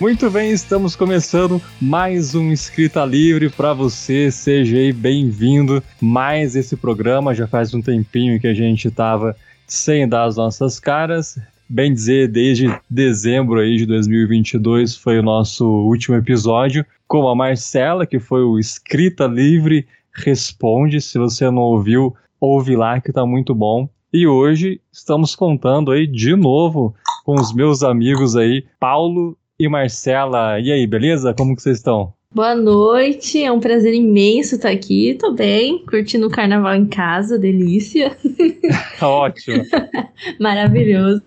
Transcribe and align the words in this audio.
Muito 0.00 0.30
bem, 0.30 0.50
estamos 0.50 0.96
começando 0.96 1.60
mais 1.78 2.34
um 2.34 2.50
Escrita 2.50 3.04
Livre 3.04 3.50
para 3.50 3.74
você. 3.74 4.30
Seja 4.30 4.78
aí 4.78 4.94
bem-vindo. 4.94 5.82
Mais 6.00 6.56
esse 6.56 6.74
programa 6.74 7.34
já 7.34 7.46
faz 7.46 7.74
um 7.74 7.82
tempinho 7.82 8.40
que 8.40 8.46
a 8.46 8.54
gente 8.54 8.88
estava 8.88 9.36
sem 9.66 10.08
dar 10.08 10.24
as 10.24 10.38
nossas 10.38 10.80
caras. 10.80 11.38
Bem 11.68 11.92
dizer, 11.92 12.28
desde 12.28 12.74
dezembro 12.88 13.60
aí 13.60 13.76
de 13.76 13.84
2022 13.84 14.96
foi 14.96 15.18
o 15.18 15.22
nosso 15.22 15.66
último 15.66 16.16
episódio 16.16 16.82
com 17.06 17.28
a 17.28 17.34
Marcela, 17.34 18.06
que 18.06 18.18
foi 18.18 18.42
o 18.42 18.58
Escrita 18.58 19.26
Livre 19.26 19.86
Responde. 20.14 21.02
Se 21.02 21.18
você 21.18 21.50
não 21.50 21.60
ouviu, 21.60 22.16
ouve 22.40 22.74
lá 22.74 23.02
que 23.02 23.12
tá 23.12 23.26
muito 23.26 23.54
bom. 23.54 23.86
E 24.10 24.26
hoje 24.26 24.80
estamos 24.90 25.36
contando 25.36 25.92
aí 25.92 26.06
de 26.06 26.34
novo 26.34 26.94
com 27.22 27.34
os 27.34 27.52
meus 27.52 27.82
amigos 27.82 28.34
aí, 28.34 28.64
Paulo 28.80 29.36
e 29.60 29.68
Marcela. 29.68 30.58
E 30.58 30.72
aí, 30.72 30.86
beleza? 30.86 31.34
Como 31.34 31.54
que 31.54 31.60
vocês 31.60 31.76
estão? 31.76 32.14
Boa 32.34 32.54
noite, 32.54 33.42
é 33.42 33.52
um 33.52 33.60
prazer 33.60 33.92
imenso 33.92 34.54
estar 34.54 34.70
aqui. 34.70 35.16
Tô 35.20 35.32
bem, 35.32 35.84
curtindo 35.84 36.28
o 36.28 36.30
carnaval 36.30 36.74
em 36.74 36.86
casa, 36.86 37.38
delícia. 37.38 38.16
Ótimo. 39.02 39.62
Maravilhoso. 40.40 41.20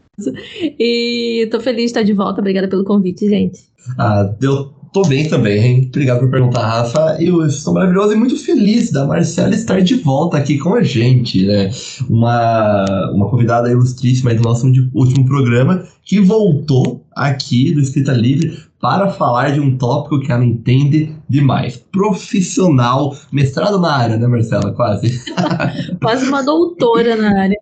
E 0.79 1.47
tô 1.51 1.59
feliz 1.59 1.83
de 1.83 1.85
estar 1.85 2.03
de 2.03 2.13
volta. 2.13 2.41
Obrigada 2.41 2.67
pelo 2.67 2.83
convite, 2.83 3.29
gente. 3.29 3.59
Ah, 3.99 4.23
deu 4.39 4.73
Tô 4.93 5.01
bem 5.01 5.27
também, 5.27 5.59
hein? 5.59 5.85
Obrigado 5.89 6.19
por 6.19 6.29
perguntar, 6.29 6.67
Rafa. 6.67 7.17
Eu 7.19 7.43
estou 7.47 7.73
maravilhoso 7.73 8.13
e 8.13 8.15
muito 8.15 8.37
feliz 8.37 8.91
da 8.91 9.07
Marcela 9.07 9.55
estar 9.55 9.81
de 9.81 9.95
volta 9.95 10.37
aqui 10.37 10.59
com 10.59 10.75
a 10.75 10.83
gente, 10.83 11.47
né? 11.47 11.71
Uma, 12.07 13.09
uma 13.11 13.27
convidada 13.27 13.71
ilustríssima 13.71 14.35
do 14.35 14.43
nosso 14.43 14.71
último 14.93 15.25
programa 15.25 15.83
que 16.05 16.19
voltou 16.19 17.03
aqui 17.15 17.71
do 17.71 17.79
Escrita 17.79 18.13
Livre 18.13 18.55
para 18.79 19.09
falar 19.09 19.49
de 19.49 19.59
um 19.59 19.75
tópico 19.77 20.19
que 20.19 20.31
ela 20.31 20.45
entende 20.45 21.15
demais. 21.27 21.75
Profissional, 21.91 23.17
mestrado 23.31 23.79
na 23.79 23.95
área, 23.95 24.17
né, 24.17 24.27
Marcela? 24.27 24.73
Quase. 24.73 25.19
Quase 25.99 26.27
uma 26.27 26.43
doutora 26.43 27.15
na 27.15 27.41
área. 27.41 27.57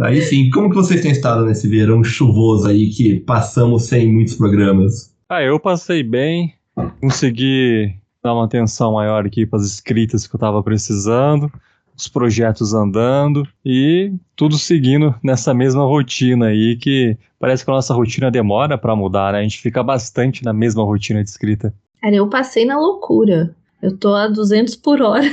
Aí 0.00 0.20
sim, 0.20 0.50
como 0.50 0.68
que 0.68 0.76
vocês 0.76 1.00
têm 1.00 1.12
estado 1.12 1.46
nesse 1.46 1.66
verão 1.66 2.04
chuvoso 2.04 2.68
aí 2.68 2.90
que 2.90 3.20
passamos 3.20 3.84
sem 3.84 4.12
muitos 4.12 4.34
programas? 4.34 5.16
Ah, 5.30 5.42
eu 5.42 5.60
passei 5.60 6.02
bem, 6.02 6.54
consegui 7.02 7.94
dar 8.22 8.32
uma 8.32 8.46
atenção 8.46 8.94
maior 8.94 9.26
aqui 9.26 9.44
para 9.44 9.58
as 9.58 9.66
escritas 9.66 10.26
que 10.26 10.34
eu 10.34 10.38
estava 10.38 10.62
precisando, 10.62 11.52
os 11.94 12.08
projetos 12.08 12.72
andando 12.72 13.46
e 13.62 14.10
tudo 14.34 14.56
seguindo 14.56 15.14
nessa 15.22 15.52
mesma 15.52 15.84
rotina 15.84 16.46
aí 16.46 16.76
que 16.76 17.14
parece 17.38 17.62
que 17.62 17.70
a 17.70 17.74
nossa 17.74 17.92
rotina 17.92 18.30
demora 18.30 18.78
para 18.78 18.96
mudar, 18.96 19.34
né? 19.34 19.40
A 19.40 19.42
gente 19.42 19.60
fica 19.60 19.82
bastante 19.82 20.42
na 20.42 20.54
mesma 20.54 20.82
rotina 20.82 21.22
de 21.22 21.28
escrita. 21.28 21.74
Cara, 22.00 22.16
eu 22.16 22.26
passei 22.30 22.64
na 22.64 22.78
loucura. 22.78 23.54
Eu 23.82 23.98
tô 23.98 24.14
a 24.14 24.28
200 24.28 24.76
por 24.76 25.02
hora 25.02 25.30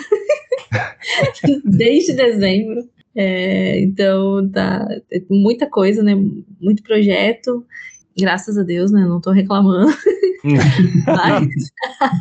desde 1.64 2.12
dezembro. 2.12 2.86
É, 3.16 3.80
então, 3.80 4.46
tá 4.50 4.86
muita 5.30 5.68
coisa, 5.68 6.04
né? 6.04 6.16
Muito 6.60 6.84
projeto. 6.84 7.66
Graças 8.18 8.58
a 8.58 8.64
Deus, 8.64 8.92
né? 8.92 9.06
Não 9.06 9.20
tô 9.20 9.32
reclamando. 9.32 9.92
mas, 11.06 11.72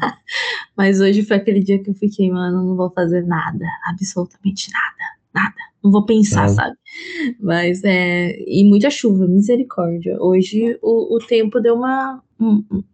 mas 0.76 1.00
hoje 1.00 1.22
foi 1.22 1.36
aquele 1.36 1.60
dia 1.60 1.78
que 1.78 1.90
eu 1.90 1.94
fiquei, 1.94 2.30
mano, 2.30 2.64
não 2.64 2.76
vou 2.76 2.90
fazer 2.90 3.24
nada. 3.24 3.64
Absolutamente 3.86 4.70
nada. 4.72 5.14
Nada. 5.34 5.54
Não 5.82 5.90
vou 5.90 6.04
pensar, 6.04 6.46
é. 6.46 6.48
sabe? 6.48 6.76
Mas 7.40 7.82
é. 7.84 8.36
E 8.46 8.64
muita 8.64 8.90
chuva, 8.90 9.26
misericórdia. 9.26 10.16
Hoje 10.20 10.78
o, 10.82 11.16
o 11.16 11.18
tempo 11.18 11.60
deu 11.60 11.74
uma, 11.74 12.22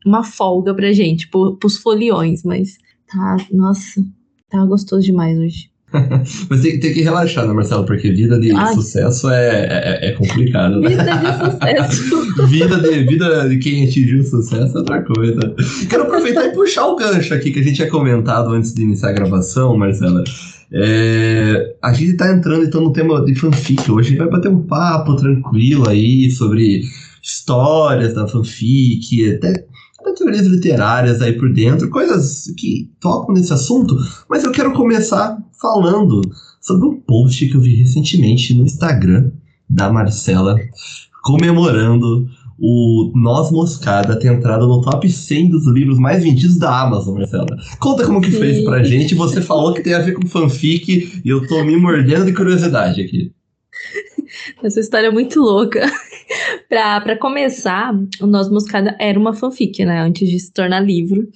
uma 0.05 0.25
folga 0.25 0.75
pra 0.75 0.93
gente, 0.93 1.29
pro, 1.29 1.57
pros 1.57 1.77
foliões, 1.77 2.43
mas 2.43 2.77
tá. 3.07 3.37
Nossa, 3.51 4.05
tá 4.49 4.65
gostoso 4.65 5.03
demais 5.03 5.39
hoje. 5.39 5.70
Mas 6.49 6.61
tem, 6.61 6.79
tem, 6.79 6.93
que 6.93 7.03
relaxar, 7.03 7.47
né, 7.47 7.53
Marcelo? 7.53 7.85
Porque 7.85 8.11
vida 8.11 8.39
de 8.39 8.53
Ai. 8.53 8.75
sucesso 8.75 9.29
é, 9.31 9.67
é, 9.67 10.09
é 10.09 10.13
complicado. 10.13 10.81
Né? 10.81 10.91
Vida 10.91 11.05
de 11.05 11.51
sucesso. 11.51 12.47
vida, 12.47 12.77
de, 12.79 13.05
vida 13.05 13.49
de 13.49 13.59
quem 13.59 13.85
atingiu 13.85 14.23
sucesso 14.25 14.77
é 14.77 14.81
outra 14.81 15.03
coisa. 15.03 15.41
Quero 15.89 16.05
aproveitar 16.05 16.47
e 16.47 16.53
puxar 16.53 16.87
o 16.87 16.97
gancho 16.97 17.35
aqui 17.35 17.51
que 17.51 17.61
a 17.61 17.63
gente 17.63 17.77
tinha 17.77 17.91
comentado 17.91 18.51
antes 18.51 18.73
de 18.73 18.83
iniciar 18.83 19.11
a 19.11 19.13
gravação, 19.13 19.77
Marcela. 19.77 20.23
É, 20.73 21.75
a 21.83 21.93
gente 21.93 22.17
tá 22.17 22.33
entrando 22.33 22.65
então 22.65 22.81
no 22.81 22.93
tema 22.93 23.25
de 23.25 23.35
fanfic. 23.35 23.91
Hoje 23.91 24.09
a 24.09 24.11
gente 24.11 24.19
vai 24.19 24.31
bater 24.31 24.49
um 24.49 24.63
papo 24.63 25.17
tranquilo 25.17 25.89
aí 25.89 26.31
sobre 26.31 26.83
histórias 27.23 28.15
da 28.15 28.29
fanfic, 28.29 29.35
até 29.35 29.67
teorias 30.21 30.47
literárias 30.47 31.23
aí 31.23 31.33
por 31.33 31.53
dentro, 31.53 31.89
coisas 31.89 32.53
que 32.57 32.91
tocam 33.01 33.35
nesse 33.35 33.53
assunto, 33.53 33.97
mas 34.29 34.45
eu 34.45 34.53
quero 34.53 34.73
começar 34.73 35.39
falando 35.61 36.21
sobre 36.61 36.87
um 36.87 37.01
post 37.01 37.47
que 37.47 37.55
eu 37.55 37.61
vi 37.61 37.75
recentemente 37.75 38.55
no 38.55 38.65
Instagram 38.65 39.31
da 39.69 39.93
Marcela, 39.93 40.57
comemorando 41.23 42.29
o 42.59 43.11
Nós 43.15 43.51
Moscada 43.51 44.19
ter 44.19 44.29
entrado 44.29 44.67
no 44.67 44.83
top 44.83 45.09
100 45.09 45.49
dos 45.49 45.67
livros 45.67 45.99
mais 45.99 46.23
vendidos 46.23 46.59
da 46.59 46.83
Amazon, 46.83 47.15
Marcela. 47.15 47.57
Conta 47.79 48.05
como 48.05 48.21
que 48.21 48.31
fez 48.31 48.63
pra 48.63 48.83
gente. 48.83 49.15
Você 49.15 49.41
falou 49.41 49.73
que 49.73 49.83
tem 49.83 49.95
a 49.95 50.01
ver 50.01 50.13
com 50.13 50.27
fanfic 50.27 51.23
e 51.25 51.29
eu 51.29 51.47
tô 51.47 51.65
me 51.65 51.77
mordendo 51.77 52.27
de 52.27 52.35
curiosidade 52.35 53.01
aqui. 53.01 53.33
Essa 54.63 54.81
história 54.81 55.07
é 55.07 55.11
muito 55.11 55.41
louca. 55.41 55.91
Pra, 56.71 57.01
pra 57.01 57.19
começar, 57.19 57.93
o 58.21 58.27
Nós 58.27 58.49
Moscada 58.49 58.97
era 58.99 59.19
uma 59.19 59.35
fanfic, 59.35 59.85
né? 59.85 60.01
Antes 60.01 60.31
de 60.31 60.39
se 60.39 60.53
tornar 60.53 60.81
livro. 60.81 61.29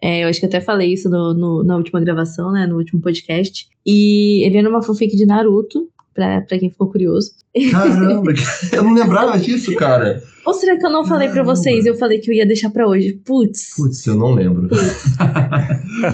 É, 0.00 0.22
eu 0.22 0.28
acho 0.28 0.38
que 0.38 0.46
até 0.46 0.60
falei 0.60 0.92
isso 0.92 1.08
no, 1.08 1.32
no, 1.32 1.64
na 1.64 1.76
última 1.76 2.00
gravação, 2.00 2.52
né? 2.52 2.66
No 2.66 2.76
último 2.76 3.00
podcast. 3.00 3.66
E 3.84 4.44
ele 4.44 4.58
era 4.58 4.68
uma 4.68 4.82
fanfic 4.82 5.16
de 5.16 5.24
Naruto, 5.24 5.88
pra, 6.14 6.42
pra 6.42 6.58
quem 6.58 6.70
ficou 6.70 6.88
curioso. 6.88 7.32
Caramba, 7.70 8.32
eu 8.72 8.84
não 8.84 8.92
lembrava 8.92 9.38
disso, 9.38 9.74
cara. 9.74 10.22
Ou 10.44 10.52
será 10.52 10.76
que 10.76 10.84
eu 10.84 10.90
não 10.90 11.04
falei 11.04 11.28
para 11.28 11.42
vocês? 11.42 11.86
Eu 11.86 11.94
falei 11.94 12.18
que 12.18 12.30
eu 12.30 12.34
ia 12.34 12.44
deixar 12.44 12.68
para 12.70 12.86
hoje. 12.86 13.14
Putz. 13.24 13.74
Putz, 13.74 14.06
eu 14.06 14.16
não 14.16 14.34
lembro. 14.34 14.68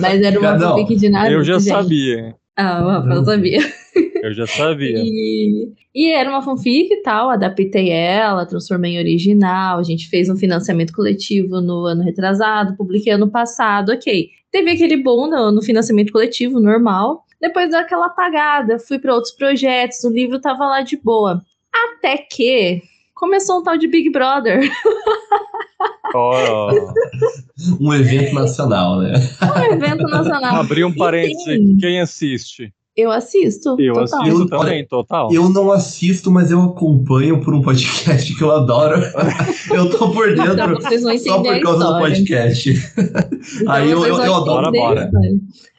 Mas 0.01 0.23
era 0.23 0.39
uma 0.39 0.59
fanfic 0.59 0.97
de 0.97 1.09
Naruto. 1.09 1.33
Eu 1.33 1.45
já 1.45 1.59
gente. 1.59 1.69
sabia. 1.69 2.35
Ah, 2.57 3.01
Rafael 3.01 3.25
sabia. 3.25 3.61
Eu 4.23 4.33
já 4.35 4.47
sabia. 4.47 4.99
E, 4.99 5.73
e, 5.95 6.11
era 6.11 6.29
uma 6.29 6.43
fanfic 6.43 6.93
e 6.93 7.03
tal, 7.03 7.31
adaptei 7.31 7.91
ela, 7.91 8.47
transformei 8.47 8.93
em 8.93 8.99
original, 8.99 9.79
a 9.79 9.83
gente 9.83 10.09
fez 10.09 10.29
um 10.29 10.37
financiamento 10.37 10.93
coletivo 10.93 11.61
no 11.61 11.85
ano 11.87 12.03
retrasado, 12.03 12.77
publiquei 12.77 13.13
ano 13.13 13.31
passado, 13.31 13.93
ok. 13.93 14.31
Teve 14.51 14.71
aquele 14.71 14.97
boom 14.97 15.29
no, 15.29 15.53
no 15.53 15.63
financiamento 15.63 16.13
coletivo, 16.13 16.61
normal. 16.61 17.25
Depois 17.41 17.71
deu 17.71 17.79
aquela 17.79 18.07
apagada, 18.07 18.79
fui 18.79 18.99
para 18.99 19.15
outros 19.15 19.33
projetos, 19.33 20.03
o 20.05 20.11
livro 20.11 20.41
tava 20.41 20.67
lá 20.67 20.83
de 20.83 20.97
boa. 20.97 21.43
Até 21.73 22.17
que 22.19 22.83
começou 23.15 23.61
um 23.61 23.63
tal 23.63 23.77
de 23.77 23.87
Big 23.87 24.11
Brother. 24.11 24.69
Oh. 26.15 26.69
um 27.81 27.93
evento 27.93 28.35
nacional, 28.35 29.01
né? 29.01 29.13
Um 29.43 29.73
evento 29.75 30.05
nacional. 30.05 30.57
Abri 30.57 30.83
um 30.83 30.95
parênteses, 30.95 31.79
quem 31.79 32.01
assiste? 32.01 32.73
Eu 32.99 33.13
assisto. 33.13 33.77
Eu 33.79 33.95
total. 33.95 34.23
assisto 34.23 34.43
eu, 34.43 34.49
também, 34.49 34.85
total. 34.85 35.33
Eu 35.33 35.49
não 35.49 35.71
assisto, 35.71 36.33
mas 36.33 36.51
eu 36.51 36.61
acompanho 36.61 37.41
por 37.41 37.55
um 37.55 37.63
podcast 37.63 38.35
que 38.35 38.43
eu 38.43 38.51
adoro. 38.51 39.01
eu 39.73 39.89
tô 39.89 40.11
por 40.11 40.35
dentro 40.35 40.53
então, 40.53 41.19
só 41.21 41.41
por 41.41 41.61
causa 41.61 41.93
do 41.93 41.99
podcast. 42.01 42.71
Então, 42.71 43.71
Aí 43.73 43.89
eu, 43.89 44.05
eu, 44.05 44.17
eu 44.17 44.35
adoro 44.35 44.67
agora. 44.67 45.13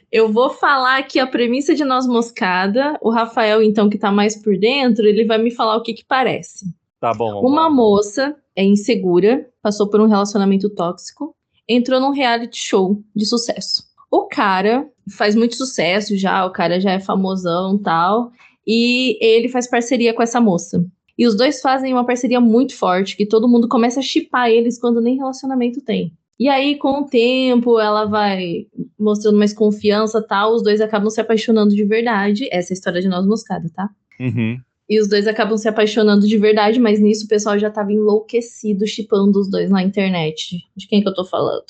Eu 0.09 0.31
vou 0.31 0.49
falar 0.49 0.97
aqui 0.97 1.19
a 1.19 1.27
premissa 1.27 1.75
de 1.75 1.83
Nós 1.83 2.07
Moscada. 2.07 2.97
O 3.01 3.09
Rafael, 3.09 3.61
então, 3.61 3.89
que 3.89 3.97
tá 3.97 4.13
mais 4.13 4.41
por 4.41 4.57
dentro, 4.57 5.05
ele 5.05 5.25
vai 5.25 5.37
me 5.37 5.51
falar 5.51 5.75
o 5.75 5.83
que 5.83 5.93
que 5.93 6.05
parece. 6.07 6.73
Tá 7.01 7.13
bom. 7.13 7.45
Uma 7.45 7.69
moça 7.69 8.33
é 8.55 8.63
insegura, 8.63 9.45
passou 9.61 9.89
por 9.89 9.99
um 9.99 10.07
relacionamento 10.07 10.69
tóxico, 10.69 11.35
entrou 11.67 11.99
num 11.99 12.11
reality 12.11 12.57
show 12.57 13.03
de 13.13 13.25
sucesso. 13.25 13.83
O 14.09 14.25
cara 14.25 14.87
faz 15.11 15.35
muito 15.35 15.55
sucesso 15.55 16.17
já, 16.17 16.45
o 16.45 16.51
cara 16.51 16.79
já 16.79 16.91
é 16.91 16.99
famosão 16.99 17.77
tal, 17.77 18.31
e 18.65 19.17
ele 19.21 19.49
faz 19.49 19.67
parceria 19.67 20.13
com 20.13 20.21
essa 20.21 20.39
moça. 20.39 20.85
E 21.17 21.27
os 21.27 21.35
dois 21.35 21.61
fazem 21.61 21.91
uma 21.91 22.05
parceria 22.05 22.39
muito 22.39 22.75
forte, 22.75 23.17
que 23.17 23.25
todo 23.25 23.47
mundo 23.47 23.67
começa 23.67 23.99
a 23.99 24.03
chipar 24.03 24.49
eles 24.49 24.79
quando 24.79 25.01
nem 25.01 25.17
relacionamento 25.17 25.81
tem. 25.81 26.13
E 26.39 26.47
aí, 26.47 26.77
com 26.77 27.01
o 27.01 27.05
tempo, 27.05 27.77
ela 27.79 28.05
vai 28.05 28.67
mostrando 28.97 29.37
mais 29.37 29.53
confiança 29.53 30.21
tal, 30.21 30.53
os 30.53 30.63
dois 30.63 30.79
acabam 30.79 31.09
se 31.09 31.19
apaixonando 31.19 31.75
de 31.75 31.83
verdade. 31.83 32.47
Essa 32.49 32.71
é 32.71 32.73
a 32.73 32.77
história 32.77 33.01
de 33.01 33.09
Nós 33.09 33.25
Moscada, 33.25 33.69
tá? 33.75 33.89
Uhum. 34.17 34.57
E 34.89 34.99
os 34.99 35.07
dois 35.07 35.27
acabam 35.27 35.55
se 35.55 35.67
apaixonando 35.67 36.27
de 36.27 36.37
verdade, 36.37 36.79
mas 36.79 36.99
nisso 36.99 37.25
o 37.25 37.27
pessoal 37.27 37.59
já 37.59 37.69
tava 37.69 37.93
enlouquecido 37.93 38.87
chipando 38.87 39.39
os 39.39 39.47
dois 39.47 39.69
na 39.69 39.83
internet. 39.83 40.63
De 40.75 40.87
quem 40.87 40.99
que 40.99 41.07
eu 41.07 41.13
tô 41.13 41.23
falando? 41.23 41.63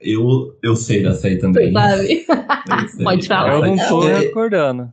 Eu, 0.00 0.56
eu 0.62 0.74
sei 0.74 1.02
dessa 1.02 1.28
aí 1.28 1.36
também. 1.36 1.70
Você 1.70 2.24
sabe? 2.24 2.26
Pode 3.04 3.26
falar. 3.26 3.52
Eu 3.52 3.66
não 3.66 3.88
tô 3.88 4.00
recordando. 4.00 4.90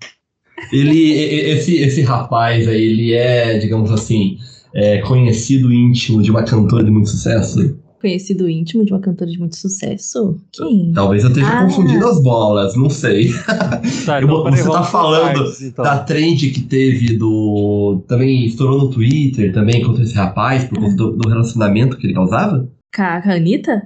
Ele, 0.73 1.13
esse, 1.13 1.77
esse 1.77 2.01
rapaz 2.01 2.67
aí, 2.67 2.83
ele 2.83 3.13
é, 3.13 3.57
digamos 3.57 3.89
assim, 3.91 4.37
é, 4.75 4.97
conhecido 4.97 5.73
íntimo 5.73 6.21
de 6.21 6.31
uma 6.31 6.43
cantora 6.43 6.83
de 6.83 6.91
muito 6.91 7.09
sucesso. 7.09 7.78
Conhecido 7.99 8.49
íntimo 8.49 8.85
de 8.85 8.91
uma 8.93 8.99
cantora 8.99 9.29
de 9.29 9.37
muito 9.39 9.55
sucesso? 9.57 10.39
Quem? 10.51 10.91
Talvez 10.93 11.23
eu 11.23 11.29
esteja 11.29 11.47
Ah. 11.47 11.63
confundindo 11.63 12.07
as 12.07 12.21
bolas, 12.23 12.75
não 12.75 12.89
sei. 12.89 13.29
Tá, 14.05 14.21
Eu- 14.21 14.27
então, 14.27 14.51
você 14.51 14.63
tá 14.69 14.83
falando 14.83 15.33
partes, 15.39 15.61
então. 15.61 15.83
Da 15.85 15.99
trend 15.99 16.49
que 16.51 16.61
teve 16.61 17.15
do. 17.17 18.03
Também 18.07 18.45
estourou 18.45 18.77
no 18.79 18.89
Twitter 18.89 19.53
também 19.53 19.83
contra 19.83 20.03
esse 20.03 20.15
rapaz 20.15 20.63
por 20.65 20.79
conta 20.79 20.95
do, 20.95 21.11
do 21.17 21.29
relacionamento 21.29 21.97
que 21.97 22.07
ele 22.07 22.13
causava? 22.13 22.67
Com 22.95 23.01
a 23.01 23.17
Anitta? 23.35 23.83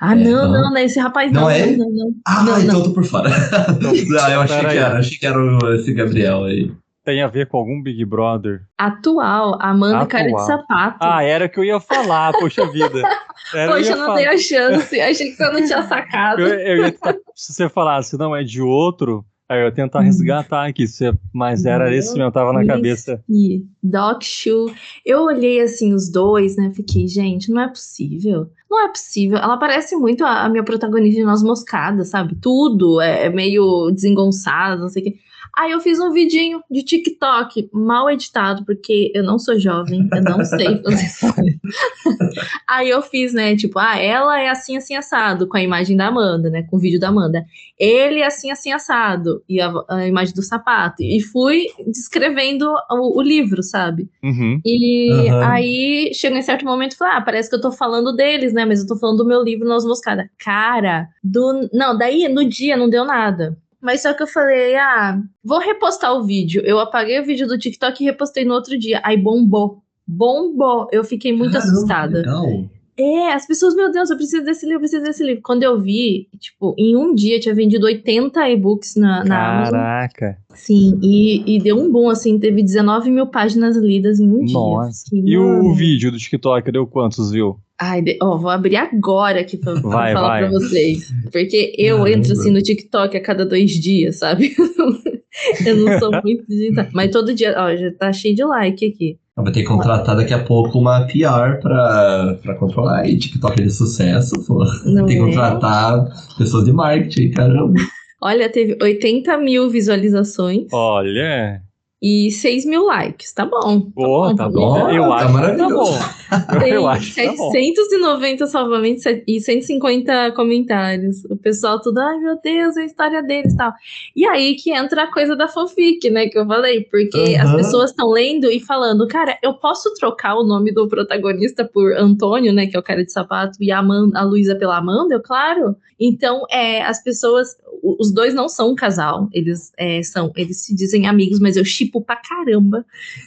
Ah, 0.00 0.12
É, 0.12 0.16
não, 0.24 0.30
não. 0.32 0.52
não, 0.52 0.70
não, 0.70 0.76
esse 0.78 0.98
rapaz 1.00 1.32
Não 1.32 1.42
não. 1.42 1.50
é? 1.50 1.66
Não, 1.76 1.78
não, 1.88 1.90
não. 1.96 2.12
Ah, 2.26 2.42
Não, 2.42 2.58
então 2.60 2.72
não. 2.74 2.80
eu 2.80 2.84
tô 2.84 2.90
por 2.92 3.04
fora. 3.04 3.30
ah, 3.30 4.30
eu 4.32 4.40
achei 4.42 4.56
Pera 4.56 4.68
que 4.68 4.74
aí. 4.74 4.78
era, 4.78 4.98
achei 4.98 5.18
que 5.18 5.26
era 5.26 5.74
esse 5.76 5.92
Gabriel 5.94 6.44
aí. 6.44 6.70
Tem 7.04 7.20
a 7.22 7.26
ver 7.26 7.46
com 7.48 7.58
algum 7.58 7.82
Big 7.82 8.02
Brother? 8.04 8.62
Atual, 8.78 9.58
Amanda 9.60 10.06
Cara 10.06 10.24
de 10.24 10.30
Atual. 10.32 10.46
Sapato. 10.46 10.96
Ah, 11.00 11.22
era 11.22 11.44
o 11.44 11.48
que 11.50 11.60
eu 11.60 11.64
ia 11.64 11.78
falar, 11.78 12.32
poxa 12.32 12.66
vida. 12.66 13.02
Era, 13.54 13.72
Poxa, 13.74 13.92
eu 13.92 13.96
não 13.98 14.14
dei 14.14 14.26
a 14.26 14.38
chance. 14.38 14.98
Achei 15.00 15.30
que 15.30 15.36
você 15.36 15.50
não 15.52 15.64
tinha 15.66 15.82
sacado. 15.86 16.40
Eu, 16.40 16.78
eu 16.84 16.92
tentar- 16.92 17.14
se 17.34 17.52
você 17.52 17.68
falasse, 17.68 18.16
não, 18.16 18.34
é 18.34 18.42
de 18.42 18.62
outro, 18.62 19.22
aí 19.46 19.60
eu 19.60 19.66
ia 19.66 19.70
tentar 19.72 20.00
Hum. 20.00 20.04
resgatar 20.04 20.66
aqui, 20.66 20.86
mas 21.32 21.66
era 21.66 21.84
Não, 21.84 21.92
esse 21.92 22.16
mesmo, 22.16 22.32
tava 22.32 22.54
na 22.54 22.64
cabeça. 22.66 23.22
E 23.28 23.62
Doc 23.82 24.22
Shu. 24.22 24.72
Eu 25.04 25.24
olhei 25.24 25.60
assim 25.60 25.92
os 25.92 26.10
dois, 26.10 26.56
né? 26.56 26.72
Fiquei, 26.74 27.06
gente, 27.06 27.52
não 27.52 27.60
é 27.60 27.68
possível. 27.68 28.48
Não 28.70 28.86
é 28.86 28.88
possível. 28.88 29.36
Ela 29.36 29.58
parece 29.58 29.94
muito 29.94 30.24
a, 30.24 30.44
a 30.44 30.48
minha 30.48 30.64
protagonista 30.64 31.20
de 31.20 31.26
Nós 31.26 31.42
Moscadas, 31.42 32.08
sabe? 32.08 32.34
Tudo 32.40 32.98
é, 33.00 33.26
é 33.26 33.28
meio 33.28 33.90
desengonçado, 33.90 34.80
não 34.80 34.88
sei 34.88 35.02
o 35.02 35.04
quê. 35.04 35.14
Aí 35.56 35.70
eu 35.70 35.80
fiz 35.80 36.00
um 36.00 36.12
vidinho 36.12 36.62
de 36.70 36.82
TikTok, 36.82 37.68
mal 37.72 38.10
editado, 38.10 38.64
porque 38.64 39.12
eu 39.14 39.22
não 39.22 39.38
sou 39.38 39.58
jovem, 39.58 40.08
eu 40.12 40.22
não 40.22 40.42
sei 40.44 40.82
fazer 40.82 41.04
isso. 41.04 41.26
Aí 42.68 42.90
eu 42.90 43.02
fiz, 43.02 43.32
né? 43.32 43.54
Tipo, 43.56 43.78
ah, 43.78 43.96
ela 43.96 44.40
é 44.40 44.48
assim, 44.48 44.76
assim, 44.76 44.96
assado, 44.96 45.46
com 45.46 45.56
a 45.56 45.62
imagem 45.62 45.96
da 45.96 46.08
Amanda, 46.08 46.50
né? 46.50 46.62
Com 46.64 46.76
o 46.76 46.80
vídeo 46.80 46.98
da 46.98 47.08
Amanda. 47.08 47.44
Ele 47.78 48.20
é 48.20 48.26
assim, 48.26 48.50
assim, 48.50 48.72
assado, 48.72 49.42
e 49.48 49.60
a, 49.60 49.72
a 49.88 50.06
imagem 50.06 50.34
do 50.34 50.42
sapato. 50.42 51.02
E 51.02 51.20
fui 51.20 51.68
descrevendo 51.86 52.72
o, 52.90 53.18
o 53.18 53.22
livro, 53.22 53.62
sabe? 53.62 54.08
Uhum. 54.22 54.60
E 54.64 55.28
Aham. 55.28 55.52
aí 55.52 56.10
chegou 56.14 56.38
em 56.38 56.42
certo 56.42 56.64
momento 56.64 56.92
e 56.92 56.96
falei: 56.96 57.14
Ah, 57.16 57.20
parece 57.20 57.48
que 57.48 57.56
eu 57.56 57.60
tô 57.60 57.70
falando 57.70 58.14
deles, 58.14 58.52
né? 58.52 58.64
Mas 58.64 58.80
eu 58.80 58.86
tô 58.86 58.96
falando 58.96 59.18
do 59.18 59.26
meu 59.26 59.42
livro 59.42 59.68
Nós 59.68 59.84
Moscada. 59.84 60.30
Cara, 60.38 61.08
do. 61.22 61.68
Não, 61.72 61.96
daí 61.96 62.28
no 62.28 62.48
dia 62.48 62.76
não 62.76 62.88
deu 62.88 63.04
nada. 63.04 63.56
Mas 63.84 64.00
só 64.00 64.14
que 64.14 64.22
eu 64.22 64.26
falei, 64.26 64.74
ah, 64.76 65.20
vou 65.44 65.58
repostar 65.58 66.14
o 66.14 66.24
vídeo. 66.24 66.62
Eu 66.64 66.80
apaguei 66.80 67.20
o 67.20 67.24
vídeo 67.24 67.46
do 67.46 67.58
TikTok 67.58 68.02
e 68.02 68.06
repostei 68.06 68.42
no 68.42 68.54
outro 68.54 68.78
dia. 68.78 68.98
Aí 69.04 69.14
bombou. 69.14 69.82
Bombou. 70.06 70.88
Eu 70.90 71.04
fiquei 71.04 71.34
muito 71.34 71.52
Caramba, 71.52 71.70
assustada. 71.70 72.18
Legal. 72.20 72.64
É, 72.96 73.32
as 73.34 73.46
pessoas, 73.46 73.74
meu 73.74 73.92
Deus, 73.92 74.08
eu 74.08 74.16
preciso 74.16 74.42
desse 74.42 74.64
livro, 74.64 74.76
eu 74.76 74.80
preciso 74.80 75.02
desse 75.02 75.22
livro. 75.22 75.42
Quando 75.42 75.64
eu 75.64 75.78
vi, 75.78 76.28
tipo, 76.38 76.74
em 76.78 76.96
um 76.96 77.14
dia 77.14 77.38
tinha 77.38 77.54
vendido 77.54 77.84
80 77.84 78.48
e-books 78.48 78.96
na, 78.96 79.22
na 79.22 79.56
Amazon. 79.56 79.72
Caraca. 79.72 80.38
Sim, 80.54 80.98
e, 81.02 81.56
e 81.56 81.60
deu 81.60 81.76
um 81.76 81.92
boom, 81.92 82.08
assim, 82.08 82.38
teve 82.38 82.62
19 82.62 83.10
mil 83.10 83.26
páginas 83.26 83.76
lidas 83.76 84.18
em 84.18 84.30
um 84.30 84.46
dia. 84.46 84.54
Nossa. 84.54 85.04
Fiquei, 85.10 85.34
E 85.34 85.36
o 85.36 85.74
vídeo 85.74 86.10
do 86.10 86.16
TikTok 86.16 86.72
deu 86.72 86.86
quantos, 86.86 87.32
viu? 87.32 87.58
Ai, 87.80 88.02
de- 88.02 88.18
ó, 88.22 88.36
vou 88.36 88.50
abrir 88.50 88.76
agora 88.76 89.40
aqui 89.40 89.56
pra, 89.56 89.72
pra 89.72 89.80
Vai, 89.90 90.12
falar 90.12 90.28
vai. 90.28 90.40
pra 90.42 90.50
vocês. 90.50 91.12
Porque 91.32 91.74
eu 91.76 91.98
Caramba. 91.98 92.16
entro 92.18 92.32
assim 92.32 92.50
no 92.50 92.62
TikTok 92.62 93.16
a 93.16 93.20
cada 93.20 93.44
dois 93.44 93.70
dias, 93.72 94.18
sabe? 94.18 94.54
eu 95.66 95.76
não 95.76 95.98
sou 95.98 96.10
muito 96.22 96.46
digital. 96.48 96.86
Mas 96.92 97.10
todo 97.10 97.34
dia, 97.34 97.54
ó, 97.56 97.74
já 97.74 97.90
tá 97.92 98.12
cheio 98.12 98.34
de 98.34 98.44
like 98.44 98.86
aqui. 98.86 99.18
Vai 99.36 99.52
ter 99.52 99.62
que 99.62 99.66
contratar 99.66 100.14
daqui 100.16 100.32
a 100.32 100.38
pouco 100.38 100.78
uma 100.78 101.06
PR 101.08 101.60
pra, 101.60 102.38
pra 102.40 102.54
controlar 102.54 103.00
aí. 103.00 103.18
TikTok 103.18 103.60
é 103.60 103.64
de 103.64 103.70
sucesso, 103.72 104.34
pô. 104.46 104.64
Não 104.84 105.06
Tem 105.06 105.16
que 105.16 105.22
é? 105.22 105.26
contratar 105.26 106.04
pessoas 106.38 106.64
de 106.64 106.72
marketing, 106.72 107.30
caramba. 107.32 107.74
Olha, 108.22 108.48
teve 108.48 108.78
80 108.80 109.36
mil 109.38 109.68
visualizações 109.68 110.68
Olha. 110.72 111.60
E 112.06 112.30
6 112.30 112.66
mil 112.66 112.84
likes. 112.84 113.32
Tá 113.32 113.46
bom. 113.46 113.80
Boa, 113.94 114.36
tá 114.36 114.46
bom. 114.46 114.74
bom. 114.74 114.90
Eu 114.90 115.04
Tá 115.08 115.14
acho 115.14 115.26
que 115.26 115.32
tá 115.32 115.32
maravilhoso. 115.32 115.74
bom. 115.74 115.98
Tem 116.60 116.72
Eu 116.72 116.86
acho 116.86 117.14
que 117.14 117.24
tá 117.24 117.32
bom. 117.32 117.50
790 117.50 118.46
salvamentos 118.46 119.04
e 119.26 119.40
150 119.40 120.32
comentários. 120.32 121.24
O 121.30 121.36
pessoal 121.38 121.80
tudo, 121.80 121.98
ai 122.00 122.18
meu 122.18 122.38
Deus, 122.44 122.76
a 122.76 122.84
história 122.84 123.22
deles 123.22 123.54
e 123.54 123.56
tal. 123.56 123.72
E 124.14 124.26
aí 124.26 124.54
que 124.54 124.70
entra 124.70 125.04
a 125.04 125.12
coisa 125.12 125.34
da 125.34 125.48
fanfic, 125.48 126.10
né, 126.10 126.28
que 126.28 126.38
eu 126.38 126.46
falei. 126.46 126.82
Porque 126.84 127.36
as 127.40 127.48
Aham. 127.48 127.56
pessoas 127.56 127.90
estão 127.90 128.10
lendo 128.10 128.50
e 128.50 128.60
falando, 128.60 129.08
cara, 129.08 129.38
eu 129.42 129.54
posso 129.54 129.90
trocar 129.94 130.34
o 130.36 130.44
nome 130.44 130.72
do 130.74 130.86
protagonista 130.86 131.64
por 131.64 131.90
Antônio, 131.96 132.52
né, 132.52 132.66
que 132.66 132.76
é 132.76 132.78
o 132.78 132.82
cara 132.82 133.02
de 133.02 133.12
sapato, 133.12 133.56
e 133.62 133.72
a, 133.72 133.78
Amanda, 133.78 134.18
a 134.18 134.22
Luísa 134.24 134.54
pela 134.56 134.76
Amanda? 134.76 135.14
Eu, 135.14 135.22
claro. 135.22 135.74
Então, 135.98 136.42
é, 136.50 136.82
as 136.82 137.02
pessoas, 137.02 137.56
os 137.82 138.12
dois 138.12 138.34
não 138.34 138.48
são 138.48 138.72
um 138.72 138.74
casal, 138.74 139.28
eles 139.32 139.72
é, 139.76 140.02
são, 140.02 140.32
eles 140.36 140.58
se 140.64 140.74
dizem 140.74 141.06
amigos, 141.06 141.40
mas 141.40 141.56
eu 141.56 141.64
chipo 141.64 142.00
pra 142.00 142.16
caramba. 142.16 142.84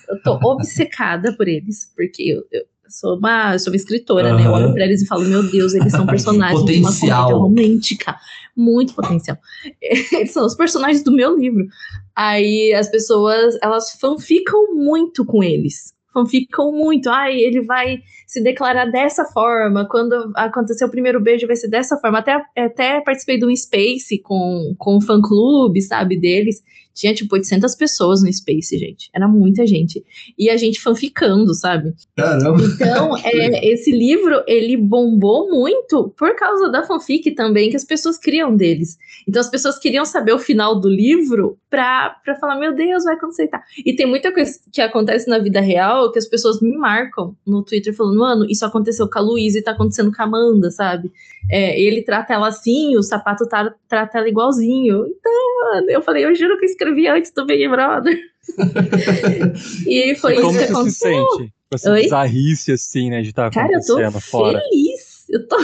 Eu 0.09 0.21
tô 0.21 0.33
obcecada 0.49 1.33
por 1.33 1.47
eles, 1.47 1.91
porque 1.95 2.23
eu, 2.23 2.43
eu 2.51 2.65
sou 2.89 3.17
uma, 3.17 3.53
eu 3.53 3.59
sou 3.59 3.71
uma 3.71 3.75
escritora, 3.75 4.35
né? 4.35 4.45
Eu 4.45 4.51
olho 4.51 4.73
pra 4.73 4.85
eles 4.85 5.01
e 5.01 5.05
falo, 5.05 5.23
meu 5.25 5.43
Deus, 5.43 5.73
eles 5.73 5.91
são 5.91 6.05
personagens 6.07 6.63
de 6.65 6.79
uma 6.79 6.89
Potencial. 6.89 7.23
comédia 7.23 7.37
romântica. 7.37 8.15
Muito 8.55 8.95
potencial. 8.95 9.37
Eles 9.79 10.31
são 10.31 10.43
os 10.43 10.55
personagens 10.55 11.03
do 11.03 11.11
meu 11.11 11.37
livro. 11.37 11.67
Aí 12.15 12.73
as 12.73 12.89
pessoas, 12.89 13.55
elas 13.61 13.91
fanficam 14.01 14.73
muito 14.73 15.23
com 15.23 15.43
eles. 15.43 15.93
Fanficam 16.13 16.71
muito. 16.71 17.09
Ai, 17.09 17.37
ele 17.37 17.61
vai 17.61 17.99
se 18.25 18.41
declarar 18.41 18.85
dessa 18.85 19.25
forma. 19.25 19.87
Quando 19.87 20.31
acontecer 20.35 20.83
o 20.85 20.89
primeiro 20.89 21.19
beijo, 21.19 21.47
vai 21.47 21.55
ser 21.55 21.67
dessa 21.67 21.97
forma. 21.97 22.19
Até, 22.19 22.41
até 22.57 23.01
participei 23.01 23.37
de 23.37 23.45
um 23.45 23.55
Space 23.55 24.17
com, 24.19 24.75
com 24.77 24.97
o 24.97 25.01
fã-clube, 25.01 25.81
sabe, 25.81 26.19
deles. 26.19 26.61
Tinha, 26.97 27.13
tipo, 27.13 27.35
800 27.35 27.75
pessoas 27.75 28.23
no 28.23 28.33
Space, 28.33 28.75
gente. 28.75 29.09
Era 29.13 29.27
muita 29.27 29.67
gente. 29.67 30.03
E 30.35 30.49
a 30.49 30.57
gente 30.57 30.81
fanficando, 30.81 31.53
sabe? 31.53 31.93
Caramba. 32.15 32.63
Então, 32.63 33.15
é, 33.23 33.67
esse 33.67 33.91
livro, 33.91 34.43
ele 34.47 34.75
bombou 34.75 35.47
muito 35.47 36.11
por 36.17 36.35
causa 36.35 36.69
da 36.69 36.83
fanfic 36.83 37.31
também, 37.35 37.69
que 37.69 37.75
as 37.75 37.85
pessoas 37.85 38.17
criam 38.17 38.55
deles. 38.55 38.97
Então, 39.27 39.39
as 39.39 39.49
pessoas 39.49 39.77
queriam 39.77 40.05
saber 40.05 40.33
o 40.33 40.39
final 40.39 40.79
do 40.79 40.89
livro 40.89 41.59
pra, 41.69 42.15
pra 42.23 42.35
falar, 42.35 42.55
meu 42.57 42.73
Deus, 42.73 43.03
vai 43.03 43.15
acontecer 43.15 43.43
e 43.43 43.47
tal. 43.47 43.59
E 43.85 43.93
tem 43.95 44.05
muita 44.05 44.31
coisa 44.33 44.57
que 44.71 44.81
acontece 44.81 45.29
na 45.29 45.37
vida 45.39 45.59
real 45.59 46.11
que 46.11 46.19
as 46.19 46.25
pessoas 46.25 46.61
me 46.61 46.75
marcam 46.77 47.35
no 47.45 47.63
Twitter 47.63 47.93
falando, 47.93 48.17
mano, 48.19 48.45
isso 48.49 48.65
aconteceu 48.65 49.09
com 49.09 49.19
a 49.19 49.21
Luísa 49.21 49.59
e 49.59 49.61
tá 49.61 49.71
acontecendo 49.71 50.11
com 50.15 50.21
a 50.21 50.25
Amanda, 50.25 50.71
sabe? 50.71 51.11
É, 51.49 51.79
ele 51.79 52.01
trata 52.01 52.33
ela 52.33 52.47
assim, 52.47 52.95
o 52.97 53.03
sapato 53.03 53.47
tá- 53.47 53.73
trata 53.87 54.17
ela 54.17 54.29
igualzinho. 54.29 55.05
Então, 55.07 55.31
mano, 55.73 55.89
eu 55.89 56.01
falei, 56.01 56.25
eu 56.25 56.33
juro 56.35 56.57
que 56.57 56.65
eu 56.65 56.69
escrevi 56.69 57.07
antes 57.07 57.31
do 57.31 57.45
Big 57.45 57.67
Brother. 57.67 58.17
e 59.85 60.15
foi 60.15 60.37
E 60.37 60.41
como 60.41 60.57
isso 60.57 60.67
que 60.67 60.73
você 60.73 60.89
se 60.91 61.07
aconteceu. 61.07 61.29
sente? 61.37 61.53
Com 61.69 61.75
essa 61.75 61.91
Oi? 61.91 62.01
bizarrice, 62.03 62.71
assim, 62.71 63.09
né, 63.09 63.21
de 63.21 63.29
estar 63.29 63.51
Cara, 63.51 63.67
eu 63.73 63.85
tô 63.85 63.93
acontecendo 63.97 64.21
fora. 64.21 64.61
feliz. 64.69 65.25
Eu 65.29 65.45
tô. 65.47 65.57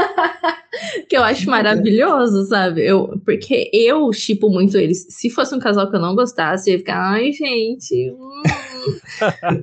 que 1.08 1.16
eu 1.16 1.22
acho 1.22 1.48
maravilhoso, 1.48 2.44
sabe? 2.46 2.82
Eu, 2.86 3.20
porque 3.24 3.70
eu 3.72 4.12
chipo 4.12 4.48
muito 4.50 4.76
eles. 4.76 5.06
Se 5.10 5.28
fosse 5.30 5.54
um 5.54 5.58
casal 5.58 5.90
que 5.90 5.96
eu 5.96 6.00
não 6.00 6.14
gostasse, 6.14 6.70
eu 6.70 6.74
ia 6.74 6.78
ficar, 6.78 6.98
ai, 7.12 7.32
gente. 7.32 8.10
hum, 8.12 8.42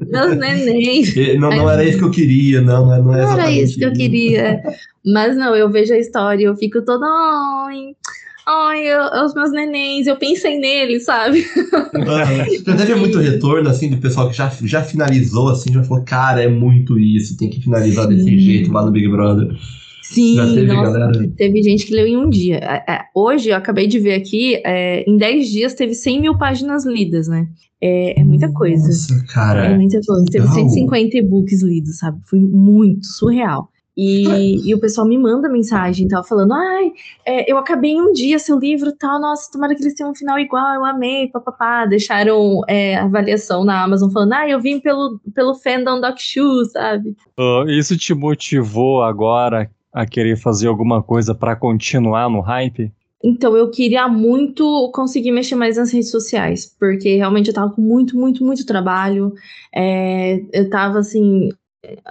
meus 0.08 0.36
nenéns. 0.38 1.16
E 1.16 1.38
Não, 1.38 1.50
não 1.50 1.70
era 1.70 1.84
isso 1.84 1.98
que 1.98 2.04
eu 2.04 2.12
queria, 2.12 2.62
não. 2.62 2.86
Não, 2.86 3.04
não 3.04 3.16
é 3.16 3.22
Não 3.24 3.34
era 3.40 3.52
isso 3.52 3.78
que 3.78 3.86
eu 3.86 3.94
queria. 3.94 4.62
Mas 5.06 5.36
não, 5.38 5.56
eu 5.56 5.70
vejo 5.70 5.94
a 5.94 5.98
história 5.98 6.42
e 6.44 6.46
eu 6.46 6.56
fico 6.56 6.82
toda. 6.84 7.06
Ai, 7.06 7.96
ai, 8.48 8.86
eu- 8.88 9.26
os 9.26 9.34
meus 9.34 9.52
nenéns, 9.52 10.08
eu 10.08 10.16
pensei 10.18 10.58
neles, 10.60 11.06
sabe? 11.06 11.46
Já 12.66 12.76
teve 12.76 12.96
muito 12.96 13.18
retorno, 13.20 13.70
assim, 13.70 13.90
do 13.90 13.98
pessoal 13.98 14.30
que 14.30 14.36
já, 14.36 14.52
já 14.64 14.82
finalizou, 14.82 15.50
assim, 15.50 15.72
já 15.74 15.84
falou, 15.84 16.04
cara, 16.04 16.42
é 16.44 16.48
muito 16.48 17.00
isso, 17.00 17.38
tem 17.38 17.50
que 17.50 17.62
finalizar 17.62 18.08
desse 18.08 18.24
Sim. 18.26 18.38
jeito 18.38 18.72
lá 18.72 18.86
no 18.86 18.92
Big 18.92 19.08
Brother. 19.08 19.50
Sim, 20.14 20.36
Já 20.36 20.46
teve 20.46 20.68
nossa, 20.68 20.92
galera. 20.92 21.30
Teve 21.36 21.64
gente 21.64 21.86
que 21.86 21.94
leu 21.94 22.08
em 22.08 22.18
um 22.18 22.30
dia. 22.30 22.58
É, 22.58 22.92
é, 22.92 23.02
Hoje, 23.14 23.50
eu 23.50 23.56
acabei 23.56 23.88
de 23.88 24.00
ver 24.00 24.14
aqui, 24.14 24.62
é, 24.66 25.04
em 25.10 25.18
10 25.18 25.50
dias 25.50 25.74
teve 25.74 25.94
100 25.94 26.22
mil 26.22 26.38
páginas 26.38 26.86
lidas, 26.86 27.28
né? 27.28 27.48
É, 27.82 28.20
é 28.20 28.24
muita 28.24 28.52
coisa. 28.52 28.88
Nossa, 28.88 29.14
É 29.14 29.34
cara. 29.34 29.76
muita 29.76 30.00
coisa. 30.06 30.26
Teve 30.32 30.46
legal. 30.48 30.70
150 30.70 31.18
e-books 31.18 31.62
lidos, 31.62 31.98
sabe? 32.00 32.20
Foi 32.26 32.40
muito 32.40 33.06
surreal. 33.06 33.70
E, 34.00 34.70
e 34.70 34.76
o 34.76 34.80
pessoal 34.80 35.08
me 35.08 35.18
manda 35.18 35.50
mensagem 35.50 36.06
e 36.06 36.08
tal, 36.10 36.24
falando: 36.24 36.54
ai, 36.54 36.92
é, 37.26 37.52
eu 37.52 37.58
acabei 37.58 37.92
em 37.94 38.02
um 38.02 38.14
dia 38.14 38.38
seu 38.38 38.60
livro 38.60 38.90
e 38.90 38.96
tal, 38.96 39.20
nossa, 39.20 39.52
tomara 39.52 39.74
que 39.74 39.82
eles 39.82 39.96
tenham 39.96 40.12
um 40.12 40.16
final 40.16 40.38
igual, 40.38 40.76
eu 40.76 40.86
amei, 40.86 41.28
papapá. 41.30 41.88
Deixaram 41.88 42.62
é, 42.68 42.96
avaliação 42.96 43.66
na 43.66 43.84
Amazon 43.84 44.12
falando: 44.12 44.34
ah, 44.34 44.48
eu 44.48 44.62
vim 44.62 44.80
pelo, 44.80 45.20
pelo 45.34 45.56
fandom 45.56 46.00
Doc 46.00 46.18
Shoe, 46.20 46.66
sabe? 46.70 47.16
Ah, 47.40 47.66
isso 47.68 47.98
te 47.98 48.14
motivou 48.14 49.02
agora 49.02 49.68
a 50.02 50.06
querer 50.06 50.38
fazer 50.38 50.68
alguma 50.68 51.02
coisa 51.02 51.34
pra 51.34 51.56
continuar 51.56 52.30
no 52.30 52.40
hype? 52.40 52.92
Então, 53.24 53.58
eu 53.58 53.72
queria 53.72 54.08
muito 54.08 54.92
conseguir 54.94 55.32
mexer 55.32 55.56
mais 55.56 55.76
nas 55.78 55.92
redes 55.92 56.12
sociais, 56.12 56.72
porque 56.80 57.16
realmente 57.16 57.48
eu 57.48 57.54
tava 57.54 57.72
com 57.72 57.82
muito, 57.82 58.16
muito, 58.16 58.44
muito 58.44 58.66
trabalho. 58.66 59.34
É, 59.76 60.40
eu 60.54 60.70
tava 60.70 61.00
assim. 61.00 61.50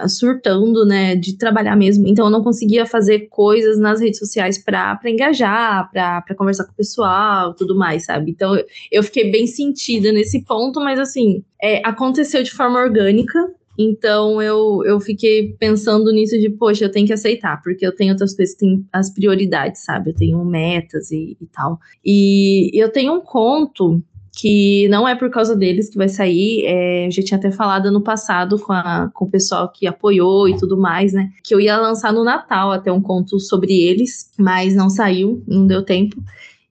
surtando, 0.07 0.85
né, 0.85 1.15
de 1.15 1.37
trabalhar 1.37 1.75
mesmo. 1.75 2.07
Então 2.07 2.25
eu 2.25 2.31
não 2.31 2.43
conseguia 2.43 2.85
fazer 2.85 3.27
coisas 3.29 3.77
nas 3.77 3.99
redes 4.01 4.17
sociais 4.19 4.57
para 4.57 4.99
engajar, 5.05 5.89
para 5.91 6.35
conversar 6.35 6.65
com 6.65 6.71
o 6.71 6.75
pessoal, 6.75 7.53
tudo 7.53 7.75
mais, 7.75 8.05
sabe? 8.05 8.31
Então 8.31 8.57
eu 8.91 9.03
fiquei 9.03 9.31
bem 9.31 9.45
sentida 9.45 10.11
nesse 10.11 10.43
ponto, 10.43 10.79
mas 10.79 10.99
assim, 10.99 11.43
é, 11.61 11.81
aconteceu 11.85 12.41
de 12.43 12.51
forma 12.51 12.79
orgânica. 12.79 13.53
Então 13.77 14.41
eu, 14.41 14.83
eu 14.85 14.99
fiquei 14.99 15.55
pensando 15.59 16.11
nisso 16.11 16.39
de, 16.39 16.49
poxa, 16.49 16.85
eu 16.85 16.91
tenho 16.91 17.05
que 17.05 17.13
aceitar, 17.13 17.61
porque 17.61 17.85
eu 17.85 17.95
tenho 17.95 18.11
outras 18.11 18.35
coisas, 18.35 18.55
tem 18.55 18.85
as 18.91 19.09
prioridades, 19.09 19.83
sabe? 19.83 20.09
Eu 20.09 20.15
tenho 20.15 20.43
metas 20.43 21.11
e, 21.11 21.37
e 21.39 21.45
tal. 21.47 21.79
E 22.03 22.71
eu 22.73 22.91
tenho 22.91 23.13
um 23.13 23.21
conto 23.21 24.01
que 24.37 24.87
não 24.89 25.07
é 25.07 25.15
por 25.15 25.31
causa 25.31 25.55
deles 25.55 25.89
que 25.89 25.97
vai 25.97 26.07
sair. 26.07 26.63
É, 26.65 27.07
eu 27.07 27.11
já 27.11 27.23
tinha 27.23 27.37
até 27.37 27.51
falado 27.51 27.87
ano 27.87 28.01
passado 28.01 28.59
com, 28.59 28.71
a, 28.71 29.09
com 29.13 29.25
o 29.25 29.29
pessoal 29.29 29.67
que 29.71 29.87
apoiou 29.87 30.47
e 30.47 30.55
tudo 30.55 30.77
mais, 30.77 31.11
né? 31.11 31.31
Que 31.43 31.55
eu 31.55 31.59
ia 31.59 31.77
lançar 31.77 32.13
no 32.13 32.23
Natal 32.23 32.71
até 32.71 32.91
um 32.91 33.01
conto 33.01 33.39
sobre 33.39 33.73
eles, 33.73 34.31
mas 34.37 34.75
não 34.75 34.89
saiu, 34.89 35.43
não 35.47 35.65
deu 35.65 35.83
tempo. 35.83 36.21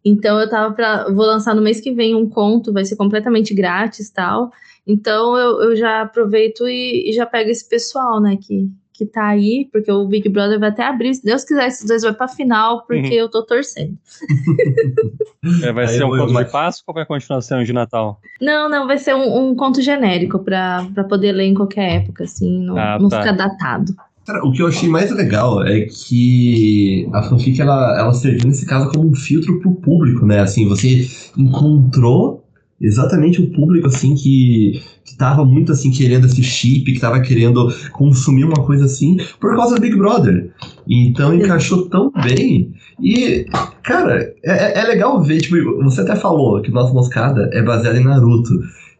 Então 0.04 0.40
eu 0.40 0.48
tava 0.48 0.72
para 0.72 1.12
vou 1.12 1.26
lançar 1.26 1.56
no 1.56 1.60
mês 1.60 1.80
que 1.80 1.92
vem 1.92 2.14
um 2.14 2.28
conto, 2.28 2.72
vai 2.72 2.84
ser 2.84 2.94
completamente 2.94 3.52
grátis 3.52 4.08
tal. 4.10 4.52
Então 4.86 5.36
eu, 5.36 5.62
eu 5.62 5.76
já 5.76 6.02
aproveito 6.02 6.68
e, 6.68 7.10
e 7.10 7.12
já 7.12 7.26
pego 7.26 7.50
esse 7.50 7.68
pessoal, 7.68 8.20
né, 8.20 8.38
que, 8.40 8.70
que 8.94 9.04
tá 9.04 9.26
aí, 9.26 9.68
porque 9.72 9.90
o 9.90 10.06
Big 10.06 10.28
Brother 10.28 10.60
vai 10.60 10.68
até 10.68 10.84
abrir. 10.84 11.14
Se 11.14 11.24
Deus 11.24 11.44
quiser, 11.44 11.66
esses 11.66 11.86
dois 11.86 12.02
vai 12.02 12.14
pra 12.14 12.28
final, 12.28 12.86
porque 12.86 13.08
uhum. 13.08 13.12
eu 13.12 13.28
tô 13.28 13.44
torcendo. 13.44 13.96
É, 15.62 15.72
vai 15.72 15.86
ser 15.86 16.04
um 16.04 16.10
conto 16.10 16.34
de 16.34 16.50
Páscoa 16.50 16.84
ou 16.88 16.94
vai 16.94 17.06
continuar 17.06 17.40
sendo 17.40 17.64
de 17.64 17.72
Natal? 17.72 18.20
Não, 18.40 18.68
não, 18.68 18.84
vai 18.84 18.98
ser 18.98 19.14
um, 19.14 19.50
um 19.50 19.54
conto 19.54 19.80
genérico 19.80 20.40
pra, 20.40 20.84
pra 20.92 21.04
poder 21.04 21.30
ler 21.30 21.44
em 21.44 21.54
qualquer 21.54 22.02
época, 22.02 22.24
assim, 22.24 22.64
não, 22.64 22.76
ah, 22.76 22.98
não 22.98 23.08
tá. 23.08 23.20
ficar 23.20 23.32
datado. 23.32 23.94
Cara, 24.26 24.44
o 24.44 24.50
que 24.50 24.60
eu 24.60 24.66
achei 24.66 24.88
mais 24.88 25.12
legal 25.12 25.64
é 25.64 25.82
que 25.82 27.08
a 27.12 27.22
fanfic, 27.22 27.60
ela, 27.60 27.96
ela 27.96 28.12
serviu 28.12 28.48
nesse 28.48 28.66
caso 28.66 28.90
como 28.90 29.08
um 29.08 29.14
filtro 29.14 29.60
pro 29.60 29.72
público, 29.76 30.26
né? 30.26 30.40
Assim, 30.40 30.66
você 30.68 31.06
encontrou 31.38 32.44
exatamente 32.80 33.40
o 33.40 33.50
público 33.52 33.86
assim 33.86 34.14
que, 34.14 34.82
que 35.04 35.16
tava 35.16 35.44
muito 35.44 35.72
assim 35.72 35.90
querendo 35.90 36.26
esse 36.26 36.42
chip, 36.42 36.92
que 36.92 37.00
tava 37.00 37.20
querendo 37.20 37.68
consumir 37.92 38.44
uma 38.44 38.64
coisa 38.64 38.84
assim 38.84 39.16
por 39.40 39.56
causa 39.56 39.74
do 39.74 39.80
Big 39.80 39.96
Brother. 39.96 40.50
Então 40.88 41.34
encaixou 41.34 41.88
tão 41.88 42.12
bem. 42.22 42.72
E, 43.00 43.46
cara, 43.82 44.34
é, 44.44 44.80
é 44.80 44.84
legal 44.84 45.22
ver, 45.22 45.40
tipo, 45.40 45.56
você 45.82 46.00
até 46.00 46.16
falou 46.16 46.60
que 46.62 46.70
Nossa 46.70 46.92
Moscada 46.92 47.50
é 47.52 47.62
baseada 47.62 47.98
em 47.98 48.04
Naruto. 48.04 48.52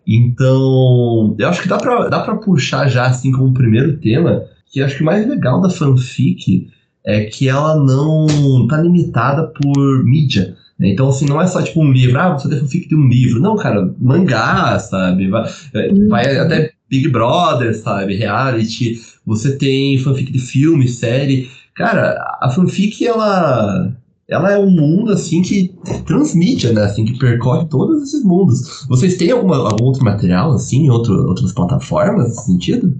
Então, 0.06 1.34
eu 1.38 1.48
acho 1.48 1.62
que 1.62 1.68
dá 1.68 1.78
pra, 1.78 2.08
dá 2.08 2.20
pra 2.20 2.36
puxar 2.36 2.88
já 2.88 3.06
assim 3.06 3.32
como 3.32 3.52
primeiro 3.52 3.96
tema, 3.96 4.44
que 4.70 4.80
acho 4.80 4.96
que 4.96 5.02
o 5.02 5.06
mais 5.06 5.26
legal 5.26 5.60
da 5.60 5.68
fanfic 5.68 6.68
é 7.04 7.24
que 7.24 7.48
ela 7.48 7.76
não 7.76 8.66
tá 8.68 8.80
limitada 8.80 9.46
por 9.48 10.04
mídia. 10.04 10.56
Né? 10.78 10.90
Então, 10.90 11.08
assim, 11.08 11.26
não 11.26 11.40
é 11.40 11.46
só 11.46 11.62
tipo 11.62 11.80
um 11.80 11.92
livro, 11.92 12.18
ah, 12.18 12.32
você 12.32 12.48
tem 12.48 12.58
fanfic 12.58 12.88
de 12.88 12.94
um 12.94 13.08
livro. 13.08 13.40
Não, 13.40 13.56
cara, 13.56 13.94
mangá, 13.98 14.78
sabe? 14.78 15.28
Vai, 15.28 15.50
é, 15.74 15.92
uhum. 15.92 16.08
vai 16.08 16.36
até 16.36 16.72
Big 16.88 17.08
Brother, 17.08 17.74
sabe? 17.76 18.16
Reality. 18.16 19.00
Você 19.24 19.56
tem 19.56 19.98
fanfic 19.98 20.30
de 20.30 20.38
filme, 20.38 20.88
série. 20.88 21.48
Cara, 21.74 22.38
a 22.40 22.50
fanfic, 22.50 23.06
ela 23.06 23.92
ela 24.28 24.52
é 24.52 24.58
um 24.58 24.70
mundo 24.70 25.12
assim 25.12 25.40
que 25.40 25.72
transmite, 26.04 26.66
né? 26.72 26.82
Assim, 26.82 27.04
que 27.04 27.18
percorre 27.18 27.66
todos 27.66 28.02
esses 28.02 28.24
mundos. 28.24 28.84
Vocês 28.88 29.16
têm 29.16 29.30
alguma, 29.30 29.56
algum 29.56 29.84
outro 29.84 30.04
material, 30.04 30.52
assim, 30.52 30.86
em 30.86 30.90
outro, 30.90 31.14
outras 31.28 31.52
plataformas 31.52 32.28
nesse 32.28 32.46
sentido? 32.46 32.96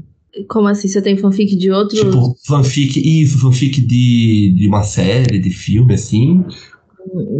Como 0.49 0.68
assim? 0.68 0.87
Você 0.87 1.02
tem 1.02 1.16
fanfic 1.16 1.56
de 1.56 1.71
outro? 1.71 1.97
Tipo, 1.97 2.37
fanfic, 2.47 3.00
isso, 3.00 3.38
fanfic 3.38 3.80
de, 3.80 4.52
de 4.56 4.68
uma 4.68 4.83
série, 4.83 5.38
de 5.38 5.50
filme, 5.50 5.95
assim. 5.95 6.45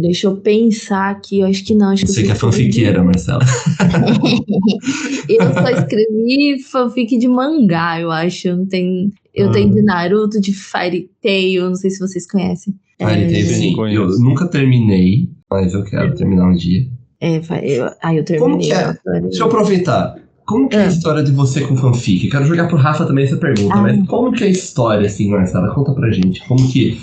Deixa 0.01 0.27
eu 0.27 0.37
pensar 0.37 1.09
aqui, 1.09 1.39
eu 1.39 1.47
acho 1.47 1.63
que 1.63 1.73
não. 1.73 1.89
Acho 1.89 2.07
Você 2.07 2.23
que, 2.23 2.31
é 2.31 2.35
fanfiqueira, 2.35 3.03
Marcela. 3.03 3.43
eu 5.27 5.53
só 5.53 5.69
escrevi 5.69 6.59
fanfic 6.63 7.17
de 7.17 7.27
mangá, 7.27 7.99
eu 7.99 8.11
acho. 8.11 8.47
Eu, 8.47 8.57
não 8.57 8.65
tenho, 8.65 9.11
eu 9.33 9.49
ah. 9.49 9.51
tenho 9.51 9.73
de 9.73 9.81
Naruto, 9.81 10.39
de 10.39 10.53
Fairy 10.53 11.09
Tail, 11.21 11.65
não 11.65 11.75
sei 11.75 11.89
se 11.89 11.99
vocês 11.99 12.29
conhecem. 12.29 12.73
Fairy 12.99 13.23
é, 13.23 13.29
Tail, 13.29 13.45
sim. 13.45 13.75
Eu 13.93 14.07
nunca 14.19 14.47
terminei, 14.47 15.29
mas 15.49 15.73
eu 15.73 15.83
quero 15.83 16.15
terminar 16.15 16.47
um 16.49 16.55
dia. 16.55 16.87
É, 17.19 17.37
eu, 17.37 17.89
ah, 18.01 18.15
eu 18.15 18.23
terminei. 18.23 18.39
Como 18.39 18.59
que 18.59 18.71
é? 18.71 19.21
Deixa 19.21 19.43
eu 19.43 19.47
aproveitar. 19.47 20.15
Como 20.45 20.69
que 20.69 20.77
é 20.77 20.79
a 20.79 20.83
ah. 20.83 20.87
história 20.87 21.23
de 21.23 21.31
você 21.31 21.61
com 21.61 21.75
fanfic? 21.75 22.29
Quero 22.29 22.45
jogar 22.45 22.67
pro 22.69 22.77
Rafa 22.77 23.05
também 23.05 23.25
essa 23.25 23.35
pergunta, 23.35 23.75
ah. 23.75 23.81
mas 23.81 24.07
como 24.07 24.31
que 24.31 24.45
é 24.45 24.47
a 24.47 24.49
história, 24.49 25.05
assim, 25.05 25.29
Marcela? 25.29 25.73
Conta 25.73 25.93
pra 25.93 26.09
gente. 26.09 26.45
Como 26.47 26.71
que 26.71 26.97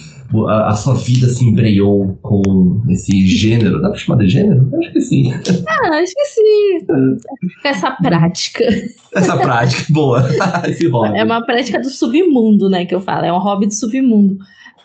a, 0.46 0.70
a, 0.70 0.74
sua 0.74 0.94
vida 0.94 1.28
se 1.28 1.44
embreou 1.44 2.18
com 2.22 2.82
esse 2.88 3.26
gênero. 3.26 3.80
Dá 3.80 3.90
pra 3.90 3.98
chamar 3.98 4.18
de 4.18 4.28
gênero? 4.28 4.68
Acho 4.78 4.92
que 4.92 5.00
sim. 5.00 5.32
Ah, 5.32 5.88
acho 5.96 6.14
que 6.14 6.24
sim. 6.24 6.86
Essa 7.64 7.90
prática. 7.92 8.64
Essa 9.14 9.36
prática, 9.36 9.92
boa. 9.92 10.24
Esse 10.68 10.88
hobby. 10.88 11.18
É 11.18 11.24
uma 11.24 11.44
prática 11.44 11.80
do 11.80 11.90
submundo, 11.90 12.68
né, 12.68 12.84
que 12.84 12.94
eu 12.94 13.00
falo. 13.00 13.24
É 13.24 13.32
um 13.32 13.38
hobby 13.38 13.66
do 13.66 13.74
submundo. 13.74 14.38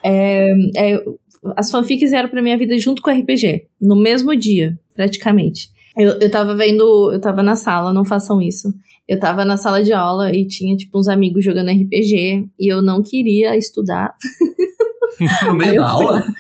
É, 0.04 0.54
é, 0.76 1.04
as 1.56 1.72
fanfics 1.72 2.14
eram 2.14 2.30
pra 2.30 2.42
minha 2.42 2.58
vida 2.58 2.78
junto 2.78 3.02
com 3.02 3.10
o 3.10 3.14
RPG. 3.14 3.66
No 3.82 3.96
mesmo 3.96 4.36
dia, 4.36 4.78
praticamente. 4.96 5.70
Eu, 5.98 6.20
eu 6.20 6.30
tava 6.30 6.56
vendo, 6.56 7.12
eu 7.12 7.20
tava 7.20 7.42
na 7.44 7.56
sala, 7.56 7.94
não 7.94 8.06
façam 8.06 8.42
isso. 8.42 8.74
Eu 9.08 9.20
tava 9.20 9.44
na 9.44 9.58
sala 9.58 9.84
de 9.84 9.92
aula 9.92 10.32
e 10.32 10.46
tinha, 10.46 10.78
tipo, 10.78 11.00
uns 11.00 11.08
amigos 11.08 11.44
jogando 11.44 11.72
RPG 11.72 12.48
e 12.60 12.68
eu 12.68 12.82
não 12.82 13.02
queria 13.02 13.58
estudar. 13.58 14.14
No 15.46 15.54
meio 15.54 15.82
da 15.82 15.90
aula? 15.90 16.24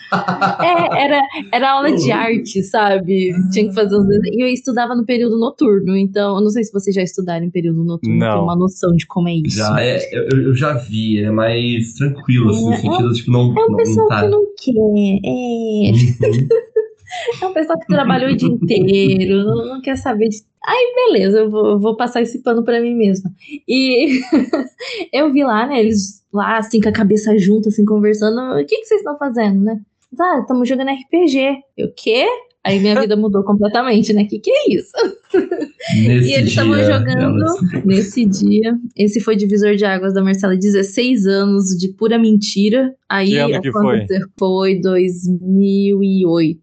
É, 0.59 1.03
era, 1.03 1.21
era 1.53 1.71
aula 1.71 1.95
de 1.95 2.11
arte, 2.11 2.63
sabe? 2.63 3.31
Tinha 3.51 3.69
que 3.69 3.75
fazer 3.75 3.95
uns 3.95 4.07
desenhos. 4.07 4.35
E 4.35 4.41
eu 4.41 4.47
estudava 4.47 4.95
no 4.95 5.05
período 5.05 5.37
noturno, 5.37 5.95
então 5.95 6.35
eu 6.35 6.41
não 6.41 6.49
sei 6.49 6.63
se 6.63 6.73
vocês 6.73 6.95
já 6.95 7.03
estudaram 7.03 7.45
em 7.45 7.49
período 7.51 7.83
noturno, 7.83 8.17
não. 8.17 8.33
tem 8.33 8.43
uma 8.43 8.55
noção 8.55 8.91
de 8.93 9.05
como 9.05 9.29
é 9.29 9.35
isso. 9.35 9.57
Já, 9.57 9.79
é, 9.79 9.99
eu, 10.11 10.41
eu 10.41 10.55
já 10.55 10.73
vi, 10.73 11.23
é 11.23 11.29
mais 11.29 11.93
tranquilo, 11.93 12.49
assim, 12.49 12.67
é, 12.67 12.69
no 12.69 12.77
sentido, 12.77 13.13
tipo, 13.13 13.31
não. 13.31 13.55
É 13.55 13.65
um 13.65 13.75
pessoal 13.75 14.07
tá... 14.07 14.21
que 14.21 14.27
não 14.29 14.45
quer. 14.57 15.19
É. 15.25 16.27
Uhum. 16.27 16.47
É 17.41 17.45
um 17.45 17.53
pessoal 17.53 17.79
que 17.79 17.87
trabalhou 17.87 18.31
o 18.31 18.35
dia 18.35 18.49
inteiro, 18.49 19.43
não, 19.43 19.65
não 19.65 19.81
quer 19.81 19.97
saber 19.97 20.29
de. 20.29 20.43
Aí, 20.65 20.93
beleza, 20.95 21.39
eu 21.39 21.49
vou, 21.49 21.79
vou 21.79 21.95
passar 21.95 22.21
esse 22.21 22.43
pano 22.43 22.63
pra 22.63 22.81
mim 22.81 22.95
mesma. 22.95 23.31
E 23.67 24.21
eu 25.13 25.31
vi 25.31 25.43
lá, 25.43 25.65
né, 25.65 25.79
eles 25.79 26.23
lá, 26.31 26.57
assim, 26.57 26.79
com 26.79 26.89
a 26.89 26.93
cabeça 26.93 27.37
junta, 27.37 27.69
assim, 27.69 27.85
conversando. 27.85 28.39
O 28.59 28.65
que, 28.65 28.77
que 28.77 28.85
vocês 28.85 29.01
estão 29.01 29.17
fazendo, 29.17 29.63
né? 29.63 29.79
Ah, 30.19 30.39
estamos 30.41 30.67
jogando 30.67 30.91
RPG. 30.91 31.61
Eu, 31.77 31.87
o 31.87 31.93
quê? 31.93 32.27
Aí 32.63 32.79
minha 32.79 32.99
vida 32.99 33.15
mudou 33.15 33.41
completamente, 33.43 34.11
né? 34.11 34.25
Que 34.25 34.37
que 34.37 34.51
é 34.51 34.73
isso? 34.73 34.91
Nesse 35.95 36.29
e 36.29 36.33
eles 36.33 36.49
estavam 36.49 36.75
jogando 36.83 37.45
nesse 37.85 38.25
dia. 38.25 38.77
Esse 38.95 39.21
foi 39.21 39.35
divisor 39.35 39.75
de 39.75 39.85
águas 39.85 40.13
da 40.13 40.21
Marcela, 40.21 40.55
16 40.55 41.25
anos 41.25 41.69
de 41.77 41.87
pura 41.93 42.19
mentira. 42.19 42.93
Aí 43.07 43.29
que 43.29 43.37
ano 43.37 43.61
que 43.61 43.71
foi? 43.71 44.05
Foi 44.37 44.81
2008. 44.81 46.59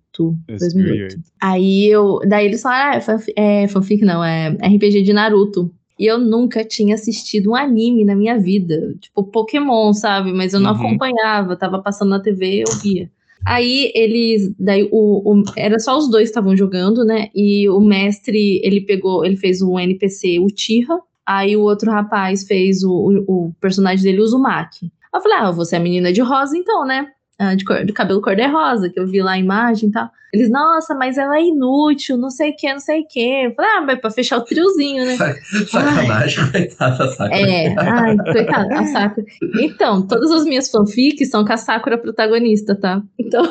2008. 0.49 1.18
Aí 1.40 1.87
eu. 1.87 2.20
Daí 2.26 2.46
eles 2.46 2.62
falaram, 2.62 2.92
ah, 2.92 2.96
é, 2.96 3.00
fanfic, 3.00 3.35
é 3.37 3.68
fanfic 3.68 4.04
não, 4.04 4.25
é 4.25 4.50
RPG 4.50 5.02
de 5.02 5.12
Naruto. 5.12 5.70
E 5.99 6.04
eu 6.04 6.18
nunca 6.18 6.62
tinha 6.62 6.94
assistido 6.94 7.50
um 7.50 7.54
anime 7.54 8.04
na 8.04 8.14
minha 8.14 8.38
vida. 8.38 8.94
Tipo, 9.00 9.25
Pokémon, 9.25 9.92
sabe? 9.94 10.32
Mas 10.32 10.52
eu 10.52 10.61
não 10.61 10.73
uhum. 10.73 10.76
acompanhava, 10.76 11.56
tava 11.56 11.80
passando 11.80 12.11
na 12.11 12.20
TV 12.20 12.64
eu 12.66 12.73
via. 12.82 13.11
Aí 13.44 13.92
eles. 13.94 14.52
Daí 14.58 14.88
o, 14.92 15.32
o 15.32 15.42
era 15.56 15.78
só 15.78 15.96
os 15.96 16.11
dois 16.11 16.25
que 16.25 16.30
estavam 16.30 16.56
jogando, 16.56 17.04
né? 17.04 17.28
E 17.35 17.68
o 17.68 17.80
mestre, 17.80 18.61
ele 18.62 18.80
pegou, 18.80 19.25
ele 19.25 19.37
fez 19.37 19.62
o 19.62 19.78
NPC 19.78 20.38
Uchiha. 20.38 20.99
Aí 21.25 21.56
o 21.56 21.62
outro 21.62 21.90
rapaz 21.90 22.44
fez 22.44 22.82
o, 22.85 22.92
o, 22.92 23.46
o 23.46 23.52
personagem 23.61 24.04
dele, 24.04 24.20
o 24.20 24.25
Uzumaki. 24.25 24.92
Eu 25.12 25.20
falei, 25.20 25.38
ah, 25.38 25.50
você 25.50 25.76
é 25.76 25.78
a 25.78 25.82
menina 25.82 26.12
de 26.12 26.20
rosa, 26.20 26.56
então, 26.56 26.85
né? 26.85 27.08
Ah, 27.38 27.55
de, 27.55 27.64
cor, 27.64 27.85
de 27.85 27.93
cabelo 27.93 28.23
cor-de-rosa, 28.23 28.88
que 28.88 28.99
eu 28.99 29.07
vi 29.07 29.21
lá 29.21 29.33
a 29.33 29.38
imagem 29.38 29.90
e 29.90 29.93
tal. 29.93 30.09
Eles, 30.33 30.50
nossa, 30.50 30.95
mas 30.95 31.19
ela 31.19 31.37
é 31.37 31.43
inútil, 31.43 32.16
não 32.16 32.31
sei 32.31 32.50
o 32.50 32.57
que, 32.57 32.73
não 32.73 32.81
sei 32.81 33.00
o 33.00 33.07
que. 33.07 33.45
Eu 33.47 33.55
falei, 33.55 33.71
ah, 33.73 33.81
mas 33.83 34.00
pra 34.00 34.11
fechar 34.11 34.38
o 34.38 34.45
triozinho, 34.45 35.05
né? 35.05 35.16
Sacanagem, 35.69 36.50
coitada 36.50 36.99
da 36.99 37.09
Sakura. 37.09 37.40
É, 37.40 37.75
ai, 37.78 38.16
coitada, 38.16 38.81
a 38.81 38.85
Sakura. 38.87 39.26
Então, 39.61 40.07
todas 40.07 40.31
as 40.31 40.45
minhas 40.45 40.71
fanfics 40.71 41.28
são 41.28 41.45
com 41.45 41.52
a 41.52 41.57
Sakura 41.57 41.99
protagonista, 41.99 42.75
tá? 42.75 43.02
Então. 43.19 43.47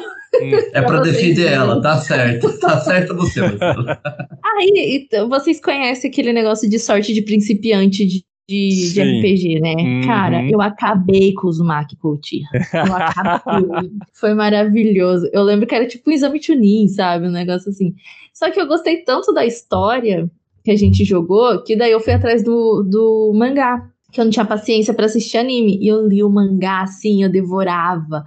É 0.74 0.82
pra, 0.82 0.84
pra 0.84 1.00
defender 1.00 1.48
ela, 1.48 1.82
tá 1.82 1.98
certo. 1.98 2.60
Tá 2.60 2.80
certo 2.82 3.16
você. 3.16 3.40
Aí, 3.40 5.06
então, 5.06 5.30
vocês 5.30 5.62
conhecem 5.62 6.10
aquele 6.10 6.34
negócio 6.34 6.70
de 6.70 6.78
sorte 6.78 7.14
de 7.14 7.22
principiante 7.22 8.06
de 8.06 8.24
de, 8.48 8.94
de 8.94 9.02
RPG, 9.02 9.60
né? 9.60 9.74
Uhum. 9.74 10.02
Cara, 10.06 10.50
eu 10.50 10.62
acabei 10.62 11.34
com 11.34 11.48
os 11.48 11.60
Mac 11.60 11.90
Coach. 12.00 12.42
Eu 12.74 12.96
acabei. 12.96 13.92
Foi 14.14 14.34
maravilhoso. 14.34 15.30
Eu 15.34 15.44
lembro 15.44 15.66
que 15.66 15.74
era 15.74 15.88
tipo 15.88 16.10
um 16.10 16.14
exame 16.14 16.42
Chunin, 16.42 16.88
sabe? 16.88 17.28
Um 17.28 17.32
negócio 17.32 17.70
assim. 17.70 17.96
Só 18.34 18.52
que 18.52 18.60
eu 18.60 18.68
gostei 18.68 18.98
tanto 18.98 19.34
da 19.34 19.46
história 19.46 20.30
que 20.64 20.72
a 20.72 20.76
gente 20.76 21.04
jogou 21.04 21.64
que 21.64 21.76
daí 21.76 21.92
eu 21.92 22.00
fui 22.00 22.14
atrás 22.14 22.44
do, 22.44 22.84
do 22.84 23.32
mangá 23.36 23.90
que 24.16 24.22
eu 24.22 24.26
não 24.26 24.32
tinha 24.32 24.46
paciência 24.46 24.94
para 24.94 25.08
assistir 25.08 25.38
anime. 25.38 25.78
E 25.82 25.90
eu 25.90 26.08
li 26.08 26.24
o 26.24 26.30
mangá 26.30 26.82
assim, 26.82 27.24
eu 27.24 27.30
devorava. 27.30 28.24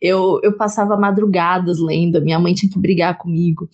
Eu, 0.00 0.38
eu 0.42 0.52
passava 0.56 0.96
madrugadas 0.96 1.80
lendo, 1.80 2.22
minha 2.22 2.38
mãe 2.38 2.54
tinha 2.54 2.70
que 2.70 2.78
brigar 2.78 3.18
comigo. 3.18 3.68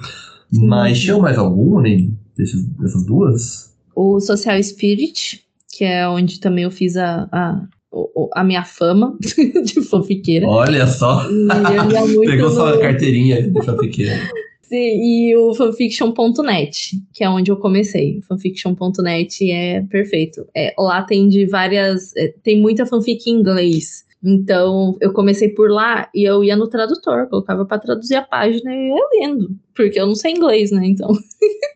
Sim. 0.53 0.67
Mas 0.67 0.99
tinha 0.99 1.17
mais 1.17 1.37
algum 1.39 1.79
além 1.79 2.15
desses, 2.37 2.63
dessas 2.63 3.03
duas? 3.03 3.73
O 3.95 4.19
Social 4.19 4.61
Spirit, 4.61 5.43
que 5.75 5.83
é 5.83 6.07
onde 6.07 6.39
também 6.39 6.65
eu 6.65 6.71
fiz 6.71 6.95
a, 6.95 7.27
a, 7.31 7.63
a 8.33 8.43
minha 8.43 8.63
fama 8.63 9.17
de 9.21 9.81
fanfiqueira. 9.81 10.47
Olha 10.47 10.87
só! 10.87 11.25
Pegou 12.25 12.49
no... 12.49 12.55
sua 12.55 12.79
carteirinha 12.79 13.41
de 13.43 13.61
fanfiqueira. 13.63 14.19
e 14.71 15.35
o 15.35 15.53
fanfiction.net, 15.53 17.01
que 17.13 17.23
é 17.23 17.29
onde 17.29 17.51
eu 17.51 17.57
comecei. 17.57 18.21
Fanfiction.net 18.27 19.51
é 19.51 19.81
perfeito. 19.81 20.47
É, 20.55 20.73
lá 20.77 21.03
tem 21.03 21.27
de 21.27 21.45
várias. 21.45 22.15
É, 22.15 22.33
tem 22.43 22.59
muita 22.59 22.85
fanfic 22.85 23.29
em 23.29 23.33
inglês. 23.33 24.03
Então, 24.23 24.95
eu 25.01 25.11
comecei 25.11 25.49
por 25.49 25.69
lá 25.69 26.09
e 26.15 26.23
eu 26.23 26.43
ia 26.45 26.55
no 26.55 26.69
tradutor, 26.69 27.27
colocava 27.27 27.65
para 27.65 27.79
traduzir 27.79 28.15
a 28.15 28.21
página 28.21 28.73
e 28.73 28.89
eu 28.89 28.95
ia 28.95 29.27
lendo, 29.27 29.49
porque 29.75 29.99
eu 29.99 30.07
não 30.07 30.15
sei 30.15 30.31
inglês, 30.31 30.71
né? 30.71 30.85
Então, 30.85 31.11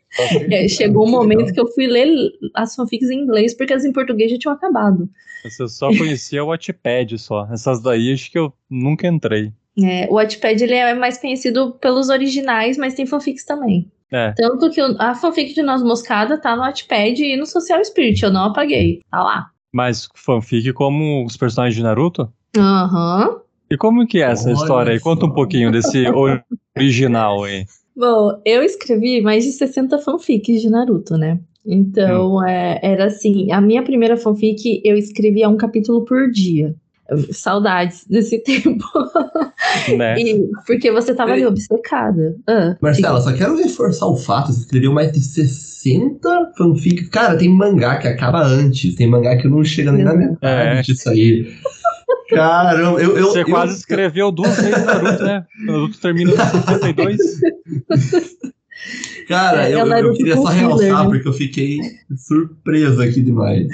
é, 0.51 0.67
chegou 0.67 1.07
um 1.07 1.11
momento 1.11 1.53
que 1.53 1.59
eu 1.59 1.67
fui 1.67 1.87
ler 1.87 2.07
as 2.53 2.75
fanfics 2.75 3.09
em 3.09 3.19
inglês, 3.21 3.53
porque 3.53 3.73
as 3.73 3.85
em 3.85 3.91
português 3.91 4.31
já 4.31 4.37
tinham 4.37 4.53
acabado. 4.53 5.09
Você 5.43 5.67
só 5.67 5.89
conhecia 5.95 6.43
o 6.43 6.47
Wattpad 6.47 7.17
só. 7.17 7.47
Essas 7.51 7.81
daí 7.81 8.11
acho 8.11 8.31
que 8.31 8.39
eu 8.39 8.53
nunca 8.69 9.07
entrei. 9.07 9.51
É, 9.81 10.07
o 10.09 10.15
Wattpad 10.15 10.63
ele 10.63 10.73
é 10.73 10.93
mais 10.93 11.17
conhecido 11.17 11.73
pelos 11.73 12.09
originais, 12.09 12.77
mas 12.77 12.95
tem 12.95 13.05
fanfics 13.05 13.45
também. 13.45 13.91
É. 14.11 14.33
Tanto 14.33 14.69
que 14.69 14.81
a 14.81 15.13
fanfic 15.15 15.53
de 15.53 15.61
Nós 15.61 15.83
Moscada 15.83 16.37
tá 16.37 16.55
no 16.55 16.61
Wattpad 16.61 17.23
e 17.23 17.37
no 17.37 17.45
Social 17.45 17.83
Spirit, 17.83 18.23
eu 18.23 18.31
não 18.31 18.45
apaguei. 18.45 19.01
Tá 19.11 19.23
lá. 19.23 19.51
Mas 19.71 20.07
fanfic 20.15 20.73
como 20.73 21.25
os 21.25 21.37
personagens 21.37 21.75
de 21.75 21.83
Naruto? 21.83 22.31
Aham. 22.57 23.29
Uhum. 23.29 23.47
E 23.69 23.77
como 23.77 24.07
que 24.07 24.19
é 24.19 24.31
essa 24.31 24.47
Olha 24.47 24.55
história 24.55 24.93
aí? 24.93 24.99
Conta 24.99 25.25
um 25.25 25.31
pouquinho 25.31 25.71
desse 25.71 26.05
original 26.75 27.43
aí. 27.43 27.65
Bom, 27.97 28.39
eu 28.45 28.61
escrevi 28.61 29.21
mais 29.21 29.43
de 29.43 29.51
60 29.53 29.97
fanfics 29.97 30.61
de 30.61 30.69
Naruto, 30.69 31.17
né? 31.17 31.39
Então, 31.65 32.35
hum. 32.35 32.45
é, 32.45 32.79
era 32.83 33.05
assim, 33.05 33.51
a 33.51 33.59
minha 33.59 33.81
primeira 33.81 34.15
fanfic 34.15 34.81
eu 34.85 34.95
escrevia 34.95 35.49
um 35.49 35.57
capítulo 35.57 36.05
por 36.05 36.29
dia. 36.29 36.75
Saudades 37.31 38.05
desse 38.07 38.37
tempo. 38.43 38.85
Né? 39.97 40.19
E, 40.19 40.47
porque 40.67 40.91
você 40.91 41.15
tava 41.15 41.31
ali 41.31 41.45
obcecada. 41.45 42.35
Ah, 42.45 42.75
Marcela, 42.81 43.19
só 43.21 43.33
quero 43.33 43.55
reforçar 43.55 44.05
o 44.05 44.15
fato: 44.15 44.51
você 44.51 44.59
escreveu 44.59 44.93
mais 44.93 45.11
de 45.11 45.21
60 45.21 46.53
fanfics. 46.57 47.07
Cara, 47.09 47.37
tem 47.37 47.49
mangá 47.49 47.97
que 47.97 48.07
acaba 48.07 48.45
antes, 48.45 48.93
tem 48.95 49.07
mangá 49.07 49.37
que 49.37 49.47
não 49.47 49.63
chega 49.63 49.91
nem 49.91 50.03
na 50.03 50.13
metade 50.13 50.79
é. 50.79 50.81
disso 50.81 51.09
aí. 51.09 51.47
Caramba, 52.29 53.01
eu, 53.01 53.17
eu, 53.17 53.25
Você 53.25 53.41
eu, 53.41 53.45
quase 53.45 53.73
eu, 53.73 53.77
escreveu 53.77 54.31
duas 54.31 54.55
vezes 54.57 54.85
Naruto, 54.85 55.23
né? 55.23 55.45
Naruto 55.65 55.99
termina 55.99 56.31
em 56.31 56.35
52. 56.35 57.17
Cara, 59.27 59.67
é, 59.67 59.73
eu, 59.73 59.85
eu, 59.87 60.13
queria 60.13 60.35
só 60.35 60.45
realçar, 60.45 61.03
né? 61.03 61.09
porque 61.09 61.27
eu 61.27 61.33
fiquei 61.33 61.79
surpreso 62.15 63.01
aqui 63.01 63.21
demais. 63.21 63.67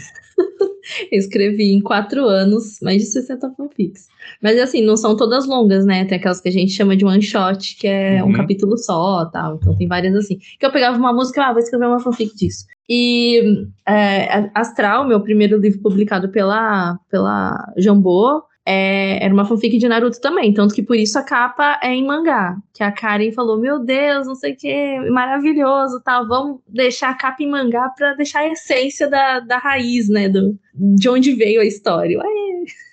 escrevi 1.11 1.71
em 1.71 1.81
quatro 1.81 2.25
anos 2.25 2.79
mais 2.81 3.01
de 3.01 3.07
60 3.07 3.53
fanfics. 3.55 4.07
Mas 4.41 4.59
assim, 4.59 4.81
não 4.81 4.95
são 4.97 5.15
todas 5.15 5.45
longas, 5.45 5.85
né? 5.85 6.05
Tem 6.05 6.17
aquelas 6.17 6.41
que 6.41 6.49
a 6.49 6.51
gente 6.51 6.71
chama 6.71 6.95
de 6.95 7.05
one 7.05 7.21
shot, 7.21 7.75
que 7.77 7.87
é 7.87 8.23
uhum. 8.23 8.29
um 8.29 8.33
capítulo 8.33 8.77
só 8.77 9.25
tal. 9.25 9.55
Então 9.55 9.75
tem 9.75 9.87
várias 9.87 10.15
assim. 10.15 10.37
Que 10.59 10.65
eu 10.65 10.71
pegava 10.71 10.97
uma 10.97 11.13
música, 11.13 11.43
ah, 11.43 11.51
vou 11.51 11.59
escrever 11.59 11.87
uma 11.87 11.99
fanfic 11.99 12.35
disso. 12.35 12.65
E 12.89 13.67
é, 13.87 14.49
Astral, 14.53 15.07
meu 15.07 15.21
primeiro 15.21 15.57
livro 15.57 15.81
publicado 15.81 16.29
pela, 16.29 16.99
pela 17.09 17.73
Jambô, 17.77 18.43
é, 18.65 19.23
era 19.23 19.33
uma 19.33 19.45
fanfic 19.45 19.77
de 19.77 19.87
Naruto 19.89 20.21
também, 20.21 20.53
tanto 20.53 20.73
que 20.73 20.81
por 20.81 20.95
isso 20.95 21.19
a 21.19 21.23
capa 21.23 21.79
é 21.83 21.93
em 21.93 22.05
mangá. 22.05 22.55
Que 22.73 22.81
a 22.81 22.91
Karen 22.91 23.31
falou: 23.31 23.59
Meu 23.59 23.79
Deus, 23.79 24.25
não 24.25 24.35
sei 24.35 24.53
o 24.53 24.57
que, 24.57 24.99
maravilhoso, 25.09 26.01
tal. 26.03 26.27
Vamos 26.27 26.61
deixar 26.67 27.09
a 27.09 27.13
capa 27.13 27.43
em 27.43 27.49
mangá 27.49 27.89
para 27.89 28.13
deixar 28.13 28.39
a 28.39 28.51
essência 28.51 29.09
da, 29.09 29.41
da 29.41 29.57
raiz, 29.57 30.07
né? 30.07 30.29
Do, 30.29 30.57
de 30.73 31.09
onde 31.09 31.33
veio 31.33 31.59
a 31.59 31.65
história. 31.65 32.19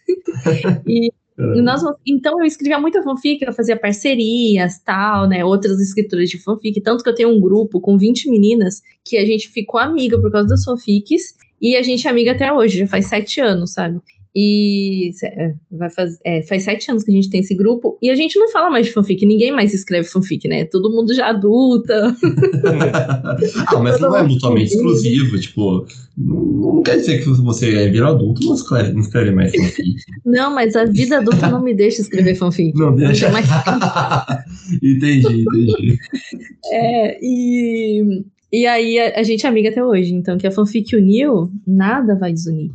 e, 0.89 1.13
nós, 1.63 1.83
então 2.05 2.41
eu 2.41 2.47
escrevia 2.47 2.79
muita 2.79 3.03
fanfic, 3.03 3.43
eu 3.43 3.53
fazia 3.53 3.79
parcerias, 3.79 4.81
tal, 4.81 5.29
né? 5.29 5.45
Outras 5.45 5.81
escritoras 5.81 6.29
de 6.29 6.39
fanfic, 6.43 6.81
tanto 6.81 7.05
que 7.05 7.09
eu 7.09 7.15
tenho 7.15 7.29
um 7.31 7.41
grupo 7.41 7.81
com 7.81 7.97
20 7.97 8.29
meninas 8.29 8.83
que 9.05 9.17
a 9.17 9.25
gente 9.25 9.49
ficou 9.49 9.79
amiga 9.79 10.21
por 10.21 10.33
causa 10.33 10.49
das 10.49 10.65
fanfics. 10.65 11.35
E 11.63 11.77
a 11.77 11.83
gente 11.83 12.09
é 12.09 12.11
amiga 12.11 12.33
até 12.33 12.53
hoje, 12.53 12.79
já 12.79 12.87
faz 12.87 13.07
sete 13.07 13.41
anos, 13.41 13.75
sabe? 13.75 14.01
E 14.35 15.11
é, 15.25 15.55
vai 15.73 15.91
faz, 15.91 16.19
é, 16.25 16.43
faz 16.43 16.63
sete 16.63 16.89
anos 16.89 17.03
que 17.03 17.11
a 17.11 17.15
gente 17.15 17.29
tem 17.29 17.41
esse 17.41 17.55
grupo 17.55 17.99
e 18.01 18.11
a 18.11 18.15
gente 18.15 18.39
não 18.39 18.49
fala 18.51 18.71
mais 18.71 18.87
de 18.87 18.93
fanfic, 18.93 19.27
ninguém 19.27 19.51
mais 19.51 19.75
escreve 19.75 20.07
fanfic, 20.07 20.47
né? 20.47 20.65
Todo 20.67 20.91
mundo 20.91 21.13
já 21.13 21.29
adulta. 21.31 22.17
ah, 23.67 23.79
mas 23.81 24.01
não 24.01 24.17
é 24.17 24.23
mutuamente 24.23 24.73
exclusivo, 24.73 25.37
tipo, 25.41 25.85
não, 26.17 26.45
não, 26.45 26.83
quer 26.83 26.97
dizer 26.99 27.25
que 27.25 27.29
você 27.29 27.75
é 27.75 27.89
vir 27.89 28.05
adulto 28.05 28.47
não 28.47 28.55
escreve, 28.55 28.93
não 28.93 29.01
escreve 29.01 29.33
mais 29.33 29.51
fanfic. 29.55 29.97
Não, 30.25 30.55
mas 30.55 30.77
a 30.77 30.85
vida 30.85 31.19
adulta 31.19 31.49
não 31.49 31.63
me 31.63 31.75
deixa 31.75 32.01
escrever 32.01 32.37
fanfic. 32.37 32.79
Não 32.79 32.95
deixa. 32.95 33.31
mais... 33.31 33.47
entendi, 34.81 35.43
entendi. 35.43 35.99
É, 36.73 37.19
e 37.21 38.25
e 38.53 38.67
aí 38.67 38.99
a, 38.99 39.21
a, 39.21 39.23
gente 39.23 39.47
é 39.47 39.49
amiga 39.49 39.69
até 39.69 39.85
hoje, 39.85 40.13
então 40.13 40.37
que 40.37 40.47
a 40.47 40.51
fanfic 40.51 40.95
uniu, 40.97 41.51
nada 41.67 42.17
vai 42.17 42.33
desunir. 42.33 42.71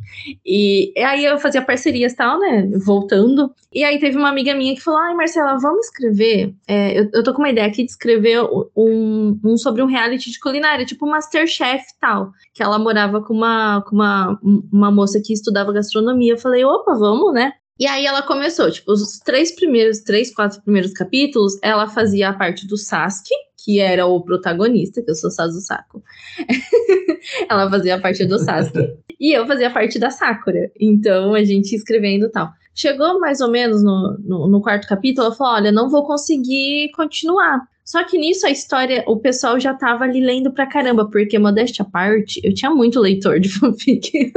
E, 0.45 0.93
e 0.95 1.03
aí 1.03 1.25
eu 1.25 1.37
fazia 1.37 1.61
parcerias 1.61 2.13
e 2.13 2.15
tal, 2.15 2.39
né? 2.39 2.69
Voltando. 2.85 3.53
E 3.73 3.83
aí 3.83 3.99
teve 3.99 4.17
uma 4.17 4.29
amiga 4.29 4.55
minha 4.55 4.73
que 4.73 4.81
falou: 4.81 4.99
Ai, 5.01 5.13
Marcela, 5.13 5.57
vamos 5.59 5.87
escrever. 5.87 6.53
É, 6.67 6.99
eu, 6.99 7.09
eu 7.13 7.23
tô 7.23 7.33
com 7.33 7.39
uma 7.39 7.49
ideia 7.49 7.67
aqui 7.67 7.83
de 7.83 7.91
escrever 7.91 8.41
um, 8.75 9.37
um 9.43 9.57
sobre 9.57 9.81
um 9.81 9.87
reality 9.87 10.31
de 10.31 10.39
culinária, 10.39 10.85
tipo 10.85 11.05
Masterchef 11.05 11.83
e 11.83 11.99
tal. 11.99 12.31
Que 12.53 12.63
ela 12.63 12.79
morava 12.79 13.21
com 13.21 13.33
uma, 13.33 13.81
com 13.81 13.95
uma, 13.95 14.39
uma 14.71 14.91
moça 14.91 15.21
que 15.23 15.33
estudava 15.33 15.73
gastronomia. 15.73 16.33
Eu 16.33 16.37
falei, 16.37 16.63
opa, 16.63 16.93
vamos, 16.93 17.33
né? 17.33 17.51
E 17.77 17.85
aí 17.85 18.05
ela 18.05 18.21
começou, 18.21 18.71
tipo, 18.71 18.93
os 18.93 19.19
três 19.19 19.53
primeiros, 19.53 19.99
três, 19.99 20.33
quatro 20.33 20.61
primeiros 20.61 20.93
capítulos, 20.93 21.57
ela 21.61 21.89
fazia 21.89 22.29
a 22.29 22.33
parte 22.33 22.65
do 22.65 22.77
Sasuke, 22.77 23.33
que 23.65 23.79
era 23.79 24.05
o 24.05 24.21
protagonista, 24.21 25.01
que 25.01 25.09
eu 25.09 25.15
sou 25.15 25.31
Sasu 25.31 25.59
Saco. 25.59 26.03
ela 27.49 27.67
fazia 27.67 27.95
a 27.95 27.99
parte 27.99 28.23
do 28.23 28.37
Sasuke. 28.37 28.93
e 29.19 29.33
eu 29.33 29.47
fazia 29.47 29.69
a 29.69 29.71
parte 29.71 29.97
da 29.97 30.11
Sakura. 30.11 30.71
Então 30.79 31.33
a 31.33 31.43
gente 31.43 31.75
escrevendo 31.75 32.29
tal. 32.29 32.51
Chegou 32.75 33.19
mais 33.19 33.41
ou 33.41 33.49
menos 33.49 33.83
no, 33.83 34.19
no, 34.19 34.47
no 34.47 34.61
quarto 34.61 34.87
capítulo, 34.87 35.25
ela 35.27 35.35
falou: 35.35 35.53
olha, 35.53 35.71
não 35.71 35.89
vou 35.89 36.05
conseguir 36.05 36.91
continuar. 36.91 37.61
Só 37.83 38.03
que 38.03 38.17
nisso 38.17 38.45
a 38.45 38.51
história, 38.51 39.03
o 39.07 39.17
pessoal 39.17 39.59
já 39.59 39.73
tava 39.73 40.03
ali 40.03 40.19
lendo 40.19 40.51
pra 40.51 40.65
caramba, 40.65 41.07
porque, 41.09 41.37
modéstia 41.37 41.83
à 41.83 41.89
parte, 41.89 42.41
eu 42.43 42.53
tinha 42.53 42.71
muito 42.71 42.99
leitor 42.99 43.39
de 43.39 43.49
fanfic. 43.59 44.31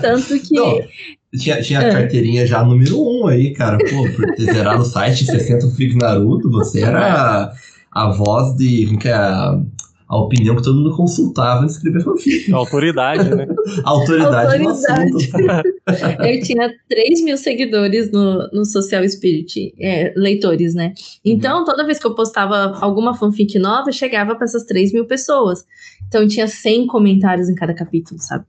Tanto 0.00 0.38
que. 0.40 0.54
Não, 0.54 0.80
tinha, 1.36 1.60
tinha 1.62 1.80
é. 1.80 1.88
a 1.88 1.92
carteirinha 1.92 2.46
já 2.46 2.62
número 2.64 3.00
1 3.00 3.20
um 3.20 3.26
aí, 3.26 3.52
cara. 3.52 3.78
Pô, 3.78 4.08
por 4.14 4.34
ter 4.34 4.52
zerado 4.52 4.82
o 4.82 4.84
site 4.84 5.24
60 5.24 5.68
fanfic 5.68 5.96
Naruto, 5.96 6.50
você 6.50 6.82
era 6.82 7.52
a 7.98 8.10
voz 8.10 8.56
de. 8.56 8.86
Como 8.86 8.98
que 8.98 9.08
é? 9.08 9.12
A, 9.12 9.60
a 10.08 10.16
opinião 10.16 10.56
que 10.56 10.62
todo 10.62 10.78
mundo 10.78 10.96
consultava 10.96 11.64
em 11.64 11.66
escrever 11.66 12.02
fanfic. 12.02 12.50
A 12.50 12.56
autoridade, 12.56 13.28
né? 13.28 13.46
a 13.84 13.90
autoridade, 13.90 14.66
autoridade. 14.66 15.68
eu 16.34 16.42
tinha 16.42 16.74
3 16.88 17.22
mil 17.22 17.36
seguidores 17.36 18.10
no, 18.10 18.48
no 18.48 18.64
Social 18.64 19.06
Spirit, 19.06 19.74
é, 19.78 20.14
leitores, 20.16 20.74
né? 20.74 20.94
Então, 21.22 21.62
toda 21.62 21.84
vez 21.84 21.98
que 21.98 22.06
eu 22.06 22.14
postava 22.14 22.78
alguma 22.80 23.14
fanfic 23.14 23.58
nova, 23.58 23.92
chegava 23.92 24.34
para 24.34 24.46
essas 24.46 24.64
3 24.64 24.94
mil 24.94 25.04
pessoas. 25.04 25.66
Então, 26.08 26.26
tinha 26.26 26.48
100 26.48 26.86
comentários 26.86 27.50
em 27.50 27.54
cada 27.54 27.74
capítulo, 27.74 28.18
sabe? 28.18 28.46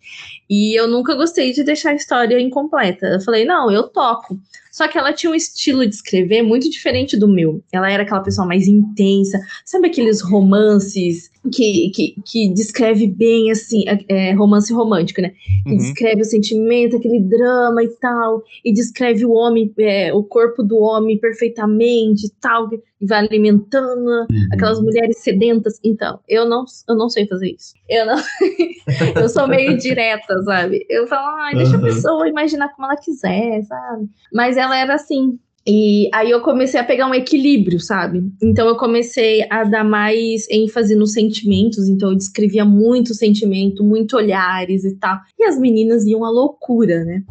E 0.50 0.80
eu 0.80 0.88
nunca 0.88 1.14
gostei 1.14 1.52
de 1.52 1.62
deixar 1.66 1.90
a 1.90 1.96
história 1.96 2.40
incompleta. 2.40 3.06
Eu 3.06 3.20
falei, 3.20 3.44
não, 3.44 3.70
eu 3.70 3.84
toco. 3.90 4.40
Só 4.80 4.88
que 4.88 4.98
ela 4.98 5.12
tinha 5.12 5.30
um 5.30 5.36
estilo 5.36 5.86
de 5.86 5.94
escrever 5.94 6.42
muito 6.42 6.70
diferente 6.70 7.18
do 7.18 7.28
meu. 7.28 7.62
Ela 7.70 7.92
era 7.92 8.04
aquela 8.04 8.22
pessoa 8.22 8.48
mais 8.48 8.66
intensa, 8.66 9.38
sabe 9.66 9.88
aqueles 9.88 10.22
romances 10.22 11.30
que, 11.54 11.92
que, 11.94 12.16
que 12.26 12.54
descreve 12.54 13.06
bem, 13.06 13.52
assim, 13.52 13.84
é, 14.08 14.32
romance 14.32 14.72
romântico, 14.72 15.22
né? 15.22 15.34
Que 15.66 15.72
uhum. 15.72 15.78
descreve 15.78 16.22
o 16.22 16.26
sentimento, 16.26 16.96
aquele 16.96 17.20
drama 17.20 17.84
e 17.84 17.90
tal, 18.00 18.42
e 18.64 18.72
descreve 18.72 19.26
o 19.26 19.32
homem, 19.32 19.70
é, 19.80 20.14
o 20.14 20.24
corpo 20.24 20.64
do 20.64 20.78
homem 20.78 21.18
perfeitamente 21.18 22.28
e 22.28 22.32
tal, 22.40 22.70
e 23.02 23.06
vai 23.06 23.20
alimentando 23.20 24.10
uhum. 24.10 24.48
aquelas 24.52 24.80
mulheres 24.82 25.20
sedentas. 25.20 25.80
Então, 25.84 26.20
eu 26.28 26.48
não, 26.48 26.66
eu 26.88 26.96
não 26.96 27.10
sei 27.10 27.28
fazer 27.28 27.52
isso. 27.52 27.74
Eu 27.88 28.06
não. 28.06 28.18
eu 29.22 29.30
sou 29.30 29.48
meio 29.48 29.78
direta, 29.78 30.42
sabe? 30.44 30.86
Eu 30.90 31.08
falo, 31.08 31.38
ai, 31.38 31.56
deixa 31.56 31.78
uhum. 31.78 31.80
a 31.80 31.84
pessoa 31.84 32.30
imaginar 32.30 32.70
como 32.70 32.88
ela 32.88 32.98
quiser, 32.98 33.64
sabe? 33.64 34.10
Mas 34.34 34.58
ela 34.58 34.78
era 34.78 34.96
assim. 34.96 35.40
E 35.68 36.10
aí 36.14 36.32
eu 36.32 36.42
comecei 36.42 36.80
a 36.80 36.84
pegar 36.84 37.08
um 37.08 37.14
equilíbrio, 37.14 37.80
sabe? 37.80 38.24
Então 38.42 38.68
eu 38.68 38.76
comecei 38.76 39.46
a 39.52 39.64
dar 39.64 39.84
mais 39.84 40.50
ênfase 40.50 40.96
nos 40.96 41.14
sentimentos, 41.14 41.88
então 41.88 42.10
eu 42.10 42.18
descrevia 42.18 42.66
muito 42.66 43.14
sentimento, 43.14 43.84
muito 43.84 44.18
olhares 44.18 44.84
e 44.84 44.96
tal. 44.96 45.20
E 45.38 45.44
as 45.44 45.60
meninas 45.60 46.06
iam 46.06 46.26
à 46.26 46.30
loucura, 46.30 47.04
né? 47.04 47.24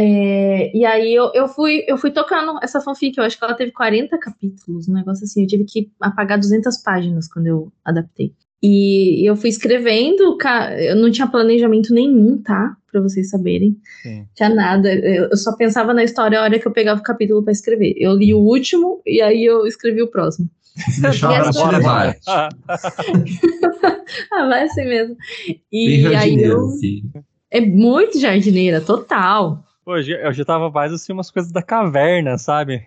É, 0.00 0.70
e 0.76 0.84
aí 0.84 1.12
eu, 1.12 1.32
eu, 1.34 1.48
fui, 1.48 1.84
eu 1.88 1.98
fui 1.98 2.12
tocando 2.12 2.56
essa 2.62 2.80
fanfic, 2.80 3.18
eu 3.18 3.24
acho 3.24 3.36
que 3.36 3.44
ela 3.44 3.54
teve 3.54 3.72
40 3.72 4.16
capítulos, 4.18 4.88
um 4.88 4.94
negócio 4.94 5.24
assim. 5.24 5.42
Eu 5.42 5.48
tive 5.48 5.64
que 5.64 5.90
apagar 6.00 6.38
200 6.38 6.76
páginas 6.82 7.26
quando 7.26 7.48
eu 7.48 7.72
adaptei. 7.84 8.32
E 8.62 9.28
eu 9.28 9.34
fui 9.34 9.50
escrevendo, 9.50 10.38
eu 10.78 10.96
não 10.96 11.10
tinha 11.10 11.26
planejamento 11.26 11.92
nenhum, 11.92 12.40
tá? 12.40 12.76
Pra 12.90 13.00
vocês 13.00 13.28
saberem. 13.28 13.76
Sim. 14.02 14.24
Tinha 14.36 14.48
nada. 14.48 14.92
Eu 14.92 15.36
só 15.36 15.56
pensava 15.56 15.92
na 15.92 16.04
história 16.04 16.38
a 16.38 16.42
hora 16.42 16.58
que 16.58 16.66
eu 16.66 16.72
pegava 16.72 17.00
o 17.00 17.02
capítulo 17.02 17.42
para 17.42 17.52
escrever. 17.52 17.94
Eu 17.96 18.14
li 18.14 18.32
o 18.32 18.38
último 18.38 19.02
e 19.04 19.20
aí 19.20 19.44
eu 19.44 19.66
escrevi 19.66 20.00
o 20.02 20.10
próximo. 20.10 20.48
Deixava 21.00 21.50
te 21.50 21.64
levar. 21.66 22.16
ah, 22.28 22.48
vai 24.48 24.62
assim 24.62 24.84
mesmo. 24.84 25.16
E 25.72 26.06
aí 26.14 26.40
eu. 26.40 26.68
É 27.50 27.60
muito 27.60 28.20
jardineira, 28.20 28.80
total. 28.80 29.64
Pô, 29.88 29.96
eu 29.96 30.34
já 30.34 30.44
tava 30.44 30.70
mais 30.70 30.92
assim 30.92 31.14
umas 31.14 31.30
coisas 31.30 31.50
da 31.50 31.62
caverna, 31.62 32.36
sabe? 32.36 32.86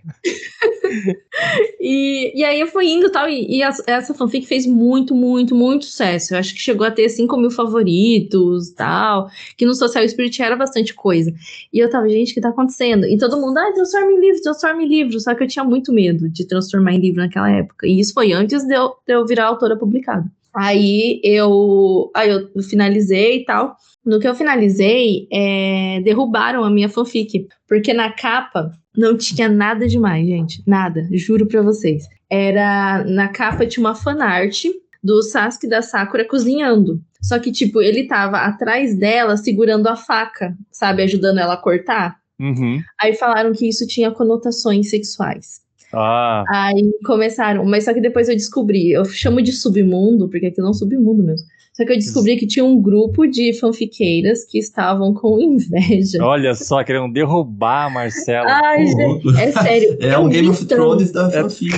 e, 1.82 2.32
e 2.40 2.44
aí 2.44 2.60
eu 2.60 2.68
fui 2.68 2.92
indo 2.92 3.10
tal, 3.10 3.28
e, 3.28 3.58
e 3.58 3.64
essa 3.64 4.14
fanfic 4.14 4.46
fez 4.46 4.68
muito, 4.68 5.16
muito, 5.16 5.56
muito 5.56 5.86
sucesso. 5.86 6.36
Eu 6.36 6.38
acho 6.38 6.54
que 6.54 6.62
chegou 6.62 6.86
a 6.86 6.92
ter 6.92 7.10
5 7.10 7.36
mil 7.38 7.50
favoritos 7.50 8.70
tal, 8.74 9.32
que 9.58 9.66
no 9.66 9.74
Social 9.74 10.08
Spirit 10.08 10.44
era 10.44 10.56
bastante 10.56 10.94
coisa. 10.94 11.34
E 11.74 11.80
eu 11.80 11.90
tava, 11.90 12.08
gente, 12.08 12.34
o 12.34 12.34
que 12.36 12.42
tá 12.42 12.50
acontecendo? 12.50 13.08
E 13.08 13.18
todo 13.18 13.42
mundo, 13.42 13.58
ah, 13.58 13.72
transforma 13.74 14.12
em 14.12 14.20
livro, 14.20 14.42
transforma 14.44 14.84
em 14.84 14.88
livro. 14.88 15.20
Só 15.20 15.34
que 15.34 15.44
eu 15.44 15.48
tinha 15.48 15.66
muito 15.66 15.92
medo 15.92 16.30
de 16.30 16.46
transformar 16.46 16.94
em 16.94 17.00
livro 17.00 17.20
naquela 17.20 17.50
época. 17.50 17.88
E 17.88 18.00
isso 18.00 18.14
foi 18.14 18.32
antes 18.32 18.64
de 18.64 18.76
eu, 18.76 18.90
de 19.08 19.16
eu 19.16 19.26
virar 19.26 19.46
autora 19.46 19.76
publicada. 19.76 20.32
Aí 20.54 21.22
eu, 21.24 22.12
aí 22.16 22.30
eu 22.30 22.64
finalizei 22.64 23.38
e 23.38 23.46
tal. 23.46 23.76
No 24.06 24.20
que 24.20 24.28
eu 24.28 24.36
finalizei, 24.36 25.28
é, 25.32 26.02
derrubaram 26.04 26.64
a 26.64 26.70
minha 26.70 26.90
fanfic. 26.90 27.48
Porque 27.68 27.94
na 27.94 28.12
capa 28.12 28.72
não 28.96 29.16
tinha 29.18 29.48
nada 29.48 29.88
demais, 29.88 30.26
gente. 30.26 30.64
Nada, 30.68 31.08
juro 31.14 31.46
pra 31.46 31.62
vocês. 31.62 32.04
Era. 32.30 33.04
Na 33.06 33.28
capa 33.30 33.66
tinha 33.66 33.86
uma 33.86 33.96
fanart 33.96 34.66
do 35.04 35.22
Sasuke 35.22 35.68
da 35.68 35.82
Sakura 35.82 36.28
cozinhando. 36.28 37.02
Só 37.22 37.40
que, 37.40 37.52
tipo, 37.52 37.82
ele 37.82 38.08
tava 38.08 38.38
atrás 38.38 38.98
dela 38.98 39.38
segurando 39.38 39.88
a 39.88 39.96
faca, 39.96 40.58
sabe? 40.72 41.04
Ajudando 41.04 41.40
ela 41.40 41.54
a 41.54 41.58
cortar. 41.58 42.18
Uhum. 42.40 42.82
Aí 43.00 43.14
falaram 43.14 43.54
que 43.54 43.68
isso 43.70 43.86
tinha 43.86 44.12
conotações 44.12 44.90
sexuais. 44.90 45.61
Ah. 45.94 46.44
Aí 46.50 46.92
começaram, 47.06 47.66
mas 47.66 47.86
só 47.86 47.94
que 47.94 48.02
depois 48.02 48.30
eu 48.30 48.36
descobri, 48.36 48.92
eu 48.92 49.06
chamo 49.06 49.42
de 49.42 49.52
submundo, 49.52 50.30
porque 50.30 50.48
aquilo 50.48 50.68
é 50.68 50.70
um 50.70 50.74
submundo 50.74 51.24
mesmo. 51.24 51.48
Só 51.74 51.86
que 51.86 51.94
eu 51.94 51.98
descobri 51.98 52.36
que 52.36 52.46
tinha 52.46 52.66
um 52.66 52.82
grupo 52.82 53.26
de 53.26 53.54
fanfiqueiras 53.54 54.44
que 54.44 54.60
estavam 54.60 55.14
com 55.14 55.40
inveja. 55.42 56.24
Olha 56.24 56.54
só, 56.54 56.84
querendo 56.84 57.12
derrubar 57.14 57.86
a 57.86 57.90
Marcela. 57.90 58.46
Ai, 58.48 58.88
gente, 58.88 59.40
é 59.40 59.52
sério. 59.52 59.98
é 60.02 60.18
um 60.18 60.28
Game 60.28 60.50
of 60.50 60.66
Thrones 60.66 61.12
da 61.12 61.30
fanfic. 61.30 61.74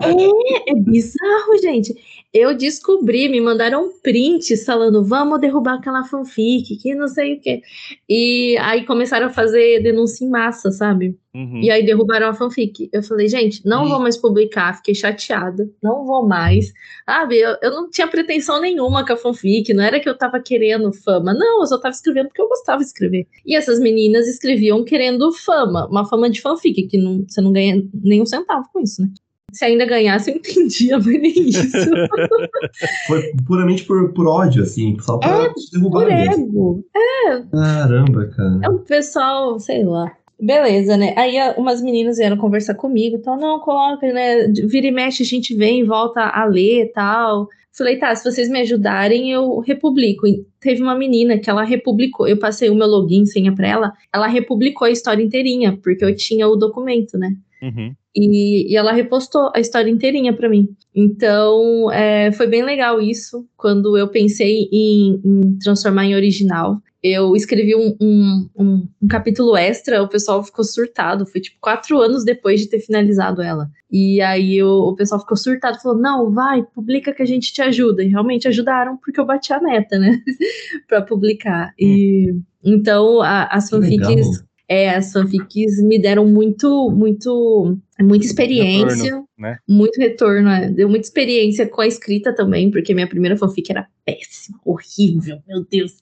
É, 0.00 0.70
é 0.70 0.74
bizarro, 0.74 1.58
gente. 1.62 1.94
Eu 2.32 2.56
descobri, 2.56 3.28
me 3.28 3.42
mandaram 3.42 3.92
prints 4.02 4.64
falando, 4.64 5.04
vamos 5.04 5.38
derrubar 5.38 5.74
aquela 5.74 6.02
fanfic, 6.04 6.76
que 6.76 6.94
não 6.94 7.06
sei 7.06 7.34
o 7.34 7.40
quê. 7.40 7.60
E 8.08 8.56
aí 8.58 8.86
começaram 8.86 9.26
a 9.26 9.30
fazer 9.30 9.82
denúncia 9.82 10.24
em 10.24 10.30
massa, 10.30 10.70
sabe? 10.70 11.14
Uhum. 11.34 11.60
E 11.62 11.70
aí 11.70 11.84
derrubaram 11.84 12.28
a 12.28 12.34
fanfic. 12.34 12.88
Eu 12.90 13.02
falei, 13.02 13.28
gente, 13.28 13.66
não 13.66 13.82
uhum. 13.82 13.88
vou 13.90 14.00
mais 14.00 14.16
publicar, 14.16 14.76
fiquei 14.76 14.94
chateada, 14.94 15.68
não 15.82 16.06
vou 16.06 16.26
mais. 16.26 16.72
Sabe, 17.04 17.38
eu, 17.38 17.54
eu 17.60 17.70
não 17.70 17.90
tinha 17.90 18.08
pretensão 18.08 18.60
nenhuma 18.62 19.04
com 19.06 19.12
a 19.12 19.16
fanfic, 19.16 19.74
não 19.74 19.84
era 19.84 20.00
que 20.00 20.08
eu 20.08 20.16
tava 20.16 20.40
querendo 20.40 20.90
fama, 20.90 21.34
não, 21.34 21.60
eu 21.60 21.66
só 21.66 21.78
tava 21.78 21.94
escrevendo 21.94 22.28
porque 22.28 22.40
eu 22.40 22.48
gostava 22.48 22.78
de 22.78 22.86
escrever. 22.86 23.26
E 23.44 23.54
essas 23.54 23.78
meninas 23.78 24.26
escreviam 24.26 24.82
querendo 24.84 25.30
fama, 25.32 25.86
uma 25.88 26.08
fama 26.08 26.30
de 26.30 26.40
fanfic, 26.40 26.86
que 26.86 26.96
não, 26.96 27.24
você 27.28 27.42
não 27.42 27.52
ganha 27.52 27.82
nenhum 27.92 28.24
centavo 28.24 28.68
com 28.72 28.80
isso, 28.80 29.02
né? 29.02 29.08
Se 29.52 29.64
ainda 29.64 29.84
ganhasse, 29.84 30.30
eu 30.30 30.36
entendia, 30.36 30.96
mas 30.96 31.06
nem 31.06 31.48
isso. 31.48 31.62
Foi 33.06 33.32
puramente 33.46 33.84
por, 33.84 34.12
por 34.12 34.26
ódio, 34.26 34.62
assim, 34.62 34.96
só 35.00 35.18
pra 35.18 35.44
é, 35.44 35.52
derrubar. 35.72 36.04
Por 36.04 36.12
ego. 36.12 36.84
É. 36.96 37.42
Caramba, 37.50 38.26
cara. 38.28 38.60
É 38.62 38.68
um 38.68 38.78
pessoal, 38.78 39.58
sei 39.58 39.84
lá. 39.84 40.10
Beleza, 40.40 40.96
né? 40.96 41.14
Aí 41.16 41.36
umas 41.56 41.80
meninas 41.80 42.16
vieram 42.16 42.36
conversar 42.36 42.74
comigo, 42.74 43.18
tal, 43.18 43.38
não, 43.38 43.60
coloca, 43.60 44.12
né? 44.12 44.48
Vira 44.48 44.88
e 44.88 44.90
mexe, 44.90 45.22
a 45.22 45.26
gente 45.26 45.54
vem 45.54 45.80
e 45.80 45.84
volta 45.84 46.20
a 46.20 46.44
ler 46.46 46.90
tal. 46.92 47.46
Falei, 47.70 47.96
tá, 47.96 48.14
se 48.14 48.24
vocês 48.24 48.48
me 48.50 48.60
ajudarem, 48.60 49.30
eu 49.30 49.60
republico. 49.60 50.26
E 50.26 50.44
teve 50.60 50.82
uma 50.82 50.94
menina 50.94 51.38
que 51.38 51.48
ela 51.48 51.62
republicou, 51.62 52.26
eu 52.26 52.38
passei 52.38 52.68
o 52.68 52.74
meu 52.74 52.86
login, 52.86 53.24
senha 53.24 53.54
pra 53.54 53.68
ela, 53.68 53.92
ela 54.12 54.26
republicou 54.26 54.86
a 54.86 54.90
história 54.90 55.22
inteirinha, 55.22 55.78
porque 55.82 56.04
eu 56.04 56.14
tinha 56.14 56.48
o 56.48 56.56
documento, 56.56 57.16
né? 57.16 57.34
Uhum. 57.62 57.94
E, 58.14 58.72
e, 58.72 58.76
ela 58.76 58.92
repostou 58.92 59.50
a 59.54 59.60
história 59.60 59.90
inteirinha 59.90 60.32
para 60.32 60.48
mim. 60.48 60.68
Então, 60.94 61.90
é, 61.92 62.32
foi 62.32 62.46
bem 62.46 62.62
legal 62.62 63.00
isso, 63.00 63.46
quando 63.56 63.96
eu 63.96 64.08
pensei 64.08 64.68
em, 64.72 65.20
em 65.24 65.58
transformar 65.58 66.04
em 66.04 66.14
original 66.14 66.82
eu 67.02 67.34
escrevi 67.34 67.74
um, 67.74 67.96
um, 68.00 68.48
um, 68.56 68.88
um, 69.02 69.08
capítulo 69.08 69.56
extra, 69.56 70.02
o 70.02 70.08
pessoal 70.08 70.42
ficou 70.44 70.64
surtado. 70.64 71.26
Foi 71.26 71.40
tipo 71.40 71.58
quatro 71.60 71.98
anos 72.00 72.24
depois 72.24 72.60
de 72.60 72.68
ter 72.68 72.78
finalizado 72.78 73.42
ela. 73.42 73.68
E 73.90 74.20
aí 74.20 74.62
o, 74.62 74.90
o 74.90 74.94
pessoal 74.94 75.20
ficou 75.20 75.36
surtado, 75.36 75.80
falou: 75.80 75.98
não, 75.98 76.30
vai, 76.30 76.62
publica 76.62 77.12
que 77.12 77.22
a 77.22 77.26
gente 77.26 77.52
te 77.52 77.60
ajuda. 77.60 78.04
E 78.04 78.08
realmente 78.08 78.46
ajudaram, 78.46 78.96
porque 78.96 79.18
eu 79.18 79.26
bati 79.26 79.52
a 79.52 79.60
meta, 79.60 79.98
né? 79.98 80.22
pra 80.86 81.02
publicar. 81.02 81.74
E 81.76 82.30
hum. 82.30 82.42
então 82.62 83.20
a, 83.20 83.46
as 83.46 83.68
fanfics 83.68 84.44
é, 84.72 84.88
as 84.88 85.12
fanfics 85.12 85.82
me 85.82 86.00
deram 86.00 86.24
muito, 86.24 86.90
muito, 86.90 87.76
muita 88.00 88.24
experiência, 88.24 89.04
retorno, 89.04 89.28
né? 89.38 89.58
muito 89.68 90.00
retorno, 90.00 90.48
é. 90.48 90.70
deu 90.70 90.88
muita 90.88 91.04
experiência 91.04 91.68
com 91.68 91.82
a 91.82 91.86
escrita 91.86 92.34
também, 92.34 92.70
porque 92.70 92.94
minha 92.94 93.06
primeira 93.06 93.36
fanfic 93.36 93.70
era 93.70 93.86
péssima, 94.02 94.58
horrível, 94.64 95.40
meu 95.46 95.62
Deus. 95.70 95.92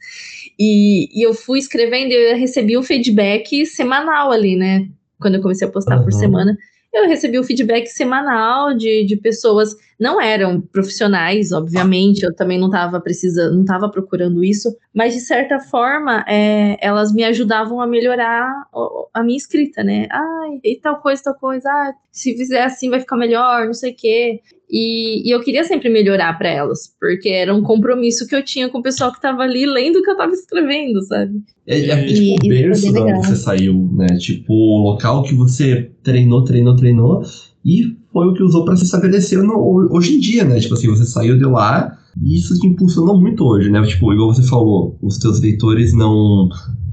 E, 0.56 1.08
e 1.12 1.26
eu 1.26 1.34
fui 1.34 1.58
escrevendo 1.58 2.12
e 2.12 2.32
eu 2.32 2.38
recebi 2.38 2.78
um 2.78 2.82
feedback 2.84 3.66
semanal 3.66 4.30
ali, 4.30 4.54
né? 4.54 4.88
Quando 5.20 5.34
eu 5.34 5.42
comecei 5.42 5.66
a 5.66 5.70
postar 5.70 5.98
uhum. 5.98 6.04
por 6.04 6.12
semana 6.12 6.56
eu 6.92 7.06
recebi 7.06 7.38
o 7.38 7.44
feedback 7.44 7.86
semanal 7.86 8.74
de, 8.74 9.04
de 9.04 9.16
pessoas, 9.16 9.74
não 9.98 10.20
eram 10.20 10.60
profissionais, 10.60 11.52
obviamente, 11.52 12.24
eu 12.24 12.34
também 12.34 12.58
não 12.58 12.66
estava 12.66 13.00
precisando, 13.00 13.54
não 13.54 13.62
estava 13.62 13.88
procurando 13.88 14.42
isso, 14.42 14.76
mas 14.94 15.14
de 15.14 15.20
certa 15.20 15.60
forma 15.60 16.24
é, 16.28 16.76
elas 16.80 17.12
me 17.12 17.22
ajudavam 17.22 17.80
a 17.80 17.86
melhorar 17.86 18.66
a 19.14 19.22
minha 19.22 19.36
escrita, 19.36 19.84
né? 19.84 20.08
Ai, 20.10 20.60
e 20.64 20.76
tal 20.76 21.00
coisa, 21.00 21.22
tal 21.22 21.34
coisa, 21.34 21.68
ah, 21.68 21.94
se 22.10 22.36
fizer 22.36 22.62
assim 22.62 22.90
vai 22.90 23.00
ficar 23.00 23.16
melhor, 23.16 23.66
não 23.66 23.74
sei 23.74 23.92
o 23.92 23.96
quê. 23.96 24.40
E, 24.70 25.28
e, 25.28 25.34
eu 25.34 25.40
queria 25.40 25.64
sempre 25.64 25.88
melhorar 25.88 26.38
para 26.38 26.48
elas, 26.48 26.94
porque 27.00 27.28
era 27.28 27.52
um 27.54 27.62
compromisso 27.62 28.26
que 28.26 28.36
eu 28.36 28.44
tinha 28.44 28.68
com 28.68 28.78
o 28.78 28.82
pessoal 28.82 29.10
que 29.10 29.18
estava 29.18 29.42
ali 29.42 29.66
lendo 29.66 29.96
o 29.96 30.02
que 30.02 30.08
eu 30.08 30.14
estava 30.14 30.32
escrevendo, 30.32 31.02
sabe? 31.02 31.42
É, 31.66 31.86
é 31.88 32.06
tipo 32.06 32.46
o 32.46 32.48
berço 32.48 32.92
de 32.92 32.98
onde 32.98 33.26
você 33.26 33.36
saiu, 33.36 33.90
né? 33.92 34.06
Tipo, 34.18 34.52
o 34.52 34.82
local 34.90 35.24
que 35.24 35.34
você 35.34 35.90
treinou, 36.04 36.44
treinou, 36.44 36.76
treinou, 36.76 37.22
e 37.64 37.96
foi 38.12 38.28
o 38.28 38.34
que 38.34 38.42
usou 38.42 38.64
para 38.64 38.76
se 38.76 38.84
estabelecer 38.84 39.42
no, 39.42 39.88
hoje 39.92 40.14
em 40.14 40.20
dia, 40.20 40.44
né? 40.44 40.60
Tipo 40.60 40.74
assim, 40.74 40.88
você 40.88 41.04
saiu 41.04 41.36
de 41.36 41.44
lá 41.44 41.98
e 42.22 42.36
isso 42.36 42.58
te 42.58 42.66
impulsionou 42.66 43.18
muito 43.18 43.44
hoje, 43.44 43.70
né? 43.70 43.82
Tipo, 43.82 44.12
igual 44.12 44.32
você 44.32 44.42
falou, 44.44 44.96
os 45.02 45.18
teus 45.18 45.40
leitores 45.40 45.92
não 45.92 46.48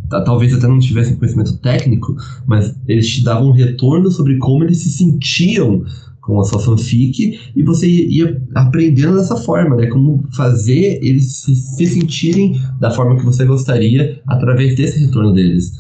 talvez 0.10 0.54
até 0.54 0.68
não 0.68 0.80
tivessem 0.80 1.18
conhecimento 1.18 1.58
técnico, 1.58 2.16
mas 2.46 2.74
eles 2.88 3.10
te 3.10 3.24
davam 3.24 3.50
um 3.50 3.52
retorno 3.52 4.10
sobre 4.10 4.38
como 4.38 4.64
eles 4.64 4.78
se 4.78 4.90
sentiam 4.90 5.84
com 6.28 6.42
a 6.42 6.44
sua 6.44 6.60
fanfic 6.60 7.40
e 7.56 7.64
você 7.64 7.88
ia 7.88 8.40
aprendendo 8.54 9.16
dessa 9.16 9.38
forma, 9.38 9.78
né? 9.78 9.88
Como 9.88 10.22
fazer 10.36 11.00
eles 11.02 11.44
se 11.44 11.86
sentirem 11.86 12.60
da 12.82 12.92
forma 12.92 13.16
que 13.16 13.24
você 13.24 13.46
gostaria 13.46 14.22
através 14.28 14.76
desse 14.76 15.06
retorno 15.06 15.34
deles. 15.34 15.72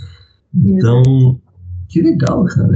Então, 0.55 1.37
que 1.89 2.01
legal, 2.01 2.45
cara. 2.45 2.73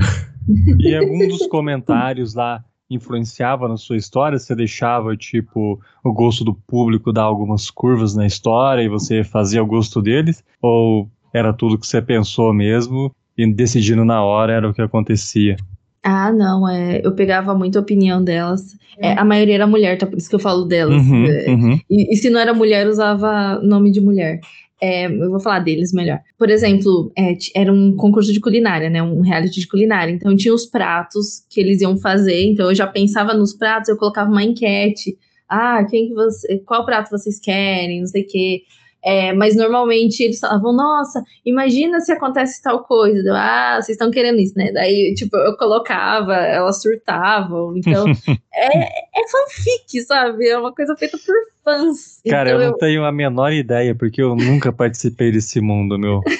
E 0.79 0.93
algum 0.93 1.29
dos 1.29 1.47
comentários 1.47 2.33
lá 2.33 2.61
influenciava 2.89 3.69
na 3.69 3.77
sua 3.77 3.95
história? 3.95 4.37
Você 4.37 4.53
deixava, 4.53 5.15
tipo, 5.15 5.79
o 6.03 6.11
gosto 6.11 6.43
do 6.43 6.53
público 6.53 7.13
dar 7.13 7.23
algumas 7.23 7.69
curvas 7.69 8.13
na 8.13 8.25
história 8.27 8.81
e 8.81 8.89
você 8.89 9.23
fazia 9.23 9.63
o 9.63 9.65
gosto 9.65 10.01
deles? 10.01 10.43
Ou 10.61 11.09
era 11.33 11.53
tudo 11.53 11.77
que 11.77 11.87
você 11.87 12.01
pensou 12.01 12.53
mesmo 12.53 13.15
e 13.37 13.49
decidindo 13.49 14.03
na 14.03 14.21
hora 14.21 14.51
era 14.51 14.69
o 14.69 14.73
que 14.73 14.81
acontecia? 14.81 15.55
Ah, 16.03 16.31
não, 16.31 16.67
é, 16.67 17.01
eu 17.03 17.13
pegava 17.13 17.53
muita 17.53 17.79
opinião 17.79 18.23
delas. 18.23 18.75
É, 18.97 19.13
a 19.13 19.23
maioria 19.23 19.55
era 19.55 19.67
mulher, 19.67 19.97
tá? 19.97 20.05
Por 20.05 20.17
isso 20.17 20.29
que 20.29 20.35
eu 20.35 20.39
falo 20.39 20.65
delas. 20.65 21.05
Uhum, 21.05 21.25
é, 21.25 21.49
uhum. 21.49 21.79
E, 21.89 22.13
e 22.13 22.17
se 22.17 22.29
não 22.29 22.39
era 22.39 22.53
mulher, 22.53 22.87
usava 22.87 23.59
nome 23.61 23.91
de 23.91 24.01
mulher. 24.01 24.39
É, 24.81 25.05
eu 25.05 25.29
vou 25.29 25.39
falar 25.39 25.59
deles 25.59 25.93
melhor. 25.93 26.19
Por 26.37 26.49
exemplo, 26.49 27.11
é, 27.15 27.35
era 27.55 27.71
um 27.71 27.95
concurso 27.95 28.33
de 28.33 28.39
culinária, 28.39 28.89
né? 28.89 29.01
Um 29.01 29.21
reality 29.21 29.59
de 29.59 29.67
culinária. 29.67 30.11
Então 30.11 30.35
tinha 30.35 30.53
os 30.53 30.65
pratos 30.65 31.45
que 31.49 31.59
eles 31.61 31.81
iam 31.81 31.97
fazer. 31.97 32.45
Então 32.45 32.69
eu 32.69 32.75
já 32.75 32.87
pensava 32.87 33.33
nos 33.33 33.53
pratos, 33.53 33.89
eu 33.89 33.97
colocava 33.97 34.29
uma 34.29 34.43
enquete. 34.43 35.17
Ah, 35.47 35.83
quem 35.83 36.07
que 36.07 36.13
você, 36.13 36.59
qual 36.59 36.85
prato 36.85 37.11
vocês 37.11 37.39
querem? 37.39 37.99
Não 37.99 38.07
sei 38.07 38.23
o 38.23 38.27
quê. 38.27 38.61
É, 39.03 39.33
mas 39.33 39.55
normalmente 39.55 40.21
eles 40.21 40.39
falavam, 40.39 40.73
nossa, 40.73 41.23
imagina 41.45 41.99
se 42.01 42.11
acontece 42.11 42.61
tal 42.61 42.83
coisa. 42.83 43.27
Eu, 43.27 43.35
ah, 43.35 43.75
vocês 43.81 43.95
estão 43.95 44.11
querendo 44.11 44.39
isso, 44.39 44.53
né? 44.55 44.71
Daí, 44.71 45.13
tipo, 45.15 45.35
eu 45.37 45.57
colocava, 45.57 46.35
elas 46.35 46.81
surtavam. 46.81 47.75
Então, 47.75 48.05
é, 48.53 48.77
é 48.87 49.27
fanfic, 49.31 50.01
sabe? 50.05 50.47
É 50.47 50.57
uma 50.57 50.73
coisa 50.73 50.95
feita 50.95 51.17
por 51.17 51.33
fãs. 51.63 52.21
Cara, 52.29 52.49
então, 52.51 52.61
eu 52.61 52.69
não 52.71 52.77
tenho 52.77 53.03
a 53.05 53.11
menor 53.11 53.51
ideia, 53.51 53.95
porque 53.95 54.21
eu 54.21 54.35
nunca 54.35 54.71
participei 54.71 55.31
desse 55.31 55.59
mundo, 55.61 55.97
meu. 55.97 56.21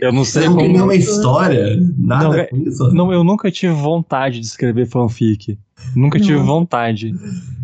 Eu 0.00 0.10
não 0.10 0.24
sei 0.24 0.46
não 0.46 0.56
tem 0.56 0.64
como. 0.66 0.72
nenhuma 0.72 0.94
história, 0.94 1.76
nada 1.98 2.24
Não, 2.24 2.34
é- 2.34 2.46
com 2.46 2.56
isso. 2.56 2.94
Não, 2.94 3.12
eu 3.12 3.22
nunca 3.22 3.50
tive 3.50 3.74
vontade 3.74 4.40
de 4.40 4.46
escrever 4.46 4.86
fanfic. 4.86 5.58
Nunca 5.94 6.18
tive 6.18 6.32
Nossa. 6.38 6.46
vontade. 6.46 7.12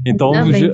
Então 0.04 0.30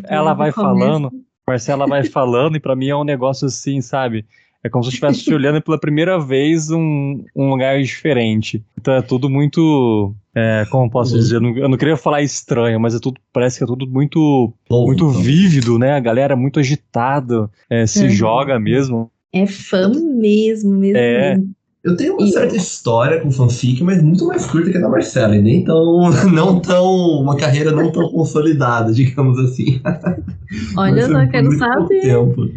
ela 0.08 0.34
vai 0.34 0.52
começo- 0.52 0.78
falando, 0.80 1.10
Marcela 1.46 1.86
vai 1.86 2.04
falando, 2.04 2.56
e 2.56 2.60
pra 2.60 2.76
mim 2.76 2.88
é 2.88 2.96
um 2.96 3.04
negócio 3.04 3.46
assim, 3.46 3.80
sabe? 3.80 4.24
É 4.64 4.68
como 4.68 4.84
se 4.84 4.90
eu 4.90 4.92
estivesse 4.92 5.34
olhando 5.34 5.60
pela 5.60 5.78
primeira 5.78 6.18
vez 6.20 6.70
um, 6.70 7.24
um 7.34 7.50
lugar 7.50 7.80
diferente. 7.82 8.62
Então 8.80 8.94
é 8.94 9.02
tudo 9.02 9.28
muito. 9.28 10.14
é, 10.34 10.64
como 10.70 10.86
eu 10.86 10.90
posso 10.90 11.12
Uhum. 11.14 11.18
dizer? 11.20 11.36
Eu 11.36 11.40
não, 11.40 11.56
eu 11.58 11.68
não 11.68 11.76
queria 11.76 11.96
falar 11.96 12.22
estranho, 12.22 12.78
mas 12.78 12.94
é 12.94 13.00
tudo. 13.00 13.20
Parece 13.32 13.58
que 13.58 13.64
é 13.64 13.66
tudo 13.66 13.86
muito, 13.88 14.52
Novo, 14.70 14.86
muito 14.86 15.08
então. 15.10 15.20
vívido, 15.20 15.78
né? 15.80 15.92
A 15.94 16.00
galera 16.00 16.36
muito 16.36 16.60
agitada, 16.60 17.50
é, 17.68 17.86
se 17.86 18.04
Uhum. 18.04 18.10
joga 18.10 18.58
mesmo. 18.60 19.10
É 19.32 19.46
fã 19.46 19.88
mesmo, 19.88 20.70
mesmo. 20.70 20.96
É. 20.98 21.30
mesmo. 21.36 21.50
Eu 21.84 21.96
tenho 21.96 22.14
uma 22.16 22.26
E- 22.26 22.30
certa 22.32 22.54
história 22.56 23.20
com 23.20 23.30
fanfic, 23.30 23.82
mas 23.82 24.00
muito 24.02 24.24
mais 24.26 24.46
curta 24.46 24.70
que 24.70 24.78
a 24.78 24.80
da 24.80 24.88
Marcela, 24.88 25.34
e 25.36 25.42
nem 25.42 25.64
tão, 25.64 26.10
não 26.32 26.60
tão, 26.60 26.86
uma 27.20 27.36
carreira 27.36 27.72
não 27.72 27.90
tão 27.90 28.08
consolidada, 28.08 28.92
digamos 28.92 29.38
assim. 29.38 29.80
Olha, 30.76 31.00
eu 31.00 31.08
só 31.08 31.18
por 31.24 31.30
quero 31.30 31.46
muito 31.48 31.58
pouco 31.58 31.80
saber. 31.82 32.00
tempo. 32.02 32.50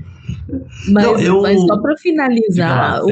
Mas, 0.90 1.04
Não, 1.06 1.20
eu- 1.20 1.42
mas 1.42 1.60
só 1.62 1.78
pra 1.78 1.98
finalizar, 1.98 3.00
lá, 3.02 3.06
o... 3.06 3.10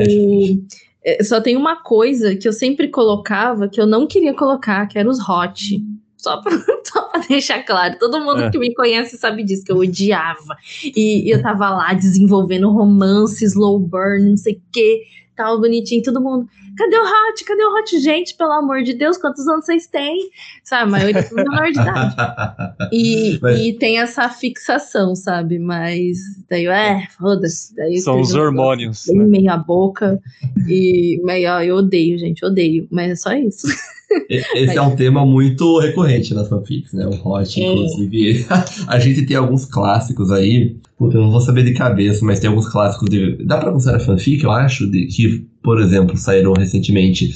é, 1.03 1.23
só 1.23 1.41
tem 1.41 1.57
uma 1.57 1.77
coisa 1.81 2.35
que 2.35 2.47
eu 2.47 2.53
sempre 2.53 2.89
colocava 2.89 3.67
que 3.67 3.81
eu 3.81 3.87
não 3.87 4.05
queria 4.05 4.33
colocar, 4.35 4.85
que 4.87 4.99
era 4.99 5.09
os 5.09 5.17
hot. 5.27 5.83
Só 6.15 6.41
pra, 6.41 6.51
só 6.85 7.01
pra 7.09 7.21
deixar 7.27 7.63
claro. 7.63 7.97
Todo 7.99 8.19
mundo 8.23 8.43
É. 8.43 8.49
que 8.51 8.57
me 8.59 8.73
conhece 8.73 9.17
sabe 9.17 9.43
disso, 9.43 9.63
que 9.65 9.71
eu 9.71 9.77
odiava. 9.77 10.55
E 10.95 11.29
eu 11.33 11.41
tava 11.41 11.69
lá 11.69 11.93
desenvolvendo 11.93 12.69
romance, 12.71 13.43
slow 13.43 13.79
burn, 13.79 14.29
não 14.29 14.37
sei 14.37 14.53
o 14.53 14.61
quê, 14.71 15.01
tal, 15.35 15.59
bonitinho, 15.59 16.03
todo 16.03 16.21
mundo. 16.21 16.47
Cadê 16.77 16.97
o 16.97 17.03
hot? 17.03 17.43
Cadê 17.45 17.63
o 17.63 17.75
hot? 17.75 17.99
Gente, 17.99 18.35
pelo 18.35 18.51
amor 18.51 18.81
de 18.83 18.93
Deus, 18.93 19.17
quantos 19.17 19.47
anos 19.47 19.65
vocês 19.65 19.85
têm? 19.87 20.29
Sabe, 20.63 20.83
a 20.83 20.85
maioria 20.87 21.19
é 21.19 21.23
tudo 21.23 21.35
menor 21.35 21.71
de 21.71 21.79
idade. 21.79 22.15
E, 22.91 23.39
Mas- 23.41 23.59
e 23.59 23.73
tem 23.73 23.99
essa 23.99 24.29
fixação, 24.29 25.15
sabe? 25.15 25.57
Mas 25.57 26.17
daí, 26.49 26.67
é, 26.67 27.07
foda-se. 27.17 27.73
São 28.01 28.19
os 28.21 28.33
hormônios. 28.35 29.05
Bem 29.07 29.17
né? 29.17 29.25
meia 29.25 29.57
boca. 29.57 30.19
E 30.67 31.19
meio, 31.23 31.49
ó, 31.51 31.61
eu 31.61 31.77
odeio, 31.77 32.17
gente, 32.19 32.45
odeio. 32.45 32.87
Mas 32.91 33.11
é 33.11 33.15
só 33.15 33.33
isso. 33.33 33.67
Esse 34.29 34.77
é 34.77 34.81
um 34.81 34.95
tema 34.95 35.25
muito 35.25 35.79
recorrente 35.79 36.35
nas 36.35 36.47
fanfics, 36.47 36.93
né? 36.93 37.07
O 37.07 37.27
Hot, 37.27 37.59
É. 37.61 37.65
inclusive. 37.65 38.45
A 38.87 38.99
gente 38.99 39.25
tem 39.25 39.35
alguns 39.35 39.65
clássicos 39.65 40.29
aí. 40.31 40.75
Puta, 41.03 41.17
eu 41.17 41.21
não 41.23 41.31
vou 41.31 41.41
saber 41.41 41.63
de 41.63 41.73
cabeça, 41.73 42.23
mas 42.23 42.39
tem 42.39 42.49
alguns 42.49 42.69
clássicos 42.69 43.09
de. 43.09 43.43
Dá 43.45 43.57
pra 43.57 43.71
considerar 43.73 43.99
fanfic, 43.99 44.41
eu 44.43 44.51
acho, 44.51 44.89
de, 44.89 45.05
que, 45.07 45.45
por 45.61 45.81
exemplo, 45.81 46.15
saíram 46.17 46.53
recentemente 46.53 47.31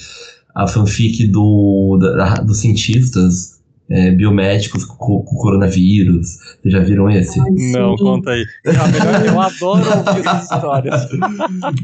a 0.56 0.66
fanfic 0.68 1.28
do, 1.28 1.98
da- 2.00 2.36
dos 2.36 2.60
cientistas 2.60 3.58
é, 3.90 4.12
biomédicos 4.12 4.86
com, 4.86 5.22
com 5.22 5.36
coronavírus. 5.36 6.38
Vocês 6.62 6.74
já 6.74 6.80
viram 6.80 7.10
esse? 7.10 7.38
Não, 7.40 7.98
Sim. 7.98 8.04
conta 8.04 8.32
aí. 8.32 8.46
Melhor- 8.66 9.26
eu 9.26 9.42
adoro 9.42 9.84
ouvir 10.08 10.20
essas 10.22 10.44
histórias. 10.44 11.08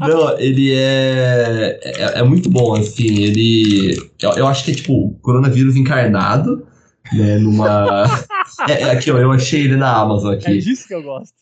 Não, 0.00 0.38
ele 0.38 0.72
é, 0.74 1.80
é. 1.82 2.18
é 2.18 2.22
muito 2.22 2.48
bom, 2.48 2.74
assim. 2.76 3.06
Ele. 3.24 3.94
Eu, 4.22 4.30
eu 4.32 4.46
acho 4.46 4.64
que 4.64 4.70
é 4.70 4.74
tipo 4.74 5.18
coronavírus 5.20 5.76
encarnado, 5.76 6.66
né? 7.12 7.36
Numa. 7.38 8.04
É, 8.68 8.82
é 8.82 8.90
aqui, 8.92 9.10
ó, 9.10 9.18
eu 9.18 9.32
achei 9.32 9.62
ele 9.62 9.74
na 9.76 9.90
Amazon 9.96 10.32
É 10.32 10.36
aqui. 10.36 10.58
disso 10.58 10.86
que 10.86 10.94
eu 10.94 11.02
gosto. 11.02 11.34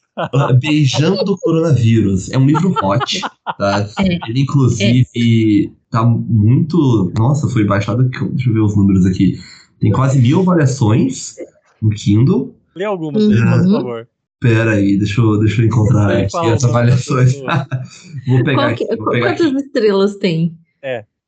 Beijando 0.61 1.33
o 1.33 1.38
Coronavírus. 1.38 2.31
É 2.31 2.38
um 2.38 2.46
livro 2.46 2.75
hot, 2.83 3.20
tá? 3.59 3.87
É. 4.01 4.18
Ele, 4.29 4.40
inclusive, 4.42 5.72
tá 5.90 6.05
muito. 6.05 7.12
Nossa, 7.18 7.48
foi 7.48 7.64
baixado. 7.64 8.05
Deixa 8.05 8.51
eu 8.51 8.55
ver 8.55 8.61
os 8.61 8.77
números 8.77 9.07
aqui. 9.07 9.38
Tem 9.81 9.90
quase 9.90 10.20
mil 10.20 10.40
avaliações 10.40 11.35
no 11.81 11.90
Kindle. 11.90 12.55
Lê 12.75 12.85
algumas, 12.85 13.25
Uhum. 13.25 13.62
por 13.64 13.72
favor. 13.72 14.09
Pera 14.40 14.72
aí, 14.72 14.98
deixa 14.98 15.20
eu, 15.20 15.38
deixa 15.38 15.62
eu 15.62 15.66
encontrar 15.66 16.11
aqui 16.16 16.37
as 16.37 16.64
avaliações. 16.64 17.35
vou 18.27 18.42
pegar 18.44 18.68
aqui. 18.68 18.85
Vou 18.96 19.11
pegar 19.11 19.31
quantas 19.37 19.46
aqui. 19.46 19.57
estrelas 19.64 20.16
tem? 20.16 20.57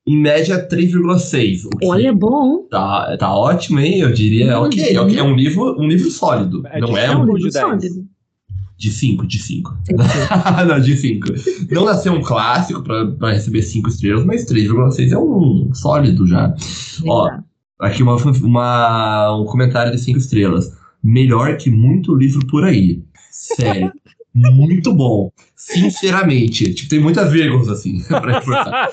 Em 0.07 0.19
média, 0.21 0.69
3,6. 0.69 1.65
o 1.65 1.71
que 1.71 1.87
Olha, 1.87 2.13
bom. 2.13 2.67
Tá, 2.71 3.17
tá 3.17 3.35
ótimo, 3.35 3.81
hein? 3.81 4.01
Eu 4.01 4.13
diria, 4.13 4.59
Uhum. 4.59 4.67
ok, 4.67 4.99
ok. 4.99 5.19
É 5.19 5.23
um 5.23 5.35
livro, 5.35 5.81
um 5.81 5.87
livro 5.89 6.11
sólido. 6.11 6.63
É 6.67 6.79
não 6.81 6.97
é 6.97 7.17
um 7.17 7.25
livro 7.35 7.51
sólido. 7.51 8.05
De 8.77 8.91
5, 8.91 9.27
de 9.27 9.39
5. 9.39 9.77
não, 10.69 10.81
de 10.81 10.97
5. 10.97 11.29
Não 11.71 11.85
nasceu 11.85 12.13
um 12.13 12.23
clássico 12.23 12.83
pra, 12.83 13.07
pra 13.07 13.33
receber 13.33 13.63
5 13.63 13.89
estrelas, 13.89 14.25
mas 14.25 14.45
3,6 14.47 15.13
é 15.13 15.19
um 15.19 15.71
sólido 15.73 16.27
já. 16.27 16.55
Ó. 17.07 17.31
Aqui 17.79 18.03
uma, 18.03 18.17
uma- 18.17 19.37
um 19.41 19.45
comentário 19.45 19.93
de 19.93 19.99
5 20.01 20.19
estrelas. 20.19 20.73
Melhor 21.03 21.57
que 21.57 21.71
muito 21.71 22.15
livro 22.15 22.45
por 22.47 22.65
aí. 22.65 23.03
Sério. 23.31 23.93
muito 24.35 24.93
bom. 24.93 25.31
Sinceramente. 25.57 26.75
Tipo, 26.75 26.89
tem 26.91 27.01
muitas 27.01 27.31
vírgulas 27.31 27.69
assim, 27.69 28.03
pra 28.09 28.39
reforçar. 28.39 28.91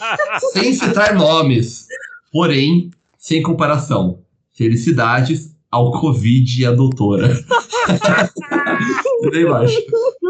sem 0.54 0.74
citar 0.74 1.15
nomes, 1.15 1.88
porém, 2.32 2.91
sem 3.17 3.41
comparação. 3.41 4.20
Felicidades 4.54 5.56
ao 5.72 5.91
Covid 5.91 6.62
e 6.62 6.65
à 6.65 6.72
doutora. 6.72 7.34
Bem 9.32 9.46
baixo. 9.46 9.78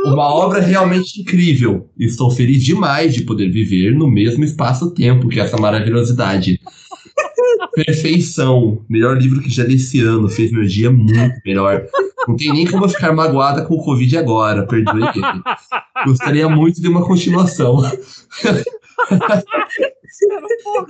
Uma 0.06 0.34
obra 0.34 0.60
realmente 0.60 1.22
incrível. 1.22 1.90
Estou 1.98 2.32
feliz 2.32 2.64
demais 2.64 3.14
de 3.14 3.24
poder 3.24 3.50
viver 3.50 3.96
no 3.96 4.10
mesmo 4.10 4.44
espaço-tempo 4.44 5.28
que 5.28 5.40
essa 5.40 5.58
maravilhosidade. 5.58 6.60
Perfeição. 7.74 8.84
Melhor 8.90 9.18
livro 9.18 9.42
que 9.42 9.50
já 9.50 9.64
li 9.64 9.76
esse 9.76 10.02
ano. 10.02 10.30
Fez 10.30 10.52
meu 10.52 10.66
dia 10.66 10.92
muito 10.92 11.40
melhor. 11.46 11.86
Não 12.28 12.36
tem 12.36 12.52
nem 12.52 12.68
como 12.68 12.86
eu 12.86 12.90
ficar 12.90 13.14
magoada 13.14 13.64
com 13.64 13.76
o 13.76 13.84
Covid 13.84 14.18
agora. 14.18 14.66
Perdoe 14.68 15.02
ele. 15.02 15.42
Gostaria 16.06 16.50
muito 16.50 16.82
de 16.82 16.88
uma 16.88 17.06
continuação. 17.06 17.82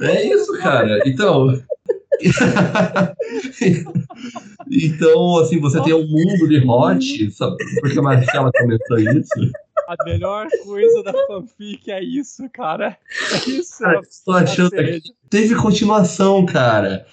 É 0.01 0.27
isso, 0.27 0.57
cara. 0.59 1.01
Então. 1.05 1.61
então, 4.69 5.39
assim, 5.39 5.59
você 5.59 5.81
tem 5.81 5.93
um 5.93 6.07
mundo 6.07 6.47
de 6.47 6.63
hot, 6.67 7.31
sabe? 7.31 7.55
porque 7.79 7.99
a 7.99 8.01
Marcela 8.01 8.51
comentou 8.51 8.99
isso. 8.99 9.51
A 9.87 10.03
melhor 10.05 10.47
coisa 10.63 11.03
da 11.03 11.13
fanfic 11.27 11.91
é 11.91 12.01
isso, 12.03 12.47
cara. 12.53 12.97
É 13.33 13.49
isso. 13.49 13.79
Cara, 13.79 14.01
estou 14.09 14.33
achando 14.35 14.79
aqui. 14.79 15.01
Teve 15.29 15.55
continuação, 15.55 16.45
cara. 16.45 17.05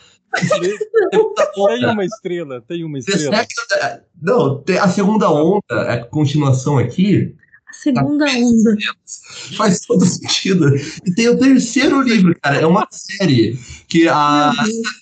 Tem 1.69 1.87
uma 1.93 2.05
estrela, 2.05 2.61
tem 2.61 2.85
uma 2.85 2.99
estrela. 2.99 3.45
que- 3.45 4.01
Não, 4.21 4.63
tem- 4.63 4.79
a 4.79 4.89
segunda 4.89 5.31
onda, 5.31 5.63
a 5.89 6.05
continuação 6.05 6.79
aqui, 6.79 7.35
segunda 7.83 8.27
onda. 8.27 8.77
Faz 9.57 9.81
todo 9.81 10.05
sentido. 10.05 10.75
E 11.05 11.15
tem 11.15 11.29
o 11.29 11.39
terceiro 11.39 12.03
livro, 12.03 12.35
cara. 12.43 12.57
É 12.57 12.67
uma 12.67 12.87
série 12.91 13.59
que 13.89 14.09
a. 14.09 14.53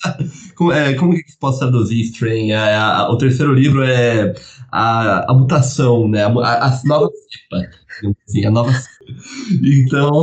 como, 0.54 0.72
é, 0.72 0.94
como 0.94 1.14
que 1.14 1.24
posso 1.40 1.58
traduzir 1.58 2.02
Strain? 2.02 2.52
É, 2.52 2.78
o 3.08 3.16
terceiro 3.16 3.52
livro 3.52 3.82
é 3.82 4.34
a, 4.70 5.30
a 5.30 5.34
mutação, 5.34 6.08
né? 6.08 6.24
A, 6.24 6.28
a, 6.28 6.80
nova 6.84 7.10
cepa. 7.10 7.68
Assim, 8.26 8.44
a 8.44 8.50
nova. 8.50 8.72
Então. 9.62 10.22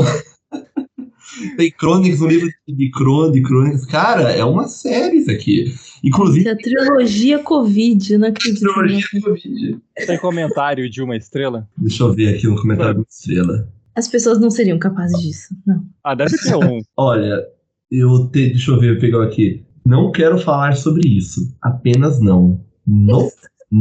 Tem 1.57 1.71
crônicas, 1.71 2.21
um 2.21 2.27
livro 2.27 2.47
de 2.67 2.91
crônicas. 2.91 3.85
Cara, 3.85 4.31
é 4.31 4.45
uma 4.45 4.67
série 4.67 5.17
isso 5.17 5.31
aqui. 5.31 5.73
Inclusive. 6.03 6.49
A 6.49 6.57
trilogia 6.57 7.39
Covid, 7.39 8.17
não 8.17 8.27
acredito. 8.27 8.59
Trilogia 8.59 9.21
Covid. 9.21 9.79
Tem 10.05 10.17
comentário 10.17 10.89
de 10.89 11.01
uma 11.01 11.15
estrela? 11.15 11.67
Deixa 11.77 12.03
eu 12.03 12.13
ver 12.13 12.35
aqui 12.35 12.47
um 12.47 12.55
comentário 12.55 12.95
de 12.95 12.99
uma 12.99 13.05
estrela. 13.09 13.69
As 13.95 14.07
pessoas 14.07 14.39
não 14.39 14.49
seriam 14.49 14.77
capazes 14.77 15.17
disso, 15.21 15.55
não. 15.65 15.85
Ah, 16.03 16.15
deve 16.15 16.31
ser 16.31 16.55
um. 16.55 16.81
Olha, 16.97 17.45
eu 17.89 18.27
te, 18.27 18.49
deixa 18.49 18.71
eu 18.71 18.79
ver, 18.79 18.95
eu 18.95 18.99
pegar 18.99 19.23
aqui. 19.23 19.63
Não 19.85 20.11
quero 20.11 20.37
falar 20.39 20.75
sobre 20.75 21.07
isso. 21.07 21.55
Apenas 21.61 22.19
não. 22.19 22.59
Não, 22.85 23.29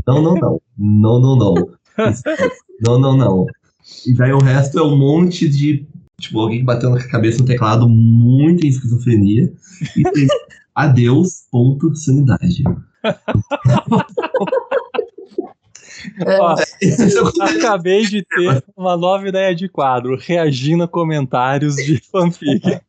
não, 0.07 0.23
não, 0.23 0.35
não. 0.37 0.61
Não, 0.79 1.21
não, 1.21 1.37
não. 1.37 1.55
Não, 2.87 2.99
não, 2.99 3.17
não. 3.17 3.47
E 4.07 4.15
daí 4.15 4.33
o 4.33 4.39
resto 4.39 4.79
é 4.79 4.83
um 4.83 4.97
monte 4.97 5.49
de 5.49 5.87
Tipo, 6.23 6.39
alguém 6.39 6.65
batendo 6.65 6.97
a 6.97 7.09
cabeça 7.09 7.41
no 7.41 7.45
teclado 7.45 7.89
muito 7.89 8.65
em 8.65 8.69
esquizofrenia. 8.69 9.53
E 9.97 10.03
tem 10.05 10.29
adeus, 10.75 11.47
ponto, 11.51 11.95
sanidade. 11.95 12.63
Ó, 16.27 16.57
acabei 17.43 18.07
de 18.07 18.23
ter 18.25 18.65
uma 18.77 18.97
nova 18.97 19.29
ideia 19.29 19.55
de 19.55 19.69
quadro, 19.69 20.17
reagindo 20.19 20.85
a 20.85 20.89
comentários 20.89 21.77
de 21.77 22.01
fanfic. 22.11 22.81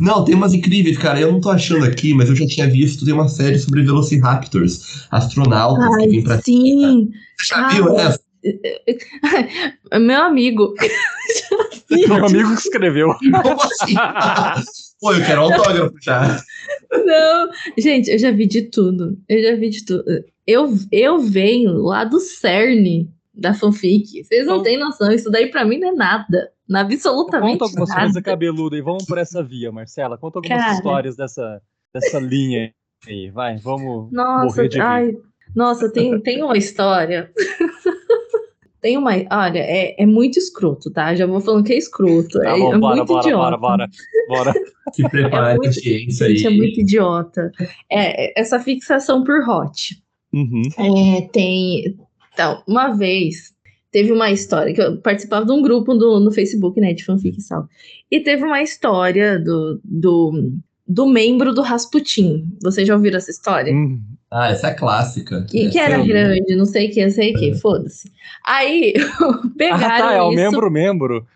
Não, 0.00 0.24
tem 0.24 0.34
umas 0.34 0.52
incríveis, 0.52 0.98
cara. 0.98 1.20
Eu 1.20 1.32
não 1.32 1.40
tô 1.40 1.50
achando 1.50 1.84
aqui, 1.84 2.12
mas 2.12 2.28
eu 2.28 2.34
já 2.34 2.46
tinha 2.46 2.68
visto. 2.68 3.04
Tem 3.04 3.14
uma 3.14 3.28
série 3.28 3.58
sobre 3.58 3.82
Velociraptors, 3.82 5.06
astronautas 5.10 5.84
Ai, 5.94 6.04
que 6.04 6.08
vêm 6.08 6.24
pra 6.24 6.40
Sim. 6.40 7.10
Você 7.38 7.54
já 7.54 7.68
viu 7.68 7.96
essa? 7.96 8.20
Meu 10.00 10.22
amigo. 10.24 10.74
Meu 11.90 12.26
amigo 12.26 12.54
que 12.54 12.62
escreveu. 12.62 13.14
Como 13.42 13.62
assim? 13.62 13.94
Pô, 15.00 15.12
eu 15.14 15.24
quero 15.24 15.40
autógrafo 15.42 15.94
já. 16.02 16.40
Não, 16.92 17.48
gente, 17.78 18.10
eu 18.10 18.18
já 18.18 18.30
vi 18.30 18.46
de 18.46 18.62
tudo. 18.62 19.16
Eu 19.28 19.42
já 19.42 19.56
vi 19.56 19.70
de 19.70 19.84
tudo. 19.84 20.04
Eu, 20.46 20.68
eu 20.92 21.18
venho 21.20 21.74
lá 21.78 22.04
do 22.04 22.18
CERN 22.20 23.08
da 23.32 23.54
fanfic. 23.54 24.24
Vocês 24.24 24.46
não 24.46 24.54
Então- 24.56 24.64
têm 24.64 24.78
noção. 24.78 25.10
Isso 25.12 25.30
daí 25.30 25.50
pra 25.50 25.64
mim 25.64 25.78
não 25.78 25.88
é 25.88 25.92
nada. 25.92 26.50
Não, 26.68 26.80
absolutamente 26.80 27.52
Conta 27.58 27.64
algumas 27.64 27.88
nada. 27.88 28.00
coisas 28.02 28.22
cabeludas 28.22 28.78
e 28.78 28.82
vamos 28.82 29.04
por 29.06 29.18
essa 29.18 29.42
via, 29.42 29.72
Marcela. 29.72 30.18
Conta 30.18 30.38
algumas 30.38 30.60
Cara. 30.60 30.74
histórias 30.74 31.16
dessa, 31.16 31.62
dessa 31.94 32.18
linha 32.18 32.72
aí. 33.08 33.30
Vai, 33.30 33.56
vamos 33.56 34.12
Nossa, 34.12 34.44
morrer 34.56 34.68
de 34.68 34.80
ai, 34.80 35.16
nossa, 35.56 35.90
tem, 35.92 36.20
tem 36.20 36.42
uma 36.44 36.56
história. 36.58 37.32
Tem 38.80 38.96
uma. 38.96 39.12
Olha, 39.30 39.58
é, 39.58 39.94
é 40.02 40.06
muito 40.06 40.38
escroto, 40.38 40.90
tá? 40.90 41.14
Já 41.14 41.26
vou 41.26 41.40
falando 41.40 41.64
que 41.64 41.72
é 41.72 41.78
escroto. 41.78 42.38
Tá 42.40 42.56
é, 42.56 42.58
bom, 42.58 42.74
é 42.74 42.78
bora, 42.78 42.96
muito 42.96 43.08
bora, 43.08 43.26
idiota. 43.26 43.56
bora, 43.56 43.58
bora, 43.58 43.90
bora. 44.28 44.54
Se 44.92 45.08
prepare, 45.08 45.54
É 45.54 45.56
muito- 45.56 45.72
ciência 45.74 46.26
aí. 46.26 46.36
Gente, 46.36 46.54
é 46.54 46.56
muito 46.56 46.80
idiota. 46.80 47.52
É, 47.90 48.40
essa 48.40 48.58
fixação 48.58 49.22
por 49.22 49.48
hot. 49.48 50.02
Uhum. 50.32 50.62
É, 50.78 51.22
tem. 51.32 51.96
Então, 52.32 52.62
uma 52.66 52.88
vez 52.92 53.52
teve 53.92 54.12
uma 54.12 54.30
história 54.30 54.72
que 54.72 54.80
eu 54.80 54.96
participava 54.98 55.44
de 55.44 55.52
um 55.52 55.62
grupo 55.62 55.94
do, 55.94 56.20
no 56.20 56.30
Facebook, 56.30 56.80
né, 56.80 56.94
de 56.94 57.04
fanfic 57.04 57.38
e 57.38 57.48
tal. 57.48 57.68
E 58.10 58.20
teve 58.20 58.44
uma 58.44 58.62
história 58.62 59.38
do, 59.38 59.80
do, 59.84 60.52
do 60.86 61.06
membro 61.06 61.52
do 61.52 61.60
Rasputin. 61.60 62.46
Vocês 62.62 62.86
já 62.86 62.94
ouviram 62.94 63.18
essa 63.18 63.30
história? 63.30 63.74
Hum. 63.74 64.00
Ah, 64.30 64.50
essa 64.50 64.68
é 64.68 64.74
clássica. 64.74 65.42
Que, 65.42 65.68
que 65.68 65.78
era 65.78 66.00
é- 66.00 66.06
grande, 66.06 66.54
não 66.54 66.64
sei 66.64 66.88
o 66.88 66.92
que, 66.92 67.04
não 67.04 67.10
sei 67.10 67.34
o 67.34 67.38
que, 67.38 67.54
foda-se. 67.54 68.10
Aí 68.46 68.94
Ah, 69.20 69.40
pegaram 69.56 70.08
tá, 70.08 70.12
é 70.14 70.22
o 70.22 70.28
isso. 70.32 70.36
membro, 70.36 70.70
membro. 70.70 71.26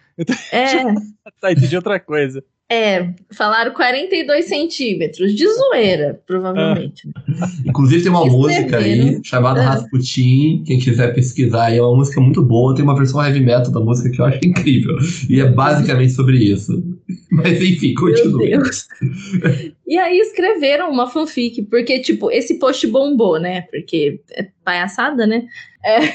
É, 0.53 0.67
Tá, 1.41 1.53
entendi 1.53 1.75
outra 1.77 1.99
coisa. 1.99 2.45
É, 2.75 3.15
falaram 3.33 3.73
42 3.73 4.47
centímetros, 4.47 5.33
de 5.33 5.47
zoeira, 5.47 6.21
provavelmente. 6.27 7.09
Inclusive 7.65 8.03
tem 8.03 8.11
uma 8.11 8.27
Escreveram. 8.27 8.43
música 8.43 8.79
aí 8.79 9.21
chamada 9.23 9.61
Ah. 9.61 9.71
Rasputin, 9.71 10.65
quem 10.67 10.81
quiser 10.81 11.15
pesquisar 11.15 11.67
aí, 11.67 11.79
é 11.79 11.83
uma 11.83 11.95
música 11.97 12.21
muito 12.21 12.43
boa, 12.43 12.75
tem 12.75 12.85
uma 12.85 12.97
versão 12.97 13.25
heavy 13.25 13.41
metal 13.41 13.71
da 13.71 13.79
música 13.79 14.11
que 14.11 14.21
eu 14.21 14.25
acho 14.25 14.41
incrível. 14.45 14.97
E 15.31 15.41
é 15.41 15.49
basicamente 15.49 16.13
sobre 16.13 16.39
isso. 16.39 16.83
Mas 17.31 17.63
enfim. 17.63 17.95
Deus. 18.39 18.87
E 19.87 19.99
aí 19.99 20.19
escreveram 20.19 20.91
uma 20.91 21.07
fanfic, 21.07 21.63
porque, 21.65 22.01
tipo, 22.01 22.31
esse 22.31 22.59
post 22.59 22.87
bombou, 22.87 23.39
né? 23.39 23.63
Porque 23.71 24.19
é 24.33 24.49
palhaçada, 24.65 25.27
né? 25.27 25.45
É 25.85 26.15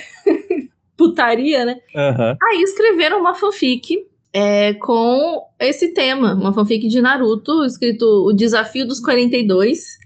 putaria, 0.98 1.64
né? 1.64 1.78
Aí 1.96 2.62
escreveram 2.64 3.20
uma 3.20 3.36
fanfic 3.36 4.09
é, 4.34 4.74
com 4.76 5.44
esse 5.60 5.90
tema, 5.94 6.34
uma 6.34 6.54
fanfic 6.54 6.88
de 6.88 7.02
Naruto, 7.02 7.64
escrito 7.66 8.06
O 8.28 8.34
Desafio 8.34 8.88
dos 8.88 9.00
42. 9.00 9.98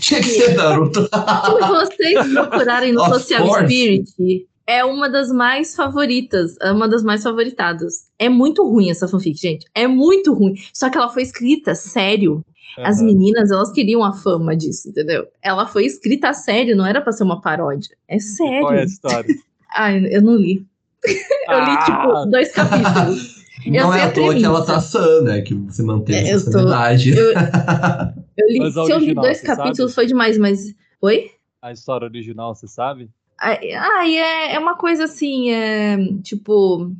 Tinha 0.00 0.20
que 0.20 0.26
ser 0.26 0.54
Naruto. 0.54 1.02
Se 1.02 1.68
vocês 1.68 2.32
procurarem 2.32 2.92
no 2.92 3.02
Of 3.02 3.10
Social 3.14 3.46
course. 3.46 3.64
Spirit, 3.64 4.46
é 4.66 4.84
uma 4.84 5.08
das 5.10 5.30
mais 5.30 5.74
favoritas, 5.74 6.56
é 6.62 6.70
uma 6.70 6.88
das 6.88 7.02
mais 7.02 7.22
favoritadas. 7.22 8.04
É 8.18 8.28
muito 8.28 8.62
ruim 8.66 8.90
essa 8.90 9.08
fanfic, 9.08 9.38
gente. 9.40 9.66
É 9.74 9.86
muito 9.86 10.32
ruim. 10.32 10.54
Só 10.72 10.88
que 10.88 10.96
ela 10.96 11.08
foi 11.08 11.22
escrita 11.22 11.74
sério. 11.74 12.44
As 12.78 12.96
aham. 12.98 13.06
meninas, 13.06 13.50
elas 13.52 13.70
queriam 13.72 14.02
a 14.02 14.12
fama 14.12 14.56
disso, 14.56 14.88
entendeu? 14.88 15.26
Ela 15.42 15.64
foi 15.66 15.84
escrita 15.86 16.30
a 16.30 16.32
sério, 16.34 16.76
não 16.76 16.84
era 16.86 17.00
pra 17.00 17.12
ser 17.12 17.22
uma 17.22 17.40
paródia. 17.40 17.96
É 18.08 18.18
sério. 18.18 18.60
Qual 18.62 18.72
é 18.74 18.80
a 18.80 18.84
história? 18.84 19.34
Ai, 19.76 20.04
eu 20.10 20.22
não 20.22 20.36
li. 20.36 20.64
Eu 21.04 21.58
li, 21.60 21.70
Ah, 21.70 21.84
tipo, 21.84 22.26
dois 22.30 22.50
capítulos. 22.52 23.43
Eu 23.66 23.72
Não 23.72 23.94
é 23.94 24.02
a 24.02 24.06
à 24.06 24.10
toa 24.12 24.34
que 24.34 24.44
ela 24.44 24.64
tá 24.64 24.80
sã, 24.80 25.22
né? 25.22 25.40
Que 25.42 25.54
você 25.54 25.82
mantém 25.82 26.16
É, 26.16 26.20
a 26.20 26.32
eu 26.34 26.44
tô- 26.44 26.50
sanidade. 26.52 27.10
eu- 27.16 27.32
Eu 28.36 28.48
li, 28.48 28.72
se 28.72 28.90
eu 28.90 28.98
li 28.98 29.14
dois 29.14 29.40
capítulos 29.40 29.76
sabe? 29.92 29.92
foi 29.94 30.06
demais, 30.06 30.36
mas. 30.36 30.74
Oi? 31.00 31.30
a 31.62 31.72
história 31.72 32.04
original, 32.06 32.54
você 32.54 32.66
sabe? 32.68 33.08
Ai, 33.40 34.18
é, 34.18 34.54
é 34.54 34.58
uma 34.58 34.74
coisa 34.76 35.04
assim, 35.04 35.50
é, 35.50 35.96
tipo. 36.22 36.92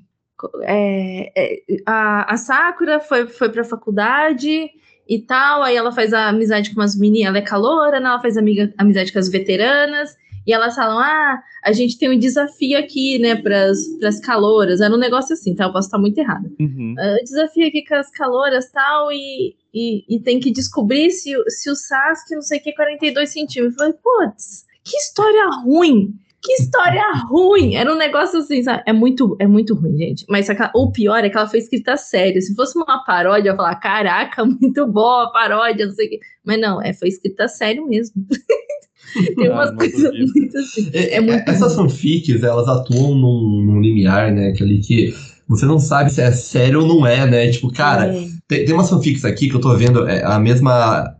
é, 0.62 1.33
é, 1.37 1.62
a, 1.87 2.33
a 2.33 2.37
Sakura 2.37 3.00
foi, 3.00 3.27
foi 3.27 3.48
pra 3.50 3.64
faculdade 3.64 4.70
e 5.09 5.18
tal, 5.18 5.62
aí 5.62 5.77
ela 5.77 5.92
faz 5.92 6.12
a 6.14 6.29
amizade 6.29 6.72
com 6.74 6.81
umas 6.81 6.96
meninas, 6.96 7.29
ela 7.29 7.38
é 7.38 7.42
caloura, 7.42 8.00
né? 8.00 8.09
Ela 8.09 8.20
faz 8.20 8.37
amiga, 8.37 8.72
amizade 8.79 9.12
com 9.12 9.18
as 9.18 9.29
veteranas, 9.29 10.16
e 10.46 10.52
elas 10.52 10.74
falam: 10.74 10.98
ah, 10.98 11.42
a 11.62 11.72
gente 11.72 11.98
tem 11.98 12.11
um 12.14 12.18
desafio 12.18 12.78
aqui, 12.78 13.18
né, 13.18 13.35
pras, 13.37 13.78
pras 13.98 14.20
calouras. 14.20 14.80
Era 14.80 14.94
um 14.94 14.98
negócio 14.98 15.33
assim, 15.35 15.54
tá? 15.54 15.64
Eu 15.64 15.72
posso 15.72 15.88
estar 15.88 15.98
muito 15.98 16.18
errada. 16.18 16.50
Uhum. 16.61 16.94
Ah, 16.98 17.16
desafio 17.24 17.66
aqui 17.68 17.85
com 17.85 17.94
as 17.94 18.11
caloras 18.11 18.70
tal, 18.70 19.11
e, 19.12 19.54
e, 19.72 20.04
e 20.16 20.20
tem 20.20 20.38
que 20.40 20.50
descobrir 20.52 21.11
se, 21.11 21.37
o- 21.37 21.44
se 21.50 21.70
o 21.70 21.74
Sasuke, 21.74 22.35
não 22.35 22.42
sei 22.42 22.59
o 22.59 22.62
que, 22.62 22.72
42 22.74 23.30
centímetros. 23.30 23.74
Eu 23.74 23.78
falei, 23.78 23.94
putz, 24.02 24.64
que 24.85 24.96
história 24.96 25.48
ruim! 25.64 26.14
Que 26.42 26.52
história 26.62 27.02
ruim! 27.30 27.74
Era 27.74 27.90
um 27.90 27.96
negócio 27.96 28.38
assim, 28.40 28.62
sabe? 28.62 28.83
É 28.87 28.92
muito, 28.92 29.35
é 29.40 29.46
muito 29.46 29.74
ruim, 29.74 29.96
gente. 29.96 30.26
Mas 30.28 30.44
só 30.44 30.54
que 30.54 30.61
ela- 30.61 30.72
o 30.74 30.92
pior 30.92 31.24
é 31.24 31.30
que 31.30 31.37
ela 31.38 31.48
foi 31.48 31.59
escrita 31.59 31.96
sério. 31.96 32.42
Se 32.42 32.54
fosse 32.54 32.76
uma 32.76 33.02
paródia, 33.02 33.48
eu 33.48 33.52
ia 33.52 33.57
falar, 33.57 33.76
caraca, 33.76 34.44
muito 34.44 34.87
boa 34.87 35.24
a 35.24 35.30
paródia, 35.30 35.87
não 35.87 35.94
sei 35.94 36.07
o 36.07 36.11
quê. 36.11 36.20
Mas 36.44 36.61
não, 36.61 36.83
é, 36.83 36.92
foi 36.92 37.09
escrita 37.09 37.48
sério 37.48 37.87
mesmo. 37.88 38.14
Tem 39.37 39.47
Ah, 39.49 39.53
umas 39.55 39.71
não 39.71 39.77
coisas 39.77 40.12
muito 40.12 40.59
assim. 40.59 40.90
É, 40.93 41.17
É 41.17 41.21
muito 41.21 41.49
Essas 41.49 41.75
fanfics, 41.75 42.43
elas 42.43 42.69
atuam 42.69 43.14
num, 43.14 43.62
num 43.64 43.81
limiar, 43.81 44.33
né? 44.33 44.53
Que 44.53 44.62
ali 44.62 44.79
que 44.81 45.14
você 45.49 45.67
não 45.67 45.79
sabe 45.79 46.11
se 46.11 46.21
é 46.23 46.33
sério 46.33 46.81
ou 46.83 46.87
não 46.89 47.07
é, 47.07 47.26
né? 47.28 47.51
Tipo, 47.51 47.70
cara, 47.72 48.07
É. 48.07 48.26
tem, 48.49 48.64
tem 48.64 48.74
umas 48.74 48.89
fanfics 48.89 49.24
aqui 49.24 49.49
que 49.49 49.55
eu 49.57 49.61
tô 49.61 49.74
vendo, 49.76 50.07
é, 50.09 50.24
a 50.24 50.39
mesma 50.39 50.72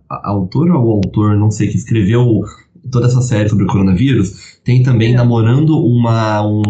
a- 0.09 0.29
autora 0.31 0.77
ou 0.79 0.93
autor, 0.95 1.37
não 1.37 1.51
sei, 1.51 1.69
que 1.69 1.77
escreveu 1.77 2.43
toda 2.91 3.07
essa 3.07 3.21
série 3.23 3.49
sobre 3.49 3.65
o 3.65 3.67
coronavírus, 3.69 4.59
tem 4.65 4.83
também 4.83 5.13
É. 5.13 5.17
namorando 5.17 5.79
uma 5.79 6.43
um 6.47 6.63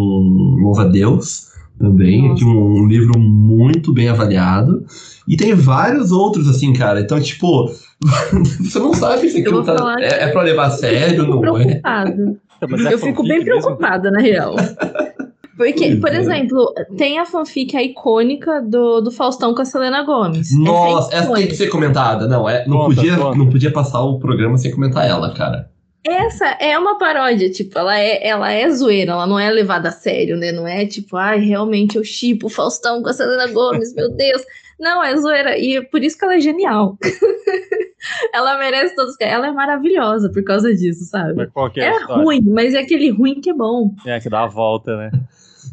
louva-a-Deus 0.62 1.48
também, 1.78 2.28
Nossa. 2.28 2.38
que 2.38 2.44
um, 2.44 2.82
um 2.82 2.86
livro 2.86 3.18
muito 3.18 3.92
bem 3.92 4.08
avaliado. 4.08 4.84
E 5.26 5.36
tem 5.36 5.54
vários 5.54 6.12
outros, 6.12 6.48
assim, 6.48 6.72
cara. 6.72 7.00
Então, 7.00 7.20
tipo, 7.20 7.70
você 8.60 8.78
não 8.78 8.92
sabe 8.94 9.28
se 9.28 9.38
Eu 9.42 9.60
aquilo 9.60 9.64
tá, 9.64 9.96
é, 10.00 10.24
é 10.24 10.28
pra 10.28 10.42
levar 10.42 10.66
a 10.66 10.70
sério, 10.70 11.26
não 11.26 11.38
é? 11.38 11.40
preocupada. 11.40 12.36
Mas 12.68 12.86
é 12.86 12.94
eu 12.94 12.98
fico 12.98 13.22
bem 13.22 13.44
mesmo? 13.44 13.60
preocupada, 13.60 14.10
na 14.10 14.20
real. 14.20 14.54
Porque, 15.56 15.86
Pois 15.86 16.00
por 16.00 16.08
é. 16.10 16.16
exemplo, 16.18 16.74
tem 16.96 17.18
a 17.20 17.24
fanfic 17.24 17.76
a 17.76 17.82
icônica 17.82 18.60
do, 18.60 19.00
do 19.00 19.12
Faustão 19.12 19.54
com 19.54 19.62
a 19.62 19.64
Selena 19.64 20.02
Gomes. 20.02 20.48
Nossa, 20.58 21.14
é 21.14 21.18
essa 21.18 21.32
tem 21.32 21.46
que 21.46 21.54
ser 21.54 21.68
comentada. 21.68 22.26
Não, 22.26 22.48
é, 22.48 22.66
não, 22.66 22.78
Conta, 22.78 22.96
podia, 22.96 23.16
conta. 23.16 23.38
não 23.38 23.48
podia 23.50 23.70
passar 23.70 24.00
o 24.02 24.18
programa 24.18 24.58
sem 24.58 24.72
comentar 24.72 25.06
ela, 25.08 25.32
cara. 25.32 25.70
essa 26.04 26.44
é 26.60 26.76
uma 26.76 26.98
paródia, 26.98 27.48
tipo, 27.50 27.78
ela 27.78 27.96
é, 27.96 28.26
ela 28.26 28.50
é 28.50 28.68
zoeira, 28.68 29.12
ela 29.12 29.26
não 29.28 29.38
é 29.38 29.48
levada 29.48 29.90
a 29.90 29.92
sério, 29.92 30.36
né? 30.36 30.50
Não 30.50 30.66
é 30.66 30.86
tipo, 30.86 31.16
ai, 31.16 31.38
realmente 31.38 31.96
eu 31.96 32.02
chipo 32.02 32.48
o 32.48 32.50
Faustão 32.50 33.00
com 33.00 33.08
a 33.08 33.12
Selena 33.12 33.46
Gomes, 33.52 33.94
meu 33.94 34.10
Deus. 34.10 34.42
Não, 34.78 35.02
é 35.02 35.16
zoeira. 35.16 35.58
E 35.58 35.80
por 35.82 36.02
isso 36.02 36.18
que 36.18 36.24
ela 36.24 36.34
é 36.34 36.40
genial. 36.40 36.98
ela 38.32 38.58
merece 38.58 38.94
todos. 38.94 39.14
Ela 39.20 39.48
é 39.48 39.52
maravilhosa 39.52 40.28
por 40.30 40.42
causa 40.42 40.74
disso, 40.74 41.04
sabe? 41.04 41.34
Mas 41.34 41.50
qual 41.50 41.70
que 41.70 41.80
é, 41.80 41.86
É 41.86 42.04
ruim, 42.04 42.42
mas 42.42 42.74
é 42.74 42.78
aquele 42.80 43.10
ruim 43.10 43.40
que 43.40 43.50
é 43.50 43.54
bom. 43.54 43.94
É, 44.06 44.20
que 44.20 44.28
dá 44.28 44.42
a 44.44 44.46
volta, 44.48 44.96
né? 44.96 45.10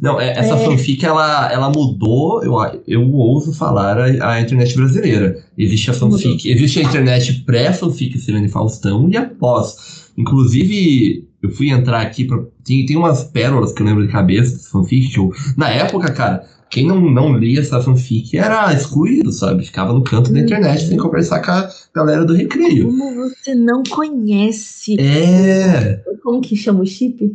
Não, 0.02 0.20
é- 0.20 0.32
essa 0.32 0.56
É. 0.56 0.66
fanfic, 0.66 1.06
ela, 1.06 1.52
ela 1.52 1.70
mudou, 1.70 2.41
eu, 2.43 2.54
eu 2.88 3.12
ouso 3.14 3.54
falar, 3.54 3.97
a, 3.99 4.32
a 4.34 4.41
internet 4.41 4.76
brasileira. 4.76 5.43
Existe 5.58 5.91
a 5.91 5.93
fanfic, 5.93 6.49
existe 6.49 6.80
a 6.80 6.84
internet 6.84 7.43
pré-fanfic 7.45 8.18
Selene 8.18 8.47
Faustão 8.49 9.10
e 9.10 9.18
após. 9.18 10.10
Inclusive, 10.18 11.28
eu 11.43 11.49
fui 11.52 11.70
entrar 11.72 12.02
aqui, 12.02 12.24
pra, 12.26 12.39
tem, 12.64 12.86
tem 12.86 12.95
umas 12.95 13.24
pérolas 13.26 13.74
que 13.74 13.82
eu 13.82 13.86
lembro 13.86 14.06
de 14.06 14.12
cabeça 14.12 14.70
fanfic, 14.72 15.10
que 15.12 15.20
eu, 15.20 15.32
na 15.58 15.70
época, 15.70 16.12
cara, 16.12 16.43
quem 16.72 16.88
não, 16.88 17.01
não 17.11 17.38
lia 17.38 17.59
essa 17.59 17.82
fanfic 17.82 18.38
era 18.38 18.74
excluído, 18.74 19.32
sabe? 19.32 19.65
Ficava 19.65 19.93
no 19.93 20.03
canto 20.03 20.32
da 20.32 20.39
Uhum. 20.39 20.45
internet 20.45 20.88
sem 20.88 20.97
conversar 20.97 21.41
com 21.41 21.51
a 21.51 21.69
galera 21.93 22.26
do 22.26 22.34
recreio. 22.34 22.86
Como 22.86 23.13
você 23.15 23.53
não 23.53 23.84
conhece? 23.84 24.99
É. 24.99 26.01
Como 26.24 26.41
que 26.41 26.55
chama 26.55 26.82
o 26.82 26.86
chip? 26.86 27.32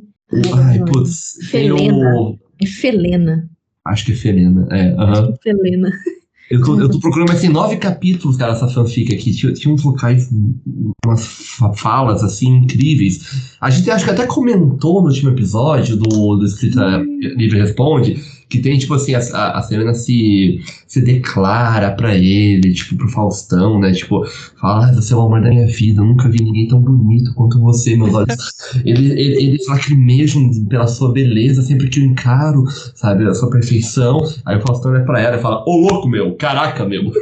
Ai, 0.55 0.79
putz. 0.85 1.35
Tem 1.53 1.69
Felena. 1.69 2.15
o. 2.17 2.39
É 2.63 2.67
Felena. 2.67 3.51
Acho 3.85 4.07
que 4.07 4.13
é 4.13 4.15
Felena. 4.17 4.67
É. 4.73 4.95
Acho 4.99 5.33
que 5.41 5.51
é 5.51 5.53
Felena. 5.55 5.93
Eu 6.49 6.63
tô, 6.63 6.81
eu 6.81 6.89
tô 6.89 7.01
procurando, 7.01 7.29
mas 7.29 7.41
tem 7.41 7.51
nove 7.51 7.77
capítulos, 7.77 8.37
cara, 8.37 8.53
essa 8.53 8.69
fanfic 8.69 9.13
aqui. 9.13 9.33
Tinha, 9.35 9.53
tinha 9.53 9.75
uns 9.75 9.83
locais, 9.83 10.31
umas 11.05 11.27
fa- 11.27 11.73
falas, 11.73 12.23
assim, 12.23 12.49
incríveis. 12.59 13.57
A 13.61 13.69
gente 13.69 13.91
acho 13.91 14.05
que 14.05 14.11
até 14.13 14.27
comentou 14.27 15.03
no 15.03 15.09
último 15.09 15.31
episódio 15.31 15.97
do, 15.97 16.37
do 16.37 16.45
Escrita 16.47 16.99
Livre 17.37 17.59
Responde, 17.61 18.23
que 18.49 18.61
tem, 18.61 18.79
tipo 18.79 18.95
assim, 18.95 19.15
a, 19.15 19.19
a, 19.19 19.63
Serena 19.63 19.93
se, 19.93 20.61
se 20.87 21.01
declara 21.03 21.91
pra 21.93 22.15
ele, 22.15 22.73
tipo, 22.73 22.97
pro 22.97 23.09
Faustão, 23.09 23.81
né? 23.81 23.93
Tipo, 23.93 24.25
fala, 24.61 24.87
ah, 24.87 24.95
você 24.95 25.13
é 25.13 25.17
o 25.17 25.21
amor 25.21 25.41
da 25.43 25.49
minha 25.49 25.67
vida, 25.67 26.01
eu 26.01 26.05
nunca 26.05 26.29
vi 26.29 26.43
ninguém 26.43 26.69
tão 26.69 26.81
bonito 26.81 27.35
quanto 27.35 27.61
você, 27.61 27.97
meus 27.97 28.15
olhos. 28.15 28.37
Eles 28.85 29.11
ele, 29.19 29.43
eles 29.43 29.67
lacrimejam 29.67 30.49
pela 30.69 30.87
sua 30.87 31.13
beleza 31.13 31.63
sempre 31.63 31.89
que 31.89 31.99
eu 31.99 32.05
encaro, 32.05 32.65
sabe, 32.95 33.27
a 33.27 33.35
sua 33.35 33.51
perfeição. 33.51 34.23
Aí 34.45 34.57
o 34.57 34.63
Faustão 34.63 34.93
olha 34.93 35.05
pra 35.05 35.21
ela 35.21 35.37
e 35.37 35.41
fala, 35.41 35.65
ô 35.67 35.77
louco, 35.79 36.09
meu, 36.09 36.37
caraca, 36.37 36.85
meu. 36.85 37.13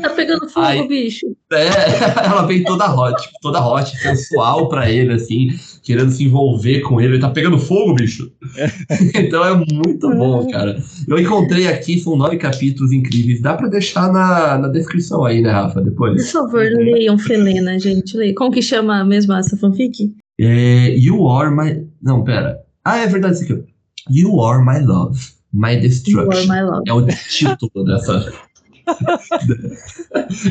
Tá 0.00 0.10
pegando 0.10 0.48
fogo, 0.48 0.66
Ai. 0.66 0.86
bicho. 0.86 1.26
é, 1.52 1.66
ela 2.24 2.46
vem 2.46 2.62
toda 2.62 2.92
hot, 2.94 3.20
tipo, 3.20 3.34
toda 3.42 3.60
hot, 3.66 3.96
sensual 3.98 4.68
pra 4.68 4.90
ele, 4.90 5.12
assim, 5.14 5.48
querendo 5.82 6.10
se 6.10 6.24
envolver 6.24 6.80
com 6.80 7.00
ele. 7.00 7.14
Ele 7.14 7.20
tá 7.20 7.30
pegando 7.30 7.58
fogo, 7.58 7.94
bicho. 7.94 8.30
então 9.14 9.44
é 9.44 9.54
muito 9.54 10.08
bom, 10.10 10.48
cara. 10.50 10.80
Eu 11.08 11.18
encontrei 11.18 11.66
aqui, 11.68 11.98
são 11.98 12.16
nove 12.16 12.36
capítulos 12.36 12.92
incríveis. 12.92 13.40
Dá 13.40 13.54
pra 13.54 13.68
deixar 13.68 14.12
na, 14.12 14.58
na 14.58 14.68
descrição 14.68 15.24
aí, 15.24 15.40
né, 15.40 15.50
Rafa, 15.50 15.80
Por 15.80 15.84
depois. 15.84 16.30
favor, 16.30 16.62
leiam 16.62 17.18
Felena, 17.18 17.78
gente. 17.78 18.16
Leiam. 18.16 18.34
Como 18.34 18.52
que 18.52 18.62
chama 18.62 19.04
mesmo 19.04 19.32
essa 19.34 19.56
fanfic? 19.56 20.14
É, 20.40 20.94
you 20.96 21.28
are 21.28 21.50
my... 21.54 21.86
Não, 22.02 22.24
pera. 22.24 22.58
Ah, 22.84 22.98
é 22.98 23.06
verdade 23.06 23.34
isso 23.34 23.44
aqui. 23.44 23.62
You 24.08 24.40
are 24.40 24.64
my 24.64 24.84
love, 24.84 25.20
my 25.52 25.76
destruction. 25.80 26.46
My. 26.48 26.82
É 26.86 26.92
o 26.92 27.06
título 27.06 27.84
dessa. 27.84 28.32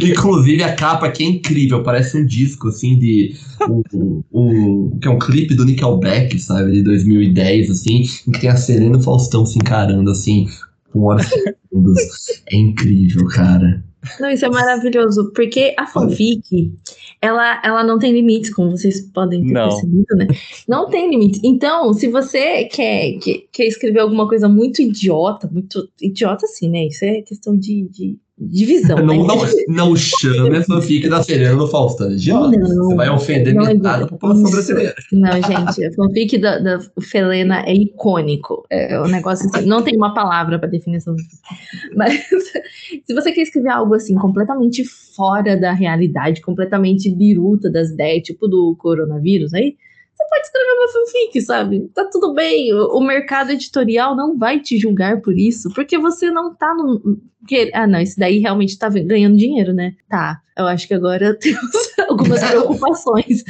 Inclusive 0.02 0.64
a 0.64 0.76
capa 0.76 1.08
aqui 1.08 1.24
é 1.24 1.28
incrível, 1.28 1.84
parece 1.84 2.18
um 2.18 2.26
disco 2.26 2.70
assim 2.70 2.98
de 2.98 3.36
um, 3.70 4.24
um- 4.32 4.98
que 5.00 5.08
é 5.08 5.12
um 5.12 5.20
clipe 5.20 5.56
do 5.56 5.66
Nickelback, 5.66 6.40
sabe, 6.40 6.72
de 6.72 6.84
2010 6.84 7.70
assim, 7.72 8.04
em 8.28 8.32
que 8.32 8.40
tem 8.40 8.50
a 8.50 8.56
Serena 8.56 8.96
e 8.96 9.00
o 9.00 9.04
Faustão 9.04 9.46
se 9.46 9.58
encarando 9.58 10.10
assim, 10.12 10.48
com 10.92 11.02
horas 11.04 11.28
segundos. 11.28 12.00
É 12.52 12.56
incrível, 12.56 13.26
cara. 13.28 13.84
Não, 14.20 14.30
isso 14.30 14.46
é 14.46 14.50
maravilhoso, 14.50 15.32
porque 15.34 15.74
a 15.78 15.86
fanfic, 15.86 16.74
ela, 17.22 17.62
ela 17.64 17.84
não 17.84 18.00
tem 18.00 18.14
limites, 18.14 18.54
como 18.54 18.72
vocês 18.72 19.02
podem 19.02 19.44
ter 19.46 19.52
Não. 19.52 19.70
percebido, 19.70 20.16
né? 20.16 20.28
Não 20.68 20.90
tem 20.90 21.10
limites. 21.10 21.42
Então, 21.44 21.94
se 21.94 22.08
você 22.08 22.66
quer, 22.66 23.20
quer, 23.20 23.44
quer 23.52 23.66
escrever 23.66 24.00
alguma 24.00 24.28
coisa 24.28 24.48
muito 24.48 24.82
idiota, 24.82 25.50
muito 25.52 25.90
idiota 26.02 26.46
assim, 26.46 26.70
né? 26.70 26.88
Isso 26.88 27.04
é 27.04 27.22
questão 27.22 27.58
de, 27.58 27.88
de 27.90 28.18
divisão? 28.40 28.98
Não, 28.98 29.24
não, 29.24 29.38
não 29.68 29.96
chame 29.96 30.58
a 30.58 30.64
fanfic 30.64 31.10
da 31.10 31.22
Serena 31.22 31.56
no 31.56 31.68
Faustão. 31.68 32.10
Não. 32.10 32.52
Você 32.52 32.96
vai 32.96 33.10
ofender 33.10 33.54
Não 33.54 33.64
é 33.64 33.74
metade 33.74 33.82
da 33.82 33.98
isso. 34.00 34.08
população 34.08 34.52
brasileira. 34.52 34.96
Não, 35.12 35.34
gente, 35.34 35.86
a 35.86 35.94
fanfic 35.94 36.38
da, 36.38 36.60
da 36.60 36.80
Felena 37.02 37.64
é 37.66 37.74
icônico. 37.74 38.66
É 38.70 39.00
um 39.02 39.08
negócio 39.08 39.50
assim, 39.50 39.66
não 39.66 39.82
tem 39.82 39.96
uma 39.96 40.14
palavra 40.14 40.58
para 40.58 40.70
definição. 40.70 41.16
Mas 41.96 42.14
se 43.06 43.14
você 43.14 43.32
quer 43.32 43.42
escrever 43.42 43.70
algo 43.70 43.94
assim, 43.94 44.16
completamente 44.16 44.86
fora 44.86 45.58
da 45.58 45.74
realidade, 45.74 46.42
completamente 46.42 47.10
biruta 47.10 47.70
das 47.70 47.90
ideias, 47.90 48.24
tipo 48.24 48.48
do 48.48 48.76
coronavírus 48.78 49.54
aí, 49.54 49.76
pode 50.30 50.46
escrever 50.46 50.72
uma 50.72 50.88
fanfic, 50.88 51.42
sabe? 51.42 51.90
Tá 51.94 52.06
tudo 52.06 52.34
bem. 52.34 52.74
O, 52.74 52.98
o 52.98 53.02
mercado 53.02 53.52
editorial 53.52 54.16
não 54.16 54.38
vai 54.38 54.60
te 54.60 54.78
julgar 54.78 55.22
por 55.22 55.38
isso, 55.38 55.70
porque 55.74 55.98
você 55.98 56.30
não 56.30 56.54
tá 56.54 56.74
no. 56.74 57.20
Que, 57.48 57.72
ah, 57.74 57.88
não, 57.88 58.00
esse 58.00 58.20
daí 58.20 58.40
realmente 58.40 58.78
tá 58.78 58.90
ganhando 58.90 59.38
dinheiro, 59.38 59.74
né? 59.74 59.94
Tá. 60.10 60.42
Eu 60.58 60.68
acho 60.68 60.88
que 60.88 60.94
agora 60.94 61.34
temos 61.36 61.72
algumas 62.10 62.44
preocupações. 62.44 63.44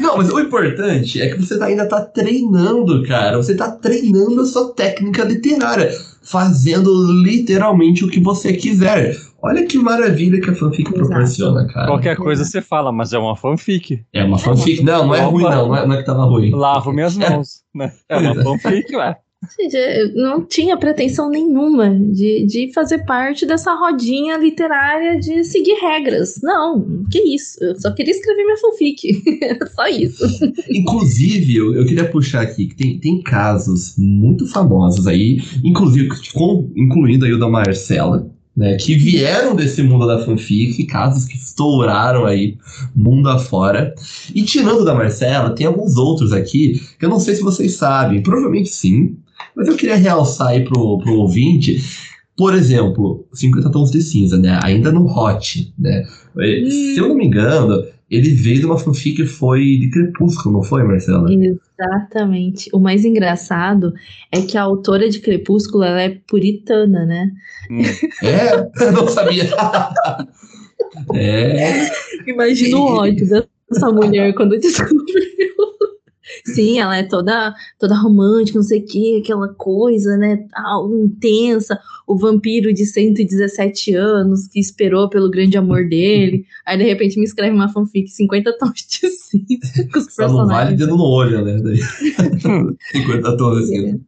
Não, 0.00 0.16
mas 0.16 0.30
o 0.30 0.40
importante 0.40 1.20
é 1.20 1.28
que 1.28 1.38
você 1.38 1.62
ainda 1.62 1.86
tá 1.86 2.00
treinando, 2.00 3.02
cara. 3.06 3.36
Você 3.36 3.54
tá 3.54 3.70
treinando 3.70 4.40
a 4.40 4.46
sua 4.46 4.72
técnica 4.72 5.22
literária, 5.22 5.92
fazendo 6.22 6.90
literalmente 7.22 8.04
o 8.04 8.08
que 8.08 8.20
você 8.20 8.54
quiser. 8.54 9.16
Olha 9.42 9.64
que 9.66 9.78
maravilha 9.78 10.40
que 10.40 10.50
a 10.50 10.54
fanfic 10.54 10.88
Exato. 10.90 10.98
proporciona, 11.08 11.66
cara. 11.66 11.86
Qualquer 11.86 12.16
coisa 12.16 12.44
você 12.44 12.60
fala, 12.60 12.92
mas 12.92 13.12
é 13.12 13.18
uma 13.18 13.36
fanfic. 13.36 14.04
É 14.12 14.22
uma 14.22 14.38
fanfic. 14.38 14.82
Não, 14.82 15.06
não 15.06 15.14
é 15.14 15.20
ruim, 15.22 15.42
não. 15.42 15.68
Não 15.68 15.76
é, 15.76 15.86
não 15.86 15.94
é 15.94 15.98
que 15.98 16.04
tava 16.04 16.24
ruim. 16.24 16.50
Lavo 16.50 16.92
minhas 16.92 17.16
mãos. 17.18 17.62
né? 17.74 17.90
É 18.08 18.16
uma 18.18 18.32
é. 18.40 18.42
fanfic, 18.44 18.94
ué. 18.96 19.16
Seja, 19.56 19.78
eu 19.78 20.14
não 20.16 20.44
tinha 20.44 20.76
pretensão 20.76 21.30
nenhuma 21.30 21.88
de, 21.88 22.44
de 22.44 22.70
fazer 22.74 23.06
parte 23.06 23.46
dessa 23.46 23.72
rodinha 23.74 24.36
literária 24.36 25.18
de 25.18 25.42
seguir 25.44 25.76
regras. 25.80 26.40
Não, 26.42 27.04
que 27.10 27.18
isso. 27.34 27.56
Eu 27.64 27.74
só 27.80 27.90
queria 27.90 28.12
escrever 28.12 28.44
minha 28.44 28.58
fanfic. 28.58 29.22
Era 29.42 29.66
só 29.66 29.86
isso. 29.88 30.22
Inclusive, 30.68 31.56
eu, 31.56 31.74
eu 31.74 31.86
queria 31.86 32.04
puxar 32.10 32.42
aqui 32.42 32.66
que 32.66 32.76
tem, 32.76 32.98
tem 32.98 33.22
casos 33.22 33.94
muito 33.96 34.46
famosos 34.46 35.06
aí, 35.06 35.38
inclusive 35.64 36.10
com- 36.34 36.70
incluindo 36.76 37.24
aí 37.24 37.32
o 37.32 37.38
da 37.38 37.48
Marcela, 37.48 38.30
né, 38.60 38.76
que 38.76 38.94
vieram 38.94 39.56
desse 39.56 39.82
mundo 39.82 40.06
da 40.06 40.18
fanfic, 40.18 40.84
casos 40.84 41.24
que 41.24 41.34
estouraram 41.34 42.26
aí 42.26 42.58
mundo 42.94 43.30
afora. 43.30 43.94
E 44.34 44.42
tirando 44.42 44.84
da 44.84 44.94
Marcela, 44.94 45.54
tem 45.54 45.66
alguns 45.66 45.96
outros 45.96 46.30
aqui 46.30 46.78
que 46.98 47.06
eu 47.06 47.08
não 47.08 47.18
sei 47.18 47.34
se 47.34 47.42
vocês 47.42 47.76
sabem, 47.76 48.22
provavelmente 48.22 48.68
sim, 48.68 49.16
mas 49.56 49.66
eu 49.66 49.76
queria 49.76 49.96
realçar 49.96 50.48
aí 50.48 50.62
pro, 50.62 50.98
pro 50.98 51.14
ouvinte. 51.14 51.82
Por 52.36 52.54
exemplo, 52.54 53.26
50 53.32 53.70
Tons 53.70 53.90
de 53.90 54.02
Cinza, 54.02 54.36
né? 54.36 54.60
Ainda 54.62 54.92
no 54.92 55.06
Hot, 55.06 55.72
né? 55.78 56.06
Eh, 56.38 56.68
Se 56.68 56.98
eu 56.98 57.08
não 57.08 57.16
me 57.16 57.26
engano, 57.26 57.82
ele 58.10 58.30
veio 58.30 58.60
de 58.60 58.66
uma 58.66 58.78
fanfic 58.78 59.16
que 59.16 59.26
foi 59.26 59.78
de 59.78 59.88
Crepúsculo, 59.90 60.56
não 60.56 60.62
foi, 60.64 60.82
Marcela? 60.82 61.28
Exatamente. 61.32 62.68
O 62.72 62.80
mais 62.80 63.04
engraçado 63.04 63.94
é 64.32 64.42
que 64.42 64.58
a 64.58 64.62
autora 64.62 65.08
de 65.08 65.20
Crepúsculo 65.20 65.84
ela 65.84 66.02
é 66.02 66.18
puritana, 66.26 67.06
né? 67.06 67.30
Hum. 67.70 67.82
É? 68.22 68.68
Eu 68.84 68.92
não 68.92 69.06
sabia. 69.06 69.44
é. 71.14 71.88
Imagina 72.26 72.78
o 72.78 72.96
ódio 72.96 73.26
dessa 73.70 73.90
mulher 73.92 74.34
quando 74.34 74.58
descobriu. 74.58 75.69
Sim, 76.44 76.78
ela 76.78 76.96
é 76.96 77.02
toda, 77.02 77.54
toda 77.78 77.94
romântica, 77.94 78.58
não 78.58 78.64
sei 78.64 78.80
o 78.80 78.84
que, 78.86 79.18
aquela 79.18 79.48
coisa, 79.48 80.16
né, 80.16 80.44
tal, 80.50 80.92
intensa. 80.94 81.78
O 82.06 82.16
vampiro 82.16 82.72
de 82.72 82.84
117 82.86 83.94
anos 83.94 84.48
que 84.48 84.58
esperou 84.58 85.08
pelo 85.08 85.30
grande 85.30 85.56
amor 85.56 85.88
dele. 85.88 86.44
Aí, 86.66 86.76
de 86.76 86.84
repente, 86.84 87.18
me 87.18 87.24
escreve 87.24 87.54
uma 87.54 87.68
fanfic 87.72 88.08
50 88.08 88.58
tons 88.58 88.72
de 88.74 89.08
cinza 89.08 89.88
com 89.92 89.98
os 89.98 90.12
Só 90.12 90.26
não 90.28 90.46
vale 90.46 90.76
personagens. 90.76 90.78
dedo 90.78 90.96
no 90.96 91.04
olho, 91.04 91.44
né? 91.44 91.60
Daí. 91.62 91.78
50 92.92 93.36
tons 93.36 93.58
assim. 93.64 94.00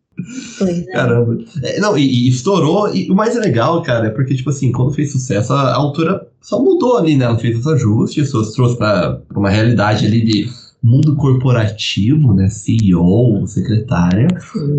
Pois 0.59 0.79
é. 0.89 0.93
Caramba. 0.93 1.39
É, 1.63 1.81
não, 1.81 1.97
e, 1.97 2.03
e 2.03 2.29
estourou. 2.29 2.95
E 2.95 3.11
o 3.11 3.15
mais 3.15 3.35
legal, 3.37 3.83
cara, 3.83 4.09
é 4.09 4.11
porque, 4.11 4.35
tipo 4.35 4.51
assim, 4.51 4.71
quando 4.73 4.93
fez 4.93 5.13
sucesso, 5.13 5.53
a, 5.53 5.71
a 5.71 5.77
autora 5.77 6.27
só 6.41 6.61
mudou 6.63 6.99
ali, 6.99 7.17
né? 7.17 7.25
Ela 7.25 7.39
fez 7.39 7.59
os 7.59 7.67
ajustes, 7.67 8.31
só 8.31 8.43
trouxe 8.43 8.77
pra, 8.77 9.13
pra 9.29 9.39
uma 9.39 9.51
realidade 9.51 10.07
ali 10.07 10.25
de 10.25 10.49
mundo 10.83 11.15
corporativo, 11.17 12.35
né? 12.35 12.49
CEO, 12.49 13.47
secretária. 13.47 14.29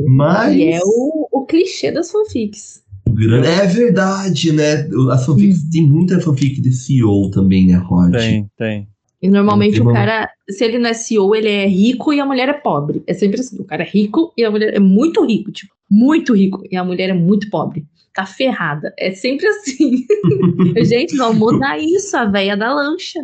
Mas. 0.07 0.55
E 0.55 0.63
é 0.69 0.79
o, 0.83 1.27
o 1.31 1.45
clichê 1.45 1.91
das 1.91 2.11
fanfics. 2.11 2.83
grande- 3.09 3.47
É 3.47 3.65
verdade, 3.67 4.51
né? 4.51 4.87
As 5.11 5.25
fanfics. 5.25 5.69
Tem 5.71 5.83
muita 5.87 6.19
fanfic 6.19 6.59
de 6.61 6.71
CEO 6.71 7.29
também, 7.31 7.67
né, 7.67 7.75
Rod? 7.75 8.11
Tem, 8.11 8.47
tem. 8.57 8.87
E 9.21 9.29
normalmente 9.29 9.79
o 9.81 9.85
cara, 9.93 10.29
se 10.49 10.65
ele 10.65 10.77
não 10.77 10.89
é 10.89 10.93
CEO, 10.93 11.33
ele 11.33 11.47
é 11.47 11.65
rico 11.65 12.11
e 12.11 12.19
a 12.19 12.25
mulher 12.25 12.49
é 12.49 12.53
pobre. 12.53 13.01
É 13.07 13.13
sempre 13.13 13.39
assim, 13.39 13.55
o 13.57 13.63
cara 13.63 13.83
é 13.83 13.87
rico 13.89 14.33
e 14.37 14.43
a 14.43 14.51
mulher 14.51 14.73
é 14.73 14.79
muito 14.79 15.25
rico, 15.25 15.49
tipo, 15.49 15.71
muito 15.89 16.35
rico 16.35 16.61
e 16.69 16.75
a 16.75 16.83
mulher 16.83 17.09
é 17.09 17.13
muito 17.13 17.49
pobre. 17.49 17.85
Tá 18.13 18.25
ferrada. 18.25 18.93
É 18.99 19.11
sempre 19.11 19.47
assim. 19.47 20.05
Gente, 20.83 21.15
vamos 21.15 21.37
mudar 21.39 21.79
isso, 21.79 22.17
a 22.17 22.25
véia 22.25 22.57
da 22.57 22.73
lancha. 22.73 23.19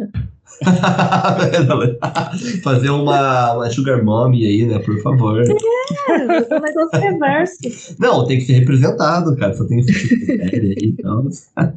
Fazer 2.63 2.89
uma, 2.89 3.53
uma 3.53 3.69
sugar 3.69 4.03
mommy 4.03 4.45
aí, 4.45 4.65
né? 4.65 4.79
Por 4.79 5.01
favor. 5.01 5.41
É, 5.41 5.43
um 5.43 6.59
negócio 6.59 6.99
reverso. 6.99 7.95
Não, 7.99 8.25
tem 8.25 8.37
que 8.37 8.45
ser 8.45 8.53
representado, 8.53 9.35
cara. 9.35 9.53
Só 9.53 9.65
tem 9.65 9.79
esse 9.79 10.07
tipo 10.07 10.31
aí 10.31 10.75
e 10.81 10.93
tal. 11.01 11.25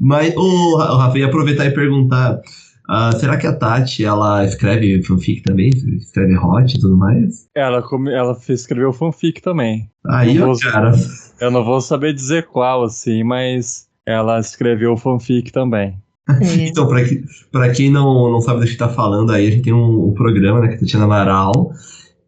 Mas, 0.00 0.34
o 0.36 0.74
oh, 0.74 0.76
Rafa, 0.76 1.18
ia 1.18 1.26
aproveitar 1.26 1.66
e 1.66 1.70
perguntar. 1.70 2.40
Uh, 2.88 3.10
será 3.18 3.36
que 3.36 3.48
a 3.48 3.52
Tati, 3.52 4.04
ela 4.04 4.44
escreve 4.44 5.02
fanfic 5.02 5.42
também? 5.42 5.70
Escreve 5.70 6.38
hot 6.38 6.76
e 6.76 6.80
tudo 6.80 6.96
mais? 6.96 7.48
Ela, 7.52 7.82
ela 8.12 8.38
escreveu 8.48 8.92
fanfic 8.92 9.42
também. 9.42 9.90
Aí, 10.06 10.36
eu, 10.36 10.56
cara. 10.58 10.92
Eu 11.40 11.50
não 11.50 11.64
vou 11.64 11.80
saber 11.80 12.14
dizer 12.14 12.46
qual, 12.46 12.84
assim, 12.84 13.24
mas 13.24 13.88
ela 14.06 14.38
escreveu 14.38 14.96
fanfic 14.96 15.50
também. 15.50 15.98
É. 16.28 16.66
então, 16.66 16.88
pra, 16.88 17.04
que, 17.04 17.22
pra 17.52 17.70
quem 17.70 17.90
não, 17.90 18.30
não 18.30 18.40
sabe 18.40 18.60
do 18.60 18.66
que 18.66 18.76
tá 18.76 18.88
falando 18.88 19.30
aí, 19.30 19.46
a 19.46 19.50
gente 19.50 19.62
tem 19.62 19.72
um, 19.72 20.08
um 20.08 20.12
programa, 20.12 20.60
né, 20.60 20.68
que 20.68 20.74
é 20.74 20.76
a 20.76 20.80
Tatiana 20.80 21.04
Amaral, 21.04 21.72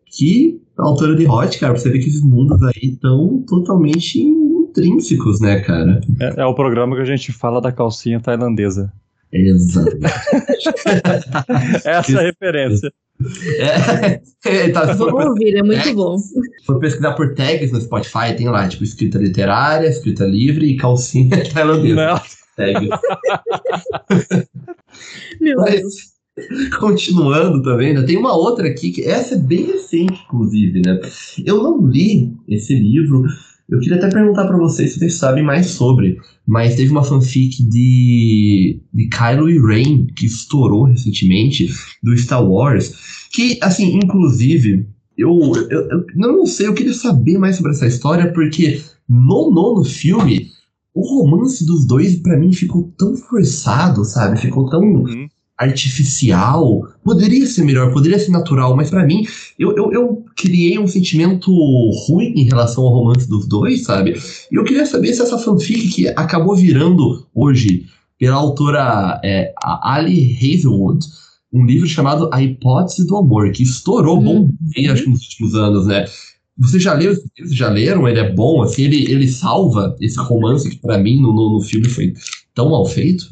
que 0.06 0.60
é 0.78 0.82
autora 0.82 1.16
de 1.16 1.26
Hot, 1.26 1.58
cara, 1.58 1.72
pra 1.72 1.82
você 1.82 1.90
ver 1.90 1.98
que 1.98 2.08
esses 2.08 2.22
mundos 2.22 2.62
aí 2.62 2.90
estão 2.90 3.42
totalmente 3.46 4.20
intrínsecos, 4.20 5.40
né, 5.40 5.60
cara? 5.60 6.00
É, 6.20 6.42
é, 6.42 6.44
o 6.44 6.54
programa 6.54 6.94
que 6.94 7.02
a 7.02 7.06
gente 7.06 7.32
fala 7.32 7.60
da 7.60 7.72
calcinha 7.72 8.20
tailandesa. 8.20 8.92
Exatamente. 9.32 10.06
Essa 11.84 12.12
é 12.12 12.18
a 12.18 12.22
referência. 12.22 12.92
É, 13.58 14.20
é, 14.46 14.68
tá, 14.70 14.92
Vamos 14.94 15.26
ouvir, 15.26 15.56
é 15.56 15.62
muito 15.62 15.92
bom. 15.94 16.16
For 16.64 16.78
pesquisar 16.78 17.14
por 17.14 17.34
tags 17.34 17.72
no 17.72 17.80
Spotify, 17.80 18.34
tem 18.36 18.48
lá, 18.48 18.68
tipo, 18.68 18.84
escrita 18.84 19.18
literária, 19.18 19.88
escrita 19.88 20.24
livre 20.24 20.66
e 20.66 20.76
calcinha 20.76 21.42
tailandesa. 21.52 21.96
Não. 21.96 22.20
Tags. 22.58 22.88
Meu 25.40 25.56
Mas, 25.56 25.80
Deus. 25.80 25.94
Continuando 26.78 27.62
também, 27.62 27.94
né, 27.94 28.02
tem 28.02 28.16
uma 28.16 28.34
outra 28.36 28.68
aqui, 28.68 28.90
que 28.92 29.02
essa 29.02 29.34
é 29.34 29.38
bem 29.38 29.66
recente, 29.66 30.20
inclusive, 30.26 30.82
né? 30.84 31.00
Eu 31.44 31.62
não 31.62 31.86
li 31.86 32.32
esse 32.48 32.78
livro, 32.78 33.24
eu 33.68 33.80
queria 33.80 33.96
até 33.96 34.08
perguntar 34.08 34.46
para 34.46 34.56
vocês 34.56 34.92
se 34.92 34.98
vocês 34.98 35.14
sabem 35.14 35.42
mais 35.42 35.66
sobre, 35.66 36.16
mas 36.46 36.76
teve 36.76 36.92
uma 36.92 37.02
fanfic 37.02 37.62
de, 37.68 38.80
de 38.94 39.08
Kylo 39.08 39.50
e 39.50 39.58
Ren 39.58 40.06
que 40.16 40.26
estourou 40.26 40.84
recentemente 40.84 41.68
do 42.02 42.16
Star 42.16 42.44
Wars, 42.48 42.94
que, 43.32 43.58
assim, 43.60 43.96
inclusive, 43.96 44.86
eu, 45.16 45.52
eu, 45.70 45.88
eu 45.90 46.06
não 46.14 46.46
sei, 46.46 46.68
eu 46.68 46.74
queria 46.74 46.94
saber 46.94 47.36
mais 47.36 47.56
sobre 47.56 47.72
essa 47.72 47.86
história, 47.86 48.32
porque 48.32 48.80
no 49.08 49.50
nono 49.50 49.84
filme, 49.84 50.52
o 50.94 51.02
romance 51.02 51.64
dos 51.64 51.86
dois, 51.86 52.16
para 52.16 52.36
mim, 52.36 52.52
ficou 52.52 52.92
tão 52.96 53.14
forçado, 53.16 54.04
sabe? 54.04 54.40
Ficou 54.40 54.68
tão. 54.68 54.80
Uhum 54.80 55.28
artificial. 55.58 56.88
Poderia 57.02 57.44
ser 57.44 57.64
melhor, 57.64 57.92
poderia 57.92 58.18
ser 58.18 58.30
natural, 58.30 58.76
mas 58.76 58.90
para 58.90 59.04
mim, 59.04 59.26
eu, 59.58 59.74
eu, 59.76 59.92
eu, 59.92 60.24
criei 60.36 60.78
um 60.78 60.86
sentimento 60.86 61.50
ruim 62.06 62.32
em 62.36 62.44
relação 62.44 62.84
ao 62.84 62.92
romance 62.92 63.28
dos 63.28 63.46
dois, 63.48 63.82
sabe? 63.82 64.16
E 64.50 64.54
eu 64.54 64.62
queria 64.62 64.86
saber 64.86 65.12
se 65.12 65.20
essa 65.20 65.36
fanfic 65.36 65.88
que 65.88 66.08
acabou 66.08 66.54
virando 66.54 67.26
hoje 67.34 67.86
pela 68.16 68.36
autora 68.36 69.20
é, 69.24 69.52
Ali 69.82 70.38
Hazelwood, 70.40 71.04
um 71.52 71.64
livro 71.64 71.88
chamado 71.88 72.30
A 72.32 72.40
Hipótese 72.40 73.06
do 73.06 73.16
Amor, 73.16 73.50
que 73.50 73.64
estourou 73.64 74.20
bom, 74.20 74.42
uhum. 74.42 74.92
acho 74.92 75.02
que 75.02 75.10
nos 75.10 75.22
últimos 75.22 75.54
anos, 75.56 75.86
né? 75.86 76.04
Você 76.58 76.80
já 76.80 76.92
leu? 76.94 77.14
Eles 77.36 77.54
já 77.54 77.68
leram? 77.68 78.08
Ele 78.08 78.20
é 78.20 78.32
bom, 78.32 78.62
assim, 78.62 78.84
ele, 78.84 79.10
ele 79.10 79.28
salva 79.28 79.96
esse 80.00 80.18
romance 80.18 80.68
que 80.68 80.78
para 80.78 80.98
mim 80.98 81.20
no, 81.20 81.32
no, 81.32 81.54
no 81.54 81.60
filme 81.60 81.88
foi 81.88 82.14
tão 82.54 82.70
mal 82.70 82.84
feito? 82.84 83.28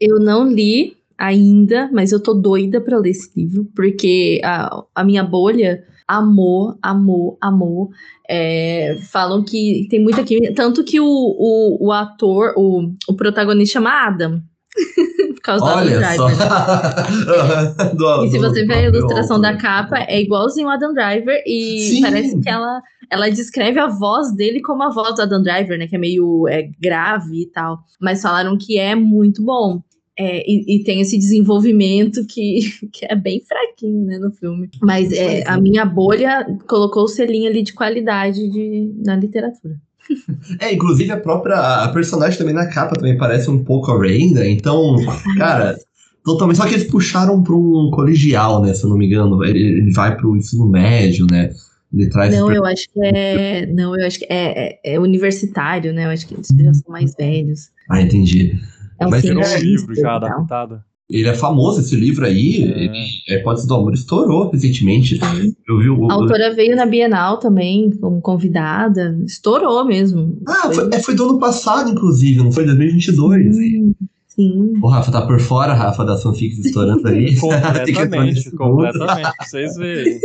Eu 0.00 0.18
não 0.18 0.50
li, 0.50 0.96
ainda, 1.20 1.90
mas 1.92 2.10
eu 2.10 2.20
tô 2.20 2.32
doida 2.32 2.80
para 2.80 2.98
ler 2.98 3.10
esse 3.10 3.30
livro, 3.36 3.68
porque 3.76 4.40
a, 4.42 4.82
a 4.94 5.04
minha 5.04 5.22
bolha 5.22 5.84
amou, 6.08 6.76
amou, 6.82 7.36
amou. 7.40 7.90
É, 8.28 8.96
falam 9.10 9.44
que 9.44 9.86
tem 9.90 10.00
muita 10.00 10.24
química. 10.24 10.54
Tanto 10.54 10.82
que 10.82 10.98
o, 10.98 11.06
o, 11.06 11.86
o 11.86 11.92
ator, 11.92 12.54
o, 12.56 12.90
o 13.06 13.14
protagonista 13.14 13.74
chama 13.74 14.06
Adam. 14.06 14.42
Por 15.34 15.40
causa 15.42 15.64
Olha 15.64 15.98
do 15.98 16.04
Adam 16.04 16.28
Driver. 16.28 17.96
do, 17.96 18.24
e 18.24 18.30
se 18.30 18.38
você 18.38 18.64
ver 18.64 18.74
a 18.74 18.82
ilustração 18.82 19.40
da 19.40 19.56
capa, 19.56 19.98
é 19.98 20.20
igualzinho 20.20 20.68
o 20.68 20.70
Adam 20.70 20.92
Driver. 20.92 21.42
E 21.46 21.80
Sim. 21.80 22.02
parece 22.02 22.40
que 22.40 22.48
ela, 22.48 22.82
ela 23.10 23.28
descreve 23.30 23.78
a 23.78 23.86
voz 23.86 24.34
dele 24.34 24.60
como 24.60 24.82
a 24.82 24.90
voz 24.90 25.14
do 25.14 25.22
Adam 25.22 25.42
Driver, 25.42 25.78
né? 25.78 25.86
Que 25.86 25.96
é 25.96 25.98
meio 25.98 26.46
é, 26.48 26.70
grave 26.80 27.42
e 27.42 27.46
tal. 27.46 27.80
Mas 28.00 28.22
falaram 28.22 28.56
que 28.56 28.78
é 28.78 28.94
muito 28.94 29.42
bom. 29.42 29.82
É, 30.18 30.44
e, 30.46 30.76
e, 30.76 30.84
tem 30.84 31.00
esse 31.00 31.16
desenvolvimento 31.16 32.26
que, 32.26 32.60
que 32.92 33.06
é 33.08 33.16
bem 33.16 33.40
fraquinho 33.40 34.04
né, 34.04 34.18
no 34.18 34.30
filme. 34.30 34.68
Mas 34.82 35.10
é, 35.12 35.48
a 35.48 35.58
minha 35.58 35.86
bolha 35.86 36.46
colocou 36.68 37.04
o 37.04 37.08
selinho 37.08 37.48
ali 37.48 37.62
de 37.62 37.72
qualidade 37.72 38.46
de, 38.50 38.92
na 39.02 39.16
literatura. 39.16 39.76
É, 40.58 40.72
inclusive 40.72 41.10
a 41.10 41.16
própria 41.16 41.56
a 41.56 41.88
personagem 41.88 42.38
também 42.38 42.54
na 42.54 42.66
capa 42.66 42.96
também 42.96 43.16
parece 43.16 43.50
um 43.50 43.62
pouco 43.62 43.92
a 43.92 43.98
né? 43.98 44.50
Então, 44.50 44.96
cara, 45.38 45.78
totalmente. 46.24 46.56
Só 46.56 46.66
que 46.66 46.74
eles 46.74 46.90
puxaram 46.90 47.42
para 47.42 47.54
um 47.54 47.90
colegial, 47.90 48.62
né? 48.62 48.74
Se 48.74 48.84
eu 48.84 48.90
não 48.90 48.96
me 48.96 49.06
engano. 49.06 49.44
Ele, 49.44 49.58
ele 49.58 49.92
vai 49.92 50.16
para 50.16 50.26
o 50.26 50.36
ensino 50.36 50.66
médio, 50.66 51.26
né? 51.30 51.50
Ele 51.92 52.08
traz. 52.08 52.34
Não, 52.34 52.50
eu 52.52 52.64
acho 52.64 52.88
que 52.92 53.00
é. 53.04 53.66
Não, 53.66 53.98
eu 53.98 54.06
acho 54.06 54.18
que 54.18 54.26
é, 54.28 54.78
é, 54.84 54.94
é 54.94 55.00
universitário, 55.00 55.92
né? 55.92 56.06
Eu 56.06 56.10
acho 56.10 56.26
que 56.26 56.34
eles 56.34 56.48
já 56.48 56.74
são 56.74 56.92
mais 56.92 57.14
velhos. 57.14 57.68
Ah, 57.88 58.00
entendi. 58.00 58.58
É 58.98 59.06
um 59.06 59.10
Mas 59.10 59.24
é 59.24 59.32
um 59.32 59.58
livro 59.58 59.94
já 59.94 60.16
adaptado. 60.16 60.82
Ele 61.10 61.28
é 61.28 61.34
famoso, 61.34 61.80
esse 61.80 61.96
livro 61.96 62.24
aí. 62.24 62.62
É. 62.62 62.84
Ele, 62.84 63.08
a 63.30 63.34
Hipótese 63.34 63.66
do 63.66 63.74
Amor 63.74 63.94
estourou 63.94 64.50
recentemente. 64.50 65.18
Eu 65.68 65.78
vi 65.78 65.90
o, 65.90 66.10
a 66.10 66.14
autora 66.14 66.54
veio 66.54 66.76
na 66.76 66.86
Bienal 66.86 67.38
também, 67.38 67.90
como 67.90 68.20
convidada. 68.20 69.18
Estourou 69.26 69.84
mesmo. 69.84 70.38
Ah, 70.46 70.70
foi, 70.72 70.88
é, 70.92 71.00
foi 71.00 71.14
do 71.14 71.30
ano 71.30 71.38
passado, 71.38 71.90
inclusive, 71.90 72.42
não 72.42 72.52
foi 72.52 72.64
2022. 72.64 73.56
Sim. 73.56 73.94
Sim. 74.28 74.78
O 74.80 74.86
Rafa 74.86 75.10
tá 75.10 75.26
por 75.26 75.40
fora, 75.40 75.74
Rafa, 75.74 76.04
das 76.04 76.22
fanfics 76.22 76.64
estourando 76.64 77.06
aí. 77.08 77.36
completamente, 77.38 78.50
completamente. 78.56 79.30
Vocês 79.40 79.76
verem. 79.76 80.18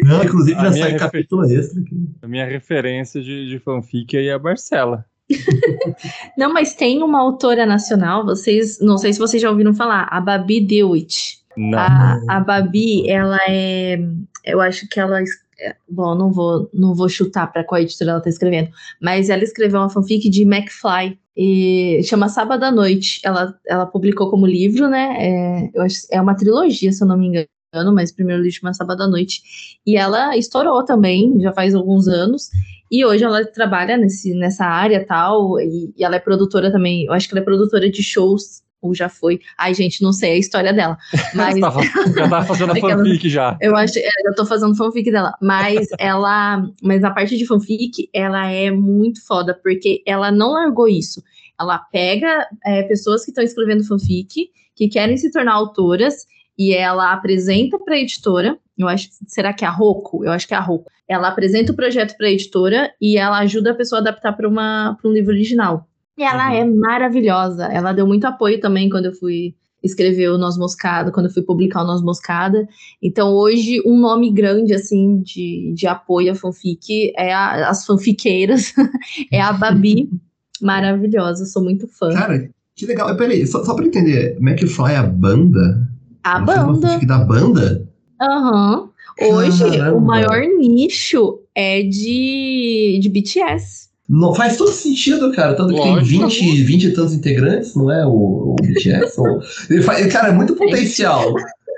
Não, 0.00 0.22
inclusive 0.22 0.60
já 0.60 0.72
sai 0.72 0.92
refer... 0.92 0.98
capítulo 0.98 1.44
extra 1.44 1.80
aqui. 1.80 2.08
A 2.22 2.28
minha 2.28 2.46
referência 2.46 3.20
de, 3.20 3.48
de 3.48 3.58
fanfic 3.58 4.16
aí 4.16 4.28
é 4.28 4.34
a 4.34 4.38
Marcela. 4.38 5.04
não, 6.36 6.52
mas 6.52 6.74
tem 6.74 7.02
uma 7.02 7.20
autora 7.20 7.66
nacional, 7.66 8.24
vocês, 8.24 8.78
não 8.80 8.98
sei 8.98 9.12
se 9.12 9.18
vocês 9.18 9.42
já 9.42 9.50
ouviram 9.50 9.74
falar, 9.74 10.08
a 10.10 10.20
Babi 10.20 10.60
Dewitt. 10.60 11.38
Não. 11.56 11.78
A, 11.78 12.20
a 12.28 12.40
Babi, 12.40 13.08
ela 13.08 13.38
é, 13.48 13.98
eu 14.44 14.60
acho 14.60 14.88
que 14.88 15.00
ela 15.00 15.20
é, 15.20 15.74
Bom, 15.88 16.14
não 16.14 16.32
vou, 16.32 16.70
não 16.72 16.94
vou 16.94 17.08
chutar 17.08 17.52
para 17.52 17.64
qual 17.64 17.80
editora 17.80 18.12
ela 18.12 18.20
tá 18.20 18.28
escrevendo, 18.28 18.70
mas 19.02 19.28
ela 19.28 19.42
escreveu 19.42 19.80
uma 19.80 19.90
fanfic 19.90 20.30
de 20.30 20.42
McFly, 20.42 21.18
e 21.40 22.02
chama 22.02 22.28
Sábado 22.28 22.64
à 22.64 22.70
Noite. 22.72 23.20
Ela, 23.22 23.54
ela 23.64 23.86
publicou 23.86 24.28
como 24.28 24.44
livro, 24.44 24.88
né? 24.88 25.16
É, 25.20 25.70
eu 25.72 25.82
acho, 25.82 26.00
é 26.10 26.20
uma 26.20 26.34
trilogia, 26.34 26.90
se 26.90 27.00
eu 27.00 27.06
não 27.06 27.16
me 27.16 27.28
engano, 27.28 27.94
mas 27.94 28.10
o 28.10 28.16
primeiro 28.16 28.42
livro 28.42 28.58
chama 28.58 28.74
Sábado 28.74 29.04
à 29.04 29.06
Noite. 29.06 29.40
E 29.86 29.96
ela 29.96 30.36
estourou 30.36 30.84
também, 30.84 31.40
já 31.40 31.52
faz 31.52 31.76
alguns 31.76 32.08
anos. 32.08 32.50
E 32.90 33.04
hoje 33.04 33.24
ela 33.24 33.44
trabalha 33.44 33.96
nesse, 33.96 34.34
nessa 34.34 34.64
área 34.64 35.04
tal, 35.04 35.60
e, 35.60 35.92
e 35.96 36.04
ela 36.04 36.16
é 36.16 36.20
produtora 36.20 36.70
também. 36.72 37.04
Eu 37.04 37.12
acho 37.12 37.28
que 37.28 37.34
ela 37.34 37.42
é 37.42 37.44
produtora 37.44 37.90
de 37.90 38.02
shows 38.02 38.62
ou 38.80 38.94
já 38.94 39.08
foi. 39.08 39.40
Ai, 39.58 39.74
gente, 39.74 40.02
não 40.02 40.12
sei 40.12 40.32
a 40.32 40.38
história 40.38 40.72
dela. 40.72 40.96
Mas. 41.34 41.58
já 41.58 42.28
tá 42.28 42.42
fazendo 42.42 42.74
fanfic 42.80 43.28
já. 43.28 43.56
Eu 43.60 43.76
acho, 43.76 43.98
é, 43.98 44.02
já 44.02 44.32
tô 44.36 44.46
fazendo 44.46 44.74
fanfic 44.76 45.10
dela. 45.10 45.34
Mas 45.40 45.88
ela. 45.98 46.62
Mas 46.82 47.04
a 47.04 47.10
parte 47.10 47.36
de 47.36 47.46
fanfic, 47.46 48.08
ela 48.12 48.50
é 48.50 48.70
muito 48.70 49.24
foda, 49.26 49.54
porque 49.54 50.02
ela 50.06 50.30
não 50.30 50.52
largou 50.52 50.88
isso. 50.88 51.22
Ela 51.60 51.78
pega 51.78 52.46
é, 52.64 52.84
pessoas 52.84 53.24
que 53.24 53.30
estão 53.30 53.42
escrevendo 53.42 53.84
fanfic, 53.84 54.50
que 54.76 54.88
querem 54.88 55.16
se 55.16 55.30
tornar 55.32 55.54
autoras, 55.54 56.26
e 56.56 56.72
ela 56.72 57.12
apresenta 57.12 57.78
para 57.78 57.94
a 57.94 57.98
editora. 57.98 58.56
Eu 58.78 58.88
acho, 58.88 59.08
será 59.26 59.52
que 59.52 59.64
é 59.64 59.68
a 59.68 59.70
Roku? 59.70 60.24
Eu 60.24 60.30
acho 60.30 60.46
que 60.46 60.54
é 60.54 60.56
a 60.56 60.60
Roku. 60.60 60.90
Ela 61.08 61.28
apresenta 61.28 61.72
o 61.72 61.76
projeto 61.76 62.16
para 62.16 62.26
a 62.26 62.30
editora 62.30 62.92
e 63.00 63.16
ela 63.16 63.38
ajuda 63.38 63.72
a 63.72 63.74
pessoa 63.74 63.98
a 63.98 64.02
adaptar 64.02 64.32
para 64.32 64.48
um 64.48 65.12
livro 65.12 65.32
original. 65.32 65.88
E 66.16 66.22
ela 66.22 66.48
uhum. 66.50 66.54
é 66.54 66.64
maravilhosa. 66.64 67.66
Ela 67.66 67.92
deu 67.92 68.06
muito 68.06 68.26
apoio 68.26 68.60
também 68.60 68.88
quando 68.88 69.06
eu 69.06 69.12
fui 69.12 69.54
escrever 69.82 70.28
o 70.28 70.38
Nós 70.38 70.58
Moscada, 70.58 71.12
quando 71.12 71.26
eu 71.26 71.32
fui 71.32 71.42
publicar 71.42 71.82
o 71.82 71.86
Nós 71.86 72.02
Moscada. 72.02 72.66
Então, 73.02 73.32
hoje, 73.32 73.80
um 73.86 73.98
nome 73.98 74.30
grande, 74.32 74.74
assim, 74.74 75.20
de, 75.20 75.72
de 75.74 75.86
apoio 75.86 76.32
à 76.32 76.34
fanfic 76.34 77.12
é 77.16 77.32
a, 77.32 77.68
as 77.68 77.86
fanfiqueiras, 77.86 78.72
é 79.32 79.40
a 79.40 79.52
Babi. 79.52 80.08
maravilhosa, 80.60 81.46
sou 81.46 81.62
muito 81.62 81.86
fã. 81.86 82.12
Cara, 82.12 82.50
que 82.74 82.86
legal. 82.86 83.14
Peraí, 83.16 83.46
só, 83.46 83.64
só 83.64 83.74
pra 83.74 83.86
entender, 83.86 84.36
McFly 84.40 84.92
é 84.92 84.96
a 84.96 85.02
banda? 85.02 85.88
A 86.24 86.38
Ela 86.38 86.46
fez 86.46 86.58
uma 86.58 86.72
banda. 86.72 86.88
fanfic 86.88 87.06
da 87.06 87.18
banda? 87.18 87.87
Aham. 88.20 88.88
Hoje, 89.20 89.70
Caramba. 89.76 89.96
o 89.96 90.00
maior 90.00 90.42
nicho 90.58 91.40
é 91.54 91.82
de, 91.82 92.98
de 93.02 93.08
BTS. 93.08 93.88
Não, 94.08 94.32
faz 94.34 94.56
todo 94.56 94.70
sentido, 94.70 95.30
cara. 95.32 95.54
Tanto 95.54 95.74
que 95.74 95.82
tem 95.82 95.94
Lógico. 95.96 96.22
20, 96.24 96.62
20 96.62 96.84
e 96.84 96.92
tantos 96.94 97.12
integrantes, 97.14 97.74
não 97.74 97.90
é? 97.90 98.06
O, 98.06 98.52
o 98.52 98.56
BTS. 98.62 99.18
ou- 99.20 99.40
ele 99.68 99.82
faz- 99.82 100.10
cara, 100.12 100.28
é 100.28 100.32
muito 100.32 100.54
potencial. 100.54 101.34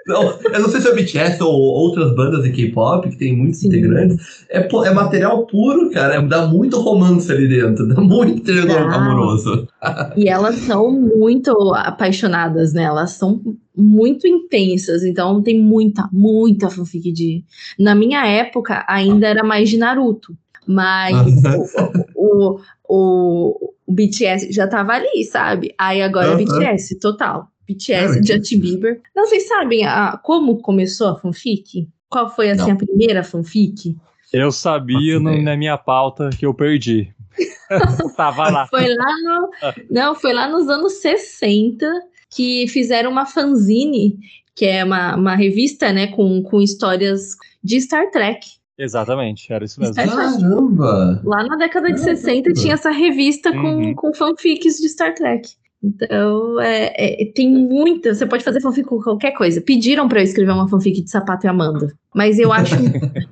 Não, 0.07 0.39
eu 0.41 0.61
não 0.61 0.69
sei 0.69 0.81
se 0.81 0.89
é 0.89 0.93
o 0.93 0.95
BTS 0.95 1.43
ou 1.43 1.53
outras 1.53 2.15
bandas 2.15 2.43
de 2.43 2.51
K-pop 2.51 3.09
que 3.09 3.17
tem 3.17 3.37
muitos 3.37 3.61
Sim. 3.61 3.69
integrantes. 3.69 4.45
É, 4.49 4.67
é 4.67 4.91
material 4.95 5.47
puro, 5.47 5.91
cara. 5.91 6.15
É- 6.15 6.23
dá 6.23 6.47
muito 6.47 6.81
romance 6.81 7.31
ali 7.31 7.49
dentro. 7.49 7.87
Dá 7.87 8.01
muito 8.01 8.43
triângulo 8.43 8.89
Dá. 8.89 8.97
amoroso. 8.97 9.69
E 10.17 10.29
elas 10.29 10.57
são 10.57 10.91
muito 10.91 11.53
apaixonadas, 11.75 12.73
né? 12.73 12.85
Elas 12.85 13.13
são 13.13 13.41
muito 13.77 14.27
intensas. 14.27 15.05
Então 15.05 15.43
tem 15.43 15.61
muita, 15.61 16.09
muita 16.13 16.71
fanfic 16.71 17.13
de. 17.13 17.45
Na 17.79 17.95
minha 17.95 18.27
época, 18.27 18.85
ainda 18.89 19.27
era 19.27 19.45
mais 19.45 19.69
de 19.69 19.77
Naruto. 19.77 20.35
Mas 20.67 21.27
o, 22.15 22.55
o, 22.55 22.61
o, 22.89 23.73
o 23.87 23.93
BTS 23.93 24.53
já 24.53 24.69
tava 24.69 24.93
ali, 24.93 25.25
sabe? 25.25 25.75
Aí 25.77 26.01
agora 26.01 26.29
é 26.29 26.35
Aham. 26.35 26.45
BTS, 26.45 26.99
total. 27.01 27.50
BTS, 27.75 28.21
que- 28.21 28.27
Justin 28.33 28.59
Bieber. 28.61 29.01
Não, 29.14 29.27
vocês 29.27 29.47
sabem 29.49 29.85
a, 29.87 30.18
como 30.23 30.59
começou 30.61 31.09
a 31.09 31.18
fanfic? 31.18 31.89
Qual 32.09 32.29
foi, 32.35 32.51
assim, 32.51 32.62
Não. 32.68 32.73
a 32.73 32.77
primeira 32.77 33.23
fanfic? 33.23 33.97
Eu 34.33 34.51
sabia 34.53 35.18
no- 35.21 35.41
na 35.43 35.57
minha 35.57 35.77
pauta 35.79 36.31
que 36.31 36.45
eu 36.47 36.55
perdi. 36.55 37.12
Tava 38.16 38.49
lá. 38.51 38.66
Foi 38.68 38.87
lá 38.95 39.14
no. 39.25 39.51
Não, 39.91 40.14
foi 40.14 40.33
lá 40.33 40.49
nos 40.49 40.68
anos 40.68 40.95
60 40.95 41.87
que 42.31 42.66
fizeram 42.68 43.11
uma 43.11 43.27
fanzine, 43.27 44.18
que 44.55 44.64
é 44.66 44.85
uma, 44.85 45.16
uma 45.16 45.35
revista, 45.35 45.93
né, 45.93 46.09
com, 46.09 46.43
com 46.43 46.61
histórias 46.61 47.37
de 47.62 47.81
Star 47.81 48.11
Trek. 48.11 48.47
Exatamente, 48.79 49.53
era 49.53 49.64
isso 49.64 49.79
mesmo. 49.81 49.93
Star 49.95 50.09
Trek. 50.09 50.41
Caramba! 50.41 51.21
Lá 51.25 51.43
na 51.45 51.57
década 51.57 51.89
de 51.93 52.01
Caramba. 52.01 52.16
60 52.16 52.53
tinha 52.55 52.75
essa 52.75 52.91
revista 52.91 53.53
com, 53.53 53.59
Uhum. 53.77 53.95
com 53.95 54.14
fanfics 54.14 54.77
de 54.79 54.89
Star 54.89 55.14
Trek. 55.14 55.51
Então, 55.83 56.61
é, 56.61 57.22
é- 57.22 57.33
tem 57.35 57.51
muita. 57.51 58.14
Você 58.14 58.26
pode 58.26 58.45
fazer 58.45 58.61
fanfic 58.61 58.87
com 58.87 59.01
qualquer 59.01 59.33
coisa. 59.33 59.61
Pediram 59.62 60.09
pra 60.09 60.20
eu 60.20 60.24
escrever 60.24 60.53
uma 60.53 60.68
fanfic 60.68 61.03
de 61.03 61.11
Sapato 61.11 61.47
e 61.47 61.49
Amanda. 61.49 61.93
Mas 62.14 62.39
eu 62.39 62.53
acho, 62.53 62.74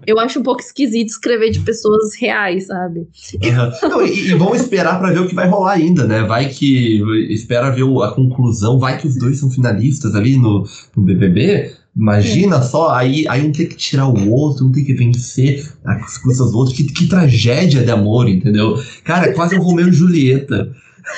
eu 0.06 0.18
acho 0.18 0.40
um 0.40 0.42
pouco 0.42 0.62
esquisito 0.62 1.08
escrever 1.08 1.50
de 1.50 1.60
pessoas 1.60 2.14
reais, 2.18 2.66
sabe? 2.66 3.06
Aham. 3.44 3.72
Não, 3.82 4.06
e, 4.06 4.30
e 4.30 4.34
vamos 4.34 4.60
esperar 4.60 4.98
pra 4.98 5.12
ver 5.12 5.20
o 5.20 5.28
que 5.28 5.34
vai 5.34 5.46
rolar 5.46 5.72
ainda, 5.72 6.06
né? 6.06 6.22
Vai 6.22 6.48
que. 6.48 7.02
Espera 7.28 7.70
ver 7.70 7.84
a 8.02 8.12
conclusão, 8.12 8.78
vai 8.78 8.98
que 8.98 9.06
os 9.06 9.18
dois 9.18 9.38
são 9.38 9.50
finalistas 9.50 10.14
ali 10.14 10.36
no, 10.36 10.64
no 10.96 11.02
BBB. 11.02 11.72
Imagina 11.94 12.62
só, 12.62 12.90
aí, 12.94 13.26
aí 13.28 13.44
um 13.44 13.50
tem 13.50 13.66
que 13.66 13.74
tirar 13.74 14.06
o 14.06 14.30
outro, 14.30 14.64
um 14.64 14.70
tem 14.70 14.84
que 14.84 14.94
vencer 14.94 15.68
as 15.84 16.16
custas 16.16 16.52
do 16.52 16.58
outro. 16.58 16.72
Que, 16.74 16.84
que 16.84 17.08
tragédia 17.08 17.82
de 17.82 17.90
amor, 17.90 18.28
entendeu? 18.28 18.76
Cara, 19.02 19.26
é 19.26 19.32
quase 19.32 19.58
um 19.58 19.62
Romeu 19.62 19.88
e 19.88 19.92
Julieta. 19.92 20.72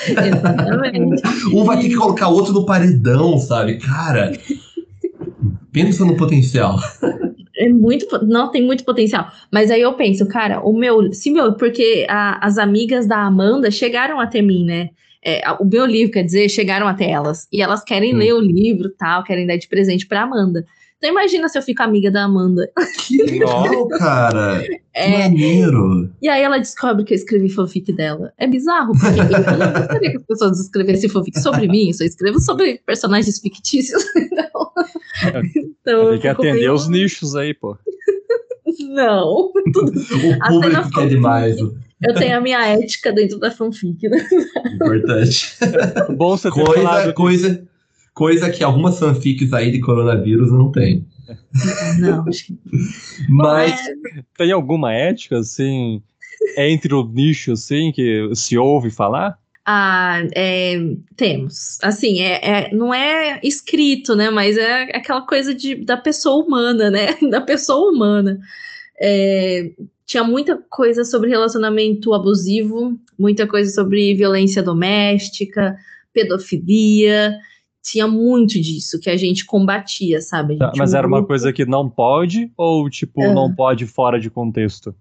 Exatamente. 0.07 1.21
Um 1.53 1.63
vai 1.63 1.79
ter 1.79 1.89
que 1.89 1.95
colocar 1.95 2.29
o 2.29 2.33
outro 2.33 2.53
no 2.53 2.65
paredão, 2.65 3.37
sabe? 3.37 3.77
Cara, 3.77 4.31
pensa 5.71 6.05
no 6.05 6.15
potencial. 6.15 6.77
É 7.57 7.67
muito, 7.69 8.07
não 8.25 8.49
tem 8.51 8.63
muito 8.63 8.83
potencial. 8.83 9.29
Mas 9.51 9.69
aí 9.69 9.81
eu 9.81 9.93
penso, 9.93 10.25
cara, 10.27 10.61
o 10.61 10.73
meu, 10.77 11.11
se 11.13 11.29
meu, 11.31 11.53
porque 11.53 12.05
a- 12.09 12.45
as 12.45 12.57
amigas 12.57 13.05
da 13.07 13.17
Amanda 13.23 13.69
chegaram 13.69 14.19
até 14.19 14.41
mim, 14.41 14.65
né? 14.65 14.89
É, 15.23 15.41
o 15.59 15.65
meu 15.65 15.85
livro, 15.85 16.13
quer 16.13 16.23
dizer, 16.23 16.49
chegaram 16.49 16.87
até 16.87 17.09
elas. 17.11 17.47
E 17.51 17.61
elas 17.61 17.83
querem 17.83 18.15
Hum. 18.15 18.17
ler 18.17 18.33
o 18.33 18.39
livro, 18.39 18.89
tal, 18.97 19.23
querem 19.23 19.45
dar 19.45 19.57
de 19.57 19.67
presente 19.67 20.07
pra 20.07 20.23
Amanda. 20.23 20.65
Então 21.03 21.09
imagina 21.09 21.49
se 21.49 21.57
eu 21.57 21.63
fico 21.63 21.81
amiga 21.81 22.11
da 22.11 22.25
Amanda. 22.25 22.69
Que 23.07 23.23
legal, 23.23 23.87
cara. 23.97 24.61
Que 24.61 24.79
É, 24.93 25.23
maneiro. 25.29 26.11
e 26.21 26.29
aí 26.29 26.43
ela 26.43 26.59
descobre 26.59 27.03
que 27.03 27.13
eu 27.13 27.15
escrevi 27.17 27.49
fanfic 27.49 27.91
dela. 27.91 28.31
É 28.37 28.45
bizarro, 28.45 28.91
porque 28.93 29.19
eu 29.19 29.57
não 29.57 29.71
gostaria 29.73 30.11
que 30.11 30.17
as 30.17 30.23
pessoas 30.23 30.59
escrevessem 30.59 31.09
fanfic 31.09 31.39
sobre 31.39 31.67
mim, 31.67 31.87
eu 31.87 31.93
só 31.95 32.03
escrevo 32.03 32.39
sobre 32.39 32.79
personagens 32.85 33.39
fictícios. 33.39 34.03
Então, 35.23 35.41
então 35.81 36.09
Tem 36.11 36.19
que 36.19 36.27
atender 36.27 36.53
meio- 36.53 36.73
os 36.73 36.87
nichos 36.87 37.35
aí, 37.35 37.53
pô. 37.53 37.77
Não. 38.89 39.51
O 39.61 40.33
Até 40.33 40.37
na 40.37 40.47
público 40.49 40.71
quer 40.89 40.91
fanfic. 40.93 41.09
demais. 41.09 41.57
Eu 41.59 42.13
tenho 42.15 42.37
a 42.37 42.41
minha 42.41 42.65
ética 42.67 43.11
dentro 43.11 43.37
da 43.39 43.51
fanfic, 43.51 44.07
né? 44.09 44.25
Importante. 44.73 45.55
Bom 46.15 46.35
você 46.37 46.49
ter 46.49 46.63
Coisa, 46.63 46.73
falado 46.81 47.13
coisa, 47.13 47.63
coisa 48.13 48.49
que 48.49 48.63
algumas 48.63 48.99
fanfics 48.99 49.53
aí 49.53 49.71
de 49.71 49.79
coronavírus 49.79 50.51
não 50.51 50.71
tem. 50.71 51.05
Não, 51.99 52.27
acho 52.27 52.47
que 52.47 52.57
Mas, 53.29 53.79
Tem 54.37 54.51
alguma 54.51 54.93
ética, 54.93 55.37
assim, 55.39 56.01
entre 56.57 56.93
o 56.93 57.07
nicho, 57.07 57.53
assim, 57.53 57.91
que 57.91 58.29
se 58.33 58.57
ouve 58.57 58.89
falar? 58.89 59.37
Ah, 59.65 60.23
é, 60.35 60.75
temos. 61.15 61.77
Assim, 61.83 62.21
é, 62.21 62.39
é- 62.43 62.73
não 62.73 62.93
é 62.93 63.39
escrito, 63.43 64.15
né? 64.15 64.29
Mas 64.29 64.57
é 64.57 64.83
aquela 64.95 65.21
coisa 65.21 65.53
de, 65.53 65.75
da 65.75 65.97
pessoa 65.97 66.43
humana, 66.43 66.89
né? 66.89 67.15
Da 67.29 67.41
pessoa 67.41 67.91
humana. 67.91 68.39
É, 68.99 69.71
tinha 70.05 70.23
muita 70.23 70.57
coisa 70.69 71.05
sobre 71.05 71.29
relacionamento 71.29 72.13
abusivo, 72.13 72.99
muita 73.17 73.47
coisa 73.47 73.71
sobre 73.71 74.13
violência 74.15 74.61
doméstica, 74.61 75.77
pedofilia. 76.11 77.37
Tinha 77.83 78.07
muito 78.07 78.59
disso 78.61 78.99
que 78.99 79.09
a 79.09 79.17
gente 79.17 79.45
combatia, 79.45 80.21
sabe? 80.21 80.57
Tá, 80.57 80.67
gente 80.67 80.77
Mas 80.77 80.93
era 80.93 81.07
uma 81.07 81.25
coisa 81.25 81.51
que 81.51 81.65
não 81.65 81.89
pode 81.89 82.51
ou, 82.55 82.89
tipo, 82.89 83.21
É. 83.23 83.33
não 83.33 83.53
pode 83.53 83.85
fora 83.87 84.19
de 84.19 84.29
contexto? 84.29 84.93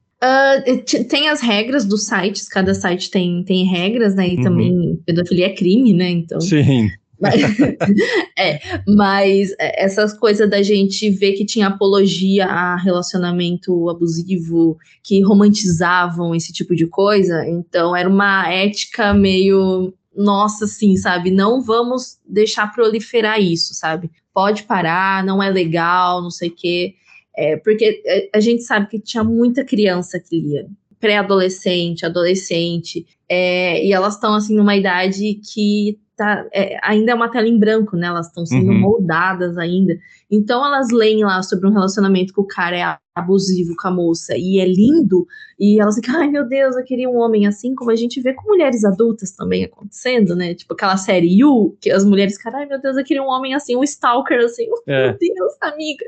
T- 0.87 1.05
tem 1.05 1.29
as 1.29 1.41
regras 1.41 1.85
dos 1.85 2.05
sites, 2.07 2.47
cada 2.49 2.75
site 2.75 3.11
tem, 3.11 3.43
tem 3.45 3.65
regras, 3.65 4.15
né? 4.15 4.29
E 4.29 4.37
Uhum. 4.37 4.43
também 4.43 5.01
pedofilia 5.07 5.47
é 5.47 5.55
crime, 5.55 5.93
né? 5.95 6.11
Então. 6.11 6.41
Sim. 6.41 6.89
Mas, 7.19 7.35
é, 8.39 8.61
mas 8.89 9.55
essas 9.59 10.13
coisas 10.19 10.49
da 10.49 10.63
gente 10.63 11.11
ver 11.11 11.33
que 11.33 11.45
tinha 11.45 11.67
apologia 11.69 12.47
a 12.47 12.77
relacionamento 12.77 13.89
abusivo, 13.91 14.77
que 15.03 15.21
romantizavam 15.23 16.35
esse 16.35 16.53
tipo 16.53 16.75
de 16.75 16.87
coisa, 16.87 17.47
então 17.47 17.95
era 17.95 18.09
uma 18.09 18.51
ética 18.51 19.13
meio 19.13 19.93
nossa, 20.17 20.65
assim, 20.65 20.97
sabe? 20.97 21.31
Não 21.31 21.63
vamos 21.63 22.19
deixar 22.27 22.73
proliferar 22.73 23.41
isso, 23.41 23.75
sabe? 23.75 24.11
Pode 24.33 24.65
parar, 24.65 25.25
não 25.25 25.43
é 25.43 25.51
legal, 25.51 26.23
não 26.23 26.31
sei 26.31 26.49
o 26.49 26.55
quê. 26.55 26.95
É, 27.37 27.57
porque 27.57 28.03
é, 28.05 28.29
a 28.35 28.41
gente 28.41 28.63
sabe 28.63 28.89
que 28.89 28.99
tinha 28.99 29.25
muita 29.25 29.65
criança 29.65 30.21
que 30.21 30.39
lia, 30.39 30.67
pré-adolescente, 30.99 32.05
adolescente, 32.05 33.07
é, 33.29 33.85
e 33.85 33.93
elas 33.93 34.15
estão 34.15 34.35
assim 34.35 34.55
numa 34.55 34.77
idade 34.77 35.35
que 35.35 35.99
tá, 36.21 36.47
é, 36.53 36.79
ainda 36.83 37.13
é 37.13 37.15
uma 37.15 37.31
tela 37.31 37.49
em 37.49 37.59
branco, 37.59 37.97
né? 37.97 38.09
Elas 38.09 38.27
estão 38.27 38.45
sendo 38.45 38.71
Uhum. 38.73 38.79
moldadas 38.79 39.57
ainda. 39.57 39.99
Então 40.31 40.65
elas 40.65 40.91
leem 40.91 41.25
lá 41.25 41.43
sobre 41.43 41.67
um 41.67 41.73
relacionamento 41.73 42.35
que 42.35 42.41
o 42.41 42.47
cara 42.47 42.77
é 42.77 42.99
abusivo 43.15 43.75
com 43.77 43.89
a 43.89 43.91
moça 43.91 44.35
e 44.37 44.61
é 44.61 44.65
lindo, 44.67 45.27
e 45.59 45.81
elas 45.81 45.97
ficam, 45.97 46.21
ai 46.21 46.29
meu 46.29 46.47
Deus, 46.49 46.77
eu 46.77 46.85
queria 46.85 47.09
um 47.11 47.17
homem 47.19 47.47
assim, 47.47 47.75
como 47.75 47.91
a 47.91 47.97
gente 47.97 48.21
vê 48.21 48.33
com 48.33 48.47
mulheres 48.49 48.85
adultas 48.85 49.33
também 49.33 49.65
acontecendo, 49.65 50.37
né? 50.37 50.55
Tipo 50.55 50.75
aquela 50.75 50.97
série 50.97 51.27
You, 51.39 51.77
que 51.81 51.91
as 51.91 52.05
mulheres 52.05 52.37
ficam, 52.37 52.55
ai 52.55 52.67
meu 52.67 52.81
Deus, 52.81 52.97
eu 52.97 53.05
queria 53.05 53.23
um 53.23 53.29
homem 53.29 53.55
assim, 53.55 53.77
um 53.77 53.83
stalker 53.83 54.39
assim, 54.45 54.67
É. 54.87 55.07
meu 55.09 55.19
Deus, 55.19 55.53
amiga. 55.63 56.05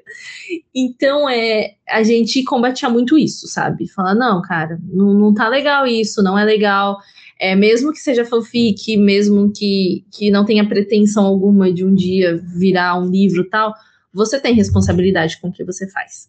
Então, 0.74 1.28
é, 1.28 1.74
a 1.88 2.02
gente 2.02 2.42
combatia 2.44 2.88
muito 2.88 3.16
isso, 3.18 3.46
sabe? 3.48 3.88
Falar, 3.88 4.14
não, 4.14 4.40
cara, 4.42 4.78
não, 4.84 5.12
não 5.14 5.34
tá 5.34 5.48
legal 5.48 5.86
isso, 5.86 6.22
não 6.22 6.38
é 6.38 6.44
legal. 6.44 6.98
É, 7.42 7.56
mesmo 7.56 7.90
que 7.90 7.98
seja 7.98 8.24
fanfic, 8.24 8.96
mesmo 8.96 9.50
que, 9.50 10.04
que 10.12 10.30
não 10.30 10.44
tenha 10.44 10.64
pretensão 10.64 11.24
alguma 11.26 11.72
de 11.72 11.84
um 11.84 11.92
dia 11.92 12.40
virar 12.56 12.96
um 13.00 13.10
livro 13.10 13.42
e 13.42 13.50
tal, 13.50 13.74
você 14.14 14.38
tem 14.38 14.54
responsabilidade 14.54 15.40
com 15.40 15.48
o 15.48 15.52
que 15.52 15.64
você 15.64 15.88
faz. 15.90 16.28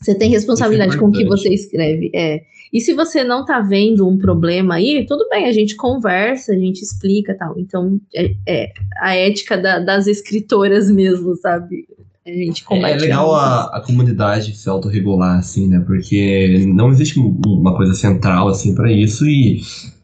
Você 0.00 0.14
tem 0.14 0.30
responsabilidade 0.30 0.96
com 0.96 1.08
o 1.08 1.12
que 1.12 1.24
você 1.24 1.48
escreve. 1.52 2.12
É. 2.14 2.42
E 2.72 2.80
se 2.80 2.92
você 2.92 3.24
não 3.24 3.44
tá 3.44 3.60
vendo 3.60 4.08
um 4.08 4.16
problema 4.16 4.76
aí, 4.76 5.04
tudo 5.04 5.28
bem, 5.28 5.46
a 5.46 5.52
gente 5.52 5.74
conversa, 5.74 6.52
a 6.52 6.56
gente 6.56 6.80
explica 6.80 7.34
tal. 7.34 7.58
Então, 7.58 8.00
é, 8.14 8.32
é 8.46 8.72
a 9.00 9.16
ética 9.16 9.58
da- 9.58 9.80
das 9.80 10.06
escritoras 10.06 10.88
mesmo, 10.90 11.34
sabe? 11.36 11.86
A 12.24 12.30
gente 12.30 12.62
é 12.62 12.64
combate. 12.64 13.00
legal 13.00 13.26
muito 13.26 13.40
a, 13.40 13.64
a 13.76 13.80
comunidade 13.80 14.56
se 14.56 14.68
autorregular, 14.68 15.38
assim, 15.40 15.66
né? 15.66 15.82
Porque 15.84 16.64
não 16.68 16.90
existe 16.92 17.18
um- 17.18 17.40
uma 17.46 17.76
coisa 17.76 17.94
central, 17.94 18.46
assim, 18.46 18.74
pra 18.76 18.92
isso. 18.92 19.26
E 19.26 19.60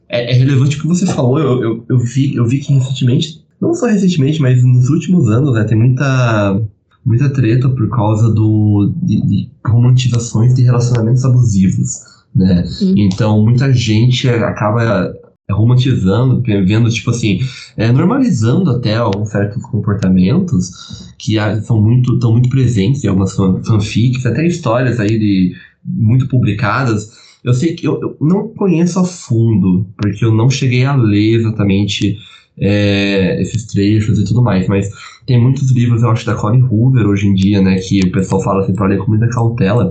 é, 0.09 0.33
é 0.33 0.35
relevante 0.35 0.77
o 0.77 0.81
que 0.81 0.87
você 0.87 1.07
falou. 1.07 1.39
Eu, 1.39 1.63
eu, 1.63 1.85
eu, 1.89 1.99
vi, 1.99 2.35
eu 2.35 2.47
vi 2.47 2.59
que 2.59 2.73
recentemente, 2.73 3.45
não 3.61 3.75
só 3.75 3.87
recentemente, 3.87 4.41
mas 4.41 4.65
nos 4.65 4.89
últimos 4.89 5.29
anos, 5.29 5.55
né? 5.55 5.65
Tem 5.65 5.77
muita, 5.77 6.61
muita 7.05 7.31
treta 7.31 7.69
por 7.69 7.89
causa 7.91 8.33
do, 8.33 8.93
de, 9.03 9.21
de 9.27 9.51
romantizações 9.67 10.55
de 10.55 10.63
relacionamentos 10.63 11.25
abusivos, 11.25 11.91
né? 12.35 12.65
Então, 12.97 13.43
muita 13.45 13.73
gente 13.73 14.29
acaba 14.29 15.13
romantizando, 15.51 16.43
vendo, 16.43 16.91
tipo 16.91 17.11
assim, 17.11 17.41
é, 17.77 17.91
normalizando 17.91 18.71
até 18.71 18.97
alguns 18.97 19.31
certos 19.31 19.63
comportamentos 19.63 21.15
que 21.19 21.37
são 21.63 21.81
muito, 21.81 22.15
estão 22.15 22.33
muito 22.33 22.51
presentes 22.51 23.03
em 23.03 23.09
algumas 23.09 23.35
fanfics, 23.35 24.27
até 24.27 24.47
histórias 24.47 25.01
aí 25.01 25.19
de, 25.19 25.55
muito 25.85 26.29
publicadas. 26.29 27.28
Eu 27.49 27.55
sei 27.55 27.75
que 27.75 27.87
eu, 27.87 27.99
eu 28.01 28.17
não 28.21 28.49
conheço 28.49 29.01
a 29.01 29.05
fundo, 29.05 29.87
porque 29.97 30.25
eu 30.25 30.35
não 30.35 30.51
cheguei 30.51 30.85
a 30.85 30.95
ler 30.95 31.37
exatamente 31.37 32.19
é, 32.59 33.41
esses 33.41 33.65
trechos 33.67 34.19
e 34.19 34.25
tudo 34.25 34.43
mais, 34.43 34.69
mas 34.69 34.91
tem 35.27 35.41
muitos 35.41 35.71
livros, 35.71 36.03
eu 36.03 36.11
acho, 36.11 36.27
da 36.27 36.35
Colin 36.35 36.63
Hoover 36.63 37.07
hoje 37.07 37.27
em 37.27 37.35
dia, 37.35 37.63
né, 37.63 37.77
que 37.77 38.01
o 38.01 38.13
pessoal 38.13 38.43
fala 38.43 38.63
assim 38.63 38.75
pra 38.75 38.87
ler 38.87 38.99
com 38.99 39.11
muita 39.11 39.29
cautela. 39.29 39.89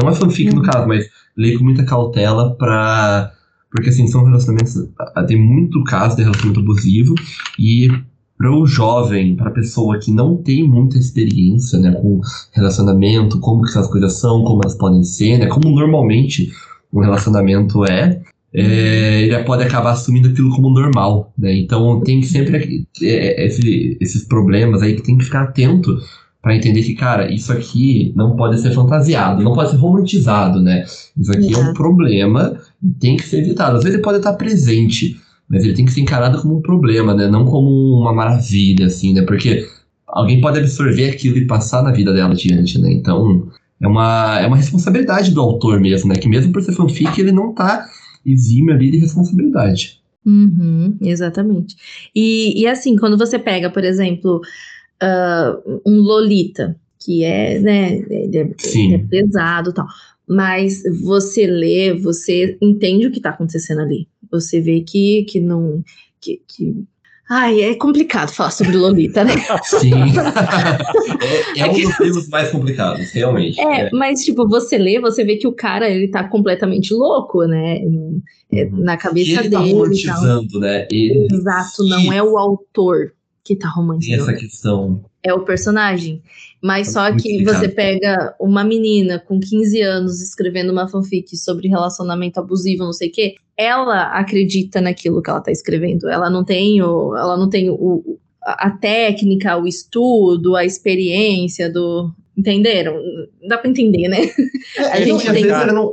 Não 0.00 0.08
é 0.08 0.14
fanfic 0.14 0.50
no 0.54 0.60
uhum. 0.60 0.66
caso, 0.66 0.86
mas 0.86 1.06
ler 1.36 1.58
com 1.58 1.64
muita 1.64 1.84
cautela 1.84 2.54
pra 2.54 3.32
porque, 3.70 3.90
assim, 3.90 4.06
são 4.06 4.24
relacionamentos. 4.24 4.74
Tem 5.28 5.40
muito 5.40 5.82
caso 5.84 6.16
de 6.16 6.22
relacionamento 6.22 6.60
abusivo. 6.60 7.14
E 7.56 7.88
para 8.36 8.50
o 8.50 8.66
jovem, 8.66 9.36
para 9.36 9.48
a 9.48 9.52
pessoa 9.52 9.98
que 9.98 10.10
não 10.10 10.36
tem 10.36 10.66
muita 10.66 10.98
experiência 10.98 11.78
né, 11.78 11.92
com 11.92 12.20
relacionamento, 12.52 13.38
como 13.38 13.62
que 13.62 13.78
as 13.78 13.86
coisas 13.86 14.14
são, 14.14 14.42
como 14.42 14.62
elas 14.64 14.76
podem 14.76 15.04
ser, 15.04 15.38
né, 15.38 15.46
como 15.46 15.68
normalmente 15.68 16.50
um 16.92 17.00
relacionamento 17.00 17.84
é, 17.84 18.20
é, 18.52 19.22
ele 19.22 19.38
pode 19.44 19.62
acabar 19.62 19.92
assumindo 19.92 20.28
aquilo 20.28 20.50
como 20.50 20.70
normal, 20.70 21.32
né? 21.38 21.54
Então 21.56 22.00
tem 22.00 22.20
que 22.20 22.26
sempre 22.26 22.86
é, 23.02 23.46
esse, 23.46 23.96
esses 24.00 24.24
problemas 24.24 24.82
aí 24.82 24.96
que 24.96 25.02
tem 25.02 25.16
que 25.16 25.24
ficar 25.24 25.42
atento 25.42 25.96
para 26.42 26.56
entender 26.56 26.82
que, 26.82 26.94
cara, 26.94 27.30
isso 27.32 27.52
aqui 27.52 28.12
não 28.16 28.34
pode 28.34 28.60
ser 28.60 28.72
fantasiado, 28.72 29.42
não 29.42 29.52
pode 29.52 29.70
ser 29.70 29.76
romantizado, 29.76 30.60
né? 30.60 30.84
Isso 31.16 31.30
aqui 31.30 31.54
é 31.54 31.58
um 31.58 31.74
problema 31.74 32.58
e 32.82 32.90
tem 32.90 33.16
que 33.16 33.24
ser 33.24 33.38
evitado. 33.38 33.76
Às 33.76 33.84
vezes 33.84 33.96
ele 33.96 34.02
pode 34.02 34.18
estar 34.18 34.32
presente, 34.32 35.20
mas 35.48 35.62
ele 35.62 35.74
tem 35.74 35.84
que 35.84 35.92
ser 35.92 36.00
encarado 36.00 36.40
como 36.40 36.56
um 36.56 36.62
problema, 36.62 37.14
né? 37.14 37.28
Não 37.28 37.44
como 37.44 37.68
uma 38.00 38.12
maravilha, 38.12 38.86
assim, 38.86 39.12
né? 39.12 39.22
Porque 39.22 39.66
alguém 40.08 40.40
pode 40.40 40.58
absorver 40.58 41.10
aquilo 41.10 41.36
e 41.36 41.46
passar 41.46 41.82
na 41.82 41.92
vida 41.92 42.12
dela 42.12 42.32
adiante, 42.32 42.78
né? 42.78 42.90
Então, 42.90 43.48
é 43.80 43.88
uma, 43.88 44.40
é 44.40 44.46
uma 44.46 44.56
responsabilidade 44.56 45.32
do 45.32 45.40
autor 45.40 45.80
mesmo, 45.80 46.08
né? 46.08 46.16
Que 46.16 46.28
mesmo 46.28 46.52
por 46.52 46.62
ser 46.62 46.72
fanfic, 46.72 47.18
ele 47.18 47.32
não 47.32 47.54
tá 47.54 47.88
exime 48.24 48.72
ali 48.72 48.90
de 48.90 48.98
responsabilidade. 48.98 50.00
Uhum, 50.24 50.96
exatamente. 51.00 51.76
E, 52.14 52.60
e 52.60 52.66
assim, 52.66 52.96
quando 52.96 53.16
você 53.16 53.38
pega, 53.38 53.70
por 53.70 53.84
exemplo, 53.84 54.40
uh, 55.02 55.80
um 55.86 55.98
Lolita, 56.00 56.76
que 56.98 57.24
é, 57.24 57.58
né, 57.58 57.98
ele 58.10 58.36
é, 58.36 58.50
ele 58.74 58.94
é 58.94 58.98
pesado 58.98 59.72
tal. 59.72 59.86
Mas 60.28 60.82
você 61.02 61.46
lê, 61.46 61.92
você 61.94 62.56
entende 62.60 63.06
o 63.06 63.10
que 63.10 63.18
está 63.18 63.30
acontecendo 63.30 63.80
ali. 63.80 64.06
Você 64.30 64.60
vê 64.60 64.82
que, 64.82 65.24
que 65.24 65.40
não. 65.40 65.82
Que, 66.20 66.40
que... 66.46 66.84
Ai, 67.32 67.62
é 67.62 67.74
complicado 67.76 68.32
falar 68.32 68.50
sobre 68.50 68.76
Lolita, 68.76 69.22
né? 69.22 69.34
Sim. 69.62 69.92
é, 71.56 71.60
é, 71.60 71.70
um 71.70 71.72
dos 71.74 72.00
livros 72.00 72.28
mais 72.28 72.50
complicados, 72.50 73.12
realmente. 73.12 73.60
É, 73.60 73.82
é, 73.82 73.90
mas, 73.92 74.24
tipo, 74.24 74.48
você 74.48 74.76
lê, 74.76 75.00
você 75.00 75.22
vê 75.22 75.36
que 75.36 75.46
o 75.46 75.52
cara, 75.52 75.88
ele 75.88 76.08
tá 76.08 76.24
completamente 76.24 76.92
louco, 76.92 77.44
né? 77.44 77.76
É, 78.52 78.64
uhum. 78.64 78.82
Na 78.82 78.96
cabeça 78.96 79.30
ele 79.30 79.48
tá 79.48 79.60
dele. 79.60 79.70
Ele 79.70 80.04
tá 80.04 80.14
romantizando, 80.14 80.58
né? 80.58 80.88
Ele... 80.90 81.28
Exato, 81.30 81.84
não 81.84 82.12
é 82.12 82.20
o 82.20 82.36
autor 82.36 83.12
que 83.44 83.54
tá 83.54 83.68
romantizando. 83.68 84.24
Tem 84.24 84.34
essa 84.34 84.40
questão. 84.40 85.04
É 85.22 85.32
o 85.32 85.44
personagem. 85.44 86.20
Mas 86.62 86.88
é 86.88 86.90
só 86.92 87.16
que 87.16 87.42
você 87.42 87.68
pega 87.68 88.34
uma 88.38 88.62
menina 88.62 89.18
com 89.18 89.40
15 89.40 89.80
anos 89.80 90.20
escrevendo 90.20 90.70
uma 90.70 90.88
fanfic 90.88 91.36
sobre 91.36 91.68
relacionamento 91.68 92.38
abusivo, 92.38 92.84
não 92.84 92.92
sei 92.92 93.08
o 93.08 93.12
quê, 93.12 93.34
ela 93.56 94.04
acredita 94.18 94.80
naquilo 94.80 95.22
que 95.22 95.30
ela 95.30 95.40
tá 95.40 95.50
escrevendo. 95.50 96.08
Ela 96.08 96.28
não 96.28 96.44
tem 96.44 96.82
o, 96.82 97.16
ela 97.16 97.36
não 97.36 97.48
tem 97.48 97.70
o, 97.70 98.18
a 98.42 98.70
técnica, 98.70 99.56
o 99.56 99.66
estudo, 99.66 100.54
a 100.54 100.64
experiência 100.64 101.72
do, 101.72 102.12
Entenderam? 102.40 102.96
Dá 103.46 103.58
pra 103.58 103.70
entender, 103.70 104.08
né? 104.08 104.18
É, 104.78 104.82
a 104.92 105.00
gente 105.00 105.26
não, 105.26 105.34
tem 105.34 105.48
ela 105.48 105.72
não, 105.72 105.92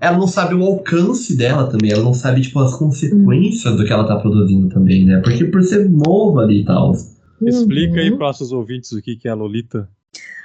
ela 0.00 0.18
não 0.18 0.26
sabe 0.26 0.54
o 0.54 0.62
alcance 0.62 1.36
dela 1.36 1.70
também, 1.70 1.92
ela 1.92 2.02
não 2.02 2.12
sabe, 2.12 2.40
tipo, 2.40 2.58
as 2.58 2.74
consequências 2.74 3.72
hum. 3.72 3.76
do 3.76 3.84
que 3.84 3.92
ela 3.92 4.06
tá 4.06 4.16
produzindo 4.16 4.68
também, 4.68 5.04
né? 5.04 5.20
Porque 5.22 5.44
por 5.44 5.62
ser 5.62 5.88
nova 5.88 6.40
ali 6.40 6.60
e 6.60 6.64
tal. 6.64 6.92
Explica 7.40 8.00
aí 8.00 8.10
uhum. 8.10 8.16
para 8.16 8.26
nossos 8.26 8.52
ouvintes 8.52 8.92
o 8.92 9.00
que 9.00 9.18
é 9.24 9.30
a 9.30 9.34
Lolita. 9.34 9.88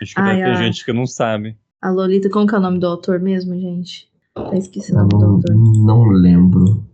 Acho 0.02 0.16
que 0.16 0.22
Ai, 0.22 0.38
deve 0.38 0.52
ter 0.52 0.58
a... 0.58 0.64
gente 0.64 0.86
que 0.86 0.94
não 0.94 1.06
sabe. 1.06 1.56
A 1.82 1.90
Lolita, 1.90 2.30
como 2.30 2.48
que 2.48 2.56
é 2.56 2.58
o 2.58 2.62
nome 2.62 2.80
do 2.80 2.88
autor 2.88 3.20
mesmo, 3.20 3.54
gente? 3.60 4.08
Tá 4.34 4.56
esqueci 4.56 4.92
o 4.92 4.96
nome 4.96 5.10
não, 5.14 5.20
do 5.20 5.26
autor. 5.26 5.56
Não 5.56 6.04
lembro. 6.10 6.86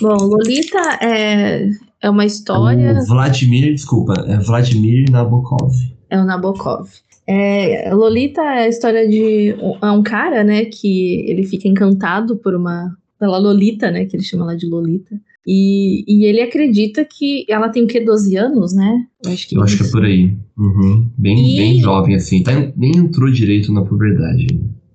Bom, 0.00 0.16
Lolita 0.16 0.98
é, 1.02 1.70
é 2.02 2.10
uma 2.10 2.24
história. 2.24 2.90
É 2.90 3.04
Vladimir, 3.04 3.74
desculpa, 3.74 4.14
é 4.26 4.38
Vladimir 4.38 5.10
Nabokov. 5.10 5.72
É 6.10 6.18
o 6.18 6.24
Nabokov. 6.24 6.88
É, 7.26 7.92
Lolita 7.92 8.40
é 8.40 8.64
a 8.64 8.68
história 8.68 9.08
de 9.08 9.56
um, 9.60 9.84
é 9.84 9.90
um 9.90 10.02
cara, 10.02 10.44
né, 10.44 10.66
que 10.66 11.28
ele 11.28 11.44
fica 11.44 11.66
encantado 11.66 12.36
por 12.36 12.54
uma 12.54 12.96
pela 13.18 13.38
Lolita, 13.38 13.90
né, 13.90 14.04
que 14.04 14.14
ele 14.14 14.22
chama 14.22 14.44
ela 14.44 14.56
de 14.56 14.66
Lolita. 14.66 15.18
E, 15.46 16.04
e 16.08 16.24
ele 16.24 16.40
acredita 16.40 17.04
que 17.04 17.46
ela 17.48 17.68
tem 17.68 17.84
o 17.84 17.86
quê, 17.86 18.00
12 18.00 18.36
anos, 18.36 18.74
né? 18.74 19.06
Eu 19.24 19.32
acho 19.32 19.48
que, 19.48 19.56
Eu 19.56 19.62
acho 19.62 19.76
que 19.76 19.84
é 19.84 19.90
por 19.90 20.04
aí. 20.04 20.34
Uhum. 20.58 21.08
Bem, 21.16 21.54
e... 21.54 21.56
bem 21.56 21.80
jovem, 21.80 22.16
assim. 22.16 22.42
Tá, 22.42 22.52
nem 22.76 22.96
entrou 22.96 23.30
direito 23.30 23.72
na 23.72 23.84
puberdade. 23.84 24.46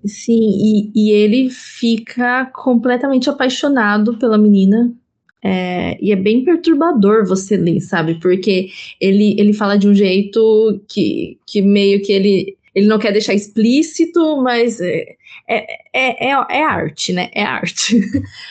Sim, 0.05 0.49
e, 0.51 0.91
e 0.93 1.11
ele 1.11 1.49
fica 1.49 2.45
completamente 2.47 3.29
apaixonado 3.29 4.17
pela 4.17 4.37
menina. 4.37 4.93
É, 5.43 5.97
e 6.03 6.11
é 6.11 6.15
bem 6.15 6.43
perturbador 6.43 7.25
você 7.25 7.57
ler, 7.57 7.79
sabe? 7.79 8.19
Porque 8.19 8.69
ele, 8.99 9.35
ele 9.39 9.53
fala 9.53 9.77
de 9.77 9.87
um 9.87 9.93
jeito 9.93 10.81
que, 10.87 11.39
que 11.47 11.61
meio 11.61 12.01
que 12.01 12.11
ele, 12.11 12.57
ele 12.73 12.87
não 12.87 12.97
quer 12.97 13.11
deixar 13.11 13.33
explícito, 13.33 14.41
mas 14.41 14.79
é, 14.79 15.15
é, 15.47 15.73
é, 15.93 16.29
é, 16.29 16.29
é 16.29 16.63
arte, 16.63 17.11
né? 17.11 17.29
É 17.33 17.43
arte. 17.43 17.99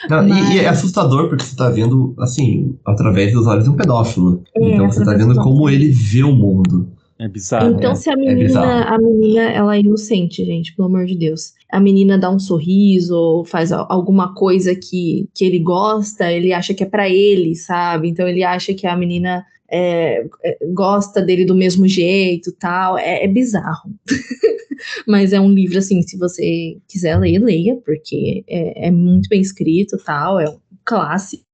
Não, 0.09 0.27
Mas... 0.27 0.49
e, 0.49 0.57
e, 0.57 0.59
é 0.59 0.67
assustador 0.67 1.27
porque 1.27 1.43
você 1.43 1.55
tá 1.55 1.69
vendo, 1.69 2.13
assim, 2.19 2.77
através 2.85 3.33
dos 3.33 3.47
olhos 3.47 3.63
de 3.63 3.69
um 3.69 3.75
pedófilo. 3.75 4.43
É, 4.55 4.73
então 4.73 4.91
você 4.91 5.03
tá 5.03 5.13
vendo 5.13 5.35
como 5.41 5.69
ele 5.69 5.89
vê 5.89 6.23
o 6.23 6.33
mundo. 6.33 6.87
É 7.17 7.27
bizarro. 7.27 7.75
Então, 7.75 7.91
é, 7.91 7.95
se 7.95 8.09
a 8.09 8.15
menina, 8.15 8.65
é 8.65 8.95
a 8.95 8.97
menina, 8.97 9.41
ela 9.41 9.75
é 9.75 9.79
inocente, 9.79 10.43
gente, 10.43 10.75
pelo 10.75 10.87
amor 10.87 11.05
de 11.05 11.15
Deus. 11.15 11.53
A 11.71 11.79
menina 11.79 12.17
dá 12.17 12.31
um 12.31 12.39
sorriso 12.39 13.15
ou 13.15 13.45
faz 13.45 13.71
alguma 13.71 14.33
coisa 14.33 14.73
que, 14.73 15.29
que 15.33 15.45
ele 15.45 15.59
gosta, 15.59 16.31
ele 16.31 16.51
acha 16.51 16.73
que 16.73 16.81
é 16.81 16.85
para 16.85 17.07
ele, 17.07 17.55
sabe? 17.55 18.09
Então 18.09 18.27
ele 18.27 18.43
acha 18.43 18.73
que 18.73 18.87
a 18.87 18.97
menina 18.97 19.45
é, 19.71 20.25
é, 20.43 20.57
gosta 20.73 21.21
dele 21.21 21.45
do 21.45 21.55
mesmo 21.55 21.87
jeito 21.87 22.51
tal. 22.59 22.97
É, 22.97 23.23
é 23.23 23.27
bizarro. 23.27 23.89
Mas 25.07 25.31
é 25.31 25.39
um 25.39 25.49
livro, 25.49 25.77
assim, 25.77 26.01
se 26.01 26.17
você 26.17 26.77
quiser 26.87 27.17
ler, 27.17 27.39
leia, 27.39 27.75
porque 27.85 28.43
é, 28.47 28.87
é 28.87 28.91
muito 28.91 29.29
bem 29.29 29.41
escrito 29.41 29.97
tal, 30.03 30.39
é 30.39 30.49
um 30.49 30.57
clássico. 30.83 31.45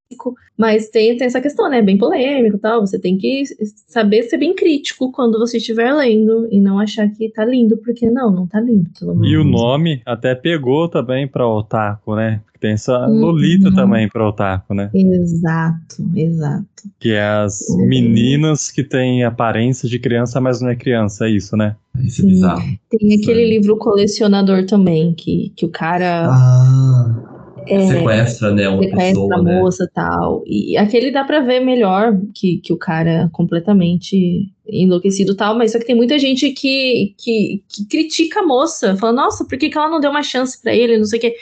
Mas 0.57 0.89
tem, 0.89 1.15
tem 1.18 1.28
essa 1.28 1.41
questão, 1.41 1.70
né? 1.70 1.82
Bem 1.82 1.97
polêmico 1.97 2.57
tal. 2.57 2.80
Você 2.82 2.97
tem 2.97 3.18
que 3.18 3.43
saber 3.88 4.24
ser 4.24 4.38
bem 4.38 4.55
crítico 4.55 5.11
quando 5.11 5.38
você 5.38 5.57
estiver 5.57 5.93
lendo 5.93 6.47
e 6.49 6.59
não 6.59 6.80
achar 6.80 7.09
que 7.09 7.30
tá 7.30 7.45
lindo, 7.45 7.78
porque 7.78 8.09
não, 8.09 8.32
não 8.32 8.47
tá 8.47 8.59
lindo. 8.59 8.89
e 9.24 9.38
o 9.38 9.43
nome 9.43 10.01
até 10.05 10.34
pegou 10.34 10.88
também 10.88 11.28
pra 11.28 11.47
Otaku, 11.47 12.15
né? 12.15 12.41
Tem 12.60 12.72
essa 12.72 13.05
Lolita 13.05 13.70
uhum. 13.70 13.76
também 13.76 14.10
pra 14.10 14.28
Otaku, 14.28 14.74
né? 14.74 14.89
Exato, 14.93 16.03
exato. 16.16 16.66
Que 16.99 17.12
é 17.12 17.22
as 17.22 17.62
uhum. 17.70 17.88
meninas 17.88 18.72
que 18.72 18.84
têm 18.84 19.24
aparência 19.24 19.88
de 19.88 19.99
criança, 19.99 20.41
mas 20.41 20.62
não 20.62 20.70
é 20.70 20.76
criança, 20.76 21.26
é 21.26 21.32
isso, 21.32 21.55
né? 21.55 21.76
Isso 21.99 22.22
é 22.22 22.26
bizarro. 22.26 22.64
Tem 22.89 23.14
aquele 23.14 23.43
Sim. 23.43 23.49
livro 23.49 23.78
colecionador 23.78 24.66
também, 24.66 25.14
que, 25.14 25.51
que 25.55 25.66
o 25.66 25.70
cara. 25.70 26.28
Ah 26.30 27.38
é, 27.68 27.88
sequestra, 27.88 28.51
né, 28.51 28.70
uma 28.70 28.82
sequestra 28.82 29.08
pessoa, 29.08 29.36
a 29.36 29.41
né? 29.41 29.60
moça 29.60 29.89
tal. 29.93 30.43
E 30.45 30.78
aquele 30.78 31.12
dá 31.12 31.24
para 31.24 31.41
ver 31.41 31.60
melhor 31.60 32.18
que, 32.34 32.58
que 32.60 32.72
o 32.72 32.78
cara 32.78 33.10
é 33.10 33.30
completamente 33.32 34.51
enlouquecido 34.68 35.36
tal, 35.36 35.58
mas 35.58 35.72
só 35.72 35.80
que 35.80 35.86
tem 35.86 35.95
muita 35.95 36.18
gente 36.18 36.51
que, 36.51 37.14
que, 37.18 37.64
que 37.68 37.86
critica 37.86 38.39
a 38.39 38.45
moça, 38.45 38.95
fala, 38.97 39.14
nossa, 39.14 39.45
por 39.45 39.58
que, 39.58 39.70
que 39.70 39.78
ela 39.78 39.89
não 39.89 39.99
deu 39.99 40.10
uma 40.10 40.24
chance 40.24 40.62
para 40.62 40.74
ele, 40.74 40.97
não 40.97 41.05
sei 41.05 41.20
o 41.20 41.22
quê. 41.22 41.36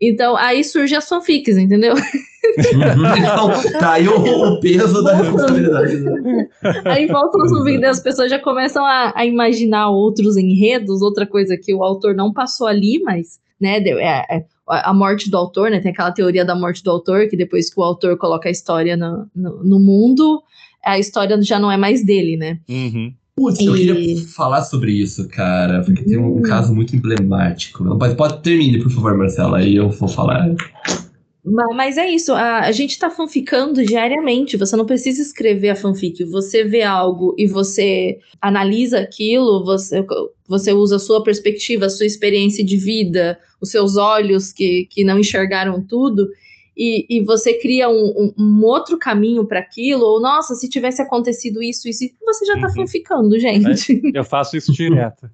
Então, 0.00 0.36
aí 0.36 0.64
surge 0.64 0.94
as 0.94 1.06
fanfics, 1.06 1.58
entendeu? 1.58 1.94
então, 3.18 3.78
tá 3.78 3.92
aí 3.92 4.08
o, 4.08 4.54
o 4.54 4.60
peso 4.60 5.02
da 5.02 5.14
responsabilidade. 5.14 6.00
Né? 6.00 6.48
Aí 6.86 7.06
volta 7.06 7.36
os 7.38 7.50
fanfics, 7.50 7.84
as 7.84 8.00
pessoas 8.00 8.30
já 8.30 8.38
começam 8.38 8.84
a, 8.84 9.12
a, 9.14 9.26
imaginar 9.26 9.90
outros 9.90 10.36
enredos, 10.36 11.02
outra 11.02 11.26
coisa 11.26 11.56
que 11.56 11.74
o 11.74 11.82
autor 11.82 12.14
não 12.14 12.32
passou 12.32 12.66
ali, 12.66 12.98
mas, 13.02 13.38
né, 13.60 13.78
é, 13.78 14.36
é, 14.36 14.44
a 14.66 14.94
morte 14.94 15.30
do 15.30 15.36
autor, 15.36 15.70
né? 15.70 15.80
Tem 15.80 15.92
aquela 15.92 16.12
teoria 16.12 16.44
da 16.44 16.54
morte 16.54 16.82
do 16.82 16.90
autor, 16.90 17.28
que 17.28 17.36
depois 17.36 17.72
que 17.72 17.78
o 17.78 17.82
autor 17.82 18.16
coloca 18.16 18.48
a 18.48 18.52
história 18.52 18.96
no, 18.96 19.28
no, 19.34 19.64
no 19.64 19.80
mundo, 19.80 20.42
a 20.84 20.98
história 20.98 21.40
já 21.42 21.58
não 21.58 21.70
é 21.70 21.76
mais 21.76 22.04
dele, 22.04 22.36
né? 22.36 22.58
Uhum. 22.68 23.12
Putz, 23.36 23.60
e... 23.60 23.66
eu 23.66 23.74
queria 23.74 24.26
falar 24.28 24.62
sobre 24.62 24.92
isso, 24.92 25.28
cara, 25.28 25.82
porque 25.82 26.04
tem 26.04 26.18
um, 26.18 26.38
um 26.38 26.42
caso 26.42 26.74
muito 26.74 26.94
emblemático. 26.94 27.84
Pode, 27.96 28.14
pode 28.14 28.42
termine, 28.42 28.82
por 28.82 28.90
favor, 28.90 29.16
Marcela, 29.16 29.58
aí 29.58 29.76
eu 29.76 29.90
vou 29.90 30.08
falar. 30.08 30.54
Mas 31.42 31.96
é 31.96 32.08
isso, 32.08 32.32
a, 32.32 32.60
a 32.60 32.72
gente 32.72 32.98
tá 32.98 33.08
fanficando 33.08 33.84
diariamente. 33.84 34.58
Você 34.58 34.76
não 34.76 34.84
precisa 34.84 35.22
escrever 35.22 35.70
a 35.70 35.76
fanfic. 35.76 36.22
Você 36.24 36.64
vê 36.64 36.82
algo 36.82 37.34
e 37.38 37.46
você 37.46 38.18
analisa 38.40 39.00
aquilo, 39.00 39.64
você, 39.64 40.04
você 40.46 40.72
usa 40.72 40.96
a 40.96 41.00
sua 41.00 41.22
perspectiva, 41.22 41.86
a 41.86 41.90
sua 41.90 42.06
experiência 42.06 42.62
de 42.62 42.76
vida, 42.76 43.38
os 43.60 43.70
seus 43.70 43.96
olhos 43.96 44.52
que, 44.52 44.86
que 44.90 45.02
não 45.02 45.18
enxergaram 45.18 45.82
tudo, 45.82 46.28
e, 46.82 47.04
e 47.10 47.22
você 47.22 47.52
cria 47.58 47.90
um, 47.90 47.92
um, 47.92 48.34
um 48.38 48.64
outro 48.64 48.98
caminho 48.98 49.44
para 49.44 49.58
aquilo, 49.60 50.02
ou 50.02 50.18
nossa, 50.18 50.54
se 50.54 50.66
tivesse 50.66 51.02
acontecido 51.02 51.62
isso, 51.62 51.86
isso, 51.86 52.06
você 52.24 52.46
já 52.46 52.58
tá 52.58 52.68
uhum. 52.68 52.74
fanficando, 52.74 53.38
gente. 53.38 54.00
Eu 54.14 54.24
faço 54.24 54.56
isso 54.56 54.72
direto. 54.72 55.28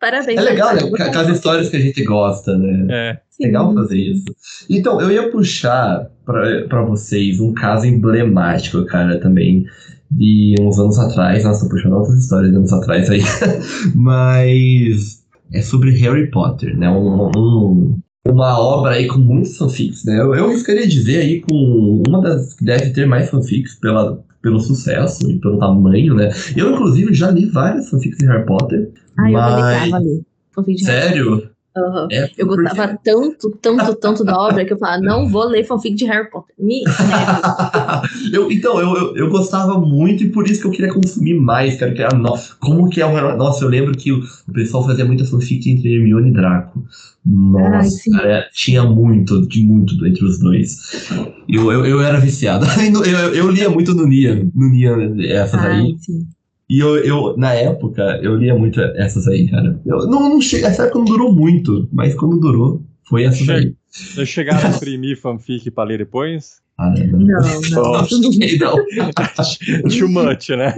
Parabéns. 0.00 0.38
É 0.38 0.42
legal, 0.42 0.72
né? 0.72 0.82
Com 0.88 1.18
as 1.18 1.28
histórias 1.28 1.68
que 1.68 1.76
a 1.76 1.80
gente 1.80 2.04
gosta, 2.04 2.56
né? 2.56 2.86
É. 2.88 3.20
Legal 3.44 3.74
fazer 3.74 3.98
isso. 3.98 4.24
Então, 4.68 5.00
eu 5.00 5.10
ia 5.10 5.30
puxar 5.30 6.06
para 6.24 6.84
vocês 6.84 7.40
um 7.40 7.52
caso 7.52 7.86
emblemático, 7.86 8.84
cara, 8.86 9.18
também, 9.18 9.66
de 10.10 10.54
uns 10.60 10.78
anos 10.78 10.98
atrás. 10.98 11.44
Nossa, 11.44 11.64
tô 11.64 11.70
puxando 11.70 11.94
outras 11.94 12.18
histórias 12.18 12.50
de 12.50 12.56
anos 12.56 12.72
atrás 12.72 13.10
aí. 13.10 13.20
Mas 13.94 15.22
é 15.52 15.60
sobre 15.60 15.90
Harry 15.90 16.30
Potter, 16.30 16.76
né? 16.76 16.88
Um, 16.90 17.30
um, 17.36 17.98
uma 18.26 18.58
obra 18.58 18.92
aí 18.92 19.06
com 19.06 19.18
muitos 19.18 19.56
fanfics, 19.56 20.04
né? 20.04 20.20
Eu, 20.20 20.34
eu 20.34 20.46
arriscaria 20.46 20.86
dizer 20.86 21.20
aí 21.20 21.40
com 21.40 22.02
uma 22.06 22.20
das 22.20 22.54
que 22.54 22.64
deve 22.64 22.90
ter 22.90 23.06
mais 23.06 23.30
fanfics 23.30 23.74
pela, 23.76 24.22
pelo 24.42 24.60
sucesso 24.60 25.30
e 25.30 25.38
pelo 25.38 25.58
tamanho, 25.58 26.14
né? 26.14 26.30
Eu, 26.56 26.72
inclusive, 26.72 27.14
já 27.14 27.30
li 27.30 27.46
várias 27.46 27.88
fanfics 27.88 28.18
de 28.18 28.26
Harry 28.26 28.44
Potter. 28.44 28.90
Ah, 29.18 29.30
mas... 29.30 29.90
eu 29.90 29.96
ali. 29.96 30.78
Sério? 30.78 31.50
Uhum. 31.76 32.08
É, 32.10 32.30
eu 32.36 32.46
gostava 32.46 32.88
porque... 32.88 33.10
tanto, 33.10 33.50
tanto, 33.62 33.94
tanto 33.94 34.24
da 34.24 34.36
obra 34.36 34.64
que 34.64 34.72
eu 34.72 34.78
falava, 34.78 35.00
não 35.00 35.28
vou 35.28 35.44
ler 35.44 35.64
fanfic 35.64 35.94
de 35.94 36.04
Harry 36.04 36.28
Potter. 36.28 36.52
Me 36.58 36.82
eu, 38.32 38.50
Então, 38.50 38.80
eu, 38.80 38.96
eu, 38.96 39.16
eu, 39.16 39.30
gostava 39.30 39.78
muito 39.78 40.24
e 40.24 40.30
por 40.30 40.48
isso 40.48 40.60
que 40.60 40.66
eu 40.66 40.72
queria 40.72 40.92
consumir 40.92 41.34
mais, 41.34 41.76
cara. 41.78 41.92
Que 41.92 42.02
era, 42.02 42.16
no... 42.16 42.36
Como 42.58 42.88
que 42.90 43.00
é 43.00 43.06
o. 43.06 43.36
Nossa, 43.36 43.64
eu 43.64 43.68
lembro 43.68 43.96
que 43.96 44.10
o, 44.12 44.20
o 44.48 44.52
pessoal 44.52 44.84
fazia 44.84 45.04
muita 45.04 45.24
fanfic 45.24 45.70
entre 45.70 45.94
Hermione 45.94 46.30
e 46.30 46.32
Draco. 46.32 46.84
Nossa, 47.24 48.00
Ai, 48.14 48.18
cara, 48.18 48.50
tinha 48.52 48.82
muito, 48.82 49.46
de 49.46 49.62
muito 49.62 49.94
entre 50.04 50.24
os 50.24 50.40
dois. 50.40 51.08
Eu, 51.48 51.70
eu, 51.70 51.86
eu 51.86 52.00
era 52.02 52.18
viciado. 52.18 52.66
eu, 52.82 53.04
eu, 53.04 53.34
eu 53.34 53.50
lia 53.50 53.70
muito 53.70 53.94
no 53.94 54.06
Nia, 54.06 54.48
no 54.54 54.70
Nia 54.70 54.96
essas 55.28 55.60
Ai, 55.60 55.80
aí. 55.80 55.96
Sim. 56.00 56.26
E 56.70 56.78
eu, 56.78 56.96
eu, 56.98 57.36
na 57.36 57.52
época, 57.52 58.20
eu 58.22 58.36
lia 58.36 58.54
muito 58.54 58.80
essas 58.80 59.26
aí, 59.26 59.50
cara. 59.50 59.76
Eu, 59.84 60.06
não, 60.06 60.30
não 60.30 60.40
che... 60.40 60.64
Essa 60.64 60.84
época 60.84 61.00
não 61.00 61.04
durou 61.04 61.32
muito, 61.32 61.88
mas 61.92 62.14
quando 62.14 62.38
durou, 62.38 62.80
foi 63.08 63.24
essas 63.24 63.40
che... 63.40 63.50
aí. 63.50 63.74
Vocês 63.90 64.28
chegaram 64.28 64.68
a 64.68 64.76
imprimir 64.76 65.20
fanfic 65.20 65.68
pra 65.72 65.82
ler 65.82 65.98
depois? 65.98 66.60
Ah, 66.78 66.94
não, 66.96 67.18
não. 67.18 67.40
não, 67.70 67.92
não. 67.92 68.06
Too 69.90 70.08
much, 70.08 70.50
né? 70.50 70.72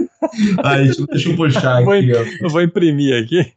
Ai, 0.63 0.85
deixa, 0.85 1.05
deixa 1.05 1.29
eu 1.29 1.35
puxar 1.35 1.77
aqui. 1.77 1.85
Vou, 1.85 1.95
eu 1.95 2.49
vou 2.49 2.61
imprimir 2.63 3.23
aqui. 3.23 3.53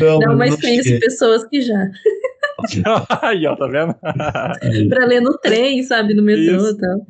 Não, 0.00 0.18
não 0.20 0.36
mas 0.36 0.52
não 0.52 0.60
conheço 0.60 0.84
cheguei. 0.84 1.00
pessoas 1.00 1.44
que 1.48 1.60
já. 1.60 1.90
Aí, 3.22 3.46
ó, 3.46 3.56
tá 3.56 3.66
vendo? 3.66 3.94
pra 4.88 5.06
ler 5.06 5.20
no 5.20 5.36
trem, 5.38 5.82
sabe, 5.82 6.14
no 6.14 6.22
metrô 6.22 6.68
e 6.68 6.76
tal. 6.76 7.00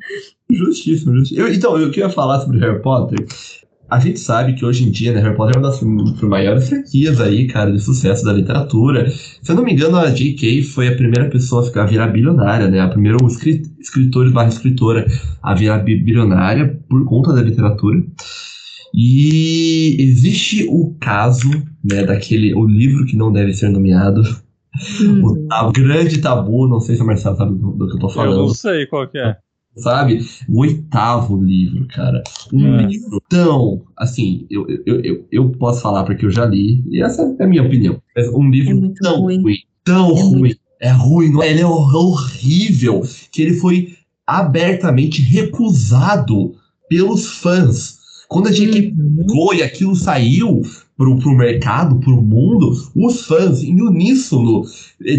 Justíssimo, 0.49 1.15
justíssimo. 1.15 1.47
Eu, 1.47 1.53
então, 1.53 1.77
eu 1.77 1.91
queria 1.91 2.09
falar 2.09 2.39
sobre 2.41 2.59
Harry 2.59 2.81
Potter. 2.81 3.25
A 3.89 3.99
gente 3.99 4.19
sabe 4.19 4.53
que 4.53 4.65
hoje 4.65 4.85
em 4.85 4.91
dia, 4.91 5.13
né, 5.13 5.21
Harry 5.21 5.35
Potter 5.35 5.55
é 5.55 5.59
uma 5.59 5.69
das 5.69 5.81
maiores 6.21 6.67
franquias 6.67 7.21
aí, 7.21 7.47
cara, 7.47 7.71
de 7.71 7.79
sucesso 7.79 8.25
da 8.25 8.33
literatura. 8.33 9.09
Se 9.09 9.49
eu 9.49 9.55
não 9.55 9.63
me 9.63 9.71
engano, 9.71 9.95
a 9.95 10.09
J.K. 10.09 10.63
foi 10.63 10.89
a 10.89 10.95
primeira 10.95 11.29
pessoa 11.29 11.61
a 11.61 11.65
ficar 11.65 11.83
a 11.83 11.85
virar 11.85 12.07
bilionária, 12.07 12.67
né? 12.67 12.81
A 12.81 12.89
primeira 12.89 13.17
escritora 13.79 14.29
barra 14.29 14.49
escritora 14.49 15.05
a 15.41 15.53
virar 15.53 15.79
bilionária 15.79 16.77
por 16.89 17.05
conta 17.05 17.31
da 17.31 17.41
literatura. 17.41 18.03
E 18.93 19.95
existe 19.99 20.65
o 20.69 20.95
caso, 20.99 21.49
né, 21.83 22.03
daquele, 22.03 22.53
o 22.53 22.65
livro 22.65 23.05
que 23.05 23.15
não 23.15 23.31
deve 23.31 23.53
ser 23.53 23.69
nomeado, 23.69 24.21
hum. 25.01 25.23
o, 25.23 25.67
o, 25.67 25.71
grande 25.71 26.19
tabu, 26.19 26.67
não 26.67 26.79
sei 26.79 26.95
se 26.95 27.01
o 27.01 27.05
Marcelo 27.05 27.37
sabe 27.37 27.53
do, 27.53 27.71
do, 27.71 27.87
que 27.87 27.95
eu 27.95 27.99
tô 27.99 28.09
falando. 28.09 28.33
Eu 28.33 28.47
não 28.47 28.49
sei 28.49 28.85
qual 28.85 29.07
que 29.07 29.17
é 29.17 29.37
sabe? 29.77 30.25
O 30.49 30.61
oitavo 30.61 31.41
livro, 31.41 31.87
cara. 31.87 32.23
Um 32.51 32.77
é. 32.77 32.85
livro 32.85 33.21
tão. 33.29 33.83
Assim, 33.95 34.45
eu, 34.49 34.65
eu, 34.85 35.01
eu, 35.01 35.25
eu, 35.31 35.49
posso 35.51 35.81
falar 35.81 36.03
porque 36.03 36.25
eu 36.25 36.31
já 36.31 36.45
li, 36.45 36.83
e 36.87 37.01
essa 37.01 37.35
é 37.39 37.43
a 37.43 37.47
minha 37.47 37.63
opinião. 37.63 38.01
Mas 38.15 38.27
um 38.29 38.49
livro 38.49 38.87
é 38.87 38.93
tão 39.01 39.21
ruim, 39.21 39.41
ruim 39.41 39.57
tão 39.83 40.17
é 40.17 40.21
ruim. 40.21 40.39
Muito... 40.39 40.59
É 40.79 40.91
ruim, 40.91 41.31
não 41.31 41.41
é? 41.41 41.49
Ele 41.49 41.61
é 41.61 41.65
horrível. 41.65 43.01
Que 43.31 43.41
ele 43.41 43.53
foi 43.55 43.95
abertamente 44.25 45.21
recusado 45.21 46.55
pelos 46.89 47.39
fãs. 47.39 47.97
Quando 48.27 48.47
a 48.47 48.51
gente 48.51 48.93
uhum. 48.97 49.53
e 49.53 49.63
aquilo 49.63 49.95
saiu, 49.95 50.61
pro, 50.97 51.17
pro 51.19 51.37
mercado, 51.37 51.99
pro 51.99 52.21
mundo, 52.21 52.71
os 52.95 53.25
fãs, 53.25 53.61
em 53.61 53.79
uníssono, 53.79 54.63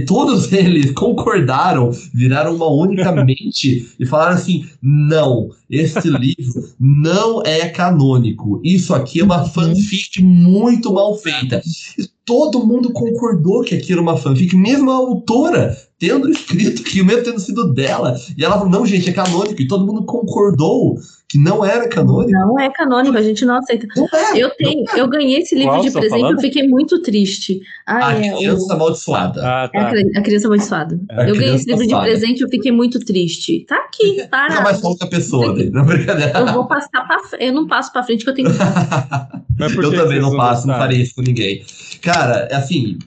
todos 0.07 0.51
eles 0.53 0.91
concordaram, 0.91 1.91
viraram 2.12 2.57
uma 2.57 2.66
única 2.66 3.12
mente 3.24 3.95
e 3.99 4.05
falaram 4.05 4.35
assim: 4.35 4.66
não, 4.83 5.51
este 5.70 6.09
livro 6.11 6.68
não 6.79 7.43
é 7.43 7.68
canônico. 7.68 8.61
Isso 8.64 8.93
aqui 8.93 9.20
é 9.20 9.24
uma 9.24 9.43
uhum. 9.43 9.49
fanfic 9.49 10.20
muito 10.22 10.93
mal 10.93 11.16
feita. 11.16 11.62
E 11.97 12.09
todo 12.24 12.66
mundo 12.66 12.93
concordou 12.93 13.62
que 13.62 13.74
aquilo 13.74 14.01
era 14.01 14.03
uma 14.03 14.16
fanfic, 14.16 14.55
mesmo 14.57 14.91
a 14.91 14.95
autora 14.95 15.76
tendo 15.99 16.31
escrito 16.31 16.83
que 16.83 17.03
mesmo 17.03 17.24
tendo 17.24 17.41
sido 17.41 17.72
dela. 17.72 18.16
E 18.37 18.45
ela 18.45 18.59
falou: 18.59 18.70
não, 18.70 18.87
gente, 18.87 19.09
é 19.09 19.12
canônico. 19.12 19.62
E 19.62 19.68
todo 19.68 19.87
mundo 19.87 20.05
concordou 20.05 20.99
que 21.29 21.37
não 21.37 21.62
era 21.62 21.87
canônico. 21.89 22.33
Não 22.33 22.59
é 22.59 22.70
canônico, 22.70 23.16
a 23.16 23.22
gente 23.22 23.45
não 23.45 23.57
aceita. 23.57 23.87
Não 23.95 24.09
é, 24.12 24.39
eu 24.39 24.49
tenho, 24.57 24.85
é. 24.89 25.01
eu 25.01 25.07
ganhei 25.07 25.41
esse 25.41 25.55
livro 25.55 25.72
Qual 25.72 25.83
de 25.83 25.91
presente, 25.91 26.20
falando? 26.20 26.37
eu 26.37 26.41
fiquei 26.41 26.66
muito 26.66 27.03
triste. 27.03 27.61
Ai, 27.87 28.03
a 28.03 28.26
é 28.26 28.37
criança 28.37 28.66
o... 28.66 28.72
amaldiçoada. 28.72 29.41
Ah, 29.47 29.68
tá. 29.68 29.79
é 29.79 30.18
a 30.18 30.22
criança 30.22 30.47
amaldiçoada. 30.47 30.99
É 31.11 31.31
eu 31.31 31.37
ganhei 31.37 31.55
esse 31.55 31.66
livro 31.66 31.87
de 31.87 31.95
presente, 31.95 32.41
eu 32.41 32.49
fiquei 32.49 32.72
muito 32.72 32.99
triste. 33.01 33.66
Tá 33.68 33.76
aqui, 33.76 34.26
para. 34.31 34.55
Não, 34.55 34.62
mas 34.62 34.83
outra 34.83 35.07
pessoa, 35.07 35.55
né? 35.55 35.68
não 35.70 35.85
brincadeira. 35.85 36.39
Eu 36.39 36.47
vou 36.47 36.66
passar 36.66 37.07
pra 37.07 37.18
frente, 37.18 37.45
eu 37.45 37.53
não 37.53 37.66
passo 37.66 37.93
pra 37.93 38.03
frente 38.03 38.24
que 38.24 38.31
eu 38.31 38.35
tenho. 38.35 38.49
eu 39.59 39.91
também 39.93 40.20
não 40.20 40.35
passo, 40.35 40.66
não 40.66 40.76
farei 40.76 41.03
isso 41.03 41.14
com 41.14 41.20
ninguém. 41.20 41.62
Cara, 42.01 42.49
é 42.51 42.55
assim, 42.55 42.99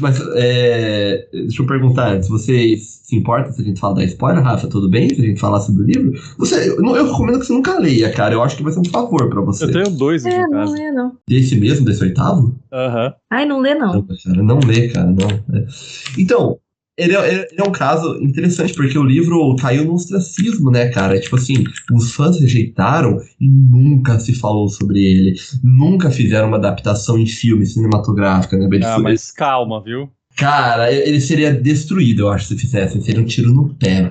mas, 0.00 0.20
é, 0.34 1.28
deixa 1.32 1.62
eu 1.62 1.66
perguntar 1.66 2.12
antes, 2.14 2.28
você 2.28 2.76
se 2.76 3.16
importa 3.16 3.52
se 3.52 3.62
a 3.62 3.64
gente 3.64 3.80
falar 3.80 3.94
da 3.94 4.04
spoiler, 4.04 4.42
Rafa? 4.42 4.68
Tudo 4.68 4.88
bem? 4.88 5.08
Se 5.08 5.20
a 5.22 5.24
gente 5.24 5.40
falar 5.40 5.60
sobre 5.60 5.82
o 5.82 5.86
livro? 5.86 6.12
Você, 6.38 6.68
eu, 6.68 6.76
eu 6.94 7.06
recomendo 7.06 7.38
que 7.38 7.46
você 7.46 7.52
nunca 7.54 7.78
leia, 7.78 8.12
cara. 8.12 8.34
Eu 8.34 8.42
acho 8.42 8.56
que 8.56 8.62
vai 8.62 8.72
ser 8.72 8.80
um 8.80 8.84
favor 8.84 9.30
pra 9.30 9.40
você. 9.40 9.64
Eu 9.64 9.72
tenho 9.72 9.90
dois 9.90 10.26
aqui 10.26 10.34
é, 10.34 10.42
em 10.42 10.50
casa. 10.50 10.72
Não 10.72 10.78
lê, 10.78 10.90
não. 10.90 11.16
Desse 11.26 11.56
mesmo, 11.56 11.86
desse 11.86 12.04
oitavo? 12.04 12.54
Aham. 12.70 13.06
Uhum. 13.06 13.12
Ai, 13.30 13.46
não 13.46 13.60
lê, 13.60 13.74
não. 13.74 13.94
Não, 13.94 14.06
cara, 14.06 14.42
não 14.42 14.60
lê, 14.60 14.88
cara, 14.88 15.06
não. 15.06 15.56
É. 15.56 15.66
Então, 16.18 16.58
ele 16.98 17.14
é, 17.16 17.34
ele 17.34 17.46
é, 17.56 17.62
um 17.62 17.70
caso 17.70 18.20
interessante, 18.20 18.74
porque 18.74 18.98
o 18.98 19.04
livro 19.04 19.54
caiu 19.54 19.84
no 19.84 19.94
ostracismo, 19.94 20.68
né, 20.68 20.88
cara? 20.88 21.18
Tipo 21.20 21.36
assim, 21.36 21.62
os 21.92 22.12
fãs 22.12 22.40
rejeitaram 22.40 23.20
e 23.40 23.48
nunca 23.48 24.18
se 24.18 24.34
falou 24.34 24.68
sobre 24.68 25.04
ele. 25.04 25.36
Nunca 25.62 26.10
fizeram 26.10 26.48
uma 26.48 26.56
adaptação 26.56 27.16
em 27.16 27.26
filme, 27.26 27.64
cinematográfica, 27.64 28.56
né? 28.56 28.68
Ah, 28.84 28.98
mas 28.98 29.30
calma, 29.30 29.80
viu? 29.80 30.10
Cara, 30.36 30.92
ele 30.92 31.20
seria 31.20 31.54
destruído, 31.54 32.22
eu 32.22 32.28
acho, 32.30 32.46
se 32.46 32.58
fizesse. 32.58 33.00
Seria 33.00 33.20
um 33.20 33.26
tiro 33.26 33.52
no 33.52 33.74
pé. 33.74 34.10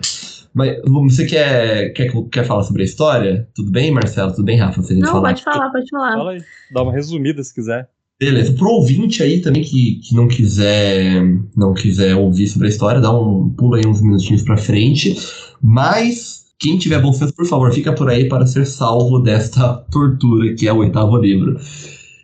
Mas 0.53 0.81
você 0.85 1.25
quer, 1.25 1.89
quer, 1.89 2.09
quer 2.31 2.45
falar 2.45 2.63
sobre 2.63 2.81
a 2.81 2.85
história? 2.85 3.47
Tudo 3.53 3.69
bem, 3.69 3.91
Marcelo? 3.91 4.31
Tudo 4.31 4.45
bem, 4.45 4.57
Rafa? 4.57 4.81
Não, 4.93 5.11
falar 5.11 5.29
pode 5.29 5.43
falar, 5.43 5.69
pode 5.69 5.89
falar. 5.89 6.13
Fala 6.13 6.31
aí. 6.31 6.43
Dá 6.71 6.83
uma 6.83 6.91
resumida 6.93 7.43
se 7.43 7.53
quiser. 7.53 7.89
Beleza. 8.19 8.53
Pro 8.53 8.69
ouvinte 8.69 9.21
aí 9.21 9.41
também 9.41 9.63
que, 9.63 9.95
que 9.95 10.15
não 10.15 10.27
quiser 10.27 11.23
não 11.55 11.73
quiser 11.73 12.15
ouvir 12.15 12.47
sobre 12.47 12.67
a 12.67 12.69
história, 12.69 12.99
dá 12.99 13.11
um 13.11 13.49
pulo 13.49 13.75
aí 13.75 13.85
uns 13.85 14.01
minutinhos 14.01 14.41
pra 14.41 14.57
frente. 14.57 15.15
Mas 15.61 16.45
quem 16.59 16.77
tiver 16.79 16.99
bom 16.99 17.13
senso, 17.13 17.33
por 17.33 17.45
favor, 17.45 17.71
fica 17.71 17.93
por 17.93 18.09
aí 18.09 18.27
para 18.27 18.47
ser 18.47 18.65
salvo 18.65 19.19
desta 19.19 19.75
tortura 19.91 20.55
que 20.55 20.67
é 20.67 20.73
o 20.73 20.77
oitavo 20.77 21.17
livro. 21.17 21.59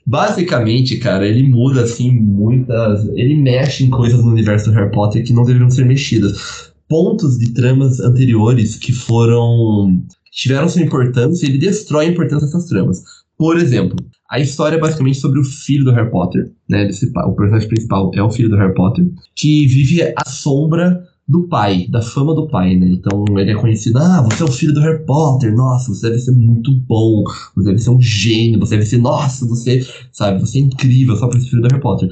Basicamente, 0.06 0.98
cara, 0.98 1.28
ele 1.28 1.44
muda 1.44 1.84
assim 1.84 2.12
muitas. 2.12 3.08
Ele 3.10 3.36
mexe 3.36 3.84
em 3.84 3.90
coisas 3.90 4.24
no 4.24 4.32
universo 4.32 4.70
do 4.70 4.76
Harry 4.76 4.92
Potter 4.92 5.24
que 5.24 5.32
não 5.32 5.44
deveriam 5.44 5.70
ser 5.70 5.86
mexidas. 5.86 6.74
Pontos 6.90 7.38
de 7.38 7.54
tramas 7.54 8.00
anteriores 8.00 8.76
que 8.76 8.92
foram. 8.92 10.04
tiveram 10.32 10.68
sua 10.68 10.82
importância, 10.82 11.46
ele 11.46 11.60
destrói 11.60 12.08
a 12.08 12.10
importância 12.10 12.48
dessas 12.48 12.66
tramas. 12.66 13.04
Por 13.38 13.58
exemplo, 13.58 13.96
a 14.30 14.40
história 14.40 14.78
é 14.78 14.80
basicamente 14.80 15.18
sobre 15.18 15.40
o 15.40 15.44
filho 15.44 15.86
do 15.86 15.92
Harry 15.92 16.10
Potter, 16.10 16.52
né? 16.70 16.86
Desse, 16.86 17.12
o 17.16 17.32
personagem 17.34 17.68
principal 17.68 18.12
é 18.14 18.22
o 18.24 18.30
filho 18.30 18.50
do 18.50 18.58
Harry 18.58 18.74
Potter, 18.74 19.06
que 19.36 19.66
vive 19.68 20.02
à 20.02 20.28
sombra 20.28 21.08
do 21.28 21.48
pai, 21.48 21.88
da 21.90 22.02
fama 22.02 22.36
do 22.36 22.48
pai, 22.48 22.76
né? 22.76 22.88
Então 22.88 23.26
ele 23.38 23.52
é 23.52 23.56
conhecido, 23.56 23.98
ah, 24.00 24.22
você 24.22 24.44
é 24.44 24.46
o 24.46 24.52
filho 24.52 24.74
do 24.74 24.82
Harry 24.82 25.06
Potter, 25.06 25.56
nossa, 25.56 25.94
você 25.94 26.10
deve 26.10 26.20
ser 26.20 26.32
muito 26.32 26.72
bom, 26.72 27.24
você 27.56 27.70
deve 27.70 27.80
ser 27.80 27.90
um 27.92 28.02
gênio, 28.02 28.60
você 28.60 28.76
deve 28.76 28.88
ser, 28.88 28.98
nossa, 28.98 29.46
você, 29.48 29.86
sabe, 30.12 30.40
você 30.40 30.58
é 30.58 30.62
incrível 30.62 31.16
só 31.16 31.28
por 31.28 31.40
ser 31.40 31.50
filho 31.50 31.62
do 31.62 31.68
Harry 31.70 31.82
Potter. 31.82 32.10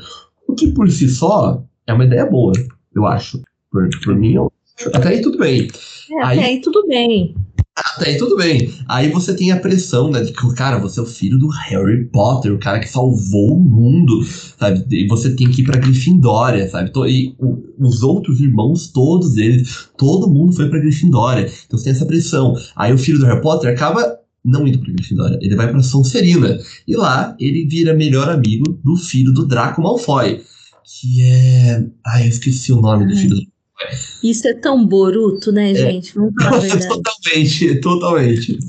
O 0.48 0.54
que 0.54 0.68
por 0.68 0.90
si 0.90 1.10
só 1.10 1.64
é 1.86 1.94
uma 1.94 2.06
ideia 2.06 2.26
boa, 2.26 2.54
eu 2.96 3.06
acho. 3.06 3.42
Por, 3.72 3.90
por 4.04 4.16
mim, 4.16 4.34
eu... 4.34 4.52
até 4.94 5.10
aí 5.10 5.22
tudo 5.22 5.38
bem. 5.38 5.68
É, 6.12 6.24
aí, 6.24 6.40
até 6.40 6.48
aí 6.48 6.62
tudo 6.62 6.88
bem. 6.88 7.36
Até 7.96 8.10
aí 8.10 8.18
tudo 8.18 8.36
bem. 8.36 8.74
Aí 8.88 9.10
você 9.10 9.34
tem 9.34 9.52
a 9.52 9.60
pressão, 9.60 10.10
né? 10.10 10.22
De 10.22 10.32
que, 10.32 10.54
cara, 10.54 10.78
você 10.78 11.00
é 11.00 11.04
o 11.04 11.06
filho 11.06 11.38
do 11.38 11.48
Harry 11.48 12.06
Potter, 12.06 12.54
o 12.54 12.60
cara 12.60 12.80
que 12.80 12.90
salvou 12.90 13.58
o 13.58 13.60
mundo, 13.60 14.24
sabe? 14.58 14.86
E 14.90 15.08
você 15.08 15.36
tem 15.36 15.50
que 15.50 15.62
ir 15.62 15.66
pra 15.66 15.80
Grifindória, 15.80 16.70
sabe? 16.70 16.92
E 17.08 17.36
os 17.80 18.04
outros 18.04 18.40
irmãos, 18.40 18.88
todos 18.88 19.38
eles, 19.38 19.90
todo 19.98 20.30
mundo 20.30 20.54
foi 20.54 20.70
pra 20.70 20.80
Grifindória. 20.80 21.52
Então 21.66 21.78
você 21.78 21.86
tem 21.86 21.94
essa 21.94 22.06
pressão. 22.06 22.56
Aí 22.76 22.94
o 22.94 22.98
filho 22.98 23.20
do 23.20 23.26
Harry 23.26 23.42
Potter 23.42 23.72
acaba 23.72 24.18
não 24.44 24.68
indo 24.68 24.80
pra 24.80 24.92
Grifindória, 24.92 25.38
ele 25.42 25.56
vai 25.56 25.70
pra 25.70 25.84
Sonserina. 25.84 26.58
E 26.88 26.96
lá 26.96 27.36
ele 27.40 27.68
vira 27.68 27.94
melhor 27.94 28.30
amigo 28.30 28.80
do 28.84 28.96
filho 28.96 29.32
do 29.32 29.46
Draco 29.46 29.82
Malfoy. 29.82 30.42
Que 30.84 31.22
é. 31.22 31.86
Ai, 32.06 32.24
eu 32.24 32.30
esqueci 32.30 32.74
o 32.74 32.82
nome 32.82 33.08
do 33.08 33.16
filho 33.16 33.36
do 33.36 33.42
isso 34.24 34.48
é 34.48 34.54
tão 34.54 34.86
boruto, 34.86 35.52
né, 35.52 35.72
é. 35.72 35.76
gente? 35.76 36.14
A 36.18 36.22
verdade. 36.60 36.88
totalmente, 36.88 37.76
totalmente. 37.82 38.60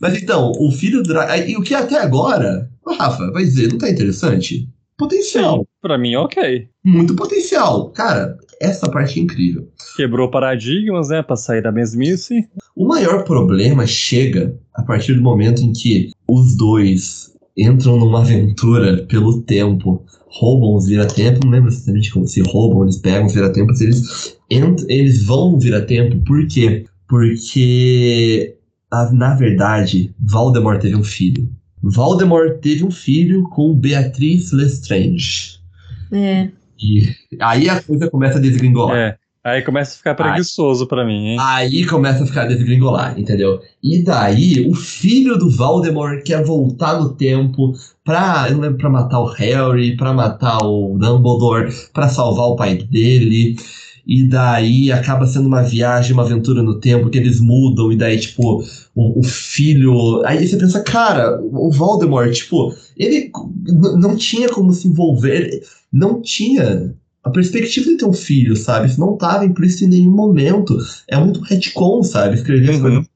Mas 0.00 0.22
então, 0.22 0.52
o 0.58 0.70
filho 0.72 1.02
do 1.02 1.12
E 1.46 1.56
o 1.56 1.62
que 1.62 1.74
até 1.74 1.98
agora, 1.98 2.70
Rafa, 2.86 3.30
vai 3.32 3.44
dizer, 3.44 3.68
não 3.70 3.78
tá 3.78 3.88
interessante? 3.90 4.68
Potencial. 4.96 5.66
Pra 5.80 5.96
mim, 5.96 6.14
ok. 6.16 6.68
Muito 6.84 7.14
potencial. 7.14 7.90
Cara, 7.90 8.36
essa 8.60 8.90
parte 8.90 9.18
é 9.18 9.22
incrível. 9.22 9.68
Quebrou 9.96 10.30
paradigmas, 10.30 11.08
né, 11.08 11.22
pra 11.22 11.36
sair 11.36 11.62
da 11.62 11.72
mesmice. 11.72 12.46
O 12.76 12.86
maior 12.86 13.24
problema 13.24 13.86
chega 13.86 14.54
a 14.74 14.82
partir 14.82 15.14
do 15.14 15.22
momento 15.22 15.62
em 15.62 15.72
que 15.72 16.10
os 16.28 16.56
dois 16.56 17.32
entram 17.56 17.98
numa 17.98 18.20
aventura 18.20 19.04
pelo 19.06 19.42
tempo 19.42 20.04
roubam 20.30 20.76
os 20.76 20.86
vira-tempo, 20.86 21.40
não 21.44 21.50
lembro 21.50 21.68
exatamente 21.68 22.12
como 22.12 22.26
se 22.26 22.40
roubam, 22.40 22.84
eles 22.84 22.98
pegam 22.98 23.26
os 23.26 23.34
vira-tempo, 23.34 23.72
eles, 23.80 24.38
eles 24.88 25.24
vão 25.24 25.58
vira-tempo, 25.58 26.18
por 26.24 26.46
quê? 26.46 26.86
Porque, 27.08 28.56
na 29.12 29.34
verdade, 29.34 30.14
Voldemort 30.18 30.80
teve 30.80 30.94
um 30.94 31.04
filho. 31.04 31.50
Voldemort 31.82 32.58
teve 32.60 32.84
um 32.84 32.90
filho 32.90 33.42
com 33.48 33.74
Beatriz 33.74 34.52
Lestrange. 34.52 35.58
É. 36.12 36.48
E 36.78 37.08
aí 37.40 37.68
a 37.68 37.82
coisa 37.82 38.08
começa 38.08 38.38
a 38.38 38.40
desgringolar. 38.40 38.96
É. 38.96 39.18
Aí 39.42 39.62
começa 39.62 39.94
a 39.94 39.96
ficar 39.96 40.14
preguiçoso 40.14 40.86
para 40.86 41.04
mim, 41.04 41.28
hein? 41.28 41.36
Aí 41.40 41.86
começa 41.86 42.24
a 42.24 42.26
ficar 42.26 42.44
desgringolar, 42.46 43.18
entendeu? 43.18 43.58
E 43.82 44.02
daí, 44.02 44.68
o 44.68 44.74
filho 44.74 45.38
do 45.38 45.50
Voldemort 45.50 46.22
quer 46.22 46.44
voltar 46.44 47.00
no 47.00 47.14
tempo 47.14 47.72
pra, 48.04 48.46
eu 48.48 48.56
não 48.56 48.60
lembro, 48.60 48.76
pra 48.76 48.90
matar 48.90 49.18
o 49.18 49.24
Harry, 49.26 49.96
pra 49.96 50.12
matar 50.12 50.58
o 50.62 50.98
Dumbledore, 50.98 51.72
pra 51.94 52.10
salvar 52.10 52.48
o 52.48 52.56
pai 52.56 52.76
dele. 52.76 53.56
E 54.06 54.24
daí 54.24 54.92
acaba 54.92 55.26
sendo 55.26 55.46
uma 55.46 55.62
viagem, 55.62 56.12
uma 56.12 56.24
aventura 56.24 56.62
no 56.62 56.78
tempo, 56.78 57.08
que 57.08 57.16
eles 57.16 57.40
mudam, 57.40 57.90
e 57.90 57.96
daí, 57.96 58.18
tipo, 58.18 58.62
o, 58.94 59.20
o 59.20 59.22
filho. 59.22 60.22
Aí 60.26 60.46
você 60.46 60.58
pensa, 60.58 60.82
cara, 60.82 61.40
o 61.42 61.70
Voldemort, 61.70 62.30
tipo, 62.30 62.74
ele 62.94 63.30
não 63.96 64.16
tinha 64.16 64.50
como 64.50 64.72
se 64.72 64.86
envolver, 64.86 65.62
não 65.90 66.20
tinha 66.20 66.94
a 67.22 67.30
perspectiva 67.30 67.90
de 67.90 67.96
ter 67.96 68.04
um 68.04 68.12
filho, 68.12 68.56
sabe? 68.56 68.86
Isso 68.86 69.00
não 69.00 69.14
estava 69.14 69.44
implícito 69.44 69.84
em 69.84 69.88
nenhum 69.88 70.12
momento. 70.12 70.76
É 71.06 71.16
muito 71.18 71.40
retcon, 71.40 72.02
sabe? 72.02 72.36
Escrever 72.36 72.70
as 72.70 72.80
coisas 72.80 73.10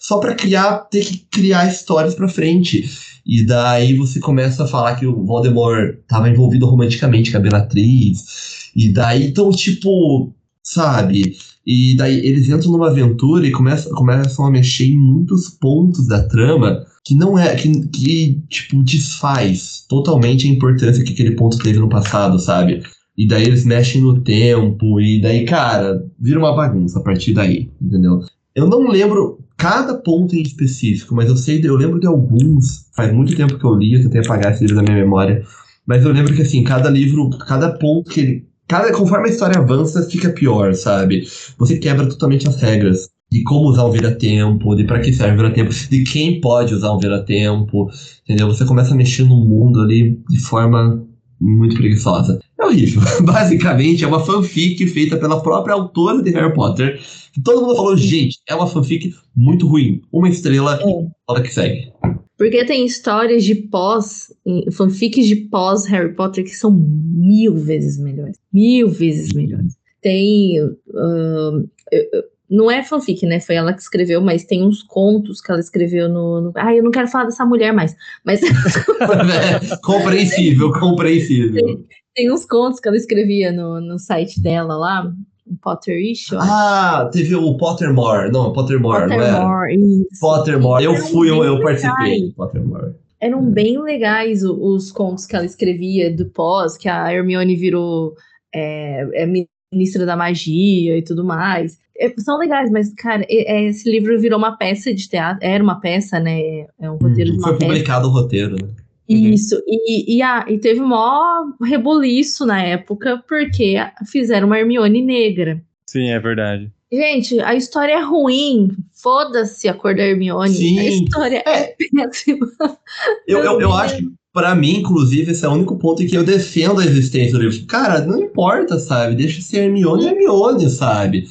só 0.00 0.18
para 0.18 0.34
criar, 0.34 0.88
ter 0.90 1.04
que 1.04 1.18
criar 1.30 1.68
histórias 1.68 2.14
para 2.14 2.28
frente. 2.28 2.88
E 3.26 3.44
daí 3.44 3.96
você 3.96 4.20
começa 4.20 4.64
a 4.64 4.66
falar 4.66 4.96
que 4.96 5.06
o 5.06 5.24
Voldemort 5.24 5.96
estava 6.00 6.28
envolvido 6.28 6.66
romanticamente 6.66 7.30
com 7.30 7.38
a 7.38 7.40
Bellatrix. 7.40 8.70
E 8.74 8.92
daí, 8.92 9.28
então, 9.28 9.50
tipo, 9.50 10.32
sabe? 10.62 11.36
E 11.66 11.96
daí 11.96 12.18
eles 12.18 12.48
entram 12.48 12.72
numa 12.72 12.90
aventura 12.90 13.46
e 13.46 13.50
começam, 13.50 13.92
começam 13.92 14.44
a 14.44 14.50
mexer 14.50 14.86
em 14.86 14.98
muitos 14.98 15.48
pontos 15.48 16.06
da 16.06 16.22
trama 16.22 16.84
que 17.04 17.14
não 17.14 17.38
é. 17.38 17.54
que, 17.54 17.86
que 17.88 18.42
tipo, 18.48 18.82
desfaz 18.82 19.84
totalmente 19.88 20.46
a 20.46 20.50
importância 20.50 21.04
que 21.04 21.12
aquele 21.12 21.32
ponto 21.32 21.58
teve 21.58 21.78
no 21.78 21.88
passado, 21.88 22.38
sabe? 22.38 22.82
E 23.16 23.26
daí 23.28 23.44
eles 23.44 23.64
mexem 23.64 24.00
no 24.00 24.20
tempo, 24.20 25.00
e 25.00 25.20
daí, 25.20 25.44
cara, 25.44 26.04
vira 26.18 26.38
uma 26.38 26.54
bagunça 26.54 26.98
a 26.98 27.02
partir 27.02 27.32
daí, 27.32 27.70
entendeu? 27.80 28.20
Eu 28.54 28.68
não 28.68 28.88
lembro 28.88 29.38
cada 29.56 29.94
ponto 29.94 30.34
em 30.34 30.42
específico, 30.42 31.14
mas 31.14 31.28
eu 31.28 31.36
sei, 31.36 31.60
eu 31.64 31.76
lembro 31.76 32.00
de 32.00 32.06
alguns. 32.06 32.86
Faz 32.94 33.12
muito 33.12 33.36
tempo 33.36 33.58
que 33.58 33.64
eu 33.64 33.74
li, 33.74 33.94
eu 33.94 34.02
tentei 34.02 34.20
apagar 34.20 34.52
esse 34.52 34.62
livro 34.62 34.76
da 34.76 34.82
minha 34.82 34.96
memória. 34.96 35.44
Mas 35.86 36.04
eu 36.04 36.12
lembro 36.12 36.34
que, 36.34 36.42
assim, 36.42 36.62
cada 36.64 36.88
livro, 36.90 37.30
cada 37.30 37.70
ponto 37.72 38.10
que 38.10 38.20
ele. 38.20 38.48
Cada, 38.66 38.92
conforme 38.92 39.28
a 39.28 39.32
história 39.32 39.58
avança, 39.58 40.02
fica 40.08 40.30
pior, 40.30 40.74
sabe? 40.74 41.24
Você 41.58 41.78
quebra 41.78 42.08
totalmente 42.08 42.48
as 42.48 42.56
regras 42.56 43.08
de 43.30 43.42
como 43.42 43.68
usar 43.68 43.84
um 43.84 43.90
vira-tempo, 43.90 44.74
de 44.74 44.84
para 44.84 45.00
que 45.00 45.12
serve 45.12 45.34
o 45.34 45.36
vira-tempo, 45.42 45.72
de 45.72 46.04
quem 46.04 46.40
pode 46.40 46.72
usar 46.72 46.92
um 46.92 46.98
vira-tempo, 46.98 47.90
entendeu? 48.22 48.46
Você 48.46 48.64
começa 48.64 48.94
a 48.94 48.96
mexer 48.96 49.24
no 49.24 49.36
mundo 49.36 49.80
ali 49.80 50.18
de 50.30 50.38
forma 50.38 51.04
muito 51.40 51.76
preguiçosa. 51.76 52.38
É 52.58 52.64
horrível. 52.64 53.02
Basicamente, 53.24 54.04
é 54.04 54.06
uma 54.06 54.24
fanfic 54.24 54.86
feita 54.86 55.16
pela 55.16 55.42
própria 55.42 55.74
autora 55.74 56.22
de 56.22 56.30
Harry 56.30 56.52
Potter. 56.54 57.00
Que 57.32 57.42
todo 57.42 57.62
mundo 57.62 57.76
falou, 57.76 57.96
gente, 57.96 58.38
é 58.48 58.54
uma 58.54 58.66
fanfic 58.66 59.14
muito 59.36 59.66
ruim. 59.66 60.00
Uma 60.12 60.28
estrela, 60.28 60.78
é. 60.80 61.06
hora 61.26 61.42
que 61.42 61.52
segue. 61.52 61.92
Porque 62.36 62.64
tem 62.64 62.84
histórias 62.84 63.44
de 63.44 63.54
pós, 63.54 64.32
fanfics 64.72 65.26
de 65.26 65.36
pós 65.36 65.86
Harry 65.86 66.14
Potter 66.14 66.44
que 66.44 66.54
são 66.54 66.70
mil 66.70 67.54
vezes 67.56 67.98
melhores. 67.98 68.36
Mil 68.52 68.88
vezes 68.88 69.32
melhores. 69.32 69.76
Tem. 70.02 70.60
Uh, 70.62 71.68
eu, 71.92 72.24
não 72.54 72.70
é 72.70 72.82
fanfic, 72.82 73.26
né? 73.26 73.40
Foi 73.40 73.56
ela 73.56 73.72
que 73.72 73.82
escreveu, 73.82 74.20
mas 74.20 74.44
tem 74.44 74.62
uns 74.62 74.82
contos 74.82 75.40
que 75.40 75.50
ela 75.50 75.60
escreveu 75.60 76.08
no. 76.08 76.40
no... 76.40 76.52
Ah, 76.54 76.74
eu 76.74 76.82
não 76.82 76.90
quero 76.90 77.08
falar 77.08 77.24
dessa 77.24 77.44
mulher 77.44 77.72
mais. 77.72 77.96
Mas. 78.24 78.40
é, 78.44 79.76
compreensível, 79.82 80.72
compreensível. 80.72 81.64
Tem, 81.64 81.86
tem, 82.14 82.32
uns 82.32 82.46
contos 82.46 82.78
que 82.78 82.86
ela 82.86 82.96
escrevia 82.96 83.50
no, 83.50 83.80
no 83.80 83.98
site 83.98 84.40
dela 84.40 84.76
lá. 84.76 85.12
Potterish. 85.60 86.32
Ah, 86.32 87.10
teve 87.12 87.34
o 87.34 87.56
Pottermore. 87.58 88.32
Não, 88.32 88.52
Pottermore, 88.52 89.02
Pottermore, 89.02 89.30
não 89.30 89.64
é? 89.64 89.74
Isso. 89.74 90.20
Pottermore. 90.20 90.84
Eu 90.84 90.96
fui, 90.96 91.28
eu, 91.28 91.44
eu 91.44 91.60
participei. 91.60 92.32
Pottermore. 92.32 92.94
Eram 93.20 93.50
bem 93.50 93.80
legais 93.80 94.42
os, 94.42 94.56
os, 94.58 94.92
contos 94.92 95.26
que 95.26 95.36
ela 95.36 95.44
escrevia 95.44 96.14
do 96.14 96.26
pós, 96.30 96.78
que 96.78 96.88
a 96.88 97.12
Hermione 97.12 97.56
virou 97.56 98.14
é, 98.54 99.06
é 99.22 99.46
ministra 99.72 100.06
da 100.06 100.16
magia 100.16 100.96
e 100.96 101.02
tudo 101.02 101.24
mais. 101.24 101.78
É, 101.98 102.12
são 102.18 102.38
legais, 102.38 102.70
mas, 102.70 102.92
cara, 102.94 103.24
é, 103.28 103.64
esse 103.64 103.90
livro 103.90 104.18
virou 104.20 104.38
uma 104.38 104.56
peça 104.56 104.92
de 104.92 105.08
teatro. 105.08 105.46
Era 105.46 105.62
uma 105.62 105.80
peça, 105.80 106.18
né? 106.18 106.66
É 106.80 106.90
um 106.90 106.96
roteiro 106.96 107.30
hum, 107.30 107.36
de 107.36 107.38
uma 107.38 107.48
Foi 107.48 107.58
peça. 107.58 107.70
publicado 107.70 108.08
o 108.08 108.10
roteiro, 108.10 108.56
né? 108.56 108.68
Isso, 109.06 109.62
e, 109.66 110.16
e, 110.16 110.22
a, 110.22 110.46
e 110.48 110.58
teve 110.58 110.80
um 110.80 110.86
maior 110.86 111.44
rebuliço 111.62 112.46
na 112.46 112.62
época, 112.62 113.22
porque 113.28 113.76
fizeram 114.06 114.46
uma 114.46 114.58
Hermione 114.58 115.02
negra. 115.02 115.62
Sim, 115.86 116.08
é 116.08 116.18
verdade. 116.18 116.72
Gente, 116.90 117.38
a 117.40 117.54
história 117.54 117.92
é 117.92 118.02
ruim. 118.02 118.70
Foda-se 118.92 119.68
a 119.68 119.74
cor 119.74 119.94
da 119.94 120.02
Hermione. 120.02 120.54
Sim. 120.54 120.78
A 120.78 120.84
história 120.84 121.42
é, 121.46 121.60
é 121.70 121.76
péssima. 121.94 122.46
Eu, 123.26 123.40
eu, 123.40 123.60
eu 123.60 123.72
acho 123.72 123.98
que 123.98 124.12
para 124.34 124.52
mim, 124.52 124.78
inclusive, 124.78 125.30
esse 125.30 125.44
é 125.44 125.48
o 125.48 125.52
único 125.52 125.78
ponto 125.78 126.02
em 126.02 126.08
que 126.08 126.16
eu 126.16 126.24
defendo 126.24 126.80
a 126.80 126.84
existência 126.84 127.32
do 127.32 127.38
livro. 127.38 127.66
Cara, 127.66 128.00
não 128.00 128.20
importa, 128.20 128.80
sabe? 128.80 129.14
Deixa 129.14 129.40
ser 129.40 129.58
Hermione 129.58 130.06
Hermione, 130.06 130.68
sabe? 130.68 131.28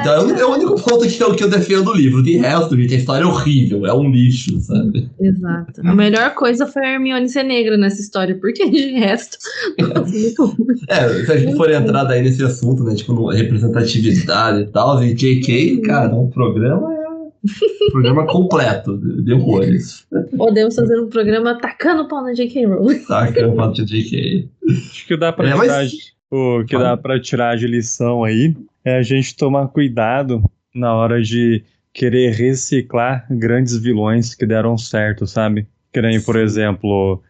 Então 0.00 0.12
é 0.12 0.24
o, 0.24 0.36
é 0.36 0.44
o 0.44 0.52
único 0.52 0.74
ponto 0.82 1.06
que 1.06 1.22
eu, 1.22 1.34
que 1.34 1.44
eu 1.44 1.48
defendo 1.48 1.88
o 1.88 1.94
livro. 1.94 2.22
De 2.22 2.36
resto, 2.36 2.76
gente, 2.76 2.94
a 2.94 2.98
história 2.98 3.24
é 3.24 3.26
horrível, 3.26 3.86
é 3.86 3.94
um 3.94 4.10
lixo, 4.10 4.58
sabe? 4.60 5.08
Exato. 5.20 5.80
A 5.84 5.94
melhor 5.94 6.34
coisa 6.34 6.66
foi 6.66 6.84
a 6.84 6.94
Hermione 6.94 7.28
ser 7.28 7.44
negra 7.44 7.76
nessa 7.76 8.00
história, 8.00 8.34
porque 8.34 8.68
de 8.68 8.92
resto. 8.92 9.38
é, 10.88 11.24
se 11.24 11.32
a 11.32 11.36
gente 11.36 11.56
for 11.56 11.70
entrar 11.70 12.04
daí 12.04 12.22
nesse 12.22 12.44
assunto, 12.44 12.82
né? 12.84 12.94
Tipo, 12.94 13.28
representatividade 13.28 14.62
e 14.62 14.66
tal, 14.66 15.02
e 15.02 15.14
JK, 15.14 15.82
cara, 15.82 16.14
um 16.14 16.28
programa 16.28 16.94
é 16.94 17.90
programa 17.92 18.26
completo 18.26 18.96
de 18.98 19.32
horrores. 19.32 20.06
Podemos 20.36 20.74
fazer 20.74 21.00
um 21.00 21.08
programa 21.08 21.58
tacando 21.58 22.02
o 22.02 22.08
pau 22.08 22.22
na 22.22 22.32
J.K. 22.32 22.66
Rowling. 22.66 23.04
Tacando 23.04 23.52
o 23.52 23.56
pau 23.56 23.68
na 23.68 23.72
J.K. 23.72 24.48
Acho 24.68 25.06
que 25.06 25.16
dá 25.16 25.32
pra 25.32 25.48
é, 25.48 25.52
tirar, 25.52 25.66
mas... 25.66 25.92
o 26.30 26.64
que 26.64 26.76
dá 26.76 26.96
pra 26.96 27.20
tirar 27.20 27.56
de 27.56 27.66
lição 27.66 28.24
aí 28.24 28.54
é 28.88 28.96
a 28.96 29.02
gente 29.02 29.36
tomar 29.36 29.68
cuidado 29.68 30.42
na 30.74 30.94
hora 30.94 31.22
de 31.22 31.62
querer 31.92 32.32
reciclar 32.32 33.26
grandes 33.30 33.76
vilões 33.76 34.34
que 34.34 34.46
deram 34.46 34.78
certo, 34.78 35.26
sabe? 35.26 35.66
Que 35.92 36.00
nem, 36.02 36.20
por 36.20 36.36
exemplo, 36.36 37.22